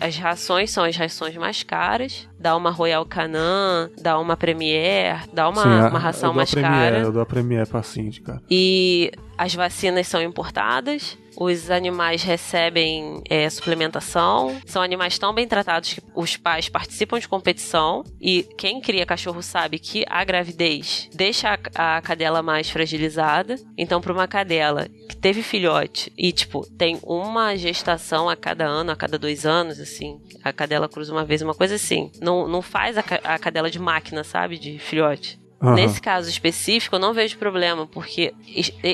As 0.00 0.16
rações 0.16 0.70
são 0.70 0.82
as 0.84 0.96
rações 0.96 1.36
mais 1.36 1.62
caras. 1.62 2.26
Dá 2.38 2.56
uma 2.56 2.70
Royal 2.70 3.04
Canin, 3.04 3.90
dá 4.00 4.18
uma 4.18 4.34
Premier, 4.36 5.28
dá 5.32 5.48
uma, 5.48 5.62
Sim, 5.62 5.68
a- 5.68 5.88
uma 5.90 5.98
ração 5.98 6.32
mais 6.32 6.50
Premier, 6.50 6.72
cara. 6.92 6.98
Eu 7.00 7.12
dou 7.12 7.20
a 7.20 7.26
Premier 7.26 7.66
pra 7.66 7.82
Cindy, 7.82 8.22
cara. 8.22 8.40
E 8.50 9.10
as 9.36 9.54
vacinas 9.54 10.06
são 10.08 10.22
importadas, 10.22 11.18
os 11.36 11.70
animais 11.70 12.22
recebem 12.22 13.22
é, 13.28 13.48
suplementação, 13.50 14.60
são 14.64 14.82
animais 14.82 15.18
tão 15.18 15.34
bem 15.34 15.46
tratados 15.46 15.94
que 15.94 16.02
os 16.14 16.36
pais 16.36 16.68
participam 16.68 17.18
de 17.18 17.28
competição. 17.28 18.04
E 18.20 18.42
quem 18.56 18.80
cria 18.80 19.06
cachorro 19.06 19.42
sabe 19.42 19.78
que 19.78 20.04
a 20.08 20.24
gravidez 20.24 21.08
deixa 21.14 21.58
a, 21.74 21.96
a 21.96 22.02
cadela 22.02 22.42
mais 22.42 22.70
fragilizada. 22.70 23.56
Então, 23.76 24.00
para 24.00 24.12
uma 24.12 24.28
cadela 24.28 24.88
que 25.08 25.16
teve 25.16 25.42
filhote 25.42 26.12
e, 26.16 26.32
tipo, 26.32 26.66
tem 26.76 26.98
uma 27.02 27.56
gestação 27.56 28.28
a 28.28 28.36
cada 28.36 28.64
ano, 28.64 28.92
a 28.92 28.96
cada 28.96 29.18
dois 29.18 29.44
anos, 29.46 29.80
assim, 29.80 30.20
a 30.42 30.52
cadela 30.52 30.88
cruza 30.88 31.12
uma 31.12 31.24
vez, 31.24 31.42
uma 31.42 31.54
coisa 31.54 31.74
assim. 31.74 32.10
Não, 32.20 32.46
não 32.48 32.62
faz 32.62 32.96
a, 32.98 33.04
a 33.24 33.38
cadela 33.38 33.70
de 33.70 33.78
máquina, 33.78 34.24
sabe? 34.24 34.58
De 34.58 34.78
filhote. 34.78 35.38
Aham. 35.64 35.74
Nesse 35.74 36.00
caso 36.00 36.28
específico, 36.28 36.96
eu 36.96 37.00
não 37.00 37.14
vejo 37.14 37.38
problema, 37.38 37.86
porque 37.86 38.34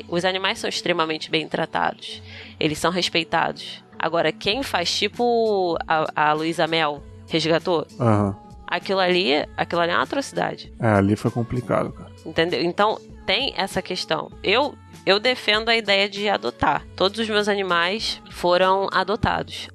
os 0.08 0.24
animais 0.24 0.58
são 0.58 0.68
extremamente 0.68 1.30
bem 1.30 1.48
tratados. 1.48 2.22
Eles 2.60 2.78
são 2.78 2.90
respeitados. 2.90 3.82
Agora, 3.98 4.30
quem 4.30 4.62
faz 4.62 4.94
tipo 4.94 5.76
a, 5.88 6.30
a 6.30 6.32
Luísa 6.34 6.66
Mel 6.66 7.02
resgatou, 7.26 7.86
Aham. 7.98 8.36
aquilo 8.66 9.00
ali, 9.00 9.32
aquilo 9.56 9.80
ali 9.80 9.92
é 9.92 9.94
uma 9.94 10.02
atrocidade. 10.02 10.72
É, 10.80 10.86
ali 10.88 11.16
foi 11.16 11.30
complicado, 11.30 11.92
cara. 11.92 12.10
Entendeu? 12.24 12.62
Então, 12.62 12.98
tem 13.26 13.52
essa 13.56 13.80
questão. 13.82 14.30
Eu 14.42 14.74
eu 15.06 15.18
defendo 15.18 15.70
a 15.70 15.76
ideia 15.76 16.08
de 16.08 16.28
adotar. 16.28 16.84
Todos 16.94 17.18
os 17.18 17.28
meus 17.28 17.48
animais 17.48 18.20
foram 18.30 18.88
adotados. 18.92 19.68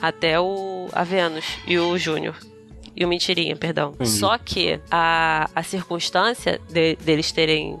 Até 0.00 0.40
o 0.40 0.88
a 0.92 1.04
Vênus 1.04 1.44
e 1.66 1.78
o 1.78 1.96
Júnior. 1.96 2.36
E 2.96 3.04
o 3.04 3.08
Mentirinha, 3.08 3.54
perdão. 3.56 3.90
Entendi. 3.94 4.10
Só 4.10 4.36
que 4.38 4.80
a, 4.90 5.48
a 5.54 5.62
circunstância 5.62 6.60
de- 6.68 6.96
deles 6.96 7.30
terem. 7.30 7.78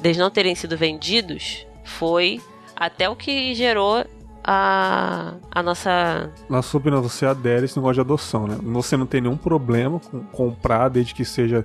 deles 0.00 0.18
não 0.18 0.30
terem 0.30 0.54
sido 0.54 0.76
vendidos 0.76 1.66
foi 1.84 2.40
até 2.86 3.08
o 3.08 3.14
que 3.16 3.54
gerou 3.54 4.04
a, 4.44 5.34
a 5.50 5.62
nossa. 5.62 6.30
Na 6.48 6.62
sua 6.62 6.78
opinião, 6.80 7.02
você 7.02 7.24
adere 7.26 7.64
esse 7.64 7.76
negócio 7.76 7.94
de 7.94 8.00
adoção, 8.00 8.46
né? 8.46 8.56
Você 8.62 8.96
não 8.96 9.06
tem 9.06 9.20
nenhum 9.20 9.36
problema 9.36 10.00
com 10.00 10.20
comprar 10.24 10.88
desde 10.88 11.14
que 11.14 11.24
seja 11.24 11.64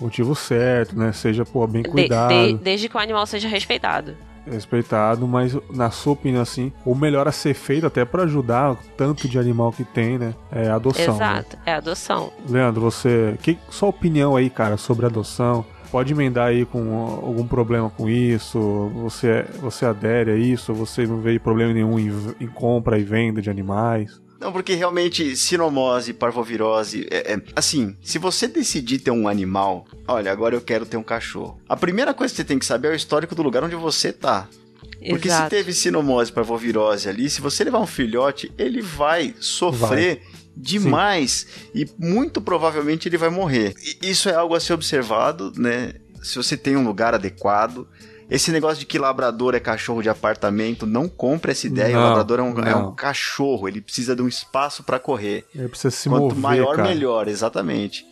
o 0.00 0.04
motivo 0.04 0.34
certo, 0.34 0.98
né? 0.98 1.12
Seja, 1.12 1.44
pô, 1.44 1.66
bem 1.66 1.82
de- 1.82 1.88
cuidado, 1.88 2.32
de- 2.32 2.54
desde 2.54 2.88
que 2.88 2.96
o 2.96 3.00
animal 3.00 3.24
seja 3.26 3.48
respeitado. 3.48 4.16
respeitado, 4.50 5.28
mas 5.28 5.54
na 5.70 5.90
sua 5.90 6.14
opinião, 6.14 6.40
assim, 6.42 6.72
o 6.84 6.94
melhor 6.94 7.28
a 7.28 7.32
ser 7.32 7.52
feito 7.54 7.86
até 7.86 8.02
pra 8.04 8.22
ajudar 8.22 8.72
o 8.72 8.78
tanto 8.96 9.28
de 9.28 9.38
animal 9.38 9.70
que 9.70 9.84
tem, 9.84 10.16
né? 10.18 10.34
É 10.50 10.68
adoção. 10.70 11.04
né? 11.18 11.24
Exato, 11.24 11.58
é 11.66 11.74
adoção. 11.74 12.32
Leandro, 12.48 12.80
você. 12.80 13.36
Que, 13.42 13.58
sua 13.70 13.90
opinião 13.90 14.34
aí, 14.34 14.48
cara, 14.48 14.76
sobre 14.78 15.04
adoção? 15.06 15.64
Pode 15.90 16.12
emendar 16.12 16.48
aí 16.48 16.66
com 16.66 17.06
algum 17.24 17.46
problema 17.46 17.88
com 17.88 18.08
isso? 18.08 18.90
Você, 18.94 19.44
você 19.58 19.86
adere 19.86 20.32
a 20.32 20.36
isso? 20.36 20.74
Você 20.74 21.06
não 21.06 21.20
vê 21.20 21.38
problema 21.38 21.72
nenhum 21.72 21.98
em, 21.98 22.12
em 22.40 22.46
compra 22.46 22.98
e 22.98 23.02
venda 23.02 23.40
de 23.40 23.48
animais? 23.48 24.20
Não, 24.40 24.52
porque 24.52 24.74
realmente 24.74 25.34
sinomose, 25.34 26.12
parvovirose, 26.12 27.08
é, 27.10 27.32
é- 27.34 27.42
assim, 27.56 27.96
se 28.02 28.18
você 28.18 28.46
decidir 28.46 29.00
ter 29.00 29.10
um 29.10 29.26
animal, 29.26 29.84
olha, 30.06 30.30
agora 30.30 30.54
eu 30.54 30.60
quero 30.60 30.86
ter 30.86 30.96
um 30.96 31.02
cachorro. 31.02 31.60
A 31.68 31.76
primeira 31.76 32.14
coisa 32.14 32.32
que 32.32 32.36
você 32.36 32.44
tem 32.44 32.58
que 32.58 32.66
saber 32.66 32.88
é 32.88 32.92
o 32.92 32.94
histórico 32.94 33.34
do 33.34 33.42
lugar 33.42 33.64
onde 33.64 33.74
você 33.74 34.12
tá. 34.12 34.46
Porque 35.08 35.28
se 35.28 35.34
Exato. 35.34 35.50
teve 35.50 35.72
sinomose, 35.72 36.32
parvovirose 36.32 37.08
ali, 37.08 37.30
se 37.30 37.40
você 37.40 37.64
levar 37.64 37.78
um 37.80 37.86
filhote, 37.86 38.52
ele 38.58 38.80
vai 38.82 39.34
sofrer 39.40 40.22
demais 40.58 41.46
e 41.74 41.88
muito 41.98 42.40
provavelmente 42.40 43.08
ele 43.08 43.16
vai 43.16 43.30
morrer. 43.30 43.74
E 44.02 44.10
Isso 44.10 44.28
é 44.28 44.34
algo 44.34 44.54
a 44.54 44.60
ser 44.60 44.72
observado, 44.72 45.52
né? 45.56 45.94
se 46.22 46.36
você 46.36 46.56
tem 46.56 46.76
um 46.76 46.84
lugar 46.84 47.14
adequado. 47.14 47.86
Esse 48.30 48.52
negócio 48.52 48.80
de 48.80 48.86
que 48.86 48.98
labrador 48.98 49.54
é 49.54 49.60
cachorro 49.60 50.02
de 50.02 50.10
apartamento, 50.10 50.86
não 50.86 51.08
compre 51.08 51.52
essa 51.52 51.66
ideia. 51.66 51.94
Não, 51.96 52.02
o 52.02 52.08
labrador 52.08 52.38
é 52.40 52.42
um, 52.42 52.64
é 52.66 52.76
um 52.76 52.94
cachorro, 52.94 53.66
ele 53.66 53.80
precisa 53.80 54.14
de 54.14 54.20
um 54.20 54.28
espaço 54.28 54.82
pra 54.82 54.98
correr. 54.98 55.46
Ele 55.54 55.68
precisa 55.68 55.90
se 55.90 56.08
Quanto 56.10 56.22
mover, 56.22 56.38
maior, 56.38 56.76
cara. 56.76 56.88
melhor, 56.88 57.26
exatamente. 57.26 58.04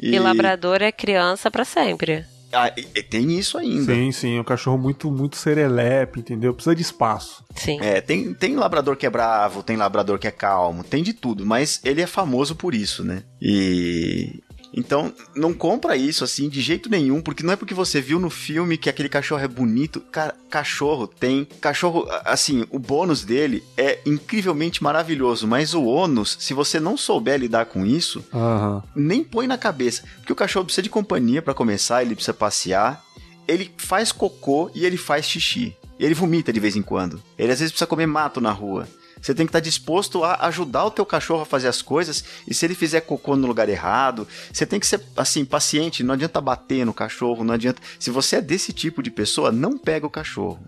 E, 0.00 0.16
labrador 0.16 0.80
é 0.80 0.92
criança 0.92 1.50
pra 1.50 1.64
sempre. 1.64 2.24
Ah, 2.52 2.72
tem 3.10 3.38
isso 3.38 3.58
ainda. 3.58 3.94
Sim, 3.94 4.10
sim, 4.12 4.36
é 4.36 4.40
um 4.40 4.44
cachorro 4.44 4.78
muito, 4.78 5.10
muito 5.10 5.36
serelepe, 5.36 6.20
entendeu? 6.20 6.54
Precisa 6.54 6.74
de 6.74 6.82
espaço. 6.82 7.44
Sim. 7.54 7.78
É, 7.80 8.00
tem, 8.00 8.32
tem 8.32 8.56
labrador 8.56 8.96
que 8.96 9.06
é 9.06 9.10
bravo, 9.10 9.62
tem 9.62 9.76
labrador 9.76 10.18
que 10.18 10.26
é 10.26 10.30
calmo, 10.30 10.82
tem 10.82 11.02
de 11.02 11.12
tudo, 11.12 11.44
mas 11.44 11.80
ele 11.84 12.00
é 12.00 12.06
famoso 12.06 12.56
por 12.56 12.74
isso, 12.74 13.04
né? 13.04 13.22
E. 13.40 14.42
Então, 14.72 15.12
não 15.34 15.54
compra 15.54 15.96
isso 15.96 16.24
assim 16.24 16.48
de 16.48 16.60
jeito 16.60 16.90
nenhum, 16.90 17.20
porque 17.20 17.42
não 17.42 17.52
é 17.52 17.56
porque 17.56 17.74
você 17.74 18.00
viu 18.00 18.20
no 18.20 18.30
filme 18.30 18.76
que 18.76 18.88
aquele 18.90 19.08
cachorro 19.08 19.42
é 19.42 19.48
bonito. 19.48 20.00
Cara, 20.00 20.34
cachorro 20.50 21.06
tem. 21.06 21.46
Cachorro, 21.60 22.06
assim, 22.24 22.66
o 22.70 22.78
bônus 22.78 23.24
dele 23.24 23.64
é 23.76 24.00
incrivelmente 24.06 24.82
maravilhoso, 24.82 25.46
mas 25.46 25.74
o 25.74 25.84
ônus, 25.84 26.36
se 26.40 26.54
você 26.54 26.78
não 26.78 26.96
souber 26.96 27.38
lidar 27.38 27.66
com 27.66 27.84
isso, 27.84 28.24
Aham. 28.32 28.82
nem 28.94 29.24
põe 29.24 29.46
na 29.46 29.58
cabeça. 29.58 30.04
Porque 30.18 30.32
o 30.32 30.36
cachorro 30.36 30.66
precisa 30.66 30.82
de 30.82 30.90
companhia 30.90 31.42
pra 31.42 31.54
começar, 31.54 32.02
ele 32.02 32.14
precisa 32.14 32.34
passear, 32.34 33.02
ele 33.46 33.72
faz 33.78 34.12
cocô 34.12 34.70
e 34.74 34.84
ele 34.84 34.96
faz 34.96 35.26
xixi. 35.26 35.74
E 35.98 36.04
ele 36.04 36.14
vomita 36.14 36.52
de 36.52 36.60
vez 36.60 36.76
em 36.76 36.82
quando. 36.82 37.20
Ele 37.36 37.50
às 37.50 37.58
vezes 37.58 37.72
precisa 37.72 37.88
comer 37.88 38.06
mato 38.06 38.40
na 38.40 38.52
rua. 38.52 38.86
Você 39.20 39.34
tem 39.34 39.46
que 39.46 39.50
estar 39.50 39.60
disposto 39.60 40.24
a 40.24 40.46
ajudar 40.46 40.84
o 40.84 40.90
teu 40.90 41.04
cachorro 41.04 41.42
a 41.42 41.46
fazer 41.46 41.68
as 41.68 41.82
coisas, 41.82 42.24
e 42.46 42.54
se 42.54 42.64
ele 42.64 42.74
fizer 42.74 43.00
cocô 43.00 43.36
no 43.36 43.46
lugar 43.46 43.68
errado, 43.68 44.26
você 44.52 44.64
tem 44.64 44.78
que 44.80 44.86
ser 44.86 45.00
assim, 45.16 45.44
paciente, 45.44 46.02
não 46.02 46.14
adianta 46.14 46.40
bater 46.40 46.84
no 46.86 46.94
cachorro, 46.94 47.44
não 47.44 47.54
adianta. 47.54 47.80
Se 47.98 48.10
você 48.10 48.36
é 48.36 48.40
desse 48.40 48.72
tipo 48.72 49.02
de 49.02 49.10
pessoa, 49.10 49.50
não 49.52 49.76
pega 49.76 50.06
o 50.06 50.10
cachorro. 50.10 50.58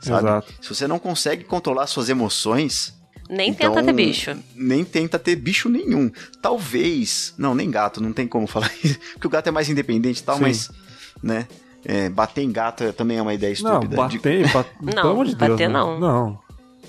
Sabe? 0.00 0.26
Exato. 0.26 0.54
Se 0.60 0.68
você 0.68 0.86
não 0.86 0.98
consegue 0.98 1.44
controlar 1.44 1.86
suas 1.86 2.08
emoções, 2.08 2.94
Nem 3.28 3.50
então, 3.50 3.74
tenta 3.74 3.86
ter 3.86 3.92
bicho. 3.92 4.36
Nem 4.54 4.84
tenta 4.84 5.18
ter 5.18 5.36
bicho 5.36 5.68
nenhum. 5.68 6.10
Talvez. 6.42 7.34
Não, 7.38 7.54
nem 7.54 7.70
gato, 7.70 8.02
não 8.02 8.12
tem 8.12 8.26
como 8.28 8.46
falar 8.48 8.70
isso. 8.82 8.98
Porque 9.14 9.26
o 9.26 9.30
gato 9.30 9.48
é 9.48 9.50
mais 9.50 9.68
independente 9.68 10.20
e 10.20 10.22
tal, 10.22 10.36
Sim. 10.36 10.42
mas. 10.42 10.70
Né? 11.22 11.46
é, 11.84 12.08
bater 12.08 12.42
em 12.42 12.50
gato 12.50 12.92
também 12.94 13.18
é 13.18 13.22
uma 13.22 13.34
ideia 13.34 13.54
Não, 13.60 13.74
estúpida. 13.74 14.08
De- 14.08 14.18
bater, 14.18 14.52
bat... 14.52 14.68
Não, 14.80 14.92
pelo 14.94 15.10
amor 15.10 15.26
de 15.26 15.34
Deus. 15.34 15.50
bater 15.50 15.68
né? 15.68 15.74
não. 15.74 16.00
Não. 16.00 16.38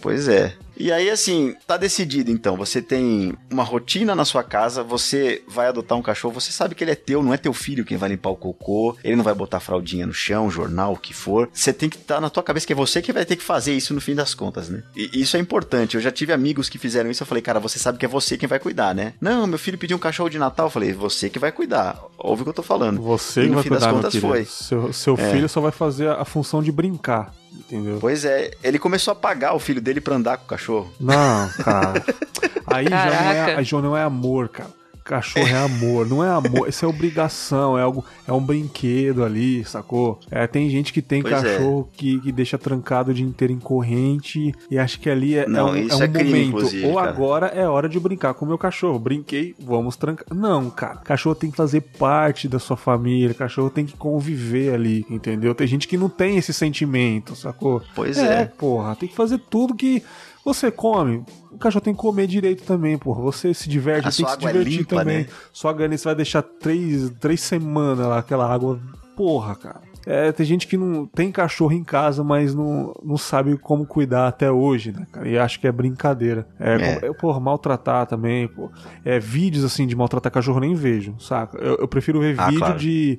Pois 0.02 0.28
é. 0.28 0.56
E 0.78 0.92
aí, 0.92 1.10
assim, 1.10 1.56
tá 1.66 1.78
decidido 1.78 2.30
então. 2.32 2.56
Você 2.58 2.82
tem 2.82 3.34
uma 3.52 3.64
rotina 3.64 4.14
na 4.16 4.26
sua 4.26 4.44
casa, 4.44 4.84
você 4.84 5.42
vai 5.48 5.68
adotar 5.68 5.98
um 5.98 6.02
cachorro, 6.02 6.34
você 6.34 6.52
sabe 6.52 6.76
que 6.76 6.84
ele 6.84 6.92
é 6.92 6.96
teu, 6.96 7.24
não 7.24 7.34
é 7.34 7.38
teu 7.38 7.54
filho 7.54 7.86
quem 7.86 7.98
vai 7.98 8.10
limpar 8.10 8.30
o 8.30 8.36
cocô, 8.36 8.96
ele 9.04 9.16
não 9.16 9.24
vai 9.24 9.34
botar 9.34 9.60
fraldinha 9.60 10.06
no 10.06 10.14
chão, 10.14 10.50
jornal, 10.52 10.94
o 10.94 10.98
que 10.98 11.14
for. 11.14 11.50
Você 11.54 11.72
tem 11.72 11.90
que 11.90 11.98
estar 11.98 12.20
na 12.20 12.30
tua 12.30 12.44
cabeça 12.44 12.68
que 12.68 12.74
é 12.74 12.76
você 12.76 13.02
que 13.02 13.14
vai 13.14 13.26
ter 13.26 13.36
que 13.36 13.44
fazer 13.44 13.74
isso 13.74 13.94
no 13.94 14.02
fim 14.02 14.16
das 14.16 14.34
contas, 14.34 14.70
né? 14.70 14.84
E 14.96 15.22
isso 15.22 15.38
é 15.38 15.40
importante. 15.40 15.96
Eu 15.96 16.02
já 16.02 16.12
tive 16.12 16.34
amigos 16.34 16.68
que 16.70 16.78
fizeram 16.78 17.10
isso, 17.10 17.24
eu 17.24 17.28
falei, 17.28 17.42
cara, 17.42 17.60
você 17.60 17.80
sabe 17.80 17.98
que 17.98 18.06
é 18.06 18.10
você 18.10 18.38
quem 18.38 18.48
vai 18.50 18.60
cuidar, 18.60 18.94
né? 18.94 19.14
Não, 19.22 19.48
meu 19.48 19.58
filho 19.60 19.78
pediu 19.78 19.96
um 19.98 20.00
cachorro 20.00 20.30
de 20.30 20.38
Natal, 20.38 20.68
eu 20.68 20.72
falei, 20.72 20.94
você 20.94 21.30
que 21.30 21.40
vai 21.40 21.52
cuidar. 21.52 22.00
Ouve 22.18 22.42
o 22.42 22.46
que 22.46 22.50
eu 22.50 22.54
tô 22.54 22.64
falando. 22.64 23.02
Você 23.02 23.42
E 23.42 23.44
que 23.44 23.50
no 23.50 23.56
vai 23.56 23.64
fim 23.64 23.70
das 23.70 23.80
cuidar, 23.80 23.94
meu 23.94 24.02
contas 24.04 24.16
foi. 24.22 24.46
Seu, 24.46 24.92
seu 24.94 25.14
É. 25.18 25.32
filho 25.32 25.48
só 25.48 25.62
vai 25.62 25.72
fazer 25.72 26.10
a 26.10 26.26
função 26.26 26.62
de 26.62 26.72
brincar, 26.72 27.34
entendeu? 27.60 27.98
Pois 28.00 28.26
é, 28.26 28.52
ele 28.64 28.80
começou 28.80 29.12
a 29.12 29.16
pagar 29.16 29.54
o 29.54 29.60
filho 29.60 29.82
dele 29.82 30.02
pra 30.02 30.16
andar 30.16 30.38
com 30.38 30.46
o 30.46 30.48
cachorro. 30.48 30.94
Não, 31.00 31.50
cara. 31.64 32.04
Aí 32.68 32.86
já 32.86 33.06
não, 33.06 33.32
é, 33.32 33.64
já 33.64 33.82
não 33.82 33.98
é 33.98 34.04
amor, 34.04 34.50
cara. 34.50 34.70
Cachorro 35.06 35.48
é 35.48 35.54
amor, 35.54 36.08
não 36.08 36.24
é 36.24 36.30
amor, 36.32 36.68
isso 36.68 36.84
é 36.84 36.88
obrigação, 36.88 37.78
é 37.78 37.84
algo, 37.84 38.04
é 38.28 38.34
um 38.34 38.42
brinquedo 38.42 39.24
ali, 39.24 39.64
sacou? 39.64 40.20
É, 40.32 40.48
tem 40.48 40.68
gente 40.68 40.92
que 40.92 41.00
tem 41.00 41.22
Pois 41.22 41.32
é. 41.32 41.58
cachorro 41.58 41.88
que, 41.94 42.20
que 42.22 42.32
deixa 42.32 42.58
trancado 42.58 43.12
o 43.12 43.14
dia 43.14 43.24
inteiro 43.24 43.54
em 43.54 43.60
corrente 43.60 44.52
e 44.70 44.80
acha 44.80 44.98
que 44.98 45.08
ali 45.08 45.36
é, 45.36 45.44
é 45.44 45.48
Não, 45.48 45.74
um, 45.74 45.76
é 45.76 45.96
um 45.96 46.02
é 46.02 46.08
crime, 46.08 46.46
momento. 46.46 46.88
Ou 46.88 46.96
cara. 46.96 47.08
agora 47.08 47.46
é 47.50 47.70
hora 47.70 47.88
de 47.88 48.00
brincar 48.00 48.34
com 48.34 48.46
o 48.46 48.48
meu 48.48 48.58
cachorro. 48.58 48.98
Brinquei, 48.98 49.56
vamos 49.60 49.96
trancar. 49.96 50.26
Não, 50.36 50.72
cara. 50.72 50.98
Cachorro 50.98 51.36
tem 51.36 51.52
que 51.52 51.58
fazer 51.58 51.82
parte 51.82 52.48
da 52.48 52.58
sua 52.58 52.76
família, 52.76 53.36
cachorro 53.36 53.70
tem 53.70 53.86
que 53.86 53.96
conviver 53.96 54.74
ali, 54.74 55.06
entendeu? 55.08 55.54
Tem 55.54 55.68
gente 55.68 55.88
que 55.88 55.98
não 55.98 56.10
tem 56.10 56.38
esse 56.38 56.52
sentimento, 56.52 57.36
sacou? 57.36 57.80
Pois 57.94 58.18
é, 58.18 58.42
é. 58.42 58.46
porra, 58.46 58.96
tem 58.96 59.08
que 59.08 59.16
fazer 59.16 59.38
tudo 59.38 59.76
que 59.76 60.02
você 60.46 60.72
come. 60.72 61.24
O 61.52 61.58
cachorro 61.58 61.84
tem 61.84 61.94
que 61.94 62.00
comer 62.00 62.28
direito 62.28 62.64
também, 62.64 62.98
porra. 62.98 63.22
Você 63.24 63.54
se 63.54 63.68
diverte, 63.68 64.08
A 64.08 64.12
tem 64.12 64.26
que 64.26 64.32
se 64.32 64.38
é 64.48 64.52
divertir 64.52 64.78
limpa, 64.80 64.96
também. 64.98 65.18
né? 65.24 65.28
Sua 65.52 65.74
galinha 65.74 65.98
você 65.98 66.06
vai 66.06 66.16
deixar 66.16 66.42
três, 66.44 67.10
três 67.20 67.42
semanas 67.42 68.06
lá, 68.06 68.20
aquela 68.20 68.48
água. 68.54 68.80
Porra, 69.18 69.56
cara. 69.56 69.82
É, 70.08 70.32
tem 70.32 70.46
gente 70.46 70.68
que 70.68 70.78
não 70.78 71.08
tem 71.08 71.32
cachorro 71.32 71.72
em 71.74 71.84
casa, 71.84 72.24
mas 72.24 72.54
não, 72.54 72.94
não 73.04 73.18
sabe 73.18 73.58
como 73.58 73.88
cuidar 73.88 74.28
até 74.28 74.52
hoje, 74.52 74.92
né, 74.92 75.08
cara? 75.12 75.28
E 75.28 75.36
acha 75.36 75.58
que 75.58 75.66
é 75.66 75.72
brincadeira. 75.72 76.48
É, 76.60 76.76
É. 76.76 77.00
como- 77.00 77.16
porra, 77.16 77.40
maltratar 77.40 78.06
também, 78.06 78.48
pô. 78.48 78.70
É, 79.04 79.18
vídeos 79.18 79.64
assim 79.66 79.88
de 79.88 79.96
maltratar 79.96 80.32
cachorro 80.32 80.58
eu 80.58 80.62
nem 80.62 80.76
vejo, 80.76 81.16
saca? 81.20 81.58
Eu, 81.58 81.78
eu 81.78 81.88
prefiro 81.88 82.20
ver 82.20 82.36
Ah, 82.38 82.46
vídeo 82.46 82.60
claro. 82.60 82.78
de 82.78 83.18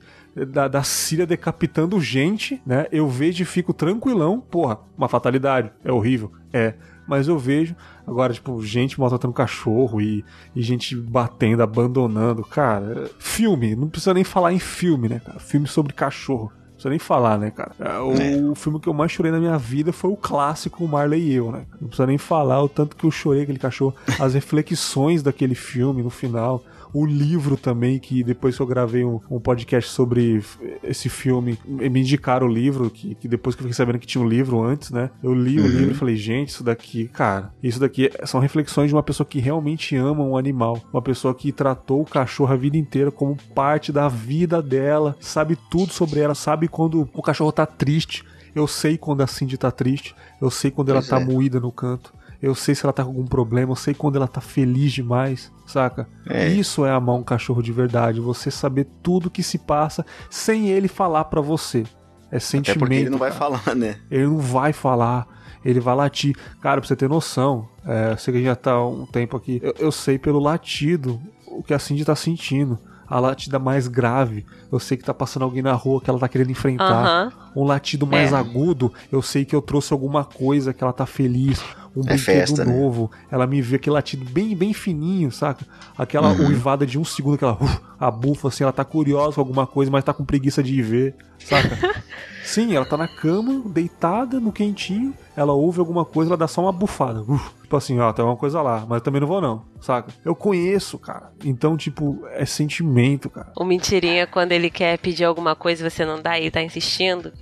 da, 0.52 0.68
da 0.68 0.82
Síria 0.84 1.26
decapitando 1.26 1.98
gente, 2.00 2.62
né? 2.64 2.86
Eu 2.92 3.08
vejo 3.08 3.42
e 3.42 3.46
fico 3.46 3.72
tranquilão. 3.74 4.38
Porra, 4.40 4.78
uma 4.96 5.08
fatalidade. 5.08 5.72
É 5.84 5.90
horrível. 5.90 6.30
É. 6.52 6.74
Mas 7.06 7.28
eu 7.28 7.38
vejo, 7.38 7.74
agora, 8.06 8.32
tipo, 8.32 8.62
gente 8.62 8.98
maltratando 8.98 9.32
cachorro 9.32 10.00
e, 10.00 10.24
e 10.54 10.62
gente 10.62 10.96
batendo, 10.96 11.62
abandonando. 11.62 12.42
Cara, 12.44 13.04
é- 13.06 13.10
filme, 13.18 13.76
não 13.76 13.88
precisa 13.88 14.14
nem 14.14 14.24
falar 14.24 14.52
em 14.52 14.58
filme, 14.58 15.08
né, 15.08 15.20
cara? 15.24 15.38
Filme 15.38 15.66
sobre 15.66 15.92
cachorro. 15.92 16.52
Não 16.54 16.72
precisa 16.76 16.90
nem 16.90 16.98
falar, 16.98 17.38
né, 17.38 17.50
cara? 17.50 17.72
É, 17.78 18.42
O, 18.42 18.54
filme 18.54 18.78
que 18.78 18.88
eu 18.88 18.92
mais 18.92 19.10
chorei 19.10 19.32
na 19.32 19.38
minha 19.38 19.56
vida 19.56 19.92
foi 19.92 20.10
o 20.10 20.16
clássico 20.16 20.86
Marley 20.86 21.22
e 21.22 21.34
eu, 21.34 21.50
né? 21.50 21.64
Não 21.80 21.88
precisa 21.88 22.06
nem 22.06 22.18
falar 22.18 22.62
o 22.62 22.68
tanto 22.68 22.96
que 22.96 23.04
eu 23.04 23.10
chorei 23.10 23.42
aquele 23.44 23.58
cachorro. 23.58 23.94
As 24.20 24.34
reflexões 24.34 25.22
daquele 25.22 25.54
filme 25.54 26.02
no 26.02 26.10
final. 26.10 26.62
O 26.96 27.04
livro 27.04 27.58
também, 27.58 27.98
que 27.98 28.24
depois 28.24 28.56
que 28.56 28.62
eu 28.62 28.66
gravei 28.66 29.04
um, 29.04 29.20
um 29.30 29.38
podcast 29.38 29.90
sobre 29.90 30.42
esse 30.82 31.10
filme, 31.10 31.58
me 31.66 32.00
indicaram 32.00 32.46
o 32.46 32.50
livro, 32.50 32.88
que, 32.88 33.14
que 33.16 33.28
depois 33.28 33.54
que 33.54 33.60
eu 33.60 33.64
fiquei 33.64 33.76
sabendo 33.76 33.98
que 33.98 34.06
tinha 34.06 34.24
um 34.24 34.26
livro 34.26 34.62
antes, 34.62 34.90
né? 34.90 35.10
Eu 35.22 35.34
li 35.34 35.60
o 35.60 35.66
livro 35.66 35.90
e 35.90 35.94
falei, 35.94 36.16
gente, 36.16 36.48
isso 36.48 36.64
daqui, 36.64 37.08
cara, 37.08 37.52
isso 37.62 37.78
daqui 37.78 38.10
são 38.24 38.40
reflexões 38.40 38.88
de 38.88 38.94
uma 38.94 39.02
pessoa 39.02 39.26
que 39.26 39.38
realmente 39.40 39.94
ama 39.94 40.24
um 40.24 40.38
animal. 40.38 40.80
Uma 40.90 41.02
pessoa 41.02 41.34
que 41.34 41.52
tratou 41.52 42.00
o 42.00 42.06
cachorro 42.06 42.54
a 42.54 42.56
vida 42.56 42.78
inteira 42.78 43.10
como 43.10 43.36
parte 43.54 43.92
da 43.92 44.08
vida 44.08 44.62
dela, 44.62 45.14
sabe 45.20 45.54
tudo 45.70 45.92
sobre 45.92 46.20
ela, 46.20 46.34
sabe 46.34 46.66
quando 46.66 47.06
o 47.12 47.20
cachorro 47.20 47.52
tá 47.52 47.66
triste. 47.66 48.24
Eu 48.54 48.66
sei 48.66 48.96
quando 48.96 49.20
a 49.20 49.26
Cindy 49.26 49.58
tá 49.58 49.70
triste, 49.70 50.14
eu 50.40 50.50
sei 50.50 50.70
quando 50.70 50.88
ela 50.88 51.00
Pois 51.00 51.10
tá 51.10 51.20
é. 51.20 51.24
moída 51.26 51.60
no 51.60 51.70
canto. 51.70 52.14
Eu 52.42 52.54
sei 52.54 52.74
se 52.74 52.84
ela 52.84 52.92
tá 52.92 53.02
com 53.02 53.10
algum 53.10 53.26
problema, 53.26 53.72
eu 53.72 53.76
sei 53.76 53.94
quando 53.94 54.16
ela 54.16 54.28
tá 54.28 54.40
feliz 54.40 54.92
demais, 54.92 55.52
saca? 55.66 56.08
É. 56.28 56.48
Isso 56.48 56.84
é 56.84 56.90
amar 56.90 57.16
um 57.16 57.22
cachorro 57.22 57.62
de 57.62 57.72
verdade, 57.72 58.20
você 58.20 58.50
saber 58.50 58.86
tudo 59.02 59.30
que 59.30 59.42
se 59.42 59.58
passa 59.58 60.04
sem 60.30 60.68
ele 60.68 60.88
falar 60.88 61.24
pra 61.24 61.40
você. 61.40 61.84
É 62.30 62.36
Até 62.36 62.40
sentimento. 62.40 62.78
porque 62.80 62.94
ele 62.94 63.10
não 63.10 63.18
vai 63.18 63.30
cara. 63.30 63.38
falar, 63.58 63.74
né? 63.74 63.96
Ele 64.10 64.26
não 64.26 64.38
vai 64.38 64.72
falar, 64.72 65.26
ele 65.64 65.80
vai 65.80 65.94
latir. 65.94 66.36
Cara, 66.60 66.80
pra 66.80 66.88
você 66.88 66.96
ter 66.96 67.08
noção, 67.08 67.68
é, 67.84 68.12
eu 68.12 68.18
sei 68.18 68.34
que 68.34 68.42
já 68.42 68.56
tá 68.56 68.72
há 68.72 68.86
um 68.86 69.06
tempo 69.06 69.36
aqui, 69.36 69.60
eu, 69.62 69.74
eu 69.78 69.92
sei 69.92 70.18
pelo 70.18 70.38
latido 70.38 71.20
o 71.46 71.62
que 71.62 71.72
a 71.72 71.78
Cindy 71.78 72.04
tá 72.04 72.14
sentindo. 72.16 72.78
A 73.08 73.20
latida 73.20 73.58
mais 73.58 73.86
grave, 73.88 74.44
eu 74.70 74.78
sei 74.78 74.96
que 74.96 75.04
tá 75.04 75.14
passando 75.14 75.44
alguém 75.44 75.62
na 75.62 75.72
rua 75.72 76.00
que 76.00 76.10
ela 76.10 76.18
tá 76.18 76.28
querendo 76.28 76.50
enfrentar. 76.50 77.32
Um 77.54 77.64
latido 77.64 78.06
mais 78.06 78.32
É. 78.32 78.36
agudo, 78.36 78.92
eu 79.10 79.22
sei 79.22 79.44
que 79.44 79.54
eu 79.56 79.62
trouxe 79.62 79.92
alguma 79.92 80.24
coisa 80.24 80.74
que 80.74 80.82
ela 80.84 80.92
tá 80.92 81.06
feliz, 81.06 81.62
um 81.96 82.00
É 82.00 82.08
brinquedo 82.08 82.24
festa, 82.24 82.64
né? 82.64 82.72
novo. 82.72 83.10
Ela 83.30 83.46
me 83.46 83.62
vê 83.62 83.76
aquele 83.76 83.94
latido 83.94 84.24
bem, 84.30 84.54
bem 84.54 84.74
fininho, 84.74 85.30
saca? 85.32 85.64
Aquela 85.96 86.32
Uhum. 86.32 86.48
uivada 86.48 86.84
de 86.86 86.98
um 86.98 87.04
segundo, 87.04 87.36
aquela 87.36 87.54
uf, 87.54 87.80
a 87.98 88.10
bufa, 88.10 88.48
assim, 88.48 88.64
ela 88.64 88.72
tá 88.72 88.84
curiosa 88.84 89.36
com 89.36 89.40
alguma 89.40 89.66
coisa, 89.66 89.90
mas 89.90 90.04
tá 90.04 90.12
com 90.12 90.24
preguiça 90.24 90.62
de 90.62 90.74
ir 90.74 90.82
ver, 90.82 91.14
saca? 91.38 91.78
Sim, 92.44 92.76
ela 92.76 92.84
tá 92.84 92.96
na 92.96 93.08
cama, 93.08 93.62
deitada, 93.66 94.38
no 94.38 94.52
quentinho, 94.52 95.14
ela 95.34 95.52
ouve 95.52 95.80
alguma 95.80 96.04
coisa, 96.04 96.30
ela 96.30 96.36
dá 96.36 96.46
só 96.46 96.60
uma 96.62 96.72
bufada. 96.72 97.22
Uf, 97.22 97.50
tipo 97.66 97.76
assim, 97.76 97.98
ó, 97.98 98.12
tem 98.12 98.24
uma 98.24 98.36
coisa 98.36 98.62
lá, 98.62 98.80
mas 98.88 98.98
eu 98.98 99.00
também 99.00 99.20
não 99.20 99.26
vou 99.26 99.40
não, 99.40 99.64
saca? 99.80 100.12
Eu 100.24 100.36
conheço, 100.36 100.98
cara. 101.00 101.32
Então, 101.44 101.76
tipo, 101.76 102.24
é 102.30 102.44
sentimento, 102.46 103.28
cara. 103.28 103.50
O 103.56 103.64
mentirinha, 103.64 104.24
quando 104.24 104.52
ele 104.52 104.70
quer 104.70 104.96
pedir 104.98 105.24
alguma 105.24 105.56
coisa 105.56 105.84
e 105.84 105.90
você 105.90 106.04
não 106.04 106.22
dá 106.22 106.38
e 106.38 106.42
ele 106.42 106.50
tá 106.52 106.62
insistindo, 106.62 107.32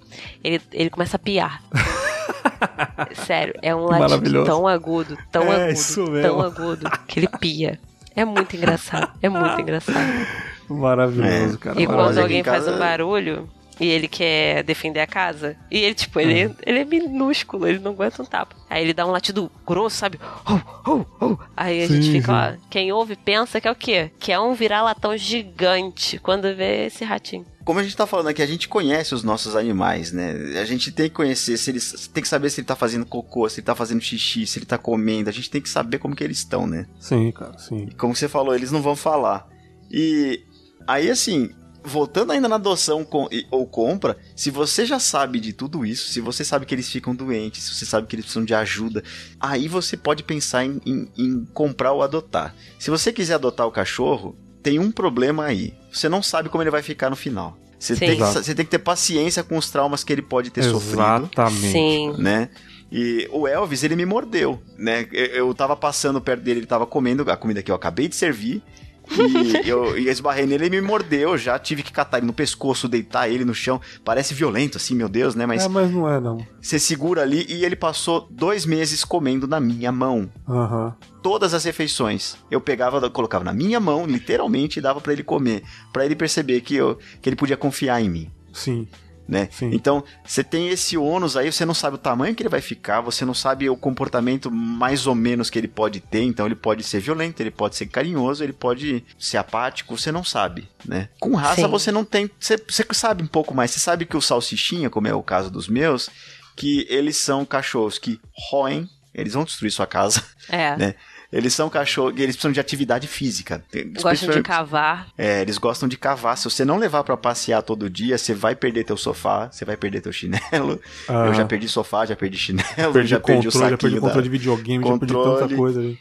ele, 0.43 0.61
ele 0.73 0.89
começa 0.89 1.17
a 1.17 1.21
piar. 1.21 1.63
Sério, 3.15 3.55
é 3.61 3.75
um 3.75 3.85
latido 3.85 4.45
tão 4.45 4.67
agudo, 4.67 5.17
tão 5.31 5.43
É, 5.53 5.71
agudo, 5.71 6.23
tão 6.23 6.41
agudo, 6.41 6.91
que 7.07 7.21
ele 7.21 7.29
pia. 7.39 7.79
É 8.17 8.25
muito 8.25 8.57
engraçado, 8.57 9.11
é 9.21 9.29
muito 9.29 9.61
engraçado. 9.61 10.27
Maravilhoso, 10.71 11.57
É. 11.57 11.59
cara. 11.59 11.81
E 11.83 11.87
quando 11.87 12.19
alguém 12.19 12.41
em 12.41 12.45
faz 12.45 12.65
casa- 12.65 12.77
um 12.77 12.79
barulho 12.79 13.49
e 13.81 13.87
ele 13.87 14.07
quer 14.09 14.63
defender 14.63 15.01
a 15.01 15.07
casa, 15.07 15.57
e 15.71 15.79
ele, 15.79 15.95
tipo, 15.95 16.21
ele, 16.21 16.55
ele 16.65 16.79
é 16.79 16.85
minúsculo, 16.85 17.67
ele 17.67 17.79
não 17.79 17.93
aguenta 17.93 18.23
um 18.23 18.27
tapa. 18.27 18.55
Aí 18.71 18.83
ele 18.83 18.95
dá 18.95 19.05
um 19.07 19.11
latido 19.11 19.51
grosso, 19.67 19.97
sabe? 19.97 20.19
Oh, 20.47 20.61
oh, 20.91 21.05
oh. 21.21 21.39
Aí 21.57 21.83
a 21.83 21.87
Sim, 21.89 22.01
gente 22.03 22.13
fica, 22.13 22.53
sim. 22.53 22.59
ó, 22.59 22.67
quem 22.71 22.93
ouve 22.93 23.17
pensa 23.17 23.61
que 23.61 23.69
é 23.69 23.71
o 23.71 23.75
quê? 23.77 24.11
Que 24.19 24.33
é 24.33 24.39
um 24.41 24.55
vira-latão 24.55 25.17
gigante 25.17 26.19
quando 26.19 26.55
vê 26.55 26.87
esse 26.87 27.05
ratinho. 27.05 27.47
como 27.65 27.81
a 27.81 27.83
gente 27.83 27.97
tá 27.97 28.07
falando 28.07 28.29
aqui, 28.29 28.43
a 28.43 28.47
gente 28.47 28.69
conhece 28.69 29.15
os 29.15 29.23
nossos 29.23 29.57
animais, 29.57 30.13
né? 30.13 30.33
A 30.61 30.65
gente 30.65 30.93
tem 30.93 31.09
que 31.09 31.15
conhecer 31.15 31.57
se 31.57 31.71
eles. 31.71 32.09
Tem 32.13 32.23
que 32.23 32.29
saber 32.29 32.51
se 32.51 32.61
ele 32.61 32.67
tá 32.67 32.77
fazendo 32.77 33.07
cocô, 33.07 33.49
se 33.49 33.61
ele 33.61 33.67
tá 33.67 33.75
fazendo 33.75 34.01
xixi, 34.03 34.47
se 34.47 34.59
ele 34.59 34.67
tá 34.67 34.77
comendo. 34.79 35.31
A 35.31 35.33
gente 35.33 35.51
tem 35.51 35.61
que 35.63 35.69
saber 35.69 35.99
como 35.99 36.15
que 36.15 36.23
eles 36.23 36.39
estão, 36.39 36.67
né? 36.67 36.87
Sim, 37.01 37.33
cara, 37.33 37.57
sim. 37.59 37.87
E 37.91 37.95
como 37.95 38.15
você 38.15 38.29
falou, 38.29 38.55
eles 38.55 38.71
não 38.71 38.83
vão 38.83 38.95
falar. 38.95 39.49
E 39.91 40.45
aí, 40.87 41.11
assim, 41.11 41.51
voltando 41.85 42.33
ainda 42.33 42.49
na 42.49 42.57
adoção 42.57 43.05
com, 43.05 43.29
ou 43.51 43.67
compra, 43.67 44.17
se 44.35 44.51
você 44.51 44.87
já 44.87 44.99
sabe 44.99 45.39
de 45.39 45.53
tudo 45.53 45.85
isso, 45.85 46.11
se 46.11 46.21
você 46.21 46.45
sabe 46.45 46.65
que 46.65 46.75
eles 46.75 46.89
ficam 46.89 47.15
doentes, 47.15 47.63
se 47.63 47.75
você 47.75 47.85
sabe 47.85 48.07
que 48.07 48.17
eles 48.17 48.25
precisam 48.25 48.45
de 48.45 48.55
ajuda, 48.55 49.05
aí 49.39 49.69
você 49.69 49.97
pode 49.97 50.23
pensar 50.23 50.65
em, 50.65 50.81
em, 50.87 51.09
em 51.17 51.45
comprar 51.53 51.93
ou 51.93 52.03
adotar. 52.03 52.55
Se 52.79 52.91
você 52.91 53.13
quiser 53.13 53.35
adotar 53.35 53.67
o 53.67 53.71
cachorro, 53.71 54.37
tem 54.63 54.79
um 54.79 54.91
problema 54.91 55.45
aí. 55.45 55.75
Você 55.93 56.09
não 56.09 56.23
sabe 56.23 56.49
como 56.49 56.63
ele 56.63 56.71
vai 56.71 56.83
ficar 56.83 57.11
no 57.11 57.17
final. 57.17 57.59
Você 57.79 57.97
tem, 57.97 58.17
que, 58.17 58.25
você 58.25 58.55
tem 58.55 58.65
que 58.65 58.71
ter 58.71 58.79
paciência 58.79 59.43
com 59.45 59.59
os 59.59 59.71
traumas 59.71 60.03
que 60.03 60.11
ele 60.11 60.23
pode 60.23 60.49
ter 60.49 60.61
Exatamente. 60.61 60.85
sofrido. 60.85 61.31
Exatamente. 61.35 61.73
Sim. 61.73 62.15
Né? 62.17 62.49
E 62.91 63.29
o 63.31 63.47
Elvis, 63.47 63.83
ele 63.83 63.95
me 63.95 64.07
mordeu, 64.07 64.63
né? 64.79 65.07
Eu, 65.13 65.27
eu 65.27 65.55
tava 65.55 65.77
passando 65.77 66.21
perto 66.21 66.43
dele, 66.43 66.61
ele 66.61 66.67
tava 66.67 66.87
comendo 66.87 67.31
a 67.31 67.37
comida 67.37 67.63
que 67.63 67.71
eu 67.71 67.75
acabei 67.75 68.09
de 68.09 68.17
servir. 68.17 68.63
E 69.11 69.69
eu, 69.69 69.97
eu 69.97 70.13
esbarrei 70.13 70.47
nele, 70.47 70.67
ele 70.67 70.81
me 70.81 70.87
mordeu, 70.87 71.37
já 71.37 71.59
tive 71.59 71.83
que 71.83 71.93
catar 71.93 72.19
ele 72.19 72.27
no 72.27 72.33
pescoço, 72.33 72.89
deitar 72.89 73.29
ele 73.29 73.45
no 73.45 73.55
chão. 73.55 73.81
Parece 74.05 74.35
violento, 74.35 74.77
assim, 74.77 74.95
meu 74.95 75.09
Deus, 75.09 75.35
né? 75.35 75.47
Mas. 75.47 75.65
É, 75.65 75.69
mas 75.69 75.91
não 75.91 76.09
é, 76.09 76.21
não. 76.21 76.39
Você 76.61 76.79
segura 76.79 77.23
ali 77.23 77.47
e 77.49 77.65
ele 77.65 77.77
passou 77.77 78.27
dois 78.31 78.65
meses 78.65 79.05
comendo 79.05 79.47
na 79.47 79.61
minha 79.61 79.93
mão. 79.93 80.31
Aham. 80.49 80.87
Uhum. 80.87 81.15
Todas 81.23 81.55
as 81.55 81.65
refeições. 81.65 82.37
Eu 82.51 82.61
pegava, 82.61 83.09
colocava 83.09 83.45
na 83.45 83.53
minha 83.55 83.81
mão, 83.81 84.05
literalmente, 84.07 84.79
e 84.79 84.83
dava 84.83 85.01
para 85.01 85.13
ele 85.13 85.23
comer. 85.23 85.63
para 85.91 86.05
ele 86.05 86.15
perceber 86.15 86.61
que, 86.61 86.75
eu, 86.77 86.99
que 87.23 87.29
ele 87.29 87.37
podia 87.37 87.57
confiar 87.57 88.01
em 88.03 88.11
mim. 88.11 88.31
Sim 88.53 88.87
né? 89.27 89.49
Sim. 89.51 89.71
Então, 89.73 90.05
você 90.25 90.45
tem 90.45 90.69
esse 90.69 90.97
ônus 90.97 91.37
aí, 91.37 91.51
você 91.51 91.65
não 91.65 91.75
sabe 91.75 91.97
o 91.97 91.99
tamanho 91.99 92.35
que 92.35 92.43
ele 92.43 92.49
vai 92.49 92.61
ficar, 92.61 93.01
você 93.01 93.25
não 93.25 93.35
sabe 93.35 93.69
o 93.69 93.77
comportamento 93.77 94.51
mais 94.51 95.07
ou 95.07 95.15
menos 95.15 95.51
que 95.51 95.59
ele 95.59 95.69
pode 95.69 96.01
ter, 96.01 96.23
então 96.23 96.47
ele 96.47 96.55
pode 96.55 96.83
ser 96.83 97.01
violento, 97.01 97.41
ele 97.41 97.51
pode 97.51 97.77
ser 97.77 97.87
carinhoso, 97.87 98.45
ele 98.45 98.53
pode 98.53 99.05
ser 99.19 99.39
apático, 99.39 99.97
você 99.97 100.13
não 100.13 100.25
sabe, 100.25 100.69
né? 100.85 101.09
Com 101.19 101.35
raça 101.35 101.63
Sim. 101.63 101.69
você 101.69 101.91
não 101.91 102.05
tem, 102.05 102.31
você, 102.39 102.57
você 102.57 102.87
sabe 102.93 103.23
um 103.23 103.27
pouco 103.27 103.55
mais, 103.55 103.71
você 103.71 103.81
sabe 103.81 104.05
que 104.05 104.17
o 104.17 104.21
salsichinha, 104.21 104.91
como 104.91 105.09
é 105.09 105.15
o 105.15 105.23
caso 105.23 105.51
dos 105.51 105.69
meus, 105.69 106.11
que 106.57 106.87
eles 106.89 107.17
são 107.17 107.45
cachorros 107.45 107.99
que 107.99 108.21
roem, 108.51 108.89
eles 109.15 109.33
vão 109.33 109.45
destruir 109.45 109.71
sua 109.71 109.87
casa, 109.87 110.23
é. 110.49 110.77
né? 110.79 110.95
Eles 111.35 111.53
são 111.53 111.69
cachorros, 111.69 112.13
eles 112.13 112.37
precisam 112.37 112.53
de 112.53 112.61
atividade 112.61 113.09
física. 113.09 113.65
Gostam 114.01 114.31
de 114.31 114.41
cavar. 114.41 115.09
É, 115.19 115.41
eles 115.43 115.59
gostam 115.59 115.89
de 115.89 115.97
cavar. 115.97 116.39
Se 116.39 116.45
você 116.45 116.65
não 116.65 116.77
levar 116.77 117.03
para 117.03 117.17
passear 117.17 117.61
todo 117.61 117.91
dia, 117.91 118.17
você 118.17 118.33
vai 118.33 118.55
perder 118.55 118.85
teu 118.85 118.97
sofá, 118.97 119.51
você 119.51 119.65
vai 119.65 119.77
perder 119.77 120.01
teu 120.01 120.13
chinelo. 120.13 120.81
Ah. 121.09 121.27
Eu 121.27 121.35
já 121.35 121.45
perdi 121.45 121.69
sofá, 121.69 122.07
já 122.07 122.15
perdi 122.15 122.39
chinelo, 122.39 122.93
perdi 122.93 123.09
já 123.09 123.19
controle, 123.19 123.43
perdi 123.43 123.49
o 123.49 123.51
saquinho 123.51 123.71
já 123.71 123.77
perdi 123.77 124.01
controle 124.01 124.23
de 124.23 124.29
videogame, 124.29 124.85
controle. 124.85 125.13
já 125.13 125.19
perdi 125.19 125.41
tanta 125.41 125.57
coisa 125.57 125.81
ali. 125.81 125.99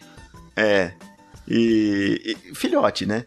É. 0.55 0.93
E, 1.47 2.37
e 2.51 2.55
filhote, 2.55 3.07
né? 3.07 3.25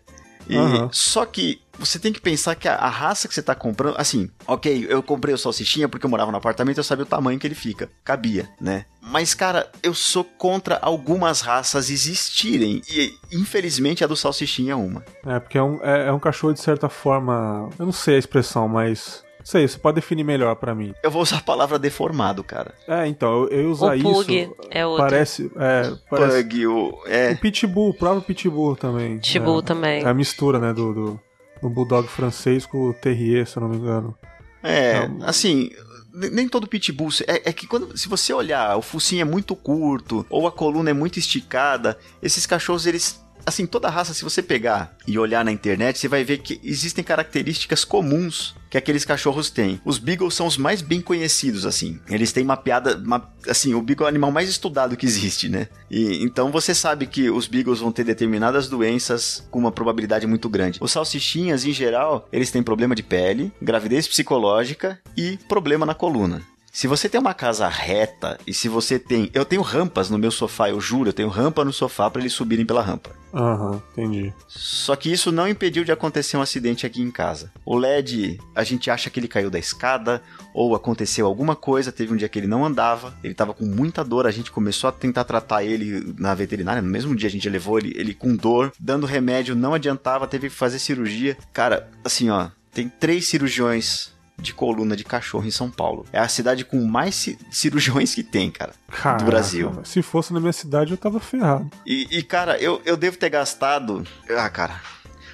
E, 0.49 0.57
uhum. 0.57 0.89
Só 0.93 1.27
que 1.27 1.61
você 1.79 1.99
tem 1.99 2.13
que 2.13 2.21
pensar 2.21 2.55
que 2.55 2.69
a, 2.69 2.75
a, 2.75 2.89
raça 2.89 3.29
que 3.29 3.35
você 3.35 3.43
tá 3.43 3.55
comprando, 3.55 3.97
assim, 3.99 4.31
ok, 4.47 4.87
eu 4.89 5.03
comprei 5.03 5.35
o 5.35 5.39
salsichinha 5.39 5.89
porque 5.89 6.05
eu 6.05 6.11
morava 6.11 6.31
no 6.31 6.39
apartamento, 6.39 6.79
eu 6.79 6.85
sabia 6.85 7.05
o 7.05 7.09
tamanho 7.09 7.39
que 7.39 7.47
ele 7.47 7.55
fica. 7.55 7.91
Cabia, 8.05 8.49
né? 8.61 8.87
Mas, 9.01 9.35
cara, 9.35 9.71
eu 9.83 9.95
sou 9.95 10.25
contra 10.25 10.79
algumas 10.83 11.41
raças 11.41 11.91
existirem. 11.91 12.83
E, 12.89 13.15
infelizmente, 13.33 14.03
a 14.03 14.07
do 14.07 14.17
salsichinha 14.17 14.73
é 14.73 14.77
uma. 14.77 15.05
É, 15.25 15.39
porque 15.39 15.59
é 15.59 15.63
um, 15.63 15.79
é, 15.83 16.09
é 16.09 16.13
um 16.13 16.19
cachorro 16.19 16.53
de 16.53 16.61
certa 16.61 16.89
forma. 16.89 17.71
Eu 17.79 17.87
não 17.87 17.93
sei 17.93 18.17
a 18.17 18.19
expressão, 18.19 18.69
mas 18.69 19.25
sei, 19.47 19.67
você 19.67 19.79
pode 19.79 19.95
definir 19.95 20.25
melhor 20.25 20.57
para 20.57 20.75
mim. 20.75 20.93
Eu 21.03 21.11
vou 21.11 21.23
usar 21.23 21.39
a 21.39 21.43
palavra 21.43 21.79
deformado, 21.79 22.43
cara. 22.43 22.75
É, 22.89 23.07
então, 23.07 23.45
eu, 23.45 23.49
eu 23.49 23.71
usar 23.71 23.97
o 23.97 24.03
pug 24.03 24.43
isso. 24.43 24.57
É 24.71 24.85
outro. 24.85 25.05
Parece. 25.05 25.53
É, 25.57 25.93
parece 26.11 26.43
pug, 26.43 26.67
o. 26.67 27.03
É. 27.07 27.33
O 27.33 27.39
pitbull, 27.39 27.91
o 27.91 27.95
próprio 27.95 28.23
pitbull 28.23 28.75
também. 28.75 29.19
Pitbull 29.19 29.61
é, 29.61 29.63
também. 29.63 30.03
É 30.03 30.09
a 30.09 30.15
mistura, 30.15 30.59
né, 30.59 30.73
do, 30.73 30.93
do, 30.93 31.21
do 31.61 31.69
bulldog 31.69 32.09
francês 32.09 32.67
com 32.67 32.91
o 32.91 32.95
terrier, 32.95 33.47
se 33.47 33.57
eu 33.57 33.63
não 33.63 33.69
me 33.69 33.77
engano. 33.77 34.17
É, 34.63 35.05
então, 35.05 35.27
assim, 35.27 35.71
nem 36.13 36.49
todo 36.49 36.67
pitbull. 36.67 37.11
É, 37.27 37.49
é, 37.49 37.53
que 37.53 37.67
quando, 37.67 37.97
se 37.97 38.09
você 38.09 38.33
olhar, 38.33 38.77
o 38.77 38.83
focinho 38.83 39.23
é 39.23 39.25
muito 39.25 39.55
curto 39.55 40.27
ou 40.31 40.47
a 40.47 40.53
coluna 40.53 40.91
é 40.91 40.95
muito 40.95 41.19
esticada, 41.19 41.99
esses 42.23 42.47
cachorros 42.47 42.87
eles 42.87 43.25
assim, 43.47 43.65
toda 43.65 43.89
raça, 43.89 44.13
se 44.13 44.25
você 44.25 44.43
pegar 44.43 44.97
e 45.07 45.19
olhar 45.19 45.45
na 45.45 45.53
internet, 45.53 45.99
você 45.99 46.09
vai 46.09 46.25
ver 46.25 46.39
que 46.39 46.61
existem 46.65 47.05
características 47.05 47.85
comuns 47.85 48.57
que 48.69 48.77
aqueles 48.77 49.05
cachorros 49.05 49.49
têm. 49.49 49.81
Os 49.85 49.99
Beagles 49.99 50.35
são 50.35 50.47
os 50.47 50.59
mais 50.59 50.83
bem 50.83 51.01
conhecidos, 51.01 51.65
assim. 51.65 52.01
Eles 52.11 52.33
têm 52.33 52.45
mapeada, 52.45 52.97
uma, 52.97 53.33
assim, 53.49 53.75
o 53.75 53.81
Beagle 53.81 54.05
é 54.05 54.07
o 54.07 54.09
animal 54.09 54.33
mais 54.33 54.49
estudado 54.49 54.97
que 54.97 55.07
existe, 55.07 55.49
né? 55.49 55.69
E 55.91 56.23
então 56.25 56.51
você 56.51 56.75
sabe 56.75 57.07
que 57.07 57.31
os 57.31 57.47
Beagles 57.47 57.79
vão 57.79 57.93
ter 57.93 58.05
determinadas 58.05 58.69
doenças 58.69 59.47
com 59.51 59.61
uma 59.61 59.71
probabilidade 59.71 60.27
muito 60.27 60.49
grande. 60.49 60.79
Os 60.83 60.91
salsichinhas, 60.91 61.65
em 61.65 61.73
geral, 61.73 62.29
eles 62.33 62.51
têm 62.51 62.63
problema 62.63 62.95
de 62.95 63.03
pele, 63.03 63.53
gravidez 63.63 64.09
psicológica 64.09 64.99
e 65.17 65.39
problema 65.49 65.87
na 65.87 65.95
coluna. 65.95 66.43
Se 66.77 66.87
você 66.87 67.09
tem 67.09 67.19
uma 67.19 67.33
casa 67.33 67.67
reta 67.69 68.39
e 68.47 68.53
se 68.53 68.69
você 68.69 68.99
tem. 68.99 69.31
Eu 69.33 69.47
tenho 69.47 69.63
rampas 69.63 70.11
no 70.11 70.19
meu 70.19 70.31
sofá, 70.31 70.69
eu 70.69 70.79
juro, 70.79 71.09
eu 71.09 71.13
tenho 71.15 71.31
rampa 71.31 71.65
no 71.65 71.73
sofá 71.73 72.11
para 72.11 72.21
eles 72.21 72.35
subirem 72.35 72.67
pela 72.67 72.83
rampa. 72.83 73.13
Aham, 73.33 73.71
uhum, 73.71 73.83
entendi. 73.93 74.35
Só 74.47 74.95
que 74.95 75.11
isso 75.11 75.33
não 75.33 75.49
impediu 75.49 75.85
de 75.85 75.91
acontecer 75.93 76.37
um 76.37 76.43
acidente 76.43 76.85
aqui 76.85 77.01
em 77.01 77.11
casa. 77.11 77.51
O 77.65 77.79
LED, 77.79 78.39
a 78.55 78.63
gente 78.63 78.91
acha 78.91 79.09
que 79.09 79.19
ele 79.19 79.27
caiu 79.27 79.49
da 79.49 79.59
escada 79.59 80.21
ou 80.53 80.75
aconteceu 80.75 81.25
alguma 81.25 81.57
coisa, 81.57 81.91
teve 81.91 82.13
um 82.13 82.17
dia 82.17 82.29
que 82.29 82.39
ele 82.39 82.47
não 82.47 82.63
andava, 82.63 83.15
ele 83.25 83.33
tava 83.33 83.55
com 83.55 83.65
muita 83.65 84.05
dor, 84.05 84.27
a 84.27 84.31
gente 84.31 84.53
começou 84.53 84.89
a 84.89 84.93
tentar 84.93 85.25
tratar 85.25 85.65
ele 85.65 86.15
na 86.19 86.35
veterinária, 86.35 86.83
no 86.83 86.91
mesmo 86.91 87.17
dia 87.17 87.31
a 87.31 87.33
gente 87.33 87.49
levou 87.49 87.79
ele, 87.79 87.95
ele 87.97 88.13
com 88.13 88.37
dor, 88.37 88.71
dando 88.79 89.07
remédio, 89.07 89.57
não 89.57 89.73
adiantava, 89.73 90.27
teve 90.27 90.51
que 90.51 90.55
fazer 90.55 90.79
cirurgia. 90.79 91.39
Cara, 91.55 91.89
assim, 92.05 92.29
ó, 92.29 92.49
tem 92.71 92.87
três 92.87 93.27
cirurgiões 93.29 94.15
de 94.39 94.53
coluna 94.53 94.97
de 94.97 95.05
cachorro 95.05 95.47
em 95.47 95.51
São 95.51 95.71
Paulo. 95.71 96.05
É 96.13 96.19
a 96.19 96.29
cidade 96.29 96.65
com 96.65 96.85
mais 96.85 97.37
cirurgiões 97.51 98.15
que 98.15 98.23
tem, 98.23 98.51
cara, 98.51 98.73
Caraca, 98.89 99.25
do 99.25 99.27
Brasil. 99.27 99.81
Se 99.85 100.03
fosse 100.03 100.33
na 100.33 100.41
minha 100.41 100.53
cidade, 100.53 100.91
eu 100.91 100.97
tava 100.97 101.19
ferrado. 101.21 101.71
E, 101.87 102.07
e, 102.11 102.23
cara, 102.23 102.59
eu, 102.59 102.81
eu 102.85 102.97
devo 102.97 103.17
ter 103.17 103.31
gastado. 103.31 104.07
Ah, 104.31 104.49
cara. 104.49 104.81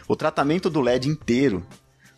O 0.07 0.17
tratamento 0.17 0.71
do 0.71 0.81
LED 0.81 1.09
inteiro 1.09 1.65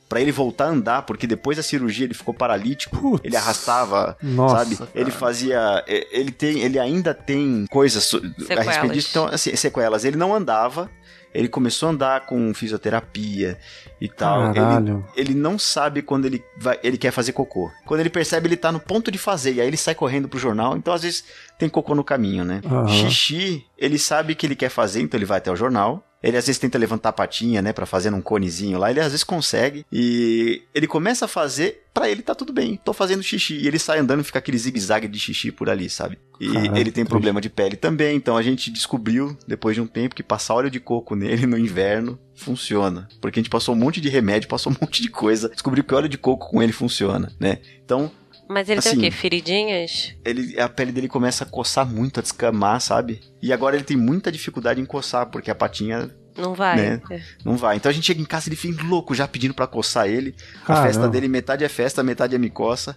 para 0.09 0.21
ele 0.21 0.31
voltar 0.31 0.67
a 0.67 0.69
andar, 0.69 1.03
porque 1.03 1.27
depois 1.27 1.57
da 1.57 1.63
cirurgia 1.63 2.05
ele 2.05 2.15
ficou 2.15 2.35
paralítico, 2.35 2.97
Putz, 2.97 3.25
ele 3.25 3.37
arrastava, 3.37 4.17
nossa, 4.23 4.59
sabe? 4.59 4.77
Cara. 4.77 4.91
Ele 4.95 5.11
fazia, 5.11 5.85
ele 5.89 6.31
tem, 6.31 6.61
ele 6.61 6.79
ainda 6.79 7.15
tem 7.15 7.67
coisas 7.71 8.05
sequelas. 8.05 8.51
a 8.51 8.71
respeito 8.71 8.93
disso, 8.93 9.09
então, 9.11 9.27
assim, 9.27 9.57
sequelas. 9.57 10.05
Ele 10.05 10.17
não 10.17 10.35
andava, 10.35 10.91
ele 11.35 11.49
começou 11.49 11.89
a 11.89 11.93
andar 11.93 12.27
com 12.27 12.55
fisioterapia 12.55 13.59
e 14.01 14.09
tal. 14.09 14.53
Ele, 14.55 15.03
ele, 15.17 15.35
não 15.35 15.59
sabe 15.59 16.01
quando 16.01 16.27
ele 16.27 16.43
vai, 16.57 16.79
ele 16.83 16.97
quer 16.97 17.11
fazer 17.11 17.33
cocô. 17.33 17.71
Quando 17.85 18.01
ele 18.01 18.11
percebe, 18.11 18.47
ele 18.47 18.57
tá 18.57 18.71
no 18.71 18.79
ponto 18.79 19.11
de 19.11 19.19
fazer, 19.19 19.55
e 19.55 19.61
aí 19.61 19.67
ele 19.67 19.77
sai 19.77 19.97
correndo 19.97 20.29
pro 20.29 20.39
jornal. 20.39 20.77
Então, 20.77 20.95
às 20.95 21.03
vezes, 21.03 21.25
tem 21.59 21.69
cocô 21.69 21.95
no 21.95 22.05
caminho, 22.05 22.45
né? 22.45 22.61
Uhum. 22.65 22.87
Xixi, 22.87 23.67
ele 23.77 23.99
sabe 23.99 24.37
que 24.37 24.47
ele 24.47 24.55
quer 24.55 24.69
fazer, 24.69 25.03
então 25.03 25.19
ele 25.19 25.27
vai 25.27 25.39
até 25.39 25.51
o 25.51 25.57
jornal. 25.57 26.07
Ele 26.25 26.37
às 26.37 26.47
vezes 26.47 26.59
tenta 26.59 26.79
levantar 26.79 27.11
a 27.11 27.13
patinha, 27.13 27.61
né, 27.61 27.73
para 27.73 27.85
fazer 27.85 28.13
um 28.13 28.21
conezinho 28.21 28.79
lá. 28.79 28.91
Ele 28.91 29.01
às 29.01 29.09
vezes 29.09 29.25
consegue 29.25 29.85
e 29.93 30.63
ele 30.75 30.87
começa 30.87 31.27
a 31.27 31.29
fazer, 31.29 31.85
para 31.93 32.09
ele 32.09 32.23
tá 32.23 32.35
tudo 32.35 32.53
bem. 32.53 32.81
Tô 32.83 32.93
fazendo 32.93 33.23
xixi 33.23 33.57
e 33.57 33.69
ele 33.69 33.79
sai 33.79 33.99
andando 33.99 34.21
e 34.21 34.25
fica 34.25 34.39
aquele 34.39 34.57
zigue-zague 34.57 35.07
de 35.07 35.19
xixi 35.19 35.53
por 35.53 35.69
ali, 35.69 35.91
sabe? 35.91 36.19
E 36.41 36.51
Caraca, 36.51 36.81
ele 36.81 36.91
tem 36.91 37.05
problema 37.05 37.41
de 37.41 37.51
pele 37.51 37.77
também, 37.77 38.17
então 38.17 38.37
a 38.37 38.43
gente 38.43 38.71
descobriu 38.71 39.37
depois 39.47 39.77
de 39.77 39.83
um 39.83 39.87
tempo 39.87 40.15
que 40.15 40.23
passar 40.23 40.55
óleo 40.55 40.71
de 40.71 40.81
coco 40.81 41.15
nele 41.15 41.47
no 41.47 41.59
inverno 41.59 42.19
funciona, 42.35 43.07
porque 43.21 43.39
a 43.39 43.43
gente 43.43 43.51
passou 43.51 43.75
um 43.75 43.79
monte 43.79 44.01
de 44.01 44.09
remédio, 44.09 44.49
passou 44.49 44.73
um 44.73 44.77
monte 44.81 45.03
de 45.03 45.09
coisa, 45.09 45.49
descobriu 45.51 45.85
que 45.85 45.95
óleo 45.95 46.09
de 46.09 46.19
coco 46.19 46.51
com 46.51 46.63
ele 46.63 46.73
funciona, 46.73 47.31
né? 47.39 47.59
Então, 47.85 48.11
mas 48.49 48.69
ele 48.69 48.79
assim, 48.79 48.91
tem 48.91 48.99
o 48.99 49.03
quê? 49.03 49.11
Feridinhas? 49.11 50.15
Ele, 50.25 50.59
a 50.61 50.69
pele 50.69 50.93
dele 50.93 51.09
começa 51.09 51.45
a 51.45 51.47
coçar 51.47 51.87
muito, 51.87 52.21
a 52.21 52.23
descamar, 52.23 52.81
sabe? 52.81 53.21
E 53.41 53.53
agora 53.53 53.77
ele 53.77 53.85
tem 53.85 53.97
muita 53.97 54.31
dificuldade 54.31 54.81
em 54.81 54.85
coçar, 54.85 55.27
porque 55.27 55.51
a 55.51 55.55
patinha 55.55 56.11
não 56.37 56.55
vai. 56.55 56.77
Né? 56.77 57.01
É. 57.11 57.21
Não 57.45 57.57
vai. 57.57 57.77
Então 57.77 57.91
a 57.91 57.93
gente 57.93 58.07
chega 58.07 58.21
em 58.21 58.25
casa 58.25 58.49
e 58.49 58.51
ele 58.51 58.57
fica 58.57 58.83
louco 58.83 59.15
já 59.15 59.27
pedindo 59.27 59.55
para 59.55 59.67
coçar 59.67 60.09
ele. 60.09 60.35
A 60.67 60.83
festa 60.83 61.09
dele, 61.09 61.29
metade 61.29 61.65
é 61.65 61.69
festa, 61.69 62.03
metade 62.03 62.35
é 62.35 62.39
me 62.39 62.51
coça. 62.51 62.97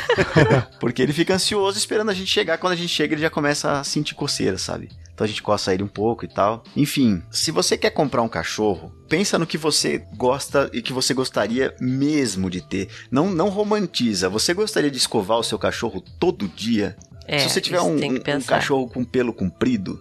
Porque 0.78 1.00
ele 1.00 1.12
fica 1.12 1.34
ansioso 1.34 1.78
esperando 1.78 2.10
a 2.10 2.14
gente 2.14 2.30
chegar. 2.30 2.58
Quando 2.58 2.74
a 2.74 2.76
gente 2.76 2.90
chega, 2.90 3.14
ele 3.14 3.22
já 3.22 3.30
começa 3.30 3.80
a 3.80 3.84
sentir 3.84 4.14
coceira, 4.14 4.58
sabe? 4.58 4.90
Então 5.18 5.24
a 5.24 5.28
gente 5.28 5.42
coça 5.42 5.74
ele 5.74 5.82
um 5.82 5.88
pouco 5.88 6.24
e 6.24 6.28
tal. 6.28 6.62
Enfim, 6.76 7.20
se 7.28 7.50
você 7.50 7.76
quer 7.76 7.90
comprar 7.90 8.22
um 8.22 8.28
cachorro, 8.28 8.92
pensa 9.08 9.36
no 9.36 9.48
que 9.48 9.58
você 9.58 10.06
gosta 10.16 10.70
e 10.72 10.80
que 10.80 10.92
você 10.92 11.12
gostaria 11.12 11.74
mesmo 11.80 12.48
de 12.48 12.60
ter. 12.60 12.88
Não, 13.10 13.28
não 13.28 13.48
romantiza. 13.48 14.28
Você 14.28 14.54
gostaria 14.54 14.88
de 14.88 14.96
escovar 14.96 15.36
o 15.36 15.42
seu 15.42 15.58
cachorro 15.58 16.04
todo 16.20 16.46
dia? 16.46 16.96
É, 17.26 17.40
se 17.40 17.50
você 17.50 17.60
tiver 17.60 17.80
um, 17.80 17.96
um, 17.96 18.40
cachorro 18.46 18.88
com 18.88 19.02
pelo 19.04 19.32
comprido, 19.32 20.00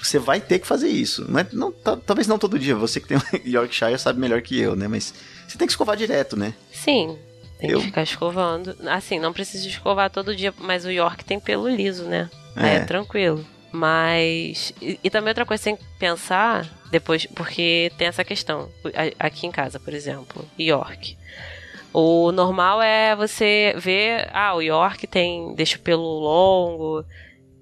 você 0.00 0.16
vai 0.16 0.40
ter 0.40 0.60
que 0.60 0.66
fazer 0.66 0.90
isso. 0.90 1.28
Não, 1.28 1.40
é, 1.40 1.46
não 1.52 1.72
talvez 1.72 2.28
não 2.28 2.38
todo 2.38 2.56
dia, 2.56 2.76
você 2.76 3.00
que 3.00 3.08
tem 3.08 3.16
um 3.16 3.22
Yorkshire 3.44 3.98
sabe 3.98 4.20
melhor 4.20 4.42
que 4.42 4.56
eu, 4.56 4.76
né? 4.76 4.86
Mas 4.86 5.12
você 5.48 5.58
tem 5.58 5.66
que 5.66 5.72
escovar 5.72 5.96
direto, 5.96 6.36
né? 6.36 6.54
Sim. 6.70 7.18
Tem 7.58 7.72
eu... 7.72 7.80
que 7.80 7.86
ficar 7.86 8.04
escovando. 8.04 8.76
Assim, 8.88 9.18
não 9.18 9.32
precisa 9.32 9.66
escovar 9.66 10.08
todo 10.08 10.36
dia, 10.36 10.54
mas 10.56 10.84
o 10.84 10.90
York 10.90 11.24
tem 11.24 11.40
pelo 11.40 11.68
liso, 11.68 12.04
né? 12.04 12.30
É, 12.54 12.76
é 12.76 12.80
tranquilo. 12.84 13.44
Mas. 13.72 14.72
E, 14.80 15.00
e, 15.02 15.10
também 15.10 15.30
outra 15.30 15.46
coisa 15.46 15.62
que 15.62 15.64
tem 15.64 15.76
que 15.76 15.98
pensar 15.98 16.68
depois, 16.90 17.24
porque 17.26 17.90
tem 17.96 18.06
essa 18.06 18.22
questão. 18.22 18.68
Aqui 19.18 19.46
em 19.46 19.50
casa, 19.50 19.80
por 19.80 19.94
exemplo, 19.94 20.44
York. 20.58 21.16
O 21.92 22.32
normal 22.32 22.80
é 22.80 23.14
você 23.14 23.74
ver, 23.76 24.28
ah, 24.32 24.54
o 24.54 24.62
York 24.62 25.06
tem 25.06 25.54
deixa 25.54 25.76
o 25.76 25.80
pelo 25.80 26.20
longo, 26.20 27.04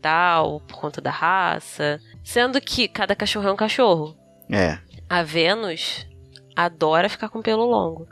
tal, 0.00 0.60
por 0.60 0.76
conta 0.76 1.00
da 1.00 1.10
raça. 1.10 2.00
Sendo 2.22 2.60
que 2.60 2.86
cada 2.88 3.16
cachorro 3.16 3.48
é 3.48 3.52
um 3.52 3.56
cachorro. 3.56 4.16
É. 4.50 4.78
A 5.08 5.22
Vênus 5.22 6.06
adora 6.54 7.08
ficar 7.08 7.28
com 7.28 7.42
pelo 7.42 7.64
longo. 7.64 8.06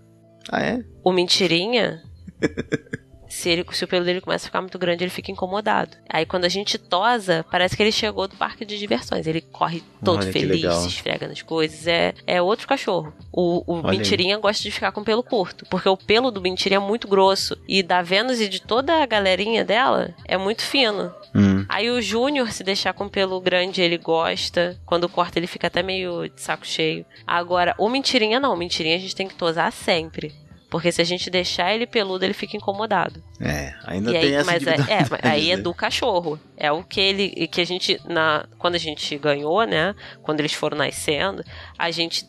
Ah, 0.50 0.62
é? 0.62 0.84
O 1.04 1.12
Mentirinha 1.12 2.02
se, 3.28 3.50
ele, 3.50 3.64
se 3.72 3.84
o 3.84 3.88
pelo 3.88 4.04
dele 4.04 4.20
começa 4.20 4.46
a 4.46 4.48
ficar 4.48 4.60
muito 4.60 4.78
grande, 4.78 5.04
ele 5.04 5.10
fica 5.10 5.30
incomodado. 5.30 5.96
Aí 6.08 6.24
quando 6.24 6.44
a 6.44 6.48
gente 6.48 6.78
tosa, 6.78 7.44
parece 7.50 7.76
que 7.76 7.82
ele 7.82 7.92
chegou 7.92 8.26
do 8.26 8.36
parque 8.36 8.64
de 8.64 8.78
diversões. 8.78 9.26
Ele 9.26 9.40
corre 9.40 9.82
todo 10.04 10.22
Olha, 10.22 10.32
feliz, 10.32 10.74
se 10.74 10.88
esfrega 10.88 11.28
nas 11.28 11.42
coisas. 11.42 11.86
É, 11.86 12.14
é 12.26 12.40
outro 12.40 12.66
cachorro. 12.66 13.12
O, 13.32 13.62
o 13.66 13.82
mentirinha 13.88 14.36
aí. 14.36 14.42
gosta 14.42 14.62
de 14.62 14.70
ficar 14.70 14.92
com 14.92 15.04
pelo 15.04 15.22
curto, 15.22 15.66
porque 15.66 15.88
o 15.88 15.96
pelo 15.96 16.30
do 16.30 16.40
mentirinha 16.40 16.78
é 16.78 16.80
muito 16.80 17.06
grosso. 17.06 17.56
E 17.68 17.82
da 17.82 18.02
Vênus 18.02 18.40
e 18.40 18.48
de 18.48 18.60
toda 18.60 19.02
a 19.02 19.06
galerinha 19.06 19.64
dela 19.64 20.14
é 20.24 20.36
muito 20.36 20.62
fino. 20.62 21.12
Hum. 21.34 21.64
Aí 21.68 21.90
o 21.90 22.00
Júnior, 22.00 22.50
se 22.50 22.64
deixar 22.64 22.92
com 22.92 23.08
pelo 23.08 23.40
grande, 23.40 23.82
ele 23.82 23.98
gosta. 23.98 24.78
Quando 24.86 25.08
corta, 25.08 25.38
ele 25.38 25.46
fica 25.46 25.66
até 25.66 25.82
meio 25.82 26.28
de 26.28 26.40
saco 26.40 26.66
cheio. 26.66 27.04
Agora, 27.26 27.74
o 27.78 27.88
mentirinha 27.88 28.40
não. 28.40 28.54
O 28.54 28.56
mentirinha 28.56 28.96
a 28.96 29.00
gente 29.00 29.14
tem 29.14 29.28
que 29.28 29.34
tosar 29.34 29.70
sempre. 29.72 30.34
Porque 30.70 30.92
se 30.92 31.00
a 31.00 31.04
gente 31.04 31.30
deixar 31.30 31.74
ele 31.74 31.86
peludo, 31.86 32.24
ele 32.24 32.34
fica 32.34 32.56
incomodado. 32.56 33.22
É, 33.40 33.74
ainda 33.84 34.10
e 34.10 34.20
tem 34.20 34.22
aí, 34.22 34.34
essa 34.34 34.50
mas 34.50 34.66
é, 34.66 34.74
é, 34.74 35.06
aí 35.28 35.50
é 35.52 35.56
do 35.56 35.72
cachorro. 35.72 36.38
É 36.56 36.70
o 36.70 36.82
que 36.82 37.00
ele 37.00 37.48
que 37.48 37.60
a 37.60 37.64
gente 37.64 38.00
na 38.06 38.46
quando 38.58 38.74
a 38.74 38.78
gente 38.78 39.16
ganhou, 39.16 39.64
né? 39.64 39.94
Quando 40.22 40.40
eles 40.40 40.52
foram 40.52 40.76
nascendo, 40.76 41.42
a 41.78 41.90
gente 41.90 42.26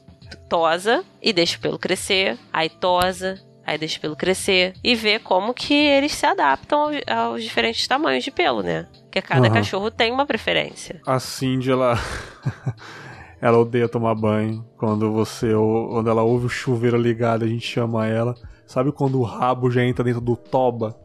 tosa 0.48 1.04
e 1.22 1.34
deixa 1.34 1.58
o 1.58 1.60
pelo 1.60 1.78
crescer, 1.78 2.38
aí 2.54 2.70
tosa, 2.70 3.42
aí 3.66 3.78
deixa 3.78 3.98
o 3.98 4.02
pelo 4.02 4.16
crescer 4.16 4.74
e 4.84 4.96
vê 4.96 5.20
como 5.20 5.54
que 5.54 5.74
eles 5.74 6.14
se 6.14 6.26
adaptam 6.26 6.92
aos 7.08 7.44
diferentes 7.44 7.88
tamanhos 7.88 8.24
de 8.24 8.32
pelo, 8.32 8.64
né? 8.64 8.88
Porque 9.04 9.22
cada 9.22 9.48
uhum. 9.48 9.54
cachorro 9.54 9.92
tem 9.92 10.12
uma 10.12 10.26
preferência. 10.26 11.02
A 11.06 11.20
Cindy, 11.20 11.72
ela 11.72 12.00
Ela 13.42 13.58
odeia 13.58 13.88
tomar 13.88 14.16
banho. 14.16 14.66
Quando 14.78 15.12
você, 15.12 15.54
quando 15.54 16.10
ela 16.10 16.24
ouve 16.24 16.48
o 16.48 16.50
chuveiro 16.50 16.98
ligado, 16.98 17.44
a 17.44 17.48
gente 17.48 17.66
chama 17.66 18.08
ela. 18.08 18.36
Sabe 18.66 18.92
quando 18.92 19.20
o 19.20 19.24
rabo 19.24 19.72
já 19.72 19.84
entra 19.84 20.04
dentro 20.04 20.22
do 20.22 20.36
toba? 20.36 20.96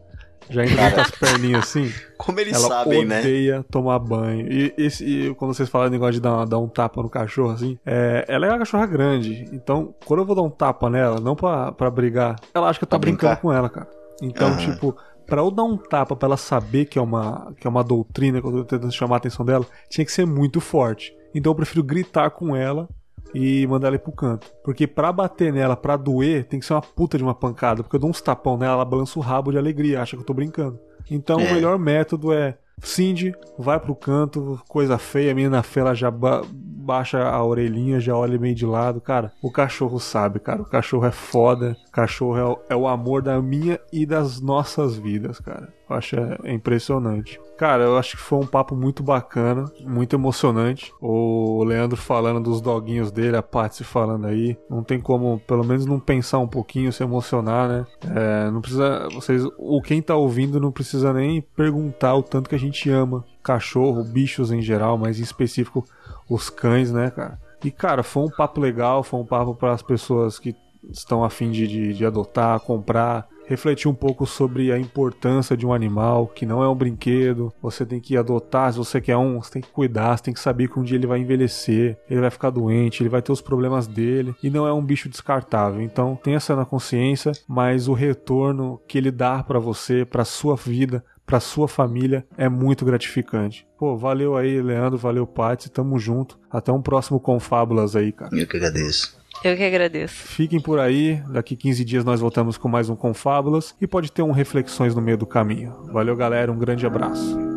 Já 0.49 0.63
entra 0.63 0.83
dentro 0.83 0.97
das 0.97 1.11
perninhas 1.17 1.63
assim? 1.63 1.91
Como 2.17 2.39
eles 2.39 2.55
ela 2.55 2.67
sabem, 2.67 3.05
né? 3.05 3.15
Ela 3.15 3.21
odeia 3.21 3.65
tomar 3.71 3.99
banho. 3.99 4.51
E, 4.51 4.73
esse, 4.77 5.03
e 5.03 5.35
quando 5.35 5.53
vocês 5.53 5.69
falam 5.69 5.89
negócio 5.89 6.13
de 6.13 6.21
dar, 6.21 6.45
dar, 6.45 6.59
um 6.59 6.67
tapa 6.67 7.01
no 7.01 7.09
cachorro, 7.09 7.51
assim, 7.51 7.79
é, 7.85 8.25
ela 8.27 8.45
é 8.45 8.49
uma 8.49 8.59
cachorra 8.59 8.85
grande. 8.85 9.49
Então, 9.51 9.95
quando 10.05 10.19
eu 10.19 10.25
vou 10.25 10.35
dar 10.35 10.43
um 10.43 10.49
tapa 10.49 10.89
nela, 10.89 11.19
não 11.19 11.35
pra, 11.35 11.71
pra 11.71 11.89
brigar, 11.89 12.35
ela 12.53 12.69
acha 12.69 12.77
que 12.77 12.83
eu 12.83 12.89
tô 12.89 12.99
brincando 12.99 13.33
brincar. 13.33 13.41
com 13.41 13.51
ela, 13.51 13.69
cara. 13.69 13.87
Então, 14.21 14.51
uhum. 14.51 14.57
tipo, 14.57 14.95
pra 15.25 15.41
eu 15.41 15.49
dar 15.49 15.63
um 15.63 15.77
tapa 15.77 16.15
pra 16.15 16.27
ela 16.27 16.37
saber 16.37 16.85
que 16.85 16.99
é 16.99 17.01
uma, 17.01 17.53
que 17.59 17.65
é 17.65 17.69
uma 17.69 17.83
doutrina, 17.83 18.39
que 18.39 18.47
eu 18.47 18.51
tô 18.51 18.63
tentando 18.63 18.91
chamar 18.91 19.15
a 19.15 19.17
atenção 19.17 19.45
dela, 19.45 19.65
tinha 19.89 20.05
que 20.05 20.11
ser 20.11 20.25
muito 20.25 20.61
forte. 20.61 21.14
Então 21.35 21.51
eu 21.51 21.55
prefiro 21.55 21.83
gritar 21.83 22.29
com 22.31 22.55
ela 22.55 22.87
e 23.33 23.67
mandar 23.67 23.87
ela 23.87 23.97
ir 23.97 23.99
pro 23.99 24.13
canto. 24.13 24.49
Porque 24.63 24.87
pra 24.87 25.11
bater 25.11 25.51
nela, 25.51 25.75
pra 25.75 25.97
doer, 25.97 26.45
tem 26.45 26.61
que 26.61 26.65
ser 26.65 26.73
uma 26.73 26.81
puta 26.81 27.17
de 27.17 27.23
uma 27.23 27.35
pancada. 27.35 27.83
Porque 27.83 27.97
eu 27.97 27.99
dou 27.99 28.09
uns 28.09 28.21
tapão 28.21 28.57
nela, 28.57 28.75
ela 28.75 28.85
balança 28.85 29.19
o 29.19 29.21
rabo 29.21 29.51
de 29.51 29.57
alegria, 29.57 30.01
acha 30.01 30.15
que 30.15 30.21
eu 30.21 30.25
tô 30.25 30.33
brincando. 30.33 30.79
Então 31.11 31.37
é. 31.37 31.43
o 31.43 31.53
melhor 31.53 31.77
método 31.77 32.31
é 32.31 32.57
Cindy, 32.81 33.33
vai 33.57 33.79
pro 33.79 33.95
canto, 33.95 34.61
coisa 34.67 34.97
feia, 34.97 35.31
a 35.31 35.35
menina 35.35 35.63
feia, 35.63 35.93
já 35.95 36.11
ba 36.11 36.41
baixa 36.85 37.23
a 37.23 37.43
orelhinha, 37.43 37.99
já 37.99 38.15
olha 38.15 38.37
meio 38.37 38.53
de 38.53 38.65
lado. 38.65 39.01
Cara, 39.01 39.31
o 39.41 39.51
cachorro 39.51 39.99
sabe, 39.99 40.39
cara. 40.39 40.61
O 40.61 40.65
cachorro 40.65 41.07
é 41.07 41.11
foda. 41.11 41.75
O 41.87 41.91
cachorro 41.91 42.37
é 42.37 42.45
o, 42.45 42.59
é 42.69 42.75
o 42.75 42.87
amor 42.87 43.23
da 43.23 43.41
minha 43.41 43.79
e 43.91 44.05
das 44.05 44.39
nossas 44.39 44.95
vidas, 44.95 45.39
cara. 45.39 45.73
Eu 45.89 45.95
acho 45.95 46.15
é 46.15 46.53
impressionante. 46.53 47.39
Cara, 47.57 47.83
eu 47.83 47.97
acho 47.97 48.17
que 48.17 48.23
foi 48.23 48.39
um 48.39 48.45
papo 48.45 48.75
muito 48.75 49.01
bacana, 49.01 49.65
muito 49.81 50.15
emocionante. 50.15 50.91
O 50.99 51.63
Leandro 51.63 51.95
falando 51.95 52.41
dos 52.41 52.59
doguinhos 52.59 53.11
dele, 53.11 53.37
a 53.37 53.43
Patsy 53.43 53.83
falando 53.83 54.27
aí. 54.27 54.57
Não 54.69 54.83
tem 54.83 54.99
como, 54.99 55.39
pelo 55.47 55.63
menos, 55.63 55.85
não 55.85 55.99
pensar 55.99 56.39
um 56.39 56.47
pouquinho, 56.47 56.91
se 56.91 57.03
emocionar, 57.03 57.69
né? 57.69 57.85
É, 58.13 58.51
não 58.51 58.61
precisa. 58.61 59.07
Vocês. 59.13 59.43
O 59.57 59.81
quem 59.81 60.01
tá 60.01 60.15
ouvindo 60.15 60.59
não 60.59 60.71
precisa 60.71 61.13
nem 61.13 61.41
perguntar 61.41 62.15
o 62.15 62.23
tanto 62.23 62.49
que 62.49 62.55
a 62.55 62.59
gente 62.59 62.64
ama 62.89 63.25
cachorro, 63.43 64.03
bichos 64.03 64.51
em 64.51 64.61
geral, 64.61 64.97
mas 64.97 65.19
em 65.19 65.23
específico 65.23 65.85
os 66.29 66.49
cães, 66.49 66.91
né, 66.91 67.11
cara? 67.11 67.39
E, 67.63 67.71
cara, 67.71 68.03
foi 68.03 68.23
um 68.23 68.29
papo 68.29 68.59
legal, 68.59 69.03
foi 69.03 69.19
um 69.19 69.25
papo 69.25 69.55
para 69.55 69.71
as 69.71 69.81
pessoas 69.81 70.37
que 70.37 70.55
estão 70.89 71.23
a 71.23 71.29
fim 71.29 71.51
de, 71.51 71.67
de, 71.67 71.93
de 71.93 72.05
adotar, 72.05 72.59
comprar, 72.59 73.27
refletir 73.47 73.87
um 73.87 73.93
pouco 73.93 74.25
sobre 74.25 74.71
a 74.71 74.79
importância 74.79 75.55
de 75.55 75.65
um 75.65 75.73
animal, 75.73 76.27
que 76.27 76.45
não 76.45 76.63
é 76.63 76.69
um 76.69 76.75
brinquedo. 76.75 77.53
Você 77.61 77.85
tem 77.85 77.99
que 77.99 78.17
adotar, 78.17 78.71
se 78.71 78.77
você 78.77 78.99
quer 78.99 79.17
um, 79.17 79.41
você 79.41 79.53
tem 79.53 79.61
que 79.61 79.69
cuidar, 79.69 80.17
você 80.17 80.23
tem 80.23 80.33
que 80.33 80.39
saber 80.39 80.67
que 80.67 80.79
um 80.79 80.83
dia 80.83 80.97
ele 80.97 81.07
vai 81.07 81.19
envelhecer, 81.19 81.97
ele 82.09 82.21
vai 82.21 82.29
ficar 82.29 82.49
doente, 82.49 83.01
ele 83.01 83.09
vai 83.09 83.21
ter 83.21 83.31
os 83.31 83.41
problemas 83.41 83.87
dele 83.87 84.35
e 84.41 84.49
não 84.49 84.67
é 84.67 84.73
um 84.73 84.83
bicho 84.83 85.09
descartável. 85.09 85.81
Então, 85.81 86.19
tenha 86.21 86.37
essa 86.37 86.55
na 86.55 86.65
consciência, 86.65 87.31
mas 87.47 87.87
o 87.87 87.93
retorno 87.93 88.79
que 88.87 88.97
ele 88.97 89.11
dá 89.11 89.43
para 89.43 89.59
você, 89.59 90.05
para 90.05 90.25
sua 90.25 90.55
vida, 90.55 91.03
para 91.25 91.39
sua 91.39 91.67
família 91.67 92.25
é 92.37 92.47
muito 92.47 92.85
gratificante. 92.85 93.67
Pô, 93.77 93.97
valeu 93.97 94.37
aí, 94.37 94.61
Leandro, 94.61 94.97
valeu, 94.97 95.25
Paty, 95.25 95.69
tamo 95.69 95.97
junto. 95.99 96.39
Até 96.51 96.71
um 96.71 96.81
próximo 96.81 97.19
Confábulas 97.19 97.95
aí, 97.95 98.11
cara. 98.11 98.35
Eu 98.35 98.47
que 98.47 98.57
agradeço. 98.57 99.17
Eu 99.43 99.55
que 99.57 99.63
agradeço. 99.63 100.13
Fiquem 100.13 100.59
por 100.59 100.79
aí, 100.79 101.21
daqui 101.29 101.55
15 101.55 101.83
dias 101.83 102.05
nós 102.05 102.19
voltamos 102.21 102.57
com 102.57 102.69
mais 102.69 102.89
um 102.89 102.95
Confábulas 102.95 103.75
e 103.81 103.87
pode 103.87 104.11
ter 104.11 104.21
um 104.21 104.31
Reflexões 104.31 104.95
no 104.95 105.01
meio 105.01 105.17
do 105.17 105.25
caminho. 105.25 105.73
Valeu, 105.91 106.15
galera, 106.15 106.51
um 106.51 106.57
grande 106.57 106.85
abraço. 106.85 107.54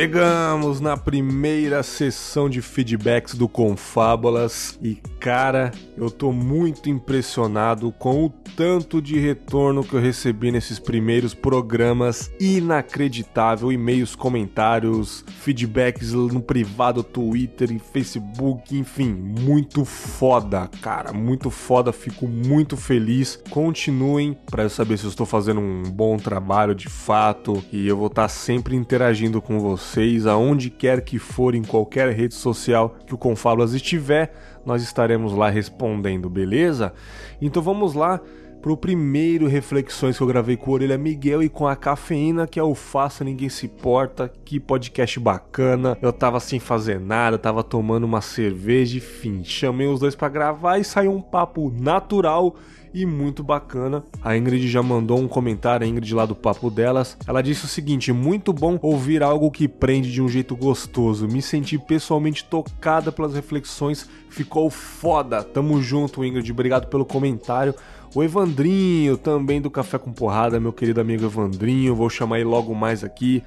Chegamos 0.00 0.78
na 0.78 0.96
primeira 0.96 1.82
sessão 1.82 2.48
de 2.48 2.62
feedbacks 2.62 3.34
do 3.34 3.48
Confábulas 3.48 4.78
e 4.80 4.96
Cara, 5.28 5.72
eu 5.94 6.10
tô 6.10 6.32
muito 6.32 6.88
impressionado 6.88 7.92
com 7.92 8.24
o 8.24 8.30
tanto 8.30 9.02
de 9.02 9.18
retorno 9.18 9.84
que 9.84 9.92
eu 9.92 10.00
recebi 10.00 10.50
nesses 10.50 10.78
primeiros 10.78 11.34
programas. 11.34 12.30
Inacreditável, 12.40 13.70
e-mails, 13.70 14.16
comentários, 14.16 15.22
feedbacks 15.28 16.14
no 16.14 16.40
privado, 16.40 17.02
Twitter 17.02 17.68
Facebook, 17.78 18.74
enfim, 18.74 19.10
muito 19.12 19.84
foda, 19.84 20.66
cara, 20.80 21.12
muito 21.12 21.50
foda. 21.50 21.92
Fico 21.92 22.26
muito 22.26 22.74
feliz. 22.74 23.38
Continuem 23.50 24.34
para 24.50 24.62
eu 24.62 24.70
saber 24.70 24.96
se 24.96 25.04
eu 25.04 25.10
estou 25.10 25.26
fazendo 25.26 25.60
um 25.60 25.82
bom 25.82 26.16
trabalho 26.16 26.74
de 26.74 26.88
fato 26.88 27.62
e 27.70 27.86
eu 27.86 27.98
vou 27.98 28.06
estar 28.06 28.22
tá 28.22 28.28
sempre 28.28 28.74
interagindo 28.74 29.42
com 29.42 29.60
vocês 29.60 30.26
aonde 30.26 30.70
quer 30.70 31.02
que 31.02 31.18
for 31.18 31.54
em 31.54 31.62
qualquer 31.62 32.14
rede 32.14 32.34
social 32.34 32.96
que 33.06 33.14
o 33.14 33.18
Confablas 33.18 33.74
estiver 33.74 34.32
nós 34.68 34.82
estaremos 34.82 35.32
lá 35.32 35.48
respondendo, 35.48 36.28
beleza? 36.28 36.92
Então 37.40 37.62
vamos 37.62 37.94
lá 37.94 38.20
pro 38.60 38.76
primeiro 38.76 39.46
reflexões 39.46 40.18
que 40.18 40.22
eu 40.22 40.26
gravei 40.26 40.58
com 40.58 40.70
o 40.70 40.74
Orelha 40.74 40.98
Miguel 40.98 41.42
e 41.42 41.48
com 41.48 41.66
a 41.66 41.74
cafeína, 41.74 42.46
que 42.46 42.60
é 42.60 42.62
o 42.62 42.74
Faça 42.74 43.24
Ninguém 43.24 43.48
Se 43.48 43.66
Porta. 43.66 44.30
Que 44.44 44.60
podcast 44.60 45.18
bacana. 45.18 45.96
Eu 46.02 46.12
tava 46.12 46.38
sem 46.38 46.60
fazer 46.60 47.00
nada, 47.00 47.38
tava 47.38 47.64
tomando 47.64 48.04
uma 48.04 48.20
cerveja, 48.20 48.98
enfim. 48.98 49.42
Chamei 49.42 49.86
os 49.86 50.00
dois 50.00 50.14
para 50.14 50.28
gravar 50.28 50.78
e 50.78 50.84
saiu 50.84 51.12
um 51.12 51.22
papo 51.22 51.72
natural 51.74 52.54
e 52.92 53.04
muito 53.06 53.42
bacana. 53.42 54.02
A 54.22 54.36
Ingrid 54.36 54.68
já 54.68 54.82
mandou 54.82 55.18
um 55.18 55.28
comentário, 55.28 55.86
a 55.86 55.88
Ingrid 55.88 56.14
lá 56.14 56.26
do 56.26 56.34
papo 56.34 56.70
delas. 56.70 57.16
Ela 57.26 57.42
disse 57.42 57.64
o 57.64 57.68
seguinte: 57.68 58.12
muito 58.12 58.52
bom 58.52 58.78
ouvir 58.82 59.22
algo 59.22 59.50
que 59.50 59.68
prende 59.68 60.12
de 60.12 60.22
um 60.22 60.28
jeito 60.28 60.56
gostoso. 60.56 61.28
Me 61.28 61.42
senti 61.42 61.78
pessoalmente 61.78 62.44
tocada 62.44 63.12
pelas 63.12 63.34
reflexões, 63.34 64.08
ficou 64.28 64.70
foda. 64.70 65.42
Tamo 65.42 65.80
junto, 65.82 66.24
Ingrid. 66.24 66.50
Obrigado 66.50 66.86
pelo 66.88 67.04
comentário. 67.04 67.74
O 68.14 68.22
Evandrinho, 68.22 69.18
também 69.18 69.60
do 69.60 69.70
Café 69.70 69.98
com 69.98 70.10
Porrada, 70.10 70.58
meu 70.58 70.72
querido 70.72 71.00
amigo 71.00 71.26
Evandrinho, 71.26 71.94
vou 71.94 72.08
chamar 72.08 72.40
ele 72.40 72.48
logo 72.48 72.74
mais 72.74 73.04
aqui 73.04 73.42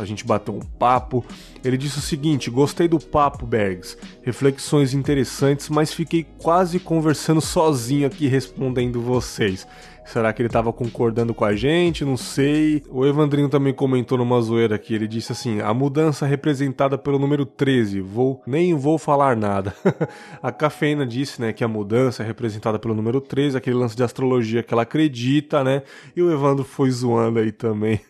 pra 0.00 0.06
gente 0.06 0.26
bater 0.26 0.50
um 0.50 0.60
papo. 0.60 1.24
Ele 1.62 1.76
disse 1.76 1.98
o 1.98 2.02
seguinte: 2.02 2.50
Gostei 2.50 2.88
do 2.88 2.98
papo, 2.98 3.46
Bergs. 3.46 3.96
Reflexões 4.22 4.94
interessantes, 4.94 5.68
mas 5.68 5.92
fiquei 5.92 6.26
quase 6.38 6.78
conversando 6.80 7.40
sozinho 7.40 8.06
aqui 8.06 8.26
respondendo 8.26 9.00
vocês. 9.00 9.66
Será 10.06 10.32
que 10.32 10.42
ele 10.42 10.48
estava 10.48 10.72
concordando 10.72 11.32
com 11.32 11.44
a 11.44 11.54
gente? 11.54 12.04
Não 12.04 12.16
sei. 12.16 12.82
O 12.88 13.06
Evandrinho 13.06 13.48
também 13.48 13.72
comentou 13.72 14.18
numa 14.18 14.40
zoeira 14.40 14.74
aqui. 14.74 14.94
Ele 14.94 15.06
disse 15.06 15.32
assim: 15.32 15.60
a 15.60 15.72
mudança 15.74 16.26
representada 16.26 16.96
pelo 16.96 17.18
número 17.18 17.44
13. 17.44 18.00
Vou, 18.00 18.42
nem 18.46 18.74
vou 18.74 18.98
falar 18.98 19.36
nada. 19.36 19.74
a 20.42 20.50
cafeína 20.50 21.06
disse, 21.06 21.40
né, 21.40 21.52
que 21.52 21.62
a 21.62 21.68
mudança 21.68 22.22
é 22.22 22.26
representada 22.26 22.78
pelo 22.78 22.94
número 22.94 23.20
13, 23.20 23.58
aquele 23.58 23.76
lance 23.76 23.94
de 23.94 24.02
astrologia 24.02 24.62
que 24.62 24.72
ela 24.72 24.82
acredita, 24.82 25.62
né? 25.62 25.82
E 26.16 26.22
o 26.22 26.32
Evandro 26.32 26.64
foi 26.64 26.90
zoando 26.90 27.38
aí 27.38 27.52
também 27.52 28.00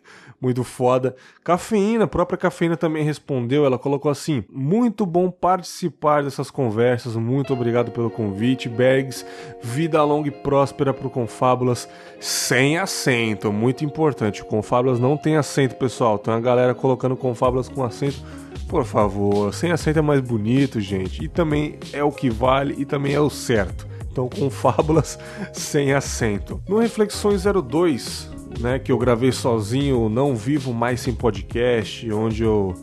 muito 0.40 0.64
foda. 0.64 1.14
Cafeína, 1.44 2.04
a 2.04 2.08
própria 2.08 2.38
Cafeína 2.38 2.76
também 2.76 3.04
respondeu, 3.04 3.64
ela 3.64 3.78
colocou 3.78 4.10
assim: 4.10 4.44
"Muito 4.50 5.04
bom 5.04 5.30
participar 5.30 6.22
dessas 6.22 6.50
conversas, 6.50 7.16
muito 7.16 7.52
obrigado 7.52 7.90
pelo 7.90 8.10
convite, 8.10 8.68
Bergs. 8.68 9.24
Vida 9.62 10.02
longa 10.02 10.28
e 10.28 10.32
próspera 10.32 10.94
pro 10.94 11.10
Confábulas 11.10 11.88
sem 12.18 12.78
acento, 12.78 13.52
muito 13.52 13.84
importante. 13.84 14.44
Confábulas 14.44 14.98
não 14.98 15.16
tem 15.16 15.36
acento, 15.36 15.76
pessoal. 15.76 16.18
Tem 16.18 16.32
a 16.32 16.40
galera 16.40 16.74
colocando 16.74 17.16
Confábulas 17.16 17.68
com 17.68 17.84
acento. 17.84 18.22
Por 18.68 18.84
favor, 18.84 19.52
sem 19.52 19.72
acento 19.72 19.98
é 19.98 20.02
mais 20.02 20.20
bonito, 20.20 20.80
gente. 20.80 21.24
E 21.24 21.28
também 21.28 21.78
é 21.92 22.04
o 22.04 22.12
que 22.12 22.30
vale 22.30 22.74
e 22.78 22.84
também 22.84 23.14
é 23.14 23.20
o 23.20 23.28
certo. 23.28 23.90
Então, 24.10 24.28
com 24.28 24.50
fábulas 24.50 25.18
sem 25.52 25.92
acento. 25.92 26.60
No 26.68 26.78
Reflexões 26.78 27.44
02, 27.44 28.30
né, 28.58 28.78
que 28.78 28.90
eu 28.90 28.98
gravei 28.98 29.32
sozinho, 29.32 30.08
não 30.08 30.34
vivo 30.34 30.72
mais 30.72 31.00
sem 31.00 31.14
podcast, 31.14 32.10
onde 32.12 32.42
eu 32.42 32.74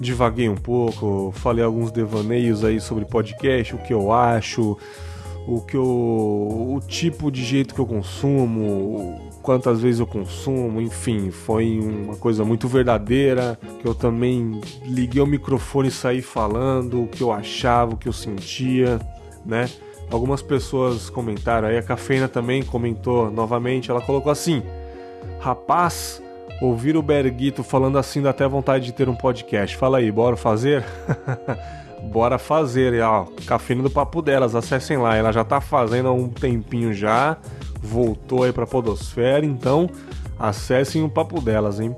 divaguei 0.00 0.48
um 0.48 0.56
pouco, 0.56 1.32
falei 1.34 1.64
alguns 1.64 1.90
devaneios 1.90 2.64
aí 2.64 2.80
sobre 2.80 3.04
podcast, 3.04 3.74
o 3.74 3.78
que 3.78 3.94
eu 3.94 4.12
acho, 4.12 4.76
o 5.46 5.60
que 5.60 5.76
eu, 5.76 5.84
o 5.84 6.80
tipo 6.86 7.30
de 7.30 7.44
jeito 7.44 7.74
que 7.74 7.80
eu 7.80 7.86
consumo, 7.86 9.30
quantas 9.42 9.80
vezes 9.80 10.00
eu 10.00 10.06
consumo, 10.06 10.80
enfim, 10.80 11.30
foi 11.30 11.78
uma 11.78 12.16
coisa 12.16 12.44
muito 12.44 12.66
verdadeira, 12.66 13.58
que 13.80 13.86
eu 13.86 13.94
também 13.94 14.60
liguei 14.84 15.22
o 15.22 15.26
microfone 15.26 15.88
e 15.88 15.92
saí 15.92 16.20
falando 16.20 17.04
o 17.04 17.06
que 17.06 17.22
eu 17.22 17.32
achava, 17.32 17.94
o 17.94 17.96
que 17.96 18.08
eu 18.08 18.12
sentia, 18.12 18.98
né? 19.44 19.70
Algumas 20.10 20.42
pessoas 20.42 21.08
comentaram 21.08 21.68
aí, 21.68 21.78
a 21.78 21.82
Cafeína 21.82 22.28
também 22.28 22.62
comentou 22.62 23.30
novamente, 23.30 23.90
ela 23.90 24.00
colocou 24.00 24.30
assim: 24.30 24.62
Rapaz, 25.40 26.22
ouvir 26.60 26.96
o 26.96 27.02
Berguito 27.02 27.62
falando 27.62 27.98
assim 27.98 28.22
dá 28.22 28.30
até 28.30 28.46
vontade 28.46 28.86
de 28.86 28.92
ter 28.92 29.08
um 29.08 29.14
podcast. 29.14 29.76
Fala 29.76 29.98
aí, 29.98 30.10
bora 30.10 30.36
fazer? 30.36 30.84
bora 32.02 32.38
fazer, 32.38 32.94
e, 32.94 33.00
ó, 33.00 33.26
cafeína 33.46 33.82
do 33.82 33.90
papo 33.90 34.22
delas, 34.22 34.54
acessem 34.54 34.96
lá, 34.96 35.16
ela 35.16 35.32
já 35.32 35.44
tá 35.44 35.60
fazendo 35.60 36.08
há 36.08 36.12
um 36.12 36.28
tempinho 36.28 36.92
já, 36.92 37.36
voltou 37.80 38.44
aí 38.44 38.52
pra 38.52 38.66
podosfera, 38.66 39.44
então 39.44 39.88
acessem 40.38 41.02
o 41.02 41.08
papo 41.08 41.40
delas, 41.40 41.80
hein? 41.80 41.94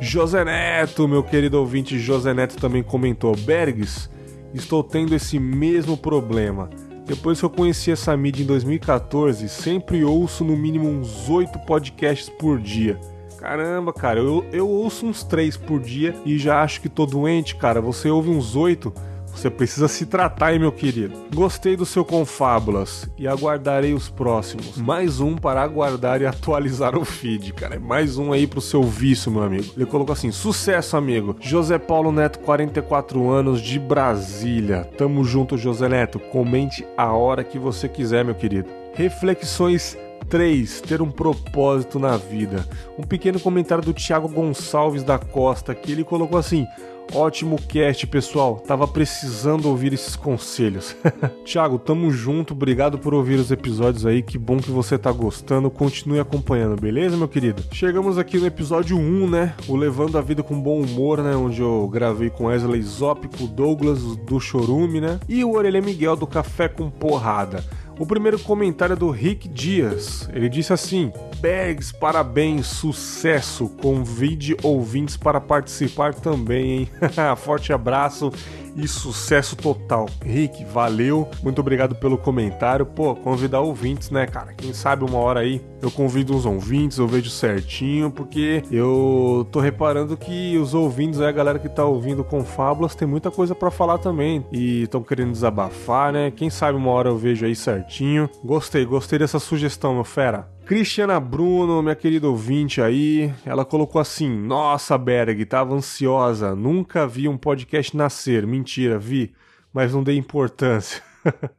José 0.00 0.44
Neto, 0.44 1.06
meu 1.06 1.22
querido 1.22 1.58
ouvinte 1.58 1.98
José 1.98 2.34
Neto 2.34 2.56
também 2.56 2.82
comentou, 2.82 3.36
Bergs, 3.36 4.10
estou 4.52 4.82
tendo 4.82 5.14
esse 5.14 5.38
mesmo 5.38 5.96
problema. 5.96 6.68
Depois 7.06 7.38
que 7.38 7.44
eu 7.44 7.50
conheci 7.50 7.90
essa 7.90 8.16
mídia 8.16 8.42
em 8.42 8.46
2014, 8.46 9.48
sempre 9.48 10.04
ouço 10.04 10.44
no 10.44 10.56
mínimo 10.56 10.88
uns 10.88 11.28
8 11.28 11.58
podcasts 11.60 12.28
por 12.28 12.60
dia. 12.60 12.98
Caramba, 13.38 13.92
cara, 13.92 14.20
eu, 14.20 14.44
eu 14.52 14.68
ouço 14.68 15.04
uns 15.04 15.24
3 15.24 15.56
por 15.56 15.80
dia 15.80 16.14
e 16.24 16.38
já 16.38 16.62
acho 16.62 16.80
que 16.80 16.88
tô 16.88 17.04
doente, 17.04 17.56
cara. 17.56 17.80
Você 17.80 18.08
ouve 18.08 18.30
uns 18.30 18.54
8 18.54 18.92
você 19.34 19.50
precisa 19.50 19.88
se 19.88 20.06
tratar, 20.06 20.52
hein, 20.52 20.58
meu 20.58 20.70
querido. 20.70 21.16
Gostei 21.34 21.76
do 21.76 21.86
seu 21.86 22.04
Confábulas 22.04 23.10
e 23.18 23.26
aguardarei 23.26 23.94
os 23.94 24.08
próximos. 24.08 24.76
Mais 24.76 25.20
um 25.20 25.36
para 25.36 25.62
aguardar 25.62 26.20
e 26.20 26.26
atualizar 26.26 26.96
o 26.96 27.04
feed, 27.04 27.52
cara. 27.52 27.76
É 27.76 27.78
mais 27.78 28.18
um 28.18 28.32
aí 28.32 28.46
pro 28.46 28.60
seu 28.60 28.82
vício, 28.82 29.32
meu 29.32 29.42
amigo. 29.42 29.72
Ele 29.76 29.86
colocou 29.86 30.12
assim: 30.12 30.30
sucesso, 30.30 30.96
amigo. 30.96 31.36
José 31.40 31.78
Paulo 31.78 32.12
Neto, 32.12 32.38
44 32.40 33.30
anos, 33.30 33.60
de 33.60 33.78
Brasília. 33.78 34.88
Tamo 34.96 35.24
junto, 35.24 35.56
José 35.56 35.88
Neto. 35.88 36.18
Comente 36.18 36.86
a 36.96 37.12
hora 37.12 37.42
que 37.42 37.58
você 37.58 37.88
quiser, 37.88 38.24
meu 38.24 38.34
querido. 38.34 38.68
Reflexões 38.94 39.96
3. 40.28 40.82
Ter 40.82 41.02
um 41.02 41.10
propósito 41.10 41.98
na 41.98 42.16
vida. 42.16 42.66
Um 42.98 43.02
pequeno 43.02 43.40
comentário 43.40 43.84
do 43.84 43.94
Thiago 43.94 44.28
Gonçalves 44.28 45.02
da 45.02 45.18
Costa 45.18 45.74
que 45.74 45.92
ele 45.92 46.04
colocou 46.04 46.38
assim: 46.38 46.66
Ótimo 47.14 47.60
cast, 47.68 48.06
pessoal. 48.06 48.56
Tava 48.66 48.88
precisando 48.88 49.68
ouvir 49.68 49.92
esses 49.92 50.16
conselhos. 50.16 50.96
Thiago, 51.44 51.78
tamo 51.78 52.10
junto. 52.10 52.54
Obrigado 52.54 52.98
por 52.98 53.12
ouvir 53.12 53.38
os 53.38 53.50
episódios 53.50 54.06
aí. 54.06 54.22
Que 54.22 54.38
bom 54.38 54.56
que 54.56 54.70
você 54.70 54.96
tá 54.96 55.12
gostando. 55.12 55.70
Continue 55.70 56.18
acompanhando, 56.20 56.80
beleza, 56.80 57.14
meu 57.14 57.28
querido? 57.28 57.62
Chegamos 57.70 58.16
aqui 58.16 58.38
no 58.38 58.46
episódio 58.46 58.96
1, 58.96 59.28
né? 59.28 59.54
O 59.68 59.76
Levando 59.76 60.16
a 60.16 60.22
Vida 60.22 60.42
com 60.42 60.58
Bom 60.58 60.80
Humor, 60.80 61.22
né? 61.22 61.36
Onde 61.36 61.60
eu 61.60 61.86
gravei 61.92 62.30
com 62.30 62.46
Wesley 62.46 62.82
Zop, 62.82 63.28
com 63.36 63.44
o 63.44 63.48
Douglas 63.48 64.00
do 64.16 64.40
Chorume, 64.40 64.98
né? 64.98 65.20
E 65.28 65.44
o 65.44 65.52
Orelha 65.52 65.82
Miguel 65.82 66.16
do 66.16 66.26
Café 66.26 66.66
com 66.66 66.88
Porrada. 66.88 67.62
O 68.02 68.04
primeiro 68.04 68.36
comentário 68.36 68.94
é 68.94 68.96
do 68.96 69.10
Rick 69.10 69.48
Dias. 69.48 70.28
Ele 70.32 70.48
disse 70.48 70.72
assim: 70.72 71.12
Bags, 71.40 71.92
parabéns, 71.92 72.66
sucesso. 72.66 73.68
Convide 73.80 74.56
ouvintes 74.60 75.16
para 75.16 75.40
participar 75.40 76.12
também, 76.12 76.72
hein? 76.72 76.88
Forte 77.38 77.72
abraço 77.72 78.32
e 78.76 78.86
sucesso 78.88 79.56
total. 79.56 80.06
Rick, 80.24 80.64
valeu. 80.64 81.28
Muito 81.42 81.60
obrigado 81.60 81.94
pelo 81.94 82.18
comentário. 82.18 82.86
Pô, 82.86 83.14
convidar 83.14 83.60
ouvintes, 83.60 84.10
né, 84.10 84.26
cara? 84.26 84.52
Quem 84.52 84.72
sabe 84.72 85.04
uma 85.04 85.18
hora 85.18 85.40
aí 85.40 85.60
eu 85.80 85.90
convido 85.90 86.34
uns 86.34 86.46
ouvintes, 86.46 86.98
eu 86.98 87.08
vejo 87.08 87.28
certinho, 87.28 88.10
porque 88.10 88.62
eu 88.70 89.46
tô 89.50 89.58
reparando 89.58 90.16
que 90.16 90.56
os 90.56 90.74
ouvintes, 90.74 91.20
a 91.20 91.32
galera 91.32 91.58
que 91.58 91.68
tá 91.68 91.84
ouvindo 91.84 92.22
com 92.22 92.44
fábulas, 92.44 92.94
tem 92.94 93.06
muita 93.06 93.30
coisa 93.30 93.54
para 93.54 93.70
falar 93.70 93.98
também. 93.98 94.46
E 94.52 94.82
estão 94.82 95.02
querendo 95.02 95.32
desabafar, 95.32 96.12
né? 96.12 96.30
Quem 96.30 96.48
sabe 96.48 96.78
uma 96.78 96.90
hora 96.90 97.08
eu 97.08 97.18
vejo 97.18 97.44
aí 97.44 97.56
certinho. 97.56 98.30
Gostei, 98.44 98.84
gostei 98.84 99.18
dessa 99.18 99.38
sugestão, 99.38 99.94
meu 99.94 100.04
fera. 100.04 100.48
Cristiana 100.72 101.20
Bruno, 101.20 101.82
minha 101.82 101.94
querida 101.94 102.26
ouvinte 102.26 102.80
aí, 102.80 103.30
ela 103.44 103.62
colocou 103.62 104.00
assim: 104.00 104.30
Nossa, 104.30 104.96
Berg, 104.96 105.44
tava 105.44 105.74
ansiosa, 105.74 106.56
nunca 106.56 107.06
vi 107.06 107.28
um 107.28 107.36
podcast 107.36 107.94
nascer. 107.94 108.46
Mentira, 108.46 108.98
vi, 108.98 109.34
mas 109.70 109.92
não 109.92 110.02
dei 110.02 110.16
importância. 110.16 111.02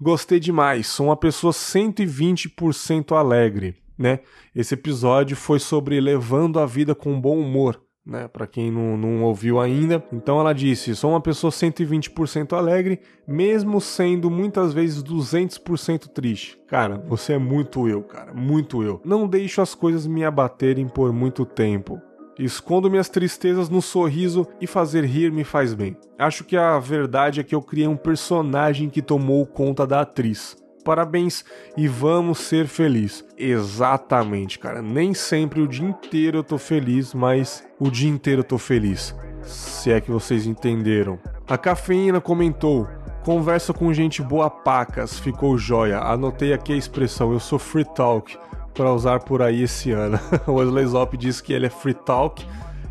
Gostei 0.00 0.38
demais, 0.38 0.86
sou 0.86 1.06
uma 1.06 1.16
pessoa 1.16 1.52
120% 1.52 3.10
alegre, 3.10 3.74
né? 3.98 4.20
Esse 4.54 4.74
episódio 4.74 5.36
foi 5.36 5.58
sobre 5.58 6.00
levando 6.00 6.60
a 6.60 6.64
vida 6.64 6.94
com 6.94 7.20
bom 7.20 7.40
humor, 7.40 7.82
né? 8.08 8.26
Para 8.26 8.46
quem 8.46 8.70
não, 8.70 8.96
não 8.96 9.22
ouviu 9.22 9.60
ainda. 9.60 10.02
Então 10.10 10.40
ela 10.40 10.54
disse: 10.54 10.96
sou 10.96 11.10
uma 11.10 11.20
pessoa 11.20 11.50
120% 11.50 12.56
alegre, 12.56 13.00
mesmo 13.26 13.80
sendo 13.80 14.30
muitas 14.30 14.72
vezes 14.72 15.02
200% 15.02 16.08
triste. 16.08 16.58
Cara, 16.66 16.96
você 17.06 17.34
é 17.34 17.38
muito 17.38 17.86
eu, 17.86 18.02
cara, 18.02 18.32
muito 18.32 18.82
eu. 18.82 19.00
Não 19.04 19.28
deixo 19.28 19.60
as 19.60 19.74
coisas 19.74 20.06
me 20.06 20.24
abaterem 20.24 20.88
por 20.88 21.12
muito 21.12 21.44
tempo. 21.44 22.00
Escondo 22.38 22.88
minhas 22.88 23.08
tristezas 23.08 23.68
no 23.68 23.82
sorriso 23.82 24.46
e 24.60 24.66
fazer 24.66 25.04
rir 25.04 25.32
me 25.32 25.42
faz 25.42 25.74
bem. 25.74 25.96
Acho 26.16 26.44
que 26.44 26.56
a 26.56 26.78
verdade 26.78 27.40
é 27.40 27.42
que 27.42 27.54
eu 27.54 27.60
criei 27.60 27.88
um 27.88 27.96
personagem 27.96 28.88
que 28.88 29.02
tomou 29.02 29.44
conta 29.44 29.84
da 29.84 30.02
atriz 30.02 30.56
parabéns 30.88 31.44
e 31.76 31.86
vamos 31.86 32.38
ser 32.38 32.66
felizes. 32.66 33.22
Exatamente, 33.36 34.58
cara. 34.58 34.80
Nem 34.80 35.12
sempre 35.12 35.60
o 35.60 35.68
dia 35.68 35.86
inteiro 35.86 36.38
eu 36.38 36.42
tô 36.42 36.56
feliz, 36.56 37.12
mas 37.12 37.62
o 37.78 37.90
dia 37.90 38.08
inteiro 38.08 38.40
eu 38.40 38.44
tô 38.44 38.56
feliz. 38.56 39.14
Se 39.42 39.92
é 39.92 40.00
que 40.00 40.10
vocês 40.10 40.46
entenderam. 40.46 41.18
A 41.46 41.58
cafeína 41.58 42.22
comentou: 42.22 42.88
Conversa 43.22 43.74
com 43.74 43.92
gente 43.92 44.22
boa 44.22 44.48
pacas, 44.48 45.18
ficou 45.18 45.58
joia. 45.58 45.98
Anotei 45.98 46.54
aqui 46.54 46.72
a 46.72 46.76
expressão, 46.76 47.34
eu 47.34 47.40
sou 47.40 47.58
free 47.58 47.84
talk, 47.84 48.38
para 48.72 48.90
usar 48.90 49.20
por 49.20 49.42
aí 49.42 49.64
esse 49.64 49.90
ano. 49.90 50.18
o 50.48 50.52
Wesley 50.52 50.86
Zop 50.86 51.14
disse 51.18 51.42
que 51.42 51.52
ele 51.52 51.66
é 51.66 51.70
free 51.70 51.92
talk, 51.92 52.42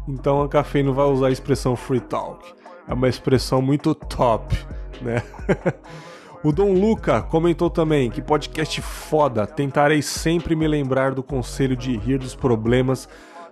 então 0.07 0.43
a 0.43 0.47
cafeína 0.47 0.91
vai 0.91 1.05
usar 1.05 1.27
a 1.27 1.31
expressão 1.31 1.75
free 1.75 1.99
talk. 1.99 2.53
É 2.87 2.93
uma 2.93 3.09
expressão 3.09 3.59
muito 3.59 3.95
top, 3.95 4.55
né? 5.01 5.23
O 6.43 6.51
Dom 6.51 6.72
Luca 6.73 7.22
comentou 7.22 7.69
também 7.69 8.11
que 8.11 8.22
podcast 8.22 8.80
foda, 8.81 9.47
tentarei 9.47 10.03
sempre 10.03 10.55
me 10.55 10.68
lembrar 10.68 11.15
do 11.15 11.23
conselho 11.23 11.76
de 11.76 11.97
rir 11.97 12.19
dos 12.19 12.35
problemas 12.35 13.09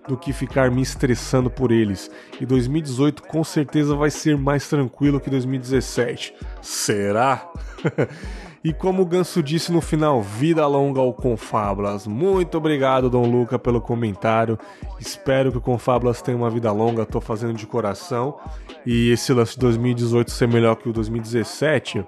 do 0.08 0.16
que 0.16 0.32
ficar 0.32 0.70
me 0.70 0.84
estressando 0.84 1.50
por 1.50 1.72
eles. 1.72 2.12
E 2.40 2.46
2018 2.46 3.24
com 3.24 3.44
certeza 3.44 3.96
vai 3.96 4.12
ser 4.12 4.38
mais 4.38 4.70
tranquilo 4.70 5.20
que 5.20 5.32
2017. 5.32 6.36
Será? 6.62 7.52
e 8.64 8.72
como 8.72 9.02
o 9.02 9.06
Ganso 9.06 9.42
disse 9.42 9.72
no 9.72 9.82
final, 9.82 10.22
vida 10.22 10.66
longa 10.68 11.02
ao 11.02 11.12
Confablas. 11.12 12.06
Muito 12.06 12.56
obrigado, 12.56 13.10
Dom 13.10 13.26
Luca, 13.26 13.58
pelo 13.58 13.82
comentário. 13.82 14.60
Espero 15.00 15.52
que 15.52 15.58
o 15.58 15.62
Confablas 15.62 16.22
tenha 16.22 16.38
uma 16.38 16.52
vida 16.52 16.72
longa, 16.72 17.04
tô 17.04 17.20
fazendo 17.20 17.56
de 17.56 17.66
coração. 17.66 18.38
E 18.86 19.10
esse 19.10 19.34
lance 19.34 19.54
de 19.54 19.60
2018 19.62 20.30
ser 20.30 20.48
melhor 20.48 20.76
que 20.76 20.88
o 20.88 20.94
2017 20.94 22.06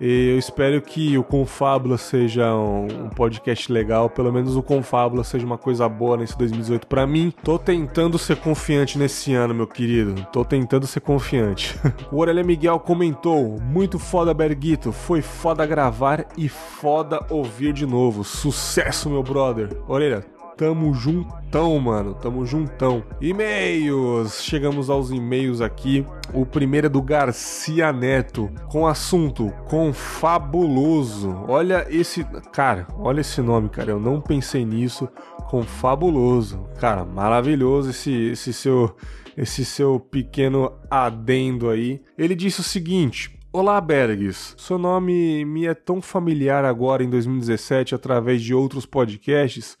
e 0.00 0.30
eu 0.30 0.38
espero 0.38 0.80
que 0.80 1.18
o 1.18 1.24
Confábula 1.24 1.98
seja 1.98 2.54
um, 2.54 3.08
podcast 3.14 3.70
legal, 3.72 4.08
pelo 4.08 4.32
menos 4.32 4.56
o 4.56 4.62
Confábula 4.62 5.24
seja 5.24 5.44
uma 5.44 5.58
coisa 5.58 5.88
boa 5.88 6.16
nesse 6.16 6.36
2018 6.38 6.86
para 6.86 7.06
mim. 7.06 7.32
Tô 7.42 7.58
tentando 7.58 8.18
ser 8.18 8.36
confiante 8.36 8.98
nesse 8.98 9.34
ano, 9.34 9.54
meu 9.54 9.66
querido. 9.66 10.26
Tô 10.32 10.44
tentando 10.44 10.86
ser 10.86 11.00
confiante. 11.00 11.78
o 12.12 12.18
Orelha 12.18 12.44
Miguel 12.44 12.78
comentou: 12.78 13.58
"Muito 13.60 13.98
foda 13.98 14.32
Berguito, 14.32 14.92
foi 14.92 15.20
foda 15.20 15.66
gravar 15.66 16.26
e 16.36 16.48
foda 16.48 17.24
ouvir 17.30 17.72
de 17.72 17.86
novo. 17.86 18.22
Sucesso, 18.24 19.10
meu 19.10 19.22
brother." 19.22 19.68
Orelha, 19.88 20.24
Tamo 20.58 20.92
juntão, 20.92 21.78
mano. 21.78 22.14
Tamo 22.14 22.44
juntão. 22.44 23.04
E-mails. 23.20 24.42
Chegamos 24.42 24.90
aos 24.90 25.12
e-mails 25.12 25.60
aqui. 25.60 26.04
O 26.34 26.44
primeiro 26.44 26.88
é 26.88 26.90
do 26.90 27.00
Garcia 27.00 27.92
Neto, 27.92 28.50
com 28.68 28.84
assunto 28.84 29.52
Confabuloso. 29.68 31.44
Olha 31.46 31.86
esse. 31.88 32.24
Cara, 32.52 32.88
olha 32.98 33.20
esse 33.20 33.40
nome, 33.40 33.68
cara. 33.68 33.92
Eu 33.92 34.00
não 34.00 34.20
pensei 34.20 34.64
nisso. 34.64 35.08
Confabuloso. 35.48 36.68
Cara, 36.80 37.04
maravilhoso 37.04 37.90
esse, 37.90 38.12
esse 38.12 38.52
seu. 38.52 38.96
Esse 39.36 39.64
seu 39.64 40.00
pequeno 40.00 40.72
adendo 40.90 41.70
aí. 41.70 42.02
Ele 42.18 42.34
disse 42.34 42.58
o 42.58 42.64
seguinte: 42.64 43.38
Olá, 43.52 43.80
Bergs. 43.80 44.56
Seu 44.58 44.76
nome 44.76 45.44
me 45.44 45.66
é 45.66 45.74
tão 45.74 46.02
familiar 46.02 46.64
agora 46.64 47.04
em 47.04 47.08
2017 47.08 47.94
através 47.94 48.42
de 48.42 48.52
outros 48.52 48.84
podcasts 48.84 49.78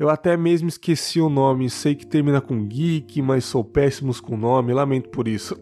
eu 0.00 0.08
até 0.08 0.34
mesmo 0.34 0.66
esqueci 0.66 1.20
o 1.20 1.28
nome, 1.28 1.68
sei 1.68 1.94
que 1.94 2.06
termina 2.06 2.40
com 2.40 2.66
geek, 2.66 3.20
mas 3.20 3.44
sou 3.44 3.62
péssimo 3.62 4.18
com 4.22 4.34
nome, 4.34 4.72
lamento 4.72 5.10
por 5.10 5.28
isso. 5.28 5.54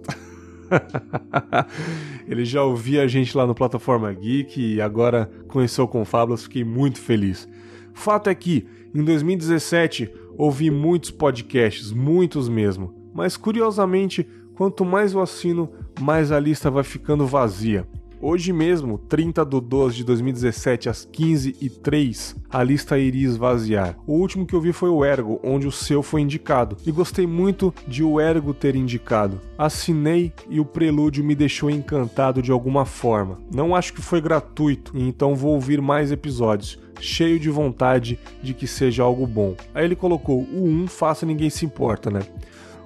Ele 2.24 2.44
já 2.44 2.62
ouvia 2.62 3.02
a 3.02 3.08
gente 3.08 3.36
lá 3.36 3.44
no 3.44 3.54
Plataforma 3.54 4.12
Geek 4.12 4.74
e 4.74 4.80
agora 4.80 5.28
conheceu 5.48 5.88
com 5.88 6.04
Fábulas, 6.04 6.44
fiquei 6.44 6.62
muito 6.62 7.00
feliz. 7.00 7.48
Fato 7.92 8.30
é 8.30 8.34
que, 8.34 8.64
em 8.94 9.02
2017, 9.02 10.08
ouvi 10.36 10.70
muitos 10.70 11.10
podcasts, 11.10 11.90
muitos 11.90 12.48
mesmo, 12.48 12.94
mas 13.12 13.36
curiosamente, 13.36 14.24
quanto 14.54 14.84
mais 14.84 15.14
eu 15.14 15.20
assino, 15.20 15.68
mais 16.00 16.30
a 16.30 16.38
lista 16.38 16.70
vai 16.70 16.84
ficando 16.84 17.26
vazia. 17.26 17.88
Hoje 18.20 18.52
mesmo, 18.52 18.98
30 18.98 19.44
de 19.44 19.60
12 19.60 19.96
de 19.96 20.04
2017 20.04 20.88
às 20.88 21.06
15h03, 21.06 22.36
a 22.50 22.64
lista 22.64 22.98
iria 22.98 23.28
esvaziar. 23.28 23.96
O 24.08 24.14
último 24.14 24.44
que 24.44 24.54
eu 24.54 24.60
vi 24.60 24.72
foi 24.72 24.88
o 24.88 25.04
Ergo, 25.04 25.38
onde 25.44 25.68
o 25.68 25.72
seu 25.72 26.02
foi 26.02 26.22
indicado, 26.22 26.76
e 26.84 26.90
gostei 26.90 27.28
muito 27.28 27.72
de 27.86 28.02
o 28.02 28.20
Ergo 28.20 28.52
ter 28.52 28.74
indicado. 28.74 29.40
Assinei 29.56 30.32
e 30.50 30.58
o 30.58 30.64
prelúdio 30.64 31.22
me 31.22 31.36
deixou 31.36 31.70
encantado 31.70 32.42
de 32.42 32.50
alguma 32.50 32.84
forma. 32.84 33.38
Não 33.54 33.72
acho 33.72 33.92
que 33.92 34.02
foi 34.02 34.20
gratuito, 34.20 34.92
então 34.96 35.36
vou 35.36 35.52
ouvir 35.52 35.80
mais 35.80 36.10
episódios 36.10 36.78
cheio 37.00 37.38
de 37.38 37.48
vontade 37.48 38.18
de 38.42 38.52
que 38.52 38.66
seja 38.66 39.04
algo 39.04 39.24
bom. 39.26 39.54
Aí 39.72 39.84
ele 39.84 39.94
colocou: 39.94 40.40
o 40.40 40.64
1 40.64 40.88
faça 40.88 41.24
ninguém 41.24 41.50
se 41.50 41.64
importa, 41.64 42.10
né? 42.10 42.22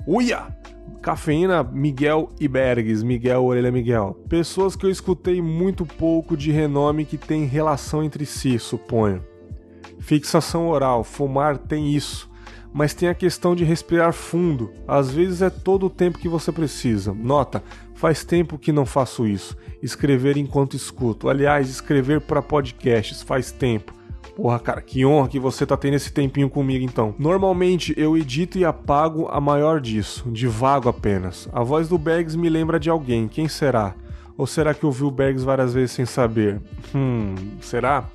Uia! 0.07 0.47
Cafeína, 1.03 1.65
Miguel 1.65 2.29
Bergs, 2.49 3.03
Miguel 3.05 3.45
Orelha 3.45 3.73
Miguel. 3.73 4.17
Pessoas 4.29 4.77
que 4.77 4.87
eu 4.87 4.91
escutei 4.91 5.43
muito 5.43 5.85
pouco 5.85 6.37
de 6.37 6.53
renome 6.53 7.05
que 7.05 7.19
tem 7.19 7.45
relação 7.45 8.05
entre 8.05 8.25
si, 8.25 8.57
suponho. 8.57 9.25
Fixação 9.99 10.69
oral, 10.69 11.03
fumar 11.03 11.59
tem 11.59 11.93
isso, 11.93 12.31
mas 12.73 12.95
tem 12.95 13.09
a 13.09 13.15
questão 13.15 13.57
de 13.57 13.65
respirar 13.65 14.13
fundo. 14.13 14.71
Às 14.87 15.11
vezes 15.11 15.43
é 15.43 15.51
todo 15.51 15.87
o 15.87 15.91
tempo 15.91 16.19
que 16.19 16.29
você 16.29 16.53
precisa. 16.53 17.13
Nota, 17.13 17.65
faz 17.97 18.25
tempo 18.25 18.57
que 18.57 18.71
não 18.71 18.87
faço 18.87 19.27
isso. 19.27 19.57
Escrever 19.83 20.37
enquanto 20.37 20.77
escuto. 20.77 21.29
Aliás, 21.29 21.69
escrever 21.69 22.21
para 22.21 22.41
podcasts 22.41 23.23
faz 23.23 23.51
tempo. 23.51 23.93
Porra, 24.35 24.59
cara, 24.59 24.81
que 24.81 25.05
honra 25.05 25.29
que 25.29 25.39
você 25.39 25.67
tá 25.67 25.77
tendo 25.77 25.95
esse 25.95 26.13
tempinho 26.13 26.49
comigo 26.49 26.85
então. 26.85 27.15
Normalmente 27.19 27.95
eu 27.97 28.17
edito 28.17 28.59
e 28.59 28.65
apago 28.65 29.29
a 29.29 29.41
maior 29.41 29.81
disso, 29.81 30.31
de 30.31 30.47
vago 30.47 30.89
apenas. 30.89 31.49
A 31.53 31.63
voz 31.63 31.89
do 31.89 31.99
Bags 31.99 32.35
me 32.35 32.49
lembra 32.49 32.81
de 32.81 32.89
alguém, 32.89 33.29
quem 33.29 33.47
será? 33.47 33.95
Ou 34.37 34.47
será 34.47 34.73
que 34.73 34.87
ouviu 34.87 35.09
o 35.09 35.11
Bags 35.11 35.45
várias 35.45 35.75
vezes 35.75 35.93
sem 35.93 36.07
saber? 36.07 36.61
Hum, 36.95 37.35
será? 37.61 38.09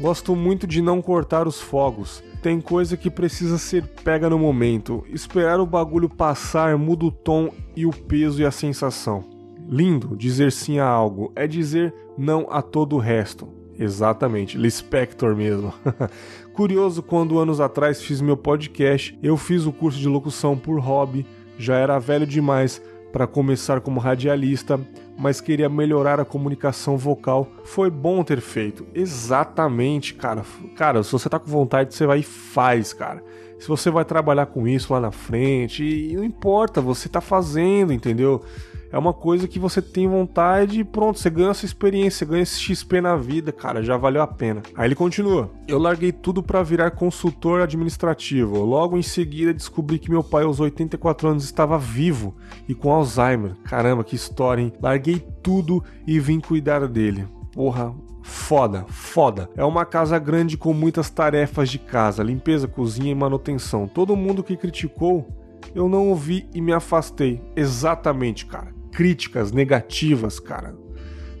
Gosto 0.00 0.34
muito 0.34 0.66
de 0.66 0.80
não 0.80 1.02
cortar 1.02 1.46
os 1.46 1.60
fogos. 1.60 2.22
Tem 2.40 2.60
coisa 2.60 2.96
que 2.96 3.10
precisa 3.10 3.58
ser 3.58 3.84
pega 4.04 4.30
no 4.30 4.38
momento. 4.38 5.04
Esperar 5.08 5.60
o 5.60 5.66
bagulho 5.66 6.08
passar 6.08 6.78
muda 6.78 7.04
o 7.04 7.10
tom 7.10 7.50
e 7.76 7.84
o 7.84 7.90
peso 7.90 8.40
e 8.40 8.46
a 8.46 8.50
sensação. 8.50 9.24
Lindo 9.68 10.16
dizer 10.16 10.52
sim 10.52 10.78
a 10.78 10.86
algo, 10.86 11.32
é 11.36 11.46
dizer 11.46 11.92
não 12.16 12.46
a 12.48 12.62
todo 12.62 12.96
o 12.96 12.98
resto. 12.98 13.57
Exatamente, 13.78 14.58
Lispector 14.58 15.36
mesmo. 15.36 15.72
Curioso, 16.52 17.02
quando 17.02 17.38
anos 17.38 17.60
atrás 17.60 18.02
fiz 18.02 18.20
meu 18.20 18.36
podcast, 18.36 19.16
eu 19.22 19.36
fiz 19.36 19.66
o 19.66 19.72
curso 19.72 19.98
de 19.98 20.08
locução 20.08 20.58
por 20.58 20.80
hobby, 20.80 21.24
já 21.56 21.76
era 21.76 21.98
velho 21.98 22.26
demais 22.26 22.82
para 23.12 23.26
começar 23.26 23.80
como 23.80 24.00
radialista, 24.00 24.78
mas 25.16 25.40
queria 25.40 25.68
melhorar 25.68 26.20
a 26.20 26.24
comunicação 26.24 26.96
vocal. 26.96 27.48
Foi 27.64 27.90
bom 27.90 28.22
ter 28.22 28.40
feito. 28.40 28.86
Exatamente, 28.94 30.14
cara. 30.14 30.44
Cara, 30.76 31.02
se 31.02 31.12
você 31.12 31.28
tá 31.28 31.38
com 31.38 31.50
vontade, 31.50 31.94
você 31.94 32.06
vai 32.06 32.20
e 32.20 32.22
faz, 32.22 32.92
cara. 32.92 33.22
Se 33.58 33.66
você 33.66 33.90
vai 33.90 34.04
trabalhar 34.04 34.46
com 34.46 34.68
isso 34.68 34.92
lá 34.92 35.00
na 35.00 35.10
frente, 35.10 36.12
não 36.14 36.22
importa, 36.22 36.80
você 36.80 37.08
tá 37.08 37.20
fazendo, 37.20 37.92
entendeu? 37.92 38.42
É 38.90 38.96
uma 38.98 39.12
coisa 39.12 39.46
que 39.46 39.58
você 39.58 39.82
tem 39.82 40.08
vontade 40.08 40.80
e 40.80 40.84
pronto, 40.84 41.18
você 41.18 41.28
ganha 41.28 41.50
essa 41.50 41.66
experiência, 41.66 42.26
ganha 42.26 42.42
esse 42.42 42.58
XP 42.58 43.00
na 43.00 43.16
vida, 43.16 43.52
cara, 43.52 43.82
já 43.82 43.96
valeu 43.96 44.22
a 44.22 44.26
pena. 44.26 44.62
Aí 44.74 44.88
ele 44.88 44.94
continua: 44.94 45.50
Eu 45.66 45.78
larguei 45.78 46.10
tudo 46.10 46.42
para 46.42 46.62
virar 46.62 46.92
consultor 46.92 47.60
administrativo. 47.60 48.64
Logo 48.64 48.96
em 48.96 49.02
seguida 49.02 49.52
descobri 49.52 49.98
que 49.98 50.10
meu 50.10 50.24
pai 50.24 50.44
aos 50.44 50.58
84 50.58 51.28
anos 51.28 51.44
estava 51.44 51.78
vivo 51.78 52.34
e 52.68 52.74
com 52.74 52.90
Alzheimer. 52.90 53.54
Caramba, 53.64 54.04
que 54.04 54.16
história, 54.16 54.62
hein? 54.62 54.72
Larguei 54.80 55.22
tudo 55.42 55.84
e 56.06 56.18
vim 56.18 56.40
cuidar 56.40 56.86
dele. 56.88 57.26
Porra, 57.52 57.94
foda, 58.22 58.86
foda. 58.88 59.50
É 59.54 59.64
uma 59.64 59.84
casa 59.84 60.18
grande 60.18 60.56
com 60.56 60.72
muitas 60.72 61.10
tarefas 61.10 61.68
de 61.68 61.78
casa, 61.78 62.22
limpeza, 62.22 62.66
cozinha 62.66 63.10
e 63.10 63.14
manutenção. 63.14 63.86
Todo 63.86 64.16
mundo 64.16 64.42
que 64.42 64.56
criticou 64.56 65.28
eu 65.74 65.88
não 65.88 66.08
ouvi 66.08 66.48
e 66.54 66.60
me 66.62 66.72
afastei. 66.72 67.42
Exatamente, 67.54 68.46
cara 68.46 68.77
críticas 68.92 69.52
negativas, 69.52 70.38
cara. 70.38 70.74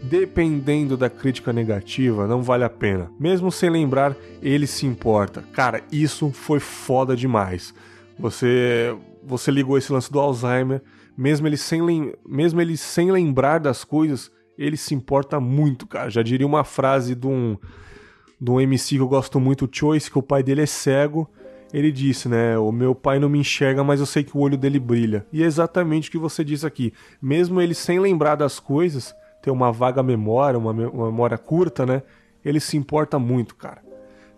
Dependendo 0.02 0.96
da 0.96 1.10
crítica 1.10 1.52
negativa, 1.52 2.26
não 2.26 2.40
vale 2.40 2.64
a 2.64 2.70
pena. 2.70 3.10
Mesmo 3.18 3.50
sem 3.50 3.68
lembrar, 3.68 4.16
ele 4.40 4.66
se 4.66 4.86
importa. 4.86 5.42
Cara, 5.52 5.82
isso 5.90 6.30
foi 6.30 6.60
foda 6.60 7.16
demais. 7.16 7.74
Você 8.18 8.96
você 9.28 9.50
ligou 9.50 9.76
esse 9.76 9.92
lance 9.92 10.10
do 10.10 10.18
Alzheimer, 10.18 10.82
mesmo 11.16 11.46
ele 11.46 11.56
sem, 11.56 12.14
mesmo 12.26 12.60
ele 12.60 12.76
sem 12.76 13.12
lembrar 13.12 13.58
das 13.58 13.84
coisas, 13.84 14.30
ele 14.56 14.76
se 14.76 14.94
importa 14.94 15.38
muito, 15.38 15.86
cara. 15.86 16.08
Já 16.08 16.22
diria 16.22 16.46
uma 16.46 16.64
frase 16.64 17.14
de 17.14 17.26
um, 17.26 17.56
de 18.40 18.50
um 18.50 18.60
MC 18.60 18.96
que 18.96 19.02
eu 19.02 19.08
gosto 19.08 19.38
muito, 19.38 19.68
Choice, 19.70 20.10
que 20.10 20.18
o 20.18 20.22
pai 20.22 20.42
dele 20.42 20.62
é 20.62 20.66
cego. 20.66 21.30
Ele 21.72 21.92
disse, 21.92 22.28
né? 22.28 22.58
O 22.58 22.72
meu 22.72 22.94
pai 22.94 23.18
não 23.18 23.28
me 23.28 23.38
enxerga, 23.38 23.84
mas 23.84 24.00
eu 24.00 24.06
sei 24.06 24.24
que 24.24 24.36
o 24.36 24.40
olho 24.40 24.56
dele 24.56 24.78
brilha. 24.78 25.26
E 25.32 25.42
é 25.42 25.46
exatamente 25.46 26.08
o 26.08 26.12
que 26.12 26.18
você 26.18 26.42
disse 26.42 26.66
aqui. 26.66 26.92
Mesmo 27.20 27.60
ele 27.60 27.74
sem 27.74 28.00
lembrar 28.00 28.36
das 28.36 28.58
coisas, 28.58 29.14
ter 29.42 29.50
uma 29.50 29.70
vaga 29.70 30.02
memória, 30.02 30.58
uma, 30.58 30.72
memória 30.72 31.36
curta, 31.36 31.84
né? 31.84 32.02
Ele 32.44 32.60
se 32.60 32.76
importa 32.76 33.18
muito, 33.18 33.54
cara. 33.54 33.82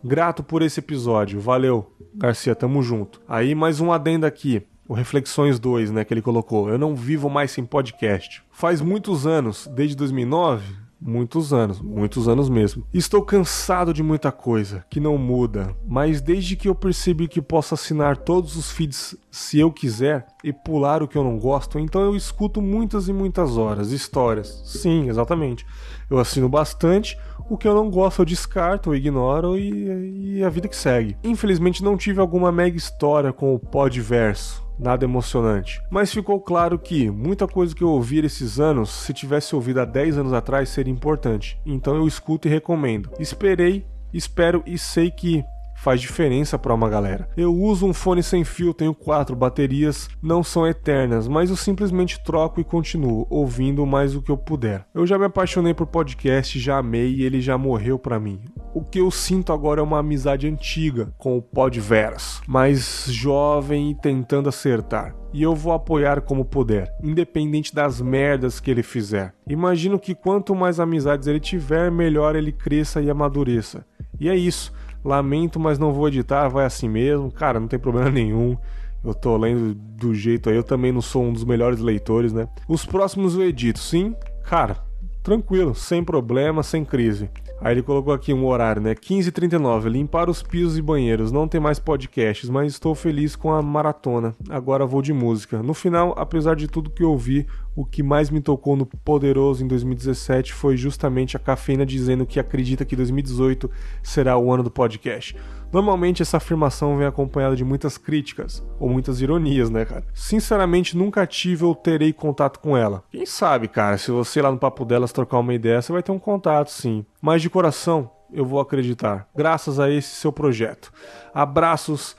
Grato 0.02 0.42
por 0.42 0.62
esse 0.62 0.80
episódio. 0.80 1.40
Valeu, 1.40 1.92
Garcia, 2.14 2.54
tamo 2.54 2.82
junto. 2.82 3.20
Aí 3.28 3.54
mais 3.54 3.80
um 3.80 3.92
adendo 3.92 4.26
aqui. 4.26 4.62
O 4.88 4.94
Reflexões 4.94 5.60
2, 5.60 5.92
né, 5.92 6.04
que 6.04 6.12
ele 6.12 6.22
colocou. 6.22 6.68
Eu 6.68 6.76
não 6.76 6.96
vivo 6.96 7.30
mais 7.30 7.52
sem 7.52 7.64
podcast. 7.64 8.42
Faz 8.50 8.80
muitos 8.80 9.24
anos, 9.24 9.68
desde 9.72 9.94
2009, 9.94 10.64
muitos 11.00 11.52
anos, 11.52 11.80
muitos 11.80 12.28
anos 12.28 12.48
mesmo. 12.48 12.84
Estou 12.92 13.22
cansado 13.22 13.94
de 13.94 14.02
muita 14.02 14.30
coisa 14.30 14.84
que 14.90 15.00
não 15.00 15.16
muda, 15.16 15.74
mas 15.86 16.20
desde 16.20 16.56
que 16.56 16.68
eu 16.68 16.74
percebi 16.74 17.26
que 17.26 17.40
posso 17.40 17.74
assinar 17.74 18.18
todos 18.18 18.56
os 18.56 18.70
feeds 18.70 19.16
se 19.30 19.58
eu 19.58 19.72
quiser 19.72 20.26
e 20.44 20.52
pular 20.52 21.02
o 21.02 21.08
que 21.08 21.16
eu 21.16 21.24
não 21.24 21.38
gosto, 21.38 21.78
então 21.78 22.02
eu 22.02 22.14
escuto 22.14 22.60
muitas 22.60 23.08
e 23.08 23.12
muitas 23.12 23.56
horas 23.56 23.92
histórias. 23.92 24.62
Sim, 24.66 25.08
exatamente. 25.08 25.64
Eu 26.10 26.18
assino 26.18 26.48
bastante, 26.48 27.16
o 27.48 27.56
que 27.56 27.66
eu 27.66 27.74
não 27.74 27.90
gosto 27.90 28.22
eu 28.22 28.26
descarto, 28.26 28.90
eu 28.90 28.96
ignoro 28.96 29.56
e, 29.56 30.36
e 30.36 30.44
a 30.44 30.48
vida 30.50 30.68
que 30.68 30.76
segue. 30.76 31.16
Infelizmente 31.22 31.82
não 31.82 31.96
tive 31.96 32.20
alguma 32.20 32.52
mega 32.52 32.76
história 32.76 33.32
com 33.32 33.54
o 33.54 33.58
Podverso 33.58 34.69
nada 34.80 35.04
emocionante. 35.04 35.82
Mas 35.90 36.12
ficou 36.12 36.40
claro 36.40 36.78
que 36.78 37.10
muita 37.10 37.46
coisa 37.46 37.74
que 37.74 37.84
eu 37.84 37.88
ouvi 37.90 38.18
esses 38.24 38.58
anos, 38.58 38.90
se 38.90 39.12
tivesse 39.12 39.54
ouvido 39.54 39.80
há 39.80 39.84
10 39.84 40.18
anos 40.18 40.32
atrás, 40.32 40.70
seria 40.70 40.92
importante. 40.92 41.60
Então 41.64 41.94
eu 41.94 42.06
escuto 42.06 42.48
e 42.48 42.50
recomendo. 42.50 43.10
Esperei, 43.18 43.86
espero 44.12 44.62
e 44.66 44.78
sei 44.78 45.10
que 45.10 45.44
faz 45.80 46.00
diferença 46.00 46.58
para 46.58 46.74
uma 46.74 46.88
galera. 46.88 47.28
Eu 47.36 47.54
uso 47.54 47.86
um 47.86 47.94
fone 47.94 48.22
sem 48.22 48.44
fio, 48.44 48.74
tenho 48.74 48.94
quatro 48.94 49.34
baterias, 49.34 50.08
não 50.22 50.44
são 50.44 50.66
eternas, 50.66 51.26
mas 51.26 51.48
eu 51.48 51.56
simplesmente 51.56 52.22
troco 52.22 52.60
e 52.60 52.64
continuo 52.64 53.26
ouvindo 53.30 53.86
mais 53.86 54.14
o 54.14 54.20
que 54.20 54.30
eu 54.30 54.36
puder. 54.36 54.86
Eu 54.94 55.06
já 55.06 55.18
me 55.18 55.24
apaixonei 55.24 55.72
por 55.72 55.86
podcast, 55.86 56.58
já 56.58 56.78
amei 56.78 57.14
e 57.14 57.22
ele 57.22 57.40
já 57.40 57.56
morreu 57.56 57.98
para 57.98 58.20
mim. 58.20 58.40
O 58.74 58.84
que 58.84 59.00
eu 59.00 59.10
sinto 59.10 59.52
agora 59.52 59.80
é 59.80 59.82
uma 59.82 59.98
amizade 59.98 60.46
antiga 60.46 61.12
com 61.16 61.36
o 61.36 61.42
Podverso, 61.42 62.42
mais 62.46 63.06
jovem 63.08 63.90
e 63.90 63.94
tentando 63.94 64.48
acertar 64.48 65.16
e 65.32 65.42
eu 65.42 65.54
vou 65.54 65.72
apoiar 65.72 66.20
como 66.22 66.44
puder, 66.44 66.92
independente 67.02 67.72
das 67.72 68.00
merdas 68.00 68.58
que 68.58 68.68
ele 68.68 68.82
fizer. 68.82 69.32
Imagino 69.48 69.98
que 69.98 70.12
quanto 70.12 70.56
mais 70.56 70.80
amizades 70.80 71.28
ele 71.28 71.38
tiver, 71.38 71.90
melhor 71.90 72.34
ele 72.34 72.50
cresça 72.50 73.00
e 73.00 73.08
amadureça. 73.08 73.84
E 74.18 74.28
é 74.28 74.36
isso. 74.36 74.72
Lamento, 75.04 75.58
mas 75.58 75.78
não 75.78 75.92
vou 75.92 76.08
editar, 76.08 76.48
vai 76.48 76.64
assim 76.64 76.88
mesmo. 76.88 77.30
Cara, 77.30 77.58
não 77.60 77.68
tem 77.68 77.78
problema 77.78 78.08
nenhum. 78.12 78.56
Eu 79.02 79.14
tô 79.14 79.36
lendo 79.36 79.74
do 79.74 80.14
jeito 80.14 80.50
aí, 80.50 80.56
eu 80.56 80.62
também 80.62 80.92
não 80.92 81.00
sou 81.00 81.24
um 81.24 81.32
dos 81.32 81.44
melhores 81.44 81.80
leitores, 81.80 82.32
né? 82.32 82.48
Os 82.68 82.84
próximos 82.84 83.34
eu 83.34 83.42
edito, 83.42 83.78
sim? 83.78 84.14
Cara, 84.44 84.76
tranquilo, 85.22 85.74
sem 85.74 86.04
problema, 86.04 86.62
sem 86.62 86.84
crise. 86.84 87.30
Aí 87.62 87.74
ele 87.74 87.82
colocou 87.82 88.12
aqui 88.12 88.32
um 88.32 88.46
horário, 88.46 88.80
né? 88.80 88.94
15h39, 88.94 89.88
limpar 89.88 90.30
os 90.30 90.42
pisos 90.42 90.78
e 90.78 90.82
banheiros. 90.82 91.30
Não 91.30 91.46
tem 91.46 91.60
mais 91.60 91.78
podcasts, 91.78 92.48
mas 92.48 92.72
estou 92.72 92.94
feliz 92.94 93.36
com 93.36 93.52
a 93.52 93.60
maratona. 93.60 94.34
Agora 94.48 94.86
vou 94.86 95.02
de 95.02 95.12
música. 95.12 95.62
No 95.62 95.74
final, 95.74 96.14
apesar 96.16 96.56
de 96.56 96.66
tudo 96.66 96.90
que 96.90 97.04
ouvi, 97.04 97.46
o 97.74 97.84
que 97.84 98.02
mais 98.02 98.30
me 98.30 98.40
tocou 98.40 98.76
no 98.76 98.84
Poderoso 98.84 99.64
em 99.64 99.68
2017 99.68 100.52
foi 100.52 100.76
justamente 100.76 101.36
a 101.36 101.40
cafeína 101.40 101.86
dizendo 101.86 102.26
que 102.26 102.40
acredita 102.40 102.84
que 102.84 102.96
2018 102.96 103.70
será 104.02 104.36
o 104.36 104.52
ano 104.52 104.62
do 104.62 104.70
podcast. 104.70 105.36
Normalmente 105.72 106.20
essa 106.20 106.38
afirmação 106.38 106.98
vem 106.98 107.06
acompanhada 107.06 107.54
de 107.54 107.64
muitas 107.64 107.96
críticas, 107.96 108.62
ou 108.78 108.88
muitas 108.88 109.20
ironias, 109.20 109.70
né, 109.70 109.84
cara? 109.84 110.04
Sinceramente, 110.12 110.96
nunca 110.96 111.24
tive 111.26 111.64
ou 111.64 111.76
terei 111.76 112.12
contato 112.12 112.58
com 112.58 112.76
ela. 112.76 113.04
Quem 113.10 113.24
sabe, 113.24 113.68
cara, 113.68 113.96
se 113.96 114.10
você 114.10 114.42
lá 114.42 114.50
no 114.50 114.58
papo 114.58 114.84
delas 114.84 115.12
trocar 115.12 115.38
uma 115.38 115.54
ideia, 115.54 115.80
você 115.80 115.92
vai 115.92 116.02
ter 116.02 116.10
um 116.10 116.18
contato, 116.18 116.70
sim. 116.70 117.06
Mas 117.22 117.40
de 117.40 117.48
coração, 117.48 118.10
eu 118.32 118.44
vou 118.44 118.58
acreditar, 118.58 119.28
graças 119.34 119.78
a 119.78 119.88
esse 119.88 120.08
seu 120.16 120.32
projeto. 120.32 120.92
Abraços 121.32 122.16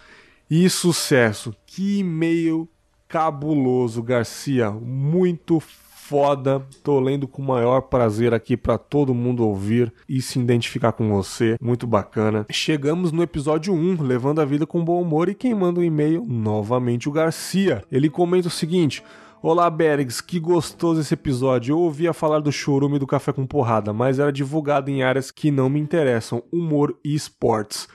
e 0.49 0.69
sucesso. 0.69 1.53
Que 1.65 1.99
e-mail 1.99 2.69
cabuloso, 3.11 4.01
Garcia. 4.01 4.71
Muito 4.71 5.59
foda. 5.59 6.65
Tô 6.81 6.97
lendo 6.97 7.27
com 7.27 7.41
o 7.41 7.45
maior 7.45 7.81
prazer 7.81 8.33
aqui 8.33 8.55
para 8.55 8.77
todo 8.77 9.13
mundo 9.13 9.45
ouvir 9.45 9.91
e 10.07 10.21
se 10.21 10.39
identificar 10.39 10.93
com 10.93 11.09
você. 11.09 11.57
Muito 11.61 11.85
bacana. 11.85 12.45
Chegamos 12.49 13.11
no 13.11 13.21
episódio 13.21 13.73
1, 13.73 14.01
levando 14.01 14.39
a 14.39 14.45
vida 14.45 14.65
com 14.65 14.83
bom 14.83 15.01
humor 15.01 15.27
e 15.27 15.35
quem 15.35 15.53
manda 15.53 15.81
o 15.81 15.83
um 15.83 15.85
e-mail 15.85 16.25
novamente 16.25 17.09
o 17.09 17.11
Garcia. 17.11 17.83
Ele 17.91 18.09
comenta 18.09 18.47
o 18.47 18.51
seguinte: 18.51 19.03
Olá, 19.41 19.69
Bergs, 19.69 20.21
que 20.21 20.39
gostoso 20.39 21.01
esse 21.01 21.13
episódio. 21.13 21.73
Eu 21.73 21.79
ouvia 21.79 22.13
falar 22.13 22.39
do 22.39 22.51
chorume 22.51 22.97
do 22.97 23.05
café 23.05 23.33
com 23.33 23.45
porrada, 23.45 23.91
mas 23.91 24.19
era 24.19 24.31
divulgado 24.31 24.89
em 24.89 25.03
áreas 25.03 25.31
que 25.31 25.51
não 25.51 25.69
me 25.69 25.81
interessam, 25.81 26.41
humor 26.49 26.97
e 27.03 27.13
esportes. 27.13 27.89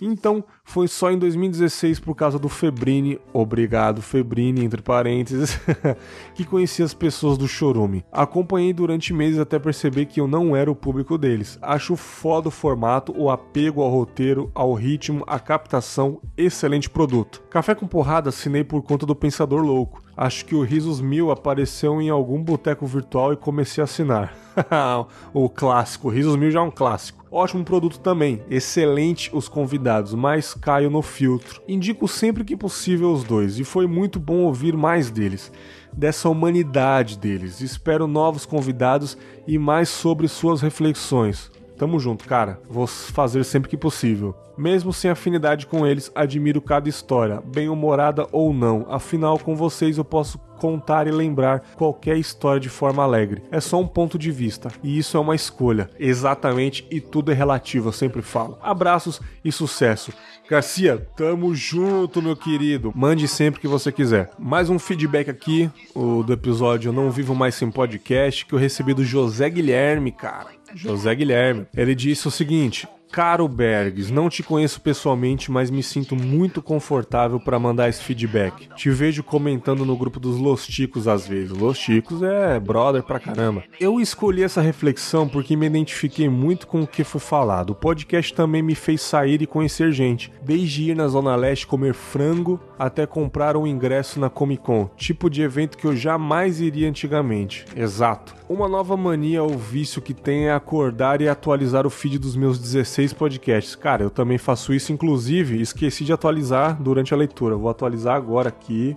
Então, 0.00 0.44
foi 0.68 0.86
só 0.86 1.10
em 1.10 1.18
2016 1.18 1.98
por 1.98 2.14
causa 2.14 2.38
do 2.38 2.48
Febrini, 2.48 3.18
obrigado 3.32 4.02
Febrini, 4.02 4.62
entre 4.62 4.82
parênteses, 4.82 5.58
que 6.36 6.44
conheci 6.44 6.82
as 6.82 6.92
pessoas 6.92 7.38
do 7.38 7.48
Chorume. 7.48 8.04
Acompanhei 8.12 8.74
durante 8.74 9.14
meses 9.14 9.40
até 9.40 9.58
perceber 9.58 10.04
que 10.04 10.20
eu 10.20 10.28
não 10.28 10.54
era 10.54 10.70
o 10.70 10.76
público 10.76 11.16
deles. 11.16 11.58
Acho 11.62 11.96
foda 11.96 12.48
o 12.48 12.50
formato, 12.52 13.14
o 13.16 13.30
apego 13.30 13.80
ao 13.80 13.88
roteiro, 13.88 14.50
ao 14.54 14.74
ritmo, 14.74 15.24
a 15.26 15.40
captação, 15.40 16.20
excelente 16.36 16.90
produto. 16.90 17.42
Café 17.48 17.74
com 17.74 17.86
Porrada 17.86 18.28
assinei 18.28 18.62
por 18.62 18.82
conta 18.82 19.06
do 19.06 19.16
Pensador 19.16 19.62
Louco. 19.62 20.02
Acho 20.14 20.44
que 20.44 20.54
o 20.54 20.62
Risos 20.62 21.00
Mil 21.00 21.30
apareceu 21.30 22.02
em 22.02 22.10
algum 22.10 22.42
boteco 22.42 22.84
virtual 22.84 23.32
e 23.32 23.36
comecei 23.36 23.80
a 23.80 23.84
assinar. 23.84 24.34
o 25.32 25.48
clássico, 25.48 26.10
Risos 26.10 26.36
Mil 26.36 26.50
já 26.50 26.58
é 26.58 26.62
um 26.62 26.70
clássico. 26.70 27.24
Ótimo 27.30 27.62
produto 27.62 28.00
também, 28.00 28.42
excelente 28.50 29.30
os 29.34 29.48
convidados, 29.48 30.14
mas 30.14 30.54
caio 30.58 30.90
no 30.90 31.02
filtro. 31.02 31.62
Indico 31.66 32.06
sempre 32.06 32.44
que 32.44 32.56
possível 32.56 33.12
os 33.12 33.24
dois, 33.24 33.58
e 33.58 33.64
foi 33.64 33.86
muito 33.86 34.18
bom 34.20 34.44
ouvir 34.44 34.76
mais 34.76 35.10
deles, 35.10 35.52
dessa 35.92 36.28
humanidade 36.28 37.16
deles. 37.18 37.60
Espero 37.60 38.06
novos 38.06 38.44
convidados 38.44 39.16
e 39.46 39.58
mais 39.58 39.88
sobre 39.88 40.28
suas 40.28 40.60
reflexões. 40.60 41.50
Tamo 41.78 42.00
junto, 42.00 42.26
cara. 42.26 42.60
Vou 42.68 42.88
fazer 42.88 43.44
sempre 43.44 43.70
que 43.70 43.76
possível. 43.76 44.34
Mesmo 44.56 44.92
sem 44.92 45.10
afinidade 45.10 45.64
com 45.64 45.86
eles, 45.86 46.10
admiro 46.12 46.60
cada 46.60 46.88
história, 46.88 47.40
bem-humorada 47.40 48.26
ou 48.32 48.52
não. 48.52 48.84
Afinal, 48.88 49.38
com 49.38 49.54
vocês 49.54 49.96
eu 49.96 50.04
posso 50.04 50.40
contar 50.58 51.06
e 51.06 51.10
lembrar 51.10 51.60
qualquer 51.76 52.18
história 52.18 52.60
de 52.60 52.68
forma 52.68 53.02
alegre. 53.02 53.42
É 53.50 53.60
só 53.60 53.80
um 53.80 53.86
ponto 53.86 54.18
de 54.18 54.30
vista, 54.30 54.70
e 54.82 54.98
isso 54.98 55.16
é 55.16 55.20
uma 55.20 55.34
escolha. 55.34 55.88
Exatamente, 55.98 56.86
e 56.90 57.00
tudo 57.00 57.32
é 57.32 57.34
relativo, 57.34 57.88
eu 57.88 57.92
sempre 57.92 58.22
falo. 58.22 58.58
Abraços 58.60 59.20
e 59.44 59.50
sucesso. 59.50 60.12
Garcia, 60.48 61.06
tamo 61.14 61.54
junto, 61.54 62.22
meu 62.22 62.34
querido. 62.34 62.90
Mande 62.96 63.28
sempre 63.28 63.60
que 63.60 63.68
você 63.68 63.92
quiser. 63.92 64.30
Mais 64.38 64.70
um 64.70 64.78
feedback 64.78 65.28
aqui 65.28 65.70
o, 65.94 66.22
do 66.22 66.32
episódio 66.32 66.88
Eu 66.88 66.92
Não 66.92 67.10
Vivo 67.10 67.34
Mais 67.34 67.54
Sem 67.54 67.70
Podcast, 67.70 68.46
que 68.46 68.54
eu 68.54 68.58
recebi 68.58 68.94
do 68.94 69.04
José 69.04 69.50
Guilherme, 69.50 70.10
cara. 70.10 70.48
José 70.74 71.14
Guilherme. 71.14 71.66
Ele 71.76 71.94
disse 71.94 72.26
o 72.26 72.30
seguinte: 72.30 72.88
Caro 73.10 73.48
Bergs, 73.48 74.12
não 74.12 74.28
te 74.28 74.42
conheço 74.42 74.80
pessoalmente, 74.80 75.50
mas 75.50 75.70
me 75.70 75.82
sinto 75.82 76.14
muito 76.14 76.60
confortável 76.60 77.40
para 77.40 77.58
mandar 77.58 77.88
esse 77.88 78.02
feedback. 78.02 78.68
Te 78.76 78.90
vejo 78.90 79.22
comentando 79.22 79.84
no 79.84 79.96
grupo 79.96 80.20
dos 80.20 80.36
Losticos 80.36 81.08
às 81.08 81.26
vezes. 81.26 81.50
Losticos 81.50 82.22
é 82.22 82.60
brother 82.60 83.02
pra 83.02 83.18
caramba. 83.18 83.64
Eu 83.80 84.00
escolhi 84.00 84.42
essa 84.42 84.60
reflexão 84.60 85.28
porque 85.28 85.56
me 85.56 85.66
identifiquei 85.66 86.28
muito 86.28 86.66
com 86.66 86.82
o 86.82 86.86
que 86.86 87.04
foi 87.04 87.20
falado. 87.20 87.70
O 87.70 87.74
podcast 87.74 88.34
também 88.34 88.62
me 88.62 88.74
fez 88.74 89.00
sair 89.00 89.42
e 89.42 89.46
conhecer 89.46 89.92
gente, 89.92 90.32
desde 90.42 90.90
ir 90.90 90.94
na 90.94 91.08
Zona 91.08 91.34
Leste 91.34 91.66
comer 91.66 91.94
frango 91.94 92.60
até 92.78 93.06
comprar 93.06 93.56
um 93.56 93.66
ingresso 93.66 94.20
na 94.20 94.30
Comic 94.30 94.62
Con, 94.62 94.90
tipo 94.96 95.28
de 95.28 95.42
evento 95.42 95.76
que 95.76 95.86
eu 95.86 95.96
jamais 95.96 96.60
iria 96.60 96.88
antigamente. 96.88 97.64
Exato. 97.76 98.37
Uma 98.48 98.66
nova 98.66 98.96
mania 98.96 99.42
ou 99.42 99.58
vício 99.58 100.00
que 100.00 100.14
tem 100.14 100.46
é 100.46 100.52
acordar 100.54 101.20
e 101.20 101.28
atualizar 101.28 101.86
o 101.86 101.90
feed 101.90 102.18
dos 102.18 102.34
meus 102.34 102.58
16 102.58 102.88
seis 102.88 103.12
podcasts. 103.12 103.76
Cara, 103.76 104.02
eu 104.02 104.08
também 104.08 104.38
faço 104.38 104.72
isso, 104.72 104.90
inclusive 104.90 105.60
esqueci 105.60 106.02
de 106.02 106.14
atualizar 106.14 106.82
durante 106.82 107.12
a 107.12 107.16
leitura. 107.16 107.56
Vou 107.56 107.68
atualizar 107.68 108.16
agora 108.16 108.48
aqui. 108.48 108.96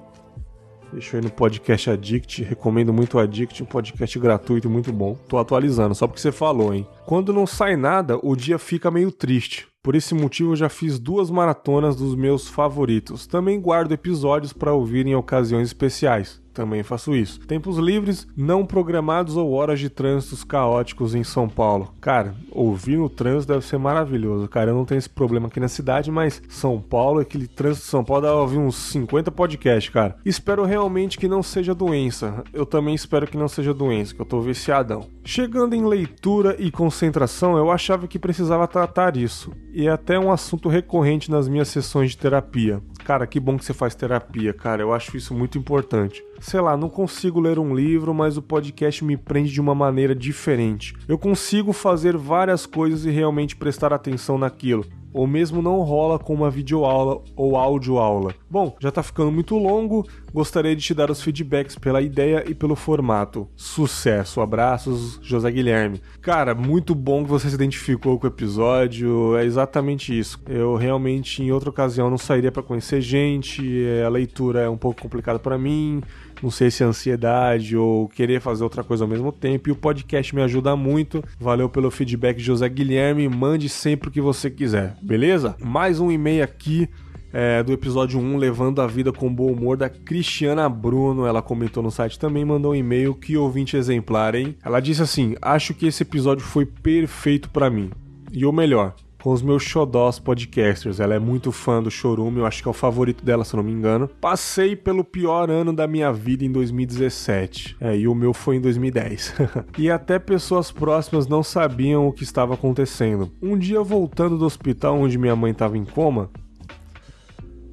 Deixa 0.94 1.18
eu 1.18 1.22
ir 1.22 1.26
no 1.26 1.32
podcast 1.32 1.90
Addict, 1.90 2.44
recomendo 2.44 2.94
muito 2.94 3.18
o 3.18 3.20
Addict, 3.20 3.62
um 3.62 3.66
podcast 3.66 4.18
gratuito 4.18 4.70
muito 4.70 4.94
bom. 4.94 5.18
Tô 5.28 5.38
atualizando, 5.38 5.96
só 5.96 6.08
porque 6.08 6.22
você 6.22 6.32
falou, 6.32 6.74
hein? 6.74 6.88
Quando 7.06 7.34
não 7.34 7.46
sai 7.46 7.76
nada, 7.76 8.18
o 8.24 8.38
dia 8.38 8.58
fica 8.58 8.90
meio 8.90 9.12
triste. 9.12 9.68
Por 9.84 9.96
esse 9.96 10.14
motivo, 10.14 10.54
eu 10.54 10.56
já 10.56 10.70
fiz 10.70 10.98
duas 10.98 11.30
maratonas 11.30 11.98
dos 11.98 12.16
meus 12.16 12.48
favoritos. 12.48 13.28
Também 13.28 13.60
guardo 13.60 13.92
episódios 13.92 14.54
para 14.54 14.74
ouvir 14.74 15.06
em 15.06 15.16
ocasiões 15.16 15.68
especiais 15.68 16.41
também 16.54 16.84
faço 16.84 17.16
isso. 17.16 17.40
Tempos 17.42 17.78
livres, 17.78 18.28
não 18.36 18.66
programados 18.66 19.38
ou 19.38 19.52
horas 19.54 19.80
de 19.80 19.90
trânsitos 19.90 20.44
caóticos 20.44 21.16
em 21.16 21.24
São 21.24 21.48
Paulo. 21.48 21.94
Cara, 22.02 22.36
ouvir 22.52 22.98
no 22.98 23.10
trânsito 23.10 23.54
deve 23.54 23.66
ser 23.66 23.78
maravilhoso, 23.78 24.48
cara. 24.48 24.72
Eu 24.72 24.76
não 24.76 24.86
tenho 24.86 25.00
esse 25.00 25.10
problema 25.10 25.48
aqui 25.48 25.60
na 25.60 25.68
cidade, 25.68 26.12
mas 26.12 26.42
São 26.50 26.80
Paulo, 26.80 27.20
aquele 27.20 27.48
trânsito 27.48 27.86
de 27.86 27.92
São 27.92 28.04
Paulo, 28.04 28.24
dá 28.24 28.36
ouvir 28.36 28.58
uns 28.58 28.76
50 28.76 29.32
podcasts, 29.32 29.92
cara. 29.92 30.16
Espero 30.26 30.66
realmente 30.66 31.18
que 31.18 31.28
não 31.28 31.42
seja 31.42 31.74
doença. 31.74 32.44
Eu 32.54 32.66
também 32.66 32.94
espero 32.94 33.28
que 33.28 33.38
não 33.38 33.48
seja 33.48 33.74
doença, 33.74 34.14
que 34.14 34.22
eu 34.22 34.26
tô 34.26 34.42
viciadão. 34.42 35.08
Chegando 35.24 35.76
em 35.76 35.86
leitura 35.86 36.56
e 36.60 36.72
concentração, 36.72 37.58
eu 37.58 37.72
achava 37.72 38.08
que 38.08 38.20
precisava 38.20 38.68
tratar 38.68 39.16
isso. 39.16 39.52
E 39.74 39.88
é 39.88 39.92
até 39.92 40.20
um 40.20 40.32
assunto 40.32 40.68
recorrente 40.68 41.32
nas 41.32 41.48
minhas 41.48 41.68
sessões 41.68 42.12
de 42.12 42.18
terapia. 42.18 42.82
Cara, 43.04 43.26
que 43.28 43.40
bom 43.40 43.58
que 43.58 43.66
você 43.66 43.74
faz 43.74 43.96
terapia, 43.96 44.54
cara. 44.54 44.82
Eu 44.82 44.94
acho 44.94 45.16
isso 45.18 45.34
muito 45.34 45.58
importante. 45.58 46.24
Sei 46.42 46.60
lá, 46.60 46.76
não 46.76 46.90
consigo 46.90 47.40
ler 47.40 47.60
um 47.60 47.76
livro, 47.76 48.16
mas 48.16 48.36
o 48.36 48.42
podcast 48.42 49.06
me 49.06 49.16
prende 49.16 49.52
de 49.52 49.62
uma 49.62 49.76
maneira 49.76 50.16
diferente. 50.16 50.96
Eu 51.08 51.18
consigo 51.18 51.72
fazer 51.72 52.18
várias 52.18 52.66
coisas 52.66 53.06
e 53.06 53.12
realmente 53.12 53.56
prestar 53.56 53.94
atenção 53.94 54.40
naquilo 54.40 54.84
ou 55.14 55.28
mesmo 55.28 55.62
não 55.62 55.82
rola 55.82 56.18
com 56.18 56.34
uma 56.34 56.50
videoaula 56.50 57.22
ou 57.36 57.58
audioaula. 57.58 58.34
Bom, 58.50 58.76
já 58.80 58.92
tá 58.92 59.02
ficando 59.02 59.32
muito 59.32 59.58
longo, 59.58 60.08
gostaria 60.34 60.76
de 60.76 60.82
te 60.82 60.94
dar 60.94 61.10
os 61.10 61.22
feedbacks 61.22 61.76
pela 61.76 62.02
ideia 62.02 62.44
e 62.48 62.54
pelo 62.54 62.76
formato. 62.76 63.48
Sucesso, 63.56 64.42
abraços, 64.42 65.20
José 65.22 65.52
Guilherme. 65.52 66.02
Cara, 66.22 66.54
muito 66.54 66.94
bom 66.94 67.24
que 67.24 67.30
você 67.30 67.50
se 67.50 67.56
identificou 67.56 68.20
com 68.20 68.28
o 68.28 68.30
episódio, 68.30 69.36
é 69.38 69.46
exatamente 69.46 70.18
isso. 70.18 70.40
Eu 70.48 70.76
realmente 70.76 71.44
em 71.44 71.52
outra 71.52 71.70
ocasião 71.70 72.10
não 72.10 72.18
sairia 72.18 72.52
para 72.52 72.64
conhecer 72.64 73.02
gente, 73.02 73.64
a 74.06 74.10
leitura 74.10 74.62
é 74.62 74.70
um 74.70 74.78
pouco 74.78 75.02
complicada 75.02 75.40
para 75.40 75.58
mim, 75.58 76.02
não 76.42 76.50
sei 76.50 76.72
se 76.72 76.82
é 76.82 76.86
ansiedade 76.86 77.78
ou 77.78 78.08
querer 78.10 78.42
fazer 78.42 78.64
outra 78.64 78.84
coisa 78.84 79.04
ao 79.04 79.08
mesmo 79.08 79.32
tempo. 79.32 79.70
E 79.70 79.72
o 79.72 79.76
podcast 79.76 80.34
me 80.34 80.42
ajuda 80.42 80.76
muito. 80.76 81.24
Valeu 81.40 81.70
pelo 81.70 81.92
feedback, 81.92 82.40
José 82.40 82.68
Guilherme. 82.68 83.30
Mande 83.30 83.70
sempre 83.70 84.10
o 84.10 84.12
que 84.12 84.20
você 84.20 84.50
quiser, 84.50 84.96
beleza? 85.02 85.56
Mais 85.60 86.00
um 86.00 86.12
e-mail 86.12 86.44
aqui. 86.44 86.88
É, 87.34 87.64
do 87.64 87.72
episódio 87.72 88.20
1, 88.20 88.36
Levando 88.36 88.82
a 88.82 88.88
Vida 88.88 89.14
com 89.14 89.34
Bom 89.34 89.54
Humor, 89.54 89.78
da 89.78 89.90
Cristiana 89.90 90.68
Bruno. 90.68 91.26
Ela 91.26 91.42
comentou 91.42 91.82
no 91.82 91.90
site 91.90 92.20
também, 92.20 92.44
mandou 92.44 92.74
um 92.74 92.76
e-mail. 92.76 93.16
Que 93.16 93.38
ouvinte 93.38 93.78
exemplar, 93.78 94.36
hein? 94.36 94.56
Ela 94.64 94.82
disse 94.82 95.02
assim: 95.02 95.36
Acho 95.42 95.74
que 95.74 95.88
esse 95.88 96.04
episódio 96.04 96.44
foi 96.44 96.66
perfeito 96.66 97.50
para 97.50 97.70
mim. 97.70 97.90
E 98.34 98.46
o 98.46 98.52
melhor, 98.52 98.96
com 99.22 99.32
os 99.32 99.42
meus 99.42 99.64
xodós 99.64 100.20
podcasters. 100.20 101.00
Ela 101.00 101.16
é 101.16 101.20
muito 101.20 101.52
fã 101.52 101.82
do 101.82 101.92
Chorume, 101.92 102.40
eu 102.40 102.46
acho 102.46 102.62
que 102.62 102.68
é 102.68 102.72
o 102.72 102.74
favorito 102.74 103.24
dela, 103.24 103.46
se 103.46 103.56
não 103.56 103.64
me 103.64 103.72
engano. 103.72 104.08
Passei 104.08 104.76
pelo 104.76 105.04
pior 105.04 105.50
ano 105.50 105.72
da 105.72 105.88
minha 105.88 106.12
vida 106.12 106.44
em 106.44 106.52
2017. 106.52 107.78
É, 107.80 107.96
e 107.98 108.08
o 108.08 108.16
meu 108.16 108.34
foi 108.34 108.56
em 108.58 108.62
2010. 108.62 109.34
e 109.78 109.90
até 109.90 110.18
pessoas 110.18 110.72
próximas 110.72 111.28
não 111.28 111.44
sabiam 111.44 112.08
o 112.08 112.14
que 112.14 112.24
estava 112.24 112.56
acontecendo. 112.56 113.32
Um 113.42 113.58
dia, 113.58 113.82
voltando 113.82 114.38
do 114.38 114.46
hospital 114.46 115.00
onde 115.00 115.18
minha 115.18 115.36
mãe 115.36 115.52
estava 115.52 115.78
em 115.78 115.86
coma, 115.86 116.30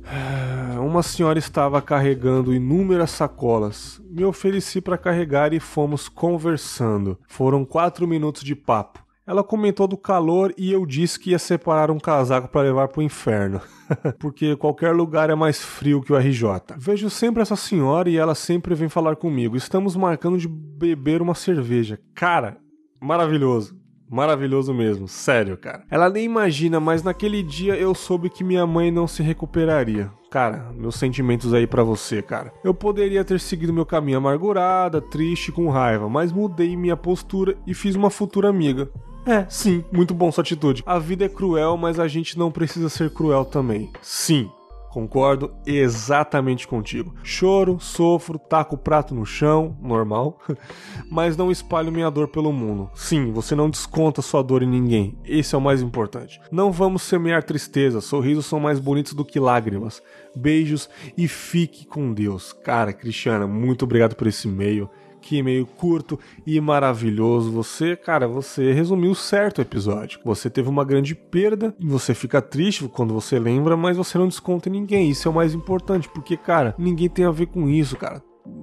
uma 0.85 1.03
senhora 1.03 1.39
estava 1.39 1.81
carregando 1.81 2.55
inúmeras 2.55 3.11
sacolas. 3.11 4.01
Me 4.11 4.25
ofereci 4.25 4.81
para 4.81 4.99
carregar 4.99 5.53
e 5.55 5.61
fomos 5.61 6.09
conversando. 6.09 7.19
Foram 7.27 7.65
quatro 7.65 8.07
minutos 8.07 8.43
de 8.43 8.55
papo. 8.55 9.07
Ela 9.28 9.44
comentou 9.44 9.86
do 9.86 9.98
calor 9.98 10.55
e 10.56 10.72
eu 10.72 10.86
disse 10.86 11.20
que 11.20 11.32
ia 11.32 11.38
separar 11.38 11.90
um 11.90 11.98
casaco 11.98 12.48
para 12.48 12.62
levar 12.62 12.88
pro 12.88 13.02
inferno. 13.02 13.60
Porque 14.18 14.56
qualquer 14.56 14.94
lugar 14.94 15.28
é 15.28 15.34
mais 15.34 15.62
frio 15.62 16.00
que 16.00 16.10
o 16.10 16.16
RJ. 16.16 16.74
Vejo 16.78 17.10
sempre 17.10 17.42
essa 17.42 17.55
senhora 17.55 18.09
e 18.09 18.16
ela 18.16 18.34
sempre 18.34 18.74
vem 18.74 18.88
falar 18.88 19.16
comigo. 19.16 19.55
Estamos 19.55 19.94
marcando 19.94 20.38
de 20.38 20.48
beber 20.48 21.20
uma 21.20 21.34
cerveja. 21.34 22.00
Cara, 22.14 22.56
maravilhoso. 22.98 23.76
Maravilhoso 24.10 24.72
mesmo, 24.72 25.06
sério, 25.06 25.59
cara. 25.59 25.84
Ela 25.90 26.09
nem 26.09 26.24
imagina, 26.24 26.80
mas 26.80 27.02
naquele 27.02 27.42
dia 27.42 27.76
eu 27.76 27.94
soube 27.94 28.30
que 28.30 28.42
minha 28.42 28.66
mãe 28.66 28.90
não 28.90 29.06
se 29.06 29.22
recuperaria. 29.22 30.10
Cara, 30.30 30.72
meus 30.74 30.94
sentimentos 30.94 31.52
aí 31.52 31.66
para 31.66 31.82
você, 31.82 32.22
cara. 32.22 32.50
Eu 32.64 32.72
poderia 32.72 33.22
ter 33.22 33.38
seguido 33.38 33.74
meu 33.74 33.84
caminho 33.84 34.16
amargurada, 34.16 35.02
triste, 35.02 35.52
com 35.52 35.68
raiva, 35.68 36.09
mas 36.09 36.32
mudei 36.32 36.74
minha 36.74 36.96
postura 36.96 37.59
e 37.66 37.74
fiz 37.74 37.94
uma 37.94 38.09
futura 38.09 38.48
amiga. 38.48 38.88
É, 39.28 39.44
sim, 39.48 39.84
muito 39.92 40.14
bom 40.14 40.32
sua 40.32 40.42
atitude. 40.42 40.82
A 40.86 40.98
vida 40.98 41.26
é 41.26 41.28
cruel, 41.28 41.76
mas 41.76 42.00
a 42.00 42.09
gente 42.09 42.38
não 42.38 42.50
precisa 42.50 42.88
ser 42.88 43.10
cruel 43.10 43.44
também. 43.44 43.92
Sim, 44.00 44.50
Concordo 44.88 45.55
exatamente 45.66 46.66
contigo. 46.66 47.14
Choro, 47.22 47.78
sofro, 47.78 48.38
taco 48.38 48.74
o 48.74 48.78
prato 48.78 49.14
no 49.14 49.24
chão, 49.24 49.76
normal, 49.82 50.40
mas 51.10 51.36
não 51.36 51.50
espalho 51.50 51.92
minha 51.92 52.10
dor 52.10 52.28
pelo 52.28 52.52
mundo. 52.52 52.90
Sim, 52.94 53.30
você 53.30 53.55
não 53.55 53.68
desconta 53.68 54.22
sua 54.22 54.42
dor 54.42 54.62
em 54.62 54.68
ninguém. 54.68 55.18
Esse 55.24 55.55
é 55.55 55.59
o 55.59 55.60
mais 55.60 55.82
importante. 55.82 56.40
Não 56.50 56.72
vamos 56.72 57.02
semear 57.02 57.44
tristeza, 57.44 58.00
sorrisos 58.00 58.46
são 58.46 58.59
mais 58.59 58.80
bonitos 58.80 59.12
do 59.12 59.24
que 59.24 59.38
lágrimas. 59.38 60.02
Beijos 60.34 60.88
e 61.16 61.28
fique 61.28 61.86
com 61.86 62.12
Deus. 62.12 62.52
Cara, 62.52 62.92
Cristiana, 62.92 63.46
muito 63.46 63.84
obrigado 63.84 64.16
por 64.16 64.26
esse 64.26 64.48
e-mail 64.48 64.88
que 65.20 65.36
e-mail 65.36 65.66
curto 65.66 66.19
e 66.47 66.61
maravilhoso. 66.61 67.51
Você, 67.53 67.97
cara, 67.97 68.27
você 68.27 68.73
resumiu 68.73 69.15
certo 69.15 69.59
o 69.59 69.62
episódio. 69.62 70.20
Você 70.24 70.49
teve 70.49 70.69
uma 70.69 70.85
grande 70.85 71.15
perda, 71.15 71.74
você 71.81 72.15
fica 72.15 72.40
triste 72.40 72.89
quando 72.89 73.15
você 73.15 73.39
lembra, 73.39 73.77
mas 73.77 73.97
você 73.97 74.19
não 74.19 74.28
desconta 74.28 74.69
em 74.69 74.73
ninguém. 74.73 75.11
Isso 75.11 75.28
é 75.28 75.31
o 75.31 75.35
mais 75.35 75.55
importante, 75.55 76.09
porque, 76.09 76.36
cara, 76.36 76.74
ninguém 76.78 77.09
tem 77.09 77.24
a 77.24 77.31
ver 77.31 77.47
com 77.47 77.69
isso, 77.69 77.97
cara. 77.97 78.23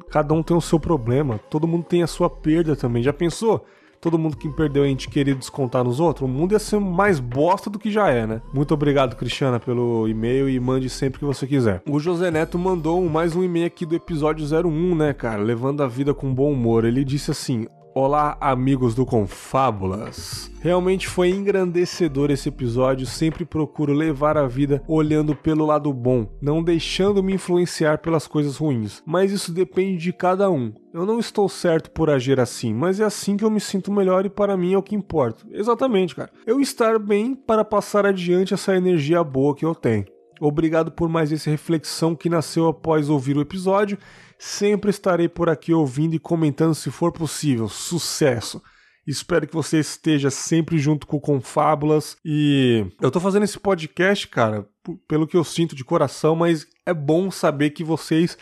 Cada 0.10 0.34
um 0.34 0.42
tem 0.42 0.56
o 0.56 0.62
seu 0.62 0.80
problema, 0.80 1.40
todo 1.50 1.68
mundo 1.68 1.84
tem 1.84 2.02
a 2.02 2.08
sua 2.08 2.30
perda 2.30 2.76
também. 2.76 3.04
Já 3.04 3.14
pensou? 3.14 3.66
Todo 4.06 4.20
mundo 4.20 4.38
que 4.38 4.48
perdeu 4.48 4.84
a 4.84 4.88
gente 4.88 5.10
querer 5.10 5.34
descontar 5.34 5.84
nos 5.84 6.00
outros, 6.00 6.30
o 6.30 6.32
mundo 6.32 6.52
ia 6.52 6.60
ser 6.60 6.80
mais 6.80 7.20
bosta 7.20 7.72
do 7.72 7.80
que 7.80 7.90
já 7.90 8.08
é, 8.08 8.28
né? 8.28 8.40
Muito 8.54 8.72
obrigado, 8.72 9.16
Cristiana, 9.16 9.60
pelo 9.60 10.08
e-mail 10.08 10.48
e 10.48 10.60
mande 10.60 10.92
sempre 10.92 11.18
que 11.18 11.26
você 11.26 11.48
quiser. 11.48 11.82
O 11.90 12.00
José 12.00 12.30
Neto 12.30 12.60
mandou 12.60 13.04
mais 13.10 13.36
um 13.36 13.44
e-mail 13.44 13.66
aqui 13.66 13.84
do 13.84 13.96
episódio 13.96 14.46
01, 14.46 14.96
né, 14.96 15.12
cara? 15.12 15.42
Levando 15.42 15.82
a 15.82 15.88
vida 15.88 16.14
com 16.14 16.32
bom 16.32 16.52
humor. 16.52 16.86
Ele 16.86 17.04
disse 17.04 17.32
assim: 17.32 17.66
Olá, 17.98 18.36
amigos 18.42 18.94
do 18.94 19.06
Confábulas. 19.06 20.52
Realmente 20.60 21.08
foi 21.08 21.30
engrandecedor 21.30 22.30
esse 22.30 22.50
episódio. 22.50 23.08
Sempre 23.08 23.46
procuro 23.46 23.94
levar 23.94 24.38
a 24.38 24.46
vida 24.46 24.84
olhando 24.86 25.34
pelo 25.34 25.66
lado 25.66 25.94
bom, 25.94 26.28
não 26.42 26.62
deixando 26.62 27.24
me 27.24 27.36
influenciar 27.36 28.00
pelas 28.00 28.28
coisas 28.28 28.58
ruins. 28.58 29.02
Mas 29.06 29.32
isso 29.32 29.50
depende 29.54 30.04
de 30.04 30.12
cada 30.12 30.52
um. 30.52 30.74
Eu 30.94 31.06
não 31.06 31.20
estou 31.20 31.48
certo 31.48 31.90
por 31.90 32.10
agir 32.10 32.38
assim, 32.38 32.74
mas 32.74 33.00
é 33.00 33.06
assim 33.06 33.38
que 33.38 33.46
eu 33.46 33.50
me 33.50 33.62
sinto 33.62 33.94
melhor 33.94 34.26
e 34.26 34.30
para 34.30 34.58
mim 34.58 34.74
é 34.74 34.78
o 34.78 34.84
que 34.84 34.94
importa. 34.94 35.46
Exatamente, 35.50 36.18
cara. 36.18 36.32
Eu 36.46 36.60
estar 36.60 37.00
bem 37.00 37.34
para 37.34 37.64
passar 37.64 38.06
adiante 38.06 38.54
essa 38.54 38.76
energia 38.76 39.24
boa 39.24 39.56
que 39.56 39.64
eu 39.64 39.74
tenho. 39.74 40.04
Obrigado 40.42 40.92
por 40.92 41.08
mais 41.08 41.32
essa 41.32 41.50
reflexão 41.50 42.14
que 42.14 42.30
nasceu 42.30 42.68
após 42.68 43.10
ouvir 43.10 43.38
o 43.38 43.42
episódio 43.42 43.98
Sempre 44.38 44.90
estarei 44.90 45.30
por 45.30 45.50
aqui 45.50 45.74
ouvindo 45.74 46.16
e 46.16 46.20
comentando 46.20 46.76
se 46.76 46.92
for 46.92 47.12
possível. 47.12 47.68
Sucesso! 47.68 48.62
Espero 49.08 49.46
que 49.46 49.54
você 49.54 49.80
esteja 49.80 50.32
sempre 50.32 50.80
junto 50.80 51.06
com 51.06 51.20
Confábulas. 51.20 52.18
E 52.26 52.88
eu 53.00 53.12
tô 53.12 53.20
fazendo 53.20 53.44
esse 53.44 53.60
podcast, 53.60 54.28
cara, 54.28 54.68
pelo 55.08 55.28
que 55.28 55.38
eu 55.38 55.44
sinto 55.44 55.76
de 55.76 55.84
coração, 55.84 56.36
mas 56.36 56.66
é 56.86 56.94
bom 56.94 57.30
saber 57.30 57.70
que 57.70 57.84
vocês 57.84 58.36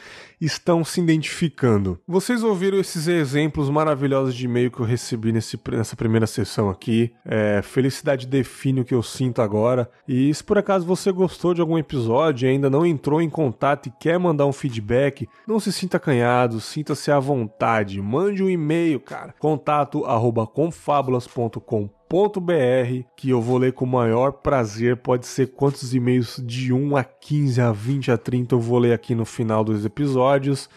estão 0.46 0.84
se 0.84 1.02
identificando. 1.02 2.00
Vocês 2.08 2.44
ouviram 2.44 2.80
esses 2.80 3.08
exemplos 3.08 3.70
maravilhosos 3.70 4.36
de 4.36 4.46
e-mail 4.46 4.72
que 4.72 4.80
eu 4.80 4.86
recebi 4.86 5.32
nesse, 5.32 5.60
nessa 5.72 5.96
primeira 5.96 6.28
sessão 6.28 6.70
aqui. 6.70 7.14
É, 7.26 7.62
felicidade 7.62 8.28
define 8.28 8.82
o 8.82 8.86
que 8.86 8.94
eu 8.94 9.04
sinto 9.04 9.42
agora. 9.42 9.90
E 10.08 10.34
se 10.34 10.44
por 10.44 10.58
acaso 10.58 10.86
você 10.86 11.12
gostou 11.12 11.54
de 11.54 11.62
algum 11.62 11.78
episódio 11.78 12.48
e 12.48 12.52
ainda 12.52 12.70
não 12.70 12.86
entrou 12.86 13.22
em 13.22 13.30
contato 13.30 13.88
e 13.88 13.94
quer 14.00 14.20
mandar 14.20 14.46
um 14.46 14.54
feedback, 14.54 15.28
não 15.48 15.60
se 15.60 15.72
sinta 15.72 15.98
acanhado, 15.98 16.60
sinta-se 16.60 17.12
à 17.12 17.20
vontade. 17.20 18.02
Mande 18.02 18.44
um 18.44 18.50
e-mail, 18.50 19.00
cara. 19.00 19.34
Contato 19.40 20.06
arroba 20.06 20.46
que 23.16 23.32
eu 23.32 23.42
vou 23.42 23.58
ler 23.58 23.74
com 23.74 23.86
o 23.86 23.88
maior 23.88 24.34
prazer. 24.34 24.98
Pode 24.98 25.26
ser 25.26 25.48
quantos 25.48 25.96
e-mails 25.96 26.40
de 26.46 26.72
1 26.72 26.96
a 26.96 27.04
15, 27.04 27.60
a 27.60 27.72
20, 27.72 28.12
a 28.12 28.18
30 28.20 28.54
eu 28.54 28.60
vou 28.60 28.78
ler 28.78 28.94
aqui 28.94 29.16
no 29.16 29.26
final 29.26 29.64
dos 29.64 29.84
episódios. 29.84 30.70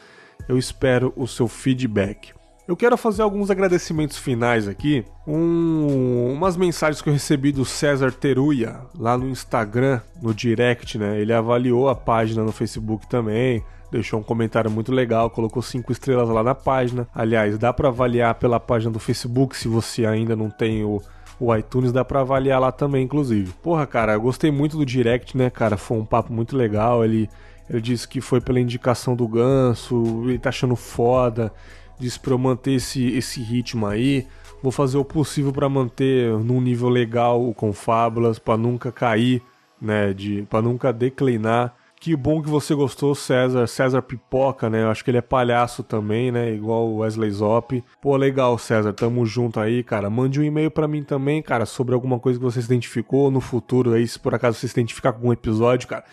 Eu 0.48 0.56
espero 0.56 1.12
o 1.14 1.26
seu 1.26 1.46
feedback. 1.46 2.32
Eu 2.66 2.74
quero 2.74 2.96
fazer 2.96 3.20
alguns 3.20 3.50
agradecimentos 3.50 4.16
finais 4.16 4.66
aqui. 4.66 5.04
Um, 5.26 6.32
umas 6.32 6.56
mensagens 6.56 7.02
que 7.02 7.10
eu 7.10 7.12
recebi 7.12 7.52
do 7.52 7.66
César 7.66 8.10
Teruia 8.12 8.80
lá 8.98 9.18
no 9.18 9.28
Instagram, 9.28 10.00
no 10.22 10.32
direct, 10.32 10.96
né? 10.96 11.20
Ele 11.20 11.34
avaliou 11.34 11.90
a 11.90 11.94
página 11.94 12.42
no 12.42 12.50
Facebook 12.50 13.06
também 13.06 13.62
deixou 13.88 14.18
um 14.18 14.22
comentário 14.22 14.68
muito 14.68 14.90
legal, 14.90 15.30
colocou 15.30 15.62
cinco 15.62 15.92
estrelas 15.92 16.28
lá 16.28 16.42
na 16.42 16.56
página. 16.56 17.06
Aliás, 17.14 17.56
dá 17.56 17.72
para 17.72 17.88
avaliar 17.88 18.34
pela 18.34 18.58
página 18.58 18.90
do 18.90 18.98
Facebook 18.98 19.56
se 19.56 19.68
você 19.68 20.04
ainda 20.04 20.34
não 20.34 20.50
tem 20.50 20.84
o 20.84 21.00
o 21.38 21.54
iTunes, 21.54 21.92
dá 21.92 22.04
pra 22.04 22.20
avaliar 22.20 22.60
lá 22.60 22.72
também, 22.72 23.04
inclusive. 23.04 23.52
Porra, 23.62 23.86
cara, 23.86 24.14
eu 24.14 24.20
gostei 24.20 24.50
muito 24.50 24.76
do 24.76 24.86
direct, 24.86 25.36
né, 25.36 25.50
cara? 25.50 25.76
Foi 25.76 25.98
um 25.98 26.04
papo 26.04 26.32
muito 26.32 26.56
legal. 26.56 27.04
Ele, 27.04 27.28
ele 27.68 27.80
disse 27.80 28.08
que 28.08 28.20
foi 28.20 28.40
pela 28.40 28.58
indicação 28.58 29.14
do 29.14 29.28
Ganso, 29.28 30.22
ele 30.24 30.38
tá 30.38 30.48
achando 30.48 30.76
foda. 30.76 31.52
Disse 31.98 32.18
pra 32.18 32.32
eu 32.32 32.38
manter 32.38 32.72
esse, 32.72 33.06
esse 33.08 33.40
ritmo 33.40 33.86
aí. 33.86 34.26
Vou 34.62 34.72
fazer 34.72 34.96
o 34.98 35.04
possível 35.04 35.52
para 35.52 35.68
manter 35.68 36.32
num 36.38 36.60
nível 36.60 36.88
legal 36.88 37.46
o 37.46 37.54
Confábulas, 37.54 38.38
para 38.38 38.56
nunca 38.56 38.90
cair, 38.90 39.42
né? 39.80 40.12
De, 40.14 40.42
para 40.48 40.62
nunca 40.62 40.92
declinar. 40.92 41.75
Que 42.00 42.14
bom 42.14 42.42
que 42.42 42.48
você 42.48 42.74
gostou, 42.74 43.14
César. 43.14 43.66
César 43.66 44.02
Pipoca, 44.02 44.70
né? 44.70 44.82
Eu 44.82 44.90
acho 44.90 45.02
que 45.02 45.10
ele 45.10 45.18
é 45.18 45.22
palhaço 45.22 45.82
também, 45.82 46.30
né? 46.30 46.52
Igual 46.52 46.86
o 46.88 46.98
Wesley 46.98 47.30
Zop. 47.30 47.82
Pô, 48.00 48.16
legal, 48.16 48.56
César. 48.58 48.92
Tamo 48.92 49.24
junto 49.24 49.58
aí, 49.58 49.82
cara. 49.82 50.08
Mande 50.08 50.40
um 50.40 50.44
e-mail 50.44 50.70
para 50.70 50.86
mim 50.86 51.02
também, 51.02 51.42
cara, 51.42 51.66
sobre 51.66 51.94
alguma 51.94 52.18
coisa 52.18 52.38
que 52.38 52.44
você 52.44 52.60
se 52.60 52.66
identificou 52.66 53.30
no 53.30 53.40
futuro 53.40 53.94
aí, 53.94 54.06
se 54.06 54.18
por 54.18 54.34
acaso 54.34 54.58
você 54.58 54.68
se 54.68 54.74
identificar 54.74 55.12
com 55.12 55.18
algum 55.18 55.32
episódio, 55.32 55.88
cara. 55.88 56.04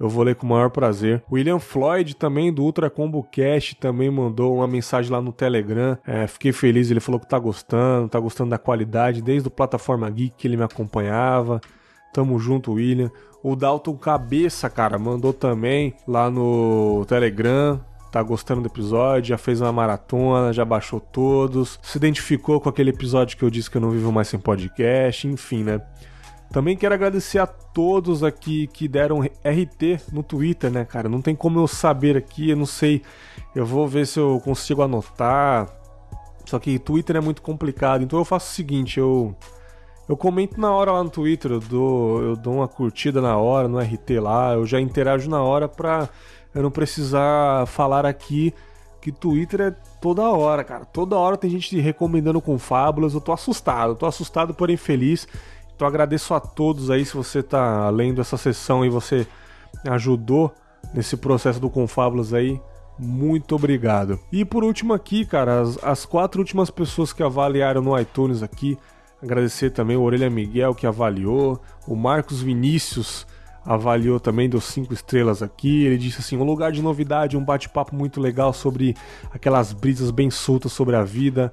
Eu 0.00 0.08
vou 0.08 0.24
ler 0.24 0.34
com 0.34 0.46
o 0.46 0.50
maior 0.50 0.70
prazer. 0.70 1.22
William 1.30 1.58
Floyd, 1.58 2.16
também 2.16 2.52
do 2.52 2.62
Ultra 2.62 2.90
Combo 2.90 3.22
Cast, 3.22 3.76
também 3.76 4.10
mandou 4.10 4.56
uma 4.56 4.66
mensagem 4.66 5.12
lá 5.12 5.20
no 5.20 5.32
Telegram. 5.32 5.96
É, 6.04 6.26
fiquei 6.26 6.50
feliz, 6.50 6.90
ele 6.90 6.98
falou 6.98 7.20
que 7.20 7.28
tá 7.28 7.38
gostando, 7.38 8.08
tá 8.08 8.18
gostando 8.18 8.50
da 8.50 8.58
qualidade, 8.58 9.22
desde 9.22 9.46
o 9.46 9.50
Plataforma 9.50 10.08
Geek 10.10 10.34
que 10.36 10.48
ele 10.48 10.56
me 10.56 10.64
acompanhava. 10.64 11.60
Tamo 12.12 12.38
junto, 12.38 12.72
William. 12.72 13.10
O 13.42 13.56
Dalton 13.56 13.96
Cabeça, 13.96 14.70
cara, 14.70 14.98
mandou 14.98 15.32
também 15.32 15.94
lá 16.06 16.30
no 16.30 17.04
Telegram. 17.08 17.80
Tá 18.12 18.22
gostando 18.22 18.60
do 18.60 18.68
episódio, 18.68 19.30
já 19.30 19.38
fez 19.38 19.60
uma 19.62 19.72
maratona, 19.72 20.52
já 20.52 20.66
baixou 20.66 21.00
todos, 21.00 21.80
se 21.82 21.96
identificou 21.96 22.60
com 22.60 22.68
aquele 22.68 22.90
episódio 22.90 23.38
que 23.38 23.42
eu 23.42 23.48
disse 23.48 23.70
que 23.70 23.78
eu 23.78 23.80
não 23.80 23.90
vivo 23.90 24.12
mais 24.12 24.28
sem 24.28 24.38
podcast, 24.38 25.26
enfim, 25.26 25.64
né? 25.64 25.80
Também 26.52 26.76
quero 26.76 26.94
agradecer 26.94 27.38
a 27.38 27.46
todos 27.46 28.22
aqui 28.22 28.66
que 28.66 28.86
deram 28.86 29.20
RT 29.20 30.12
no 30.12 30.22
Twitter, 30.22 30.70
né, 30.70 30.84
cara? 30.84 31.08
Não 31.08 31.22
tem 31.22 31.34
como 31.34 31.58
eu 31.58 31.66
saber 31.66 32.14
aqui, 32.14 32.50
eu 32.50 32.56
não 32.56 32.66
sei. 32.66 33.00
Eu 33.54 33.64
vou 33.64 33.88
ver 33.88 34.06
se 34.06 34.20
eu 34.20 34.38
consigo 34.44 34.82
anotar. 34.82 35.66
Só 36.44 36.58
que 36.58 36.78
Twitter 36.78 37.16
é 37.16 37.20
muito 37.20 37.40
complicado, 37.40 38.04
então 38.04 38.18
eu 38.18 38.24
faço 38.26 38.50
o 38.50 38.54
seguinte, 38.54 39.00
eu 39.00 39.34
eu 40.08 40.16
comento 40.16 40.60
na 40.60 40.72
hora 40.72 40.92
lá 40.92 41.02
no 41.02 41.10
Twitter, 41.10 41.52
eu 41.52 41.60
dou, 41.60 42.22
eu 42.22 42.36
dou 42.36 42.54
uma 42.54 42.68
curtida 42.68 43.20
na 43.20 43.36
hora, 43.36 43.68
no 43.68 43.78
RT 43.78 44.20
lá, 44.20 44.54
eu 44.54 44.66
já 44.66 44.80
interajo 44.80 45.30
na 45.30 45.42
hora 45.42 45.68
pra 45.68 46.08
eu 46.54 46.62
não 46.62 46.70
precisar 46.70 47.66
falar 47.66 48.04
aqui 48.04 48.52
que 49.00 49.10
Twitter 49.10 49.60
é 49.60 49.70
toda 50.00 50.22
hora, 50.22 50.62
cara. 50.62 50.84
Toda 50.84 51.16
hora 51.16 51.36
tem 51.36 51.50
gente 51.50 51.78
recomendando 51.80 52.40
com 52.40 52.58
fábulas, 52.58 53.14
eu 53.14 53.20
tô 53.20 53.32
assustado, 53.32 53.90
eu 53.90 53.96
tô 53.96 54.06
assustado, 54.06 54.54
porém 54.54 54.76
feliz. 54.76 55.26
Então 55.74 55.88
agradeço 55.88 56.32
a 56.34 56.40
todos 56.40 56.90
aí 56.90 57.04
se 57.04 57.14
você 57.14 57.42
tá 57.42 57.90
lendo 57.90 58.20
essa 58.20 58.36
sessão 58.36 58.84
e 58.84 58.88
você 58.88 59.26
ajudou 59.88 60.54
nesse 60.94 61.16
processo 61.16 61.58
do 61.58 61.68
Confábulas 61.68 62.32
aí. 62.32 62.60
Muito 62.98 63.56
obrigado. 63.56 64.20
E 64.30 64.44
por 64.44 64.62
último 64.62 64.92
aqui, 64.92 65.24
cara, 65.24 65.62
as, 65.62 65.82
as 65.82 66.04
quatro 66.04 66.40
últimas 66.40 66.70
pessoas 66.70 67.12
que 67.12 67.22
avaliaram 67.22 67.82
no 67.82 67.98
iTunes 67.98 68.42
aqui, 68.42 68.78
Agradecer 69.22 69.70
também 69.70 69.96
o 69.96 70.02
Orelha 70.02 70.28
Miguel 70.28 70.74
que 70.74 70.86
avaliou, 70.86 71.60
o 71.86 71.94
Marcos 71.94 72.42
Vinícius 72.42 73.24
avaliou 73.64 74.18
também, 74.18 74.48
deu 74.48 74.60
cinco 74.60 74.92
estrelas 74.92 75.42
aqui. 75.42 75.84
Ele 75.84 75.96
disse 75.96 76.20
assim: 76.20 76.36
um 76.36 76.42
lugar 76.42 76.72
de 76.72 76.82
novidade, 76.82 77.36
um 77.36 77.44
bate-papo 77.44 77.94
muito 77.94 78.20
legal 78.20 78.52
sobre 78.52 78.96
aquelas 79.32 79.72
brisas 79.72 80.10
bem 80.10 80.30
soltas 80.30 80.72
sobre 80.72 80.96
a 80.96 81.04
vida, 81.04 81.52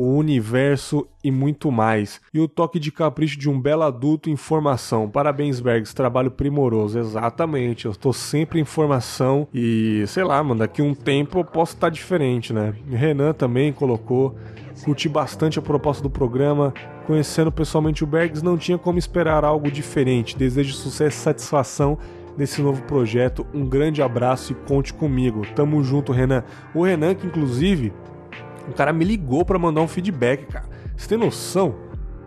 o 0.00 0.14
universo 0.14 1.08
e 1.24 1.30
muito 1.30 1.72
mais. 1.72 2.20
E 2.32 2.38
o 2.38 2.46
toque 2.46 2.78
de 2.78 2.92
capricho 2.92 3.36
de 3.36 3.50
um 3.50 3.60
belo 3.60 3.82
adulto 3.82 4.30
em 4.30 4.36
formação. 4.36 5.10
Parabéns, 5.10 5.58
Bergs, 5.58 5.92
trabalho 5.92 6.30
primoroso. 6.30 7.00
Exatamente, 7.00 7.86
eu 7.86 7.90
estou 7.90 8.12
sempre 8.12 8.60
em 8.60 8.64
formação 8.64 9.48
e 9.52 10.04
sei 10.06 10.22
lá, 10.22 10.40
mano, 10.40 10.60
daqui 10.60 10.80
um 10.80 10.94
tempo 10.94 11.40
eu 11.40 11.44
posso 11.44 11.74
estar 11.74 11.88
diferente, 11.88 12.52
né? 12.52 12.74
Renan 12.88 13.32
também 13.32 13.72
colocou. 13.72 14.36
Curti 14.84 15.08
bastante 15.08 15.58
a 15.58 15.62
proposta 15.62 16.00
do 16.00 16.08
programa. 16.08 16.72
Conhecendo 17.04 17.50
pessoalmente 17.50 18.04
o 18.04 18.06
Bergs, 18.06 18.40
não 18.40 18.56
tinha 18.56 18.78
como 18.78 19.00
esperar 19.00 19.44
algo 19.44 19.68
diferente. 19.68 20.38
Desejo 20.38 20.74
sucesso 20.74 21.18
e 21.18 21.20
satisfação 21.20 21.98
nesse 22.36 22.62
novo 22.62 22.82
projeto. 22.82 23.44
Um 23.52 23.66
grande 23.66 24.00
abraço 24.00 24.52
e 24.52 24.54
conte 24.54 24.94
comigo. 24.94 25.42
Tamo 25.56 25.82
junto, 25.82 26.12
Renan. 26.12 26.44
O 26.72 26.84
Renan, 26.84 27.16
que 27.16 27.26
inclusive, 27.26 27.92
um 28.68 28.72
cara 28.72 28.92
me 28.92 29.04
ligou 29.04 29.44
para 29.44 29.58
mandar 29.58 29.80
um 29.80 29.88
feedback, 29.88 30.46
cara. 30.46 30.66
Você 30.96 31.08
tem 31.08 31.18
noção? 31.18 31.74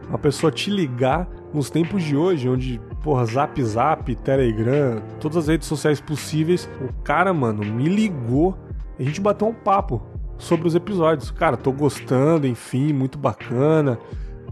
Uma 0.09 0.17
pessoa 0.17 0.51
te 0.51 0.69
ligar 0.69 1.27
nos 1.53 1.69
tempos 1.69 2.03
de 2.03 2.15
hoje, 2.15 2.49
onde, 2.49 2.81
porra, 3.03 3.25
Zap 3.25 3.61
Zap, 3.63 4.15
Telegram, 4.15 5.01
todas 5.19 5.37
as 5.37 5.47
redes 5.47 5.67
sociais 5.67 6.01
possíveis, 6.01 6.69
o 6.81 6.91
cara, 7.03 7.33
mano, 7.33 7.63
me 7.63 7.87
ligou. 7.87 8.57
A 8.99 9.03
gente 9.03 9.21
bateu 9.21 9.47
um 9.47 9.53
papo 9.53 10.01
sobre 10.37 10.67
os 10.67 10.75
episódios. 10.75 11.31
Cara, 11.31 11.55
tô 11.55 11.71
gostando, 11.71 12.47
enfim, 12.47 12.91
muito 12.91 13.17
bacana. 13.17 13.99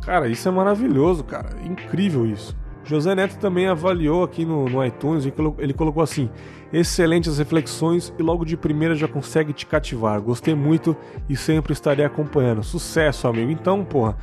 Cara, 0.02 0.28
isso 0.28 0.48
é 0.48 0.52
maravilhoso, 0.52 1.24
cara. 1.24 1.50
Incrível 1.64 2.26
isso. 2.26 2.56
José 2.84 3.14
Neto 3.14 3.38
também 3.38 3.68
avaliou 3.68 4.24
aqui 4.24 4.46
no, 4.46 4.68
no 4.68 4.84
iTunes 4.84 5.26
e 5.26 5.34
ele 5.58 5.74
colocou 5.74 6.02
assim: 6.02 6.30
excelentes 6.72 7.38
reflexões 7.38 8.14
e 8.18 8.22
logo 8.22 8.46
de 8.46 8.56
primeira 8.58 8.96
já 8.96 9.08
consegue 9.08 9.54
te 9.54 9.66
cativar. 9.66 10.22
Gostei 10.22 10.56
muito 10.56 10.96
e 11.28 11.36
sempre 11.36 11.74
estarei 11.74 12.06
acompanhando. 12.06 12.64
Sucesso, 12.64 13.28
amigo. 13.28 13.52
Então, 13.52 13.84
porra. 13.84 14.18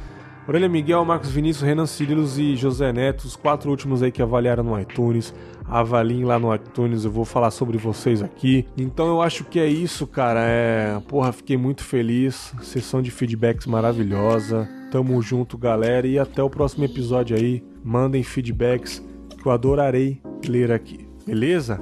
Aurélia 0.47 0.69
Miguel, 0.69 1.05
Marcos 1.05 1.31
Vinícius, 1.31 1.67
Renan 1.67 1.87
Cirilos 1.87 2.39
e 2.39 2.55
José 2.55 2.93
Neto, 2.93 3.25
os 3.25 3.35
quatro 3.35 3.69
últimos 3.69 4.01
aí 4.01 4.13
que 4.13 4.23
avaliaram 4.23 4.63
no 4.63 4.81
iTunes 4.81 5.35
avaliem 5.69 6.25
lá 6.25 6.39
no 6.39 6.55
iTunes, 6.55 7.05
eu 7.05 7.11
vou 7.11 7.25
falar 7.25 7.51
sobre 7.51 7.77
vocês 7.77 8.23
aqui. 8.23 8.67
Então 8.77 9.09
eu 9.09 9.21
acho 9.21 9.45
que 9.45 9.59
é 9.59 9.67
isso, 9.67 10.07
cara. 10.07 10.41
É, 10.43 11.01
porra, 11.09 11.33
fiquei 11.33 11.57
muito 11.57 11.85
feliz. 11.85 12.53
Sessão 12.63 13.03
de 13.03 13.11
feedbacks 13.11 13.67
maravilhosa. 13.67 14.69
Tamo 14.91 15.21
junto, 15.21 15.59
galera, 15.59 16.07
e 16.07 16.19
até 16.19 16.43
o 16.43 16.51
próximo 16.51 16.85
episódio 16.85 17.37
aí. 17.37 17.65
Mandem 17.83 18.23
feedbacks 18.23 19.03
que 19.41 19.47
eu 19.47 19.53
adorarei 19.53 20.21
ler 20.47 20.71
aqui. 20.71 21.09
Beleza? 21.27 21.81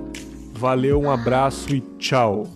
Valeu, 0.57 1.01
um 1.01 1.11
abraço 1.11 1.75
e 1.75 1.81
tchau. 1.99 2.47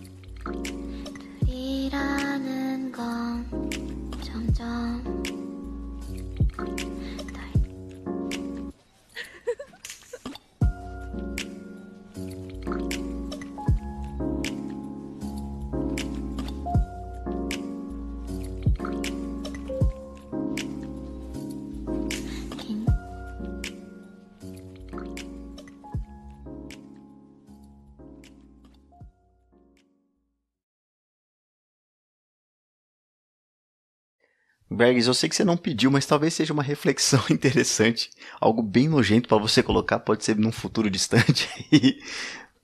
Bergs, 34.79 35.09
eu 35.09 35.15
sei 35.15 35.29
que 35.29 35.35
você 35.35 35.45
não 35.45 35.57
pediu, 35.57 35.91
mas 35.91 36.07
talvez 36.07 36.33
seja 36.33 36.53
uma 36.53 36.63
reflexão 36.63 37.21
interessante, 37.29 38.11
algo 38.41 38.63
bem 38.63 38.89
nojento 38.89 39.29
para 39.29 39.37
você 39.37 39.61
colocar, 39.61 39.99
pode 39.99 40.25
ser 40.25 40.37
num 40.37 40.53
futuro 40.53 40.89
distante. 40.89 41.49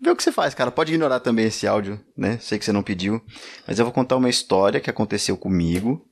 vê 0.01 0.11
o 0.11 0.15
que 0.15 0.23
você 0.23 0.31
faz, 0.31 0.55
cara. 0.55 0.71
Pode 0.71 0.93
ignorar 0.93 1.19
também 1.19 1.47
esse 1.47 1.67
áudio, 1.67 2.01
né? 2.17 2.39
Sei 2.39 2.57
que 2.57 2.65
você 2.65 2.71
não 2.71 2.85
pediu, 2.85 3.21
mas 3.67 3.79
eu 3.79 3.85
vou 3.85 3.93
contar 3.93 4.17
uma 4.17 4.31
história 4.31 4.81
que 4.81 4.89
aconteceu 4.89 5.37
comigo 5.37 6.09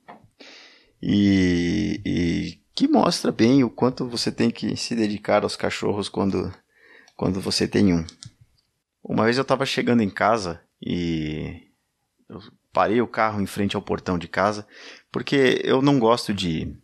e, 1.01 2.01
e 2.05 2.59
que 2.75 2.85
mostra 2.85 3.31
bem 3.31 3.63
o 3.63 3.69
quanto 3.69 4.05
você 4.05 4.29
tem 4.29 4.51
que 4.51 4.75
se 4.75 4.93
dedicar 4.93 5.43
aos 5.43 5.55
cachorros 5.55 6.09
quando, 6.09 6.53
quando 7.15 7.39
você 7.39 7.65
tem 7.65 7.93
um. 7.93 8.05
Uma 9.01 9.23
vez 9.23 9.37
eu 9.37 9.43
estava 9.43 9.65
chegando 9.65 10.03
em 10.03 10.09
casa 10.09 10.61
e 10.85 11.61
eu 12.29 12.41
parei 12.73 12.99
o 13.01 13.07
carro 13.07 13.39
em 13.39 13.45
frente 13.45 13.75
ao 13.75 13.81
portão 13.81 14.17
de 14.17 14.27
casa 14.27 14.67
porque 15.13 15.61
eu 15.63 15.79
não 15.79 15.99
gosto 15.99 16.33
de 16.33 16.75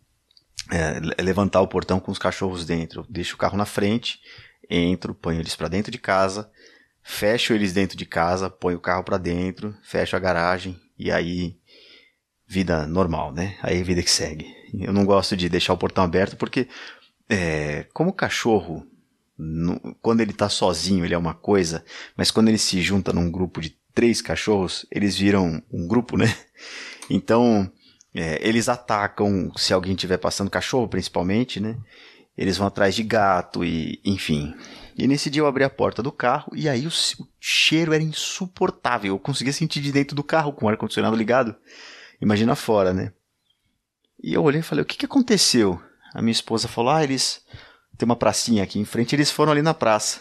é, 0.70 1.00
levantar 1.20 1.60
o 1.60 1.68
portão 1.68 1.98
com 1.98 2.12
os 2.12 2.18
cachorros 2.18 2.64
dentro. 2.64 3.00
Eu 3.00 3.06
deixo 3.10 3.34
o 3.34 3.38
carro 3.38 3.58
na 3.58 3.66
frente, 3.66 4.20
entro, 4.70 5.12
ponho 5.12 5.40
eles 5.40 5.56
para 5.56 5.66
dentro 5.66 5.90
de 5.90 5.98
casa, 5.98 6.48
fecho 7.02 7.52
eles 7.52 7.72
dentro 7.72 7.96
de 7.96 8.06
casa, 8.06 8.48
ponho 8.48 8.78
o 8.78 8.80
carro 8.80 9.02
para 9.02 9.18
dentro, 9.18 9.76
fecho 9.82 10.14
a 10.14 10.20
garagem 10.20 10.80
e 10.96 11.10
aí 11.10 11.58
vida 12.46 12.86
normal, 12.86 13.32
né? 13.32 13.58
Aí 13.62 13.82
vida 13.82 14.02
que 14.02 14.10
segue. 14.10 14.46
Eu 14.72 14.92
não 14.92 15.04
gosto 15.04 15.36
de 15.36 15.48
deixar 15.48 15.72
o 15.72 15.78
portão 15.78 16.04
aberto 16.04 16.36
porque 16.36 16.68
é, 17.28 17.84
como 17.92 18.10
o 18.10 18.14
cachorro 18.14 18.86
quando 20.02 20.20
ele 20.20 20.32
está 20.32 20.50
sozinho 20.50 21.04
ele 21.04 21.14
é 21.14 21.18
uma 21.18 21.32
coisa, 21.32 21.82
mas 22.14 22.30
quando 22.30 22.48
ele 22.48 22.58
se 22.58 22.82
junta 22.82 23.12
num 23.12 23.30
grupo 23.30 23.60
de 23.60 23.79
três 23.94 24.20
cachorros, 24.22 24.86
eles 24.90 25.16
viram 25.16 25.62
um 25.72 25.86
grupo, 25.86 26.16
né? 26.16 26.26
Então 27.10 27.70
É, 28.12 28.40
eles 28.46 28.68
atacam 28.68 29.52
se 29.56 29.72
alguém 29.72 29.92
estiver 29.94 30.18
passando 30.18 30.50
cachorro, 30.50 30.88
principalmente, 30.88 31.60
né? 31.60 31.76
Eles 32.36 32.56
vão 32.56 32.66
atrás 32.66 32.94
de 32.94 33.04
gato 33.04 33.64
e, 33.64 34.00
enfim. 34.04 34.52
E 34.96 35.06
nesse 35.06 35.30
dia 35.30 35.42
eu 35.42 35.46
abri 35.46 35.62
a 35.62 35.70
porta 35.70 36.02
do 36.02 36.10
carro 36.10 36.52
e 36.54 36.68
aí 36.68 36.86
o, 36.86 36.90
o 36.90 37.28
cheiro 37.38 37.92
era 37.92 38.02
insuportável. 38.02 39.14
Eu 39.14 39.18
conseguia 39.18 39.52
sentir 39.52 39.80
de 39.80 39.92
dentro 39.92 40.16
do 40.16 40.24
carro 40.24 40.52
com 40.52 40.66
o 40.66 40.68
ar-condicionado 40.68 41.14
ligado. 41.16 41.54
Imagina 42.20 42.56
fora, 42.56 42.92
né? 42.92 43.12
E 44.22 44.34
eu 44.34 44.42
olhei 44.42 44.60
e 44.60 44.64
falei: 44.64 44.82
o 44.82 44.86
que, 44.86 44.96
que 44.96 45.06
aconteceu? 45.06 45.80
A 46.12 46.20
minha 46.20 46.32
esposa 46.32 46.66
falou: 46.66 46.90
ah, 46.90 47.04
eles. 47.04 47.44
Tem 47.96 48.06
uma 48.06 48.16
pracinha 48.16 48.64
aqui 48.64 48.80
em 48.80 48.84
frente, 48.84 49.14
eles 49.14 49.30
foram 49.30 49.52
ali 49.52 49.62
na 49.62 49.74
praça. 49.74 50.20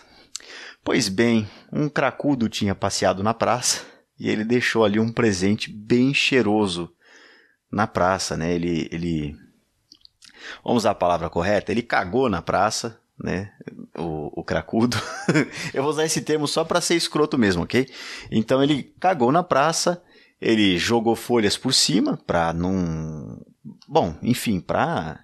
Pois 0.84 1.10
bem, 1.10 1.48
um 1.72 1.90
cracudo 1.90 2.50
tinha 2.50 2.74
passeado 2.74 3.22
na 3.22 3.34
praça 3.34 3.86
e 4.20 4.30
ele 4.30 4.44
deixou 4.44 4.84
ali 4.84 5.00
um 5.00 5.12
presente 5.12 5.72
bem 5.72 6.14
cheiroso 6.14 6.92
na 7.72 7.86
praça, 7.86 8.36
né? 8.36 8.54
Ele, 8.54 8.90
ele, 8.92 9.36
vamos 10.64 10.84
usar 10.84 10.92
a 10.92 10.96
palavra 10.96 11.30
correta, 11.30 11.72
ele 11.72 11.82
cagou 11.82 12.30
na 12.30 12.42
praça, 12.42 13.00
né? 13.18 13.52
O, 13.98 14.42
o 14.42 14.44
cracudo. 14.44 14.98
Eu 15.74 15.84
vou 15.84 15.92
usar 15.92 16.06
esse 16.06 16.22
termo 16.22 16.48
só 16.48 16.64
para 16.64 16.82
ser 16.82 16.96
escroto 16.96 17.38
mesmo, 17.38 17.64
ok? 17.64 17.88
Então 18.32 18.64
ele 18.64 18.94
cagou 19.00 19.32
na 19.32 19.44
praça, 19.44 20.02
ele 20.42 20.78
jogou 20.78 21.16
folhas 21.16 21.58
por 21.58 21.74
cima 21.74 22.18
para 22.18 22.54
não, 22.54 23.40
bom, 23.88 24.18
enfim, 24.22 24.60
para 24.60 25.24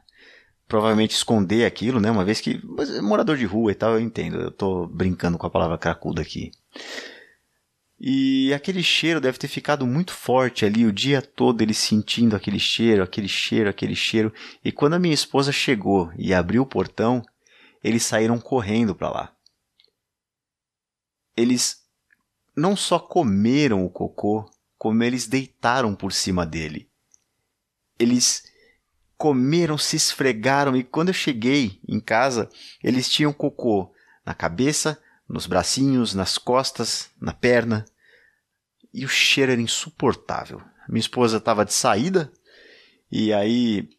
provavelmente 0.67 1.15
esconder 1.15 1.65
aquilo, 1.65 1.99
né? 1.99 2.09
Uma 2.09 2.25
vez 2.25 2.41
que 2.41 2.61
é 2.97 3.01
morador 3.01 3.37
de 3.37 3.45
rua 3.45 3.71
e 3.71 3.75
tal, 3.75 3.93
eu 3.93 3.99
entendo. 3.99 4.37
Eu 4.37 4.51
tô 4.51 4.87
brincando 4.87 5.37
com 5.37 5.45
a 5.45 5.49
palavra 5.49 5.77
cracudo 5.77 6.21
aqui. 6.21 6.51
E 7.99 8.53
aquele 8.53 8.83
cheiro 8.83 9.21
deve 9.21 9.37
ter 9.37 9.47
ficado 9.47 9.87
muito 9.87 10.11
forte 10.11 10.65
ali 10.65 10.85
o 10.85 10.91
dia 10.91 11.21
todo, 11.21 11.61
ele 11.61 11.73
sentindo 11.73 12.35
aquele 12.35 12.59
cheiro, 12.59 13.01
aquele 13.01 13.27
cheiro, 13.27 13.69
aquele 13.69 13.95
cheiro. 13.95 14.33
E 14.63 14.71
quando 14.71 14.95
a 14.95 14.99
minha 14.99 15.13
esposa 15.13 15.51
chegou 15.51 16.11
e 16.17 16.33
abriu 16.33 16.63
o 16.63 16.67
portão, 16.67 17.23
eles 17.83 18.03
saíram 18.03 18.39
correndo 18.39 18.93
para 18.93 19.09
lá. 19.09 19.35
Eles 21.37 21.83
não 22.55 22.75
só 22.75 22.99
comeram 22.99 23.85
o 23.85 23.89
cocô, 23.89 24.49
como 24.77 25.03
eles 25.03 25.27
deitaram 25.27 25.95
por 25.95 26.11
cima 26.11 26.45
dele. 26.45 26.89
Eles 27.97 28.43
comeram, 29.17 29.77
se 29.77 29.95
esfregaram 29.95 30.75
e 30.75 30.83
quando 30.83 31.09
eu 31.09 31.13
cheguei 31.13 31.79
em 31.87 31.99
casa, 31.99 32.49
eles 32.83 33.09
tinham 33.09 33.33
cocô 33.33 33.93
na 34.25 34.33
cabeça, 34.33 35.01
nos 35.27 35.45
bracinhos, 35.47 36.13
nas 36.13 36.37
costas, 36.37 37.09
na 37.19 37.33
perna. 37.33 37.85
E 38.93 39.05
o 39.05 39.09
cheiro 39.09 39.51
era 39.51 39.61
insuportável. 39.61 40.61
Minha 40.87 40.99
esposa 40.99 41.37
estava 41.37 41.65
de 41.65 41.73
saída 41.73 42.31
e 43.11 43.33
aí 43.33 43.89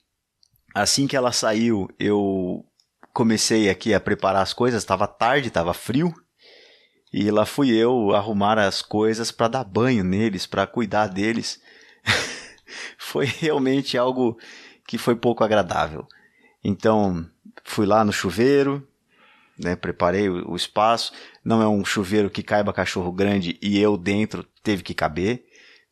assim 0.74 1.06
que 1.06 1.16
ela 1.16 1.32
saiu, 1.32 1.88
eu 1.98 2.64
comecei 3.12 3.70
aqui 3.70 3.94
a 3.94 4.00
preparar 4.00 4.42
as 4.42 4.52
coisas, 4.52 4.82
estava 4.82 5.06
tarde, 5.06 5.48
estava 5.48 5.72
frio. 5.72 6.14
E 7.10 7.30
lá 7.30 7.46
fui 7.46 7.70
eu 7.70 8.14
arrumar 8.14 8.58
as 8.58 8.82
coisas 8.82 9.30
para 9.30 9.48
dar 9.48 9.64
banho 9.64 10.04
neles, 10.04 10.46
para 10.46 10.66
cuidar 10.66 11.06
deles. 11.06 11.58
Foi 12.98 13.24
realmente 13.24 13.96
algo 13.96 14.38
que 14.86 14.98
foi 14.98 15.16
pouco 15.16 15.42
agradável. 15.42 16.06
Então, 16.62 17.26
fui 17.64 17.86
lá 17.86 18.04
no 18.04 18.12
chuveiro, 18.12 18.86
né, 19.58 19.74
preparei 19.74 20.28
o, 20.28 20.50
o 20.50 20.56
espaço. 20.56 21.12
Não 21.44 21.62
é 21.62 21.68
um 21.68 21.84
chuveiro 21.84 22.30
que 22.30 22.42
caiba 22.42 22.72
cachorro 22.72 23.12
grande 23.12 23.58
e 23.62 23.78
eu 23.78 23.96
dentro 23.96 24.44
teve 24.62 24.82
que 24.82 24.94
caber. 24.94 25.45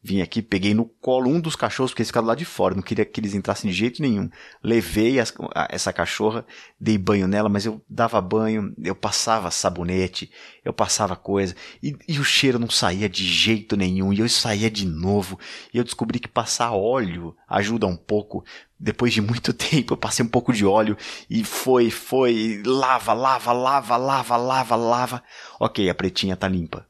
Vim 0.06 0.20
aqui, 0.20 0.43
peguei 0.43 0.74
no 0.74 0.85
colo 0.85 1.31
um 1.31 1.40
dos 1.40 1.56
cachorros, 1.56 1.90
porque 1.90 2.02
eles 2.02 2.10
ficaram 2.10 2.26
lá 2.26 2.35
de 2.35 2.44
fora, 2.44 2.74
não 2.74 2.82
queria 2.82 3.06
que 3.06 3.18
eles 3.18 3.32
entrassem 3.32 3.70
de 3.70 3.74
jeito 3.74 4.02
nenhum. 4.02 4.28
Levei 4.62 5.18
as, 5.18 5.32
a, 5.55 5.66
essa 5.70 5.94
cachorra, 5.94 6.44
dei 6.78 6.98
banho 6.98 7.26
nela, 7.26 7.48
mas 7.48 7.64
eu 7.64 7.82
dava 7.89 8.20
banho, 8.20 8.74
eu 8.85 8.94
passava 8.94 9.51
sabonete, 9.51 10.31
eu 10.62 10.74
passava 10.74 11.16
coisa, 11.16 11.56
e, 11.82 11.97
e 12.06 12.18
o 12.18 12.24
cheiro 12.24 12.59
não 12.59 12.68
saía 12.68 13.09
de 13.09 13.24
jeito 13.24 13.78
nenhum, 13.78 14.12
e 14.12 14.18
eu 14.18 14.28
saía 14.28 14.70
de 14.70 14.85
novo, 14.86 15.40
e 15.72 15.78
eu 15.78 15.85
descobri 15.85 16.20
que 16.20 16.28
passar 16.28 16.72
óleo 16.72 17.35
ajuda 17.48 17.86
um 17.86 17.97
pouco. 17.97 18.44
Depois 18.78 19.10
de 19.10 19.22
muito 19.22 19.55
tempo, 19.56 19.94
eu 19.94 19.97
passei 19.97 20.22
um 20.22 20.28
pouco 20.28 20.52
de 20.52 20.66
óleo, 20.66 20.98
e 21.31 21.43
foi, 21.44 21.89
foi, 21.90 22.62
lava, 22.66 23.14
lava, 23.14 23.55
lava, 23.55 23.97
lava, 23.97 24.36
lava, 24.36 24.76
lava. 24.76 25.24
Ok, 25.59 25.89
a 25.89 25.94
pretinha 25.94 26.36
tá 26.36 26.47
limpa. 26.47 26.86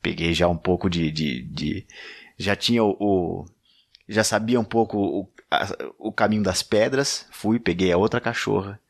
Peguei 0.00 0.32
já 0.32 0.46
um 0.46 0.56
pouco 0.56 0.88
de, 0.88 1.10
de, 1.10 1.42
de 1.42 1.86
já 2.36 2.54
tinha 2.54 2.82
o, 2.84 2.96
o 2.98 3.46
já 4.08 4.22
sabia 4.22 4.60
um 4.60 4.64
pouco 4.64 4.98
o, 4.98 5.28
a, 5.50 5.66
o 5.98 6.12
caminho 6.12 6.42
das 6.42 6.62
pedras, 6.62 7.26
fui, 7.30 7.58
peguei 7.58 7.92
a 7.92 7.96
outra 7.96 8.20
cachorra, 8.20 8.80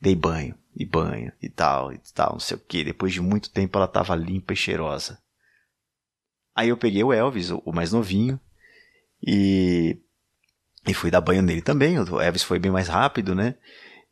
dei 0.00 0.14
banho, 0.14 0.56
e 0.74 0.84
banho, 0.84 1.32
e 1.40 1.48
tal, 1.48 1.92
e 1.92 1.98
tal, 2.14 2.32
não 2.32 2.40
sei 2.40 2.56
o 2.56 2.60
que. 2.60 2.84
Depois 2.84 3.12
de 3.12 3.20
muito 3.20 3.50
tempo 3.50 3.76
ela 3.76 3.86
estava 3.86 4.14
limpa 4.14 4.52
e 4.52 4.56
cheirosa. 4.56 5.18
Aí 6.54 6.68
eu 6.68 6.76
peguei 6.76 7.02
o 7.02 7.12
Elvis, 7.12 7.50
o, 7.50 7.62
o 7.64 7.72
mais 7.72 7.92
novinho, 7.92 8.40
e, 9.24 9.98
e 10.86 10.94
fui 10.94 11.10
dar 11.10 11.20
banho 11.20 11.42
nele 11.42 11.62
também. 11.62 11.98
O 11.98 12.20
Elvis 12.20 12.42
foi 12.42 12.58
bem 12.58 12.70
mais 12.70 12.88
rápido, 12.88 13.34
né? 13.34 13.56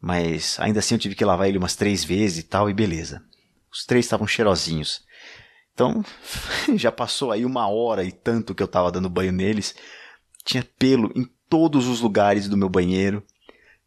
Mas 0.01 0.59
ainda 0.61 0.79
assim 0.79 0.95
eu 0.95 0.99
tive 0.99 1.15
que 1.15 1.25
lavar 1.25 1.49
ele 1.49 1.59
umas 1.59 1.77
três 1.77 2.05
vezes 2.05 2.39
e 2.39 2.43
tal, 2.43 2.71
e 2.71 2.75
beleza. 2.75 3.23
Os 3.73 3.85
três 3.85 4.05
estavam 4.05 4.27
cheirosinhos. 4.27 5.05
Então, 5.81 6.05
já 6.77 6.93
passou 6.93 7.33
aí 7.33 7.43
uma 7.43 7.67
hora 7.67 8.05
e 8.05 8.13
tanto 8.13 8.55
que 8.55 8.63
eu 8.63 8.69
tava 8.69 8.93
dando 8.93 9.09
banho 9.09 9.33
neles. 9.33 9.75
Tinha 10.45 10.63
pelo 10.79 11.11
em 11.17 11.27
todos 11.49 11.89
os 11.89 12.03
lugares 12.03 12.51
do 12.51 12.57
meu 12.57 12.69
banheiro. 12.69 13.25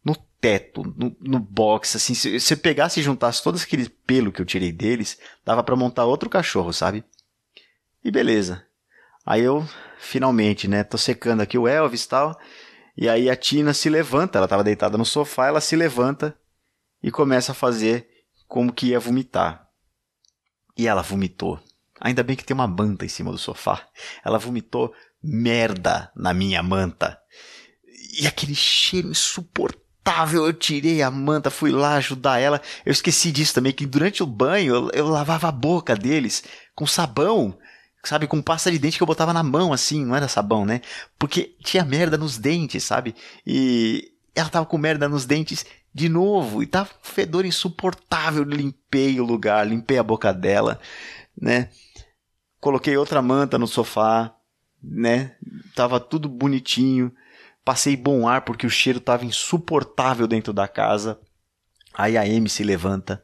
No 0.04 0.16
teto, 0.40 0.82
no, 0.82 1.16
no 1.20 1.38
box, 1.38 1.96
assim. 1.96 2.12
Se 2.12 2.40
você 2.40 2.56
pegasse 2.56 2.98
e 2.98 3.02
juntasse 3.02 3.40
todos 3.44 3.62
aqueles 3.62 3.86
pelo 4.04 4.32
que 4.32 4.42
eu 4.42 4.44
tirei 4.44 4.72
deles, 4.72 5.20
dava 5.44 5.62
para 5.62 5.76
montar 5.76 6.04
outro 6.04 6.28
cachorro, 6.28 6.72
sabe? 6.72 7.04
E 8.04 8.10
beleza. 8.10 8.66
Aí 9.24 9.42
eu, 9.42 9.64
finalmente, 9.96 10.66
né, 10.66 10.82
tô 10.82 10.98
secando 10.98 11.42
aqui 11.42 11.56
o 11.56 11.68
Elvis 11.68 12.04
e 12.04 12.08
tal. 12.08 12.36
E 12.96 13.08
aí 13.08 13.30
a 13.30 13.36
Tina 13.36 13.72
se 13.72 13.88
levanta, 13.88 14.38
ela 14.38 14.48
tava 14.48 14.64
deitada 14.64 14.98
no 14.98 15.04
sofá, 15.04 15.46
ela 15.46 15.60
se 15.60 15.76
levanta 15.76 16.36
e 17.00 17.12
começa 17.12 17.52
a 17.52 17.54
fazer 17.54 18.08
como 18.48 18.72
que 18.72 18.88
ia 18.88 18.98
vomitar. 18.98 19.68
E 20.76 20.88
ela 20.88 21.00
vomitou. 21.00 21.60
Ainda 22.00 22.22
bem 22.22 22.36
que 22.36 22.44
tem 22.44 22.54
uma 22.54 22.66
manta 22.66 23.04
em 23.04 23.08
cima 23.08 23.30
do 23.30 23.38
sofá. 23.38 23.86
Ela 24.24 24.38
vomitou 24.38 24.92
merda 25.22 26.10
na 26.14 26.34
minha 26.34 26.62
manta. 26.62 27.18
E 28.20 28.26
aquele 28.26 28.54
cheiro 28.54 29.10
insuportável. 29.10 29.84
Eu 30.44 30.52
tirei 30.52 31.02
a 31.02 31.10
manta, 31.10 31.50
fui 31.50 31.70
lá 31.70 31.94
ajudar 31.94 32.38
ela. 32.38 32.60
Eu 32.84 32.92
esqueci 32.92 33.32
disso 33.32 33.54
também, 33.54 33.72
que 33.72 33.86
durante 33.86 34.22
o 34.22 34.26
banho 34.26 34.90
eu, 34.92 35.08
lavava 35.08 35.48
a 35.48 35.52
boca 35.52 35.96
deles 35.96 36.44
com 36.74 36.86
sabão. 36.86 37.56
Sabe, 38.04 38.26
com 38.26 38.42
pasta 38.42 38.70
de 38.70 38.78
dente 38.78 38.98
que 38.98 39.02
eu 39.02 39.06
botava 39.06 39.32
na 39.32 39.42
mão, 39.42 39.72
assim, 39.72 40.04
não 40.04 40.14
era 40.14 40.28
sabão, 40.28 40.66
né? 40.66 40.82
Porque 41.18 41.56
tinha 41.64 41.82
merda 41.82 42.18
nos 42.18 42.36
dentes, 42.36 42.84
sabe? 42.84 43.14
E 43.46 44.12
ela 44.34 44.50
tava 44.50 44.66
com 44.66 44.76
merda 44.76 45.08
nos 45.08 45.24
dentes 45.24 45.64
de 45.94 46.06
novo. 46.10 46.62
E 46.62 46.66
tava 46.66 46.90
um 46.90 47.06
fedor 47.08 47.46
insuportável. 47.46 48.44
Limpei 48.44 49.18
o 49.18 49.24
lugar, 49.24 49.66
limpei 49.66 49.96
a 49.96 50.02
boca 50.02 50.34
dela, 50.34 50.78
né? 51.40 51.70
Coloquei 52.64 52.96
outra 52.96 53.20
manta 53.20 53.58
no 53.58 53.66
sofá, 53.66 54.34
né? 54.82 55.36
Tava 55.74 56.00
tudo 56.00 56.30
bonitinho. 56.30 57.12
Passei 57.62 57.94
bom 57.94 58.26
ar 58.26 58.40
porque 58.42 58.66
o 58.66 58.70
cheiro 58.70 59.00
tava 59.00 59.26
insuportável 59.26 60.26
dentro 60.26 60.50
da 60.50 60.66
casa. 60.66 61.20
Aí 61.92 62.16
a 62.16 62.22
Amy 62.22 62.48
se 62.48 62.64
levanta 62.64 63.22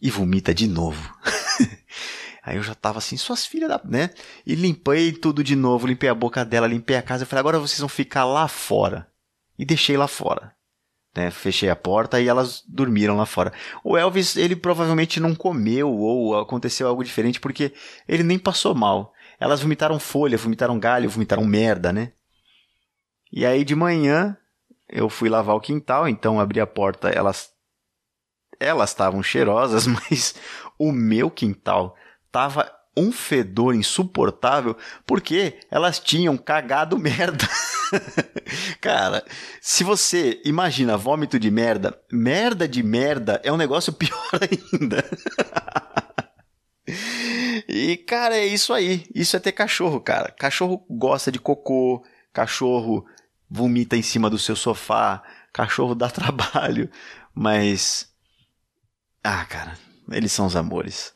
e 0.00 0.10
vomita 0.10 0.54
de 0.54 0.68
novo. 0.68 1.16
Aí 2.44 2.56
eu 2.56 2.62
já 2.62 2.74
tava 2.74 2.98
assim, 2.98 3.16
suas 3.16 3.46
filhas 3.46 3.70
da. 3.70 3.80
né? 3.84 4.10
E 4.46 4.54
limpei 4.54 5.12
tudo 5.12 5.42
de 5.42 5.56
novo, 5.56 5.86
limpei 5.86 6.08
a 6.10 6.14
boca 6.14 6.44
dela, 6.44 6.66
limpei 6.66 6.96
a 6.96 7.02
casa. 7.02 7.22
Eu 7.22 7.26
falei, 7.26 7.40
agora 7.40 7.58
vocês 7.58 7.80
vão 7.80 7.88
ficar 7.88 8.26
lá 8.26 8.48
fora. 8.48 9.10
E 9.58 9.64
deixei 9.64 9.96
lá 9.96 10.06
fora. 10.06 10.54
Né? 11.18 11.32
Fechei 11.32 11.68
a 11.68 11.74
porta 11.74 12.20
e 12.20 12.28
elas 12.28 12.62
dormiram 12.64 13.16
lá 13.16 13.26
fora. 13.26 13.52
O 13.82 13.96
Elvis, 13.96 14.36
ele 14.36 14.54
provavelmente 14.54 15.18
não 15.18 15.34
comeu 15.34 15.92
ou 15.92 16.38
aconteceu 16.38 16.86
algo 16.86 17.02
diferente 17.02 17.40
porque 17.40 17.72
ele 18.06 18.22
nem 18.22 18.38
passou 18.38 18.72
mal. 18.72 19.12
Elas 19.40 19.60
vomitaram 19.60 19.98
folha, 19.98 20.38
vomitaram 20.38 20.78
galho, 20.78 21.10
vomitaram 21.10 21.44
merda, 21.44 21.92
né? 21.92 22.12
E 23.32 23.44
aí 23.44 23.64
de 23.64 23.74
manhã 23.74 24.36
eu 24.88 25.10
fui 25.10 25.28
lavar 25.28 25.56
o 25.56 25.60
quintal, 25.60 26.08
então 26.08 26.38
abri 26.38 26.60
a 26.60 26.66
porta, 26.68 27.08
elas 27.08 27.50
elas 28.60 28.90
estavam 28.90 29.20
cheirosas, 29.20 29.88
mas 29.90 30.36
o 30.78 30.92
meu 30.92 31.28
quintal 31.28 31.96
tava 32.30 32.70
um 32.98 33.12
fedor 33.12 33.74
insuportável 33.74 34.76
porque 35.06 35.58
elas 35.70 35.98
tinham 35.98 36.36
cagado 36.36 36.98
merda. 36.98 37.48
Cara, 38.80 39.24
se 39.60 39.84
você 39.84 40.40
imagina 40.44 40.96
vômito 40.96 41.38
de 41.38 41.50
merda, 41.50 41.98
merda 42.12 42.68
de 42.68 42.82
merda 42.82 43.40
é 43.44 43.52
um 43.52 43.56
negócio 43.56 43.92
pior 43.92 44.30
ainda. 44.40 45.04
e, 47.68 47.96
cara, 47.96 48.36
é 48.36 48.46
isso 48.46 48.72
aí. 48.72 49.06
Isso 49.14 49.36
é 49.36 49.40
ter 49.40 49.52
cachorro, 49.52 50.00
cara. 50.00 50.30
Cachorro 50.32 50.84
gosta 50.90 51.32
de 51.32 51.38
cocô, 51.38 52.04
cachorro 52.32 53.06
vomita 53.50 53.96
em 53.96 54.02
cima 54.02 54.28
do 54.28 54.38
seu 54.38 54.54
sofá, 54.54 55.22
cachorro 55.52 55.94
dá 55.94 56.10
trabalho, 56.10 56.90
mas. 57.34 58.12
Ah, 59.22 59.44
cara, 59.46 59.78
eles 60.10 60.32
são 60.32 60.46
os 60.46 60.56
amores. 60.56 61.14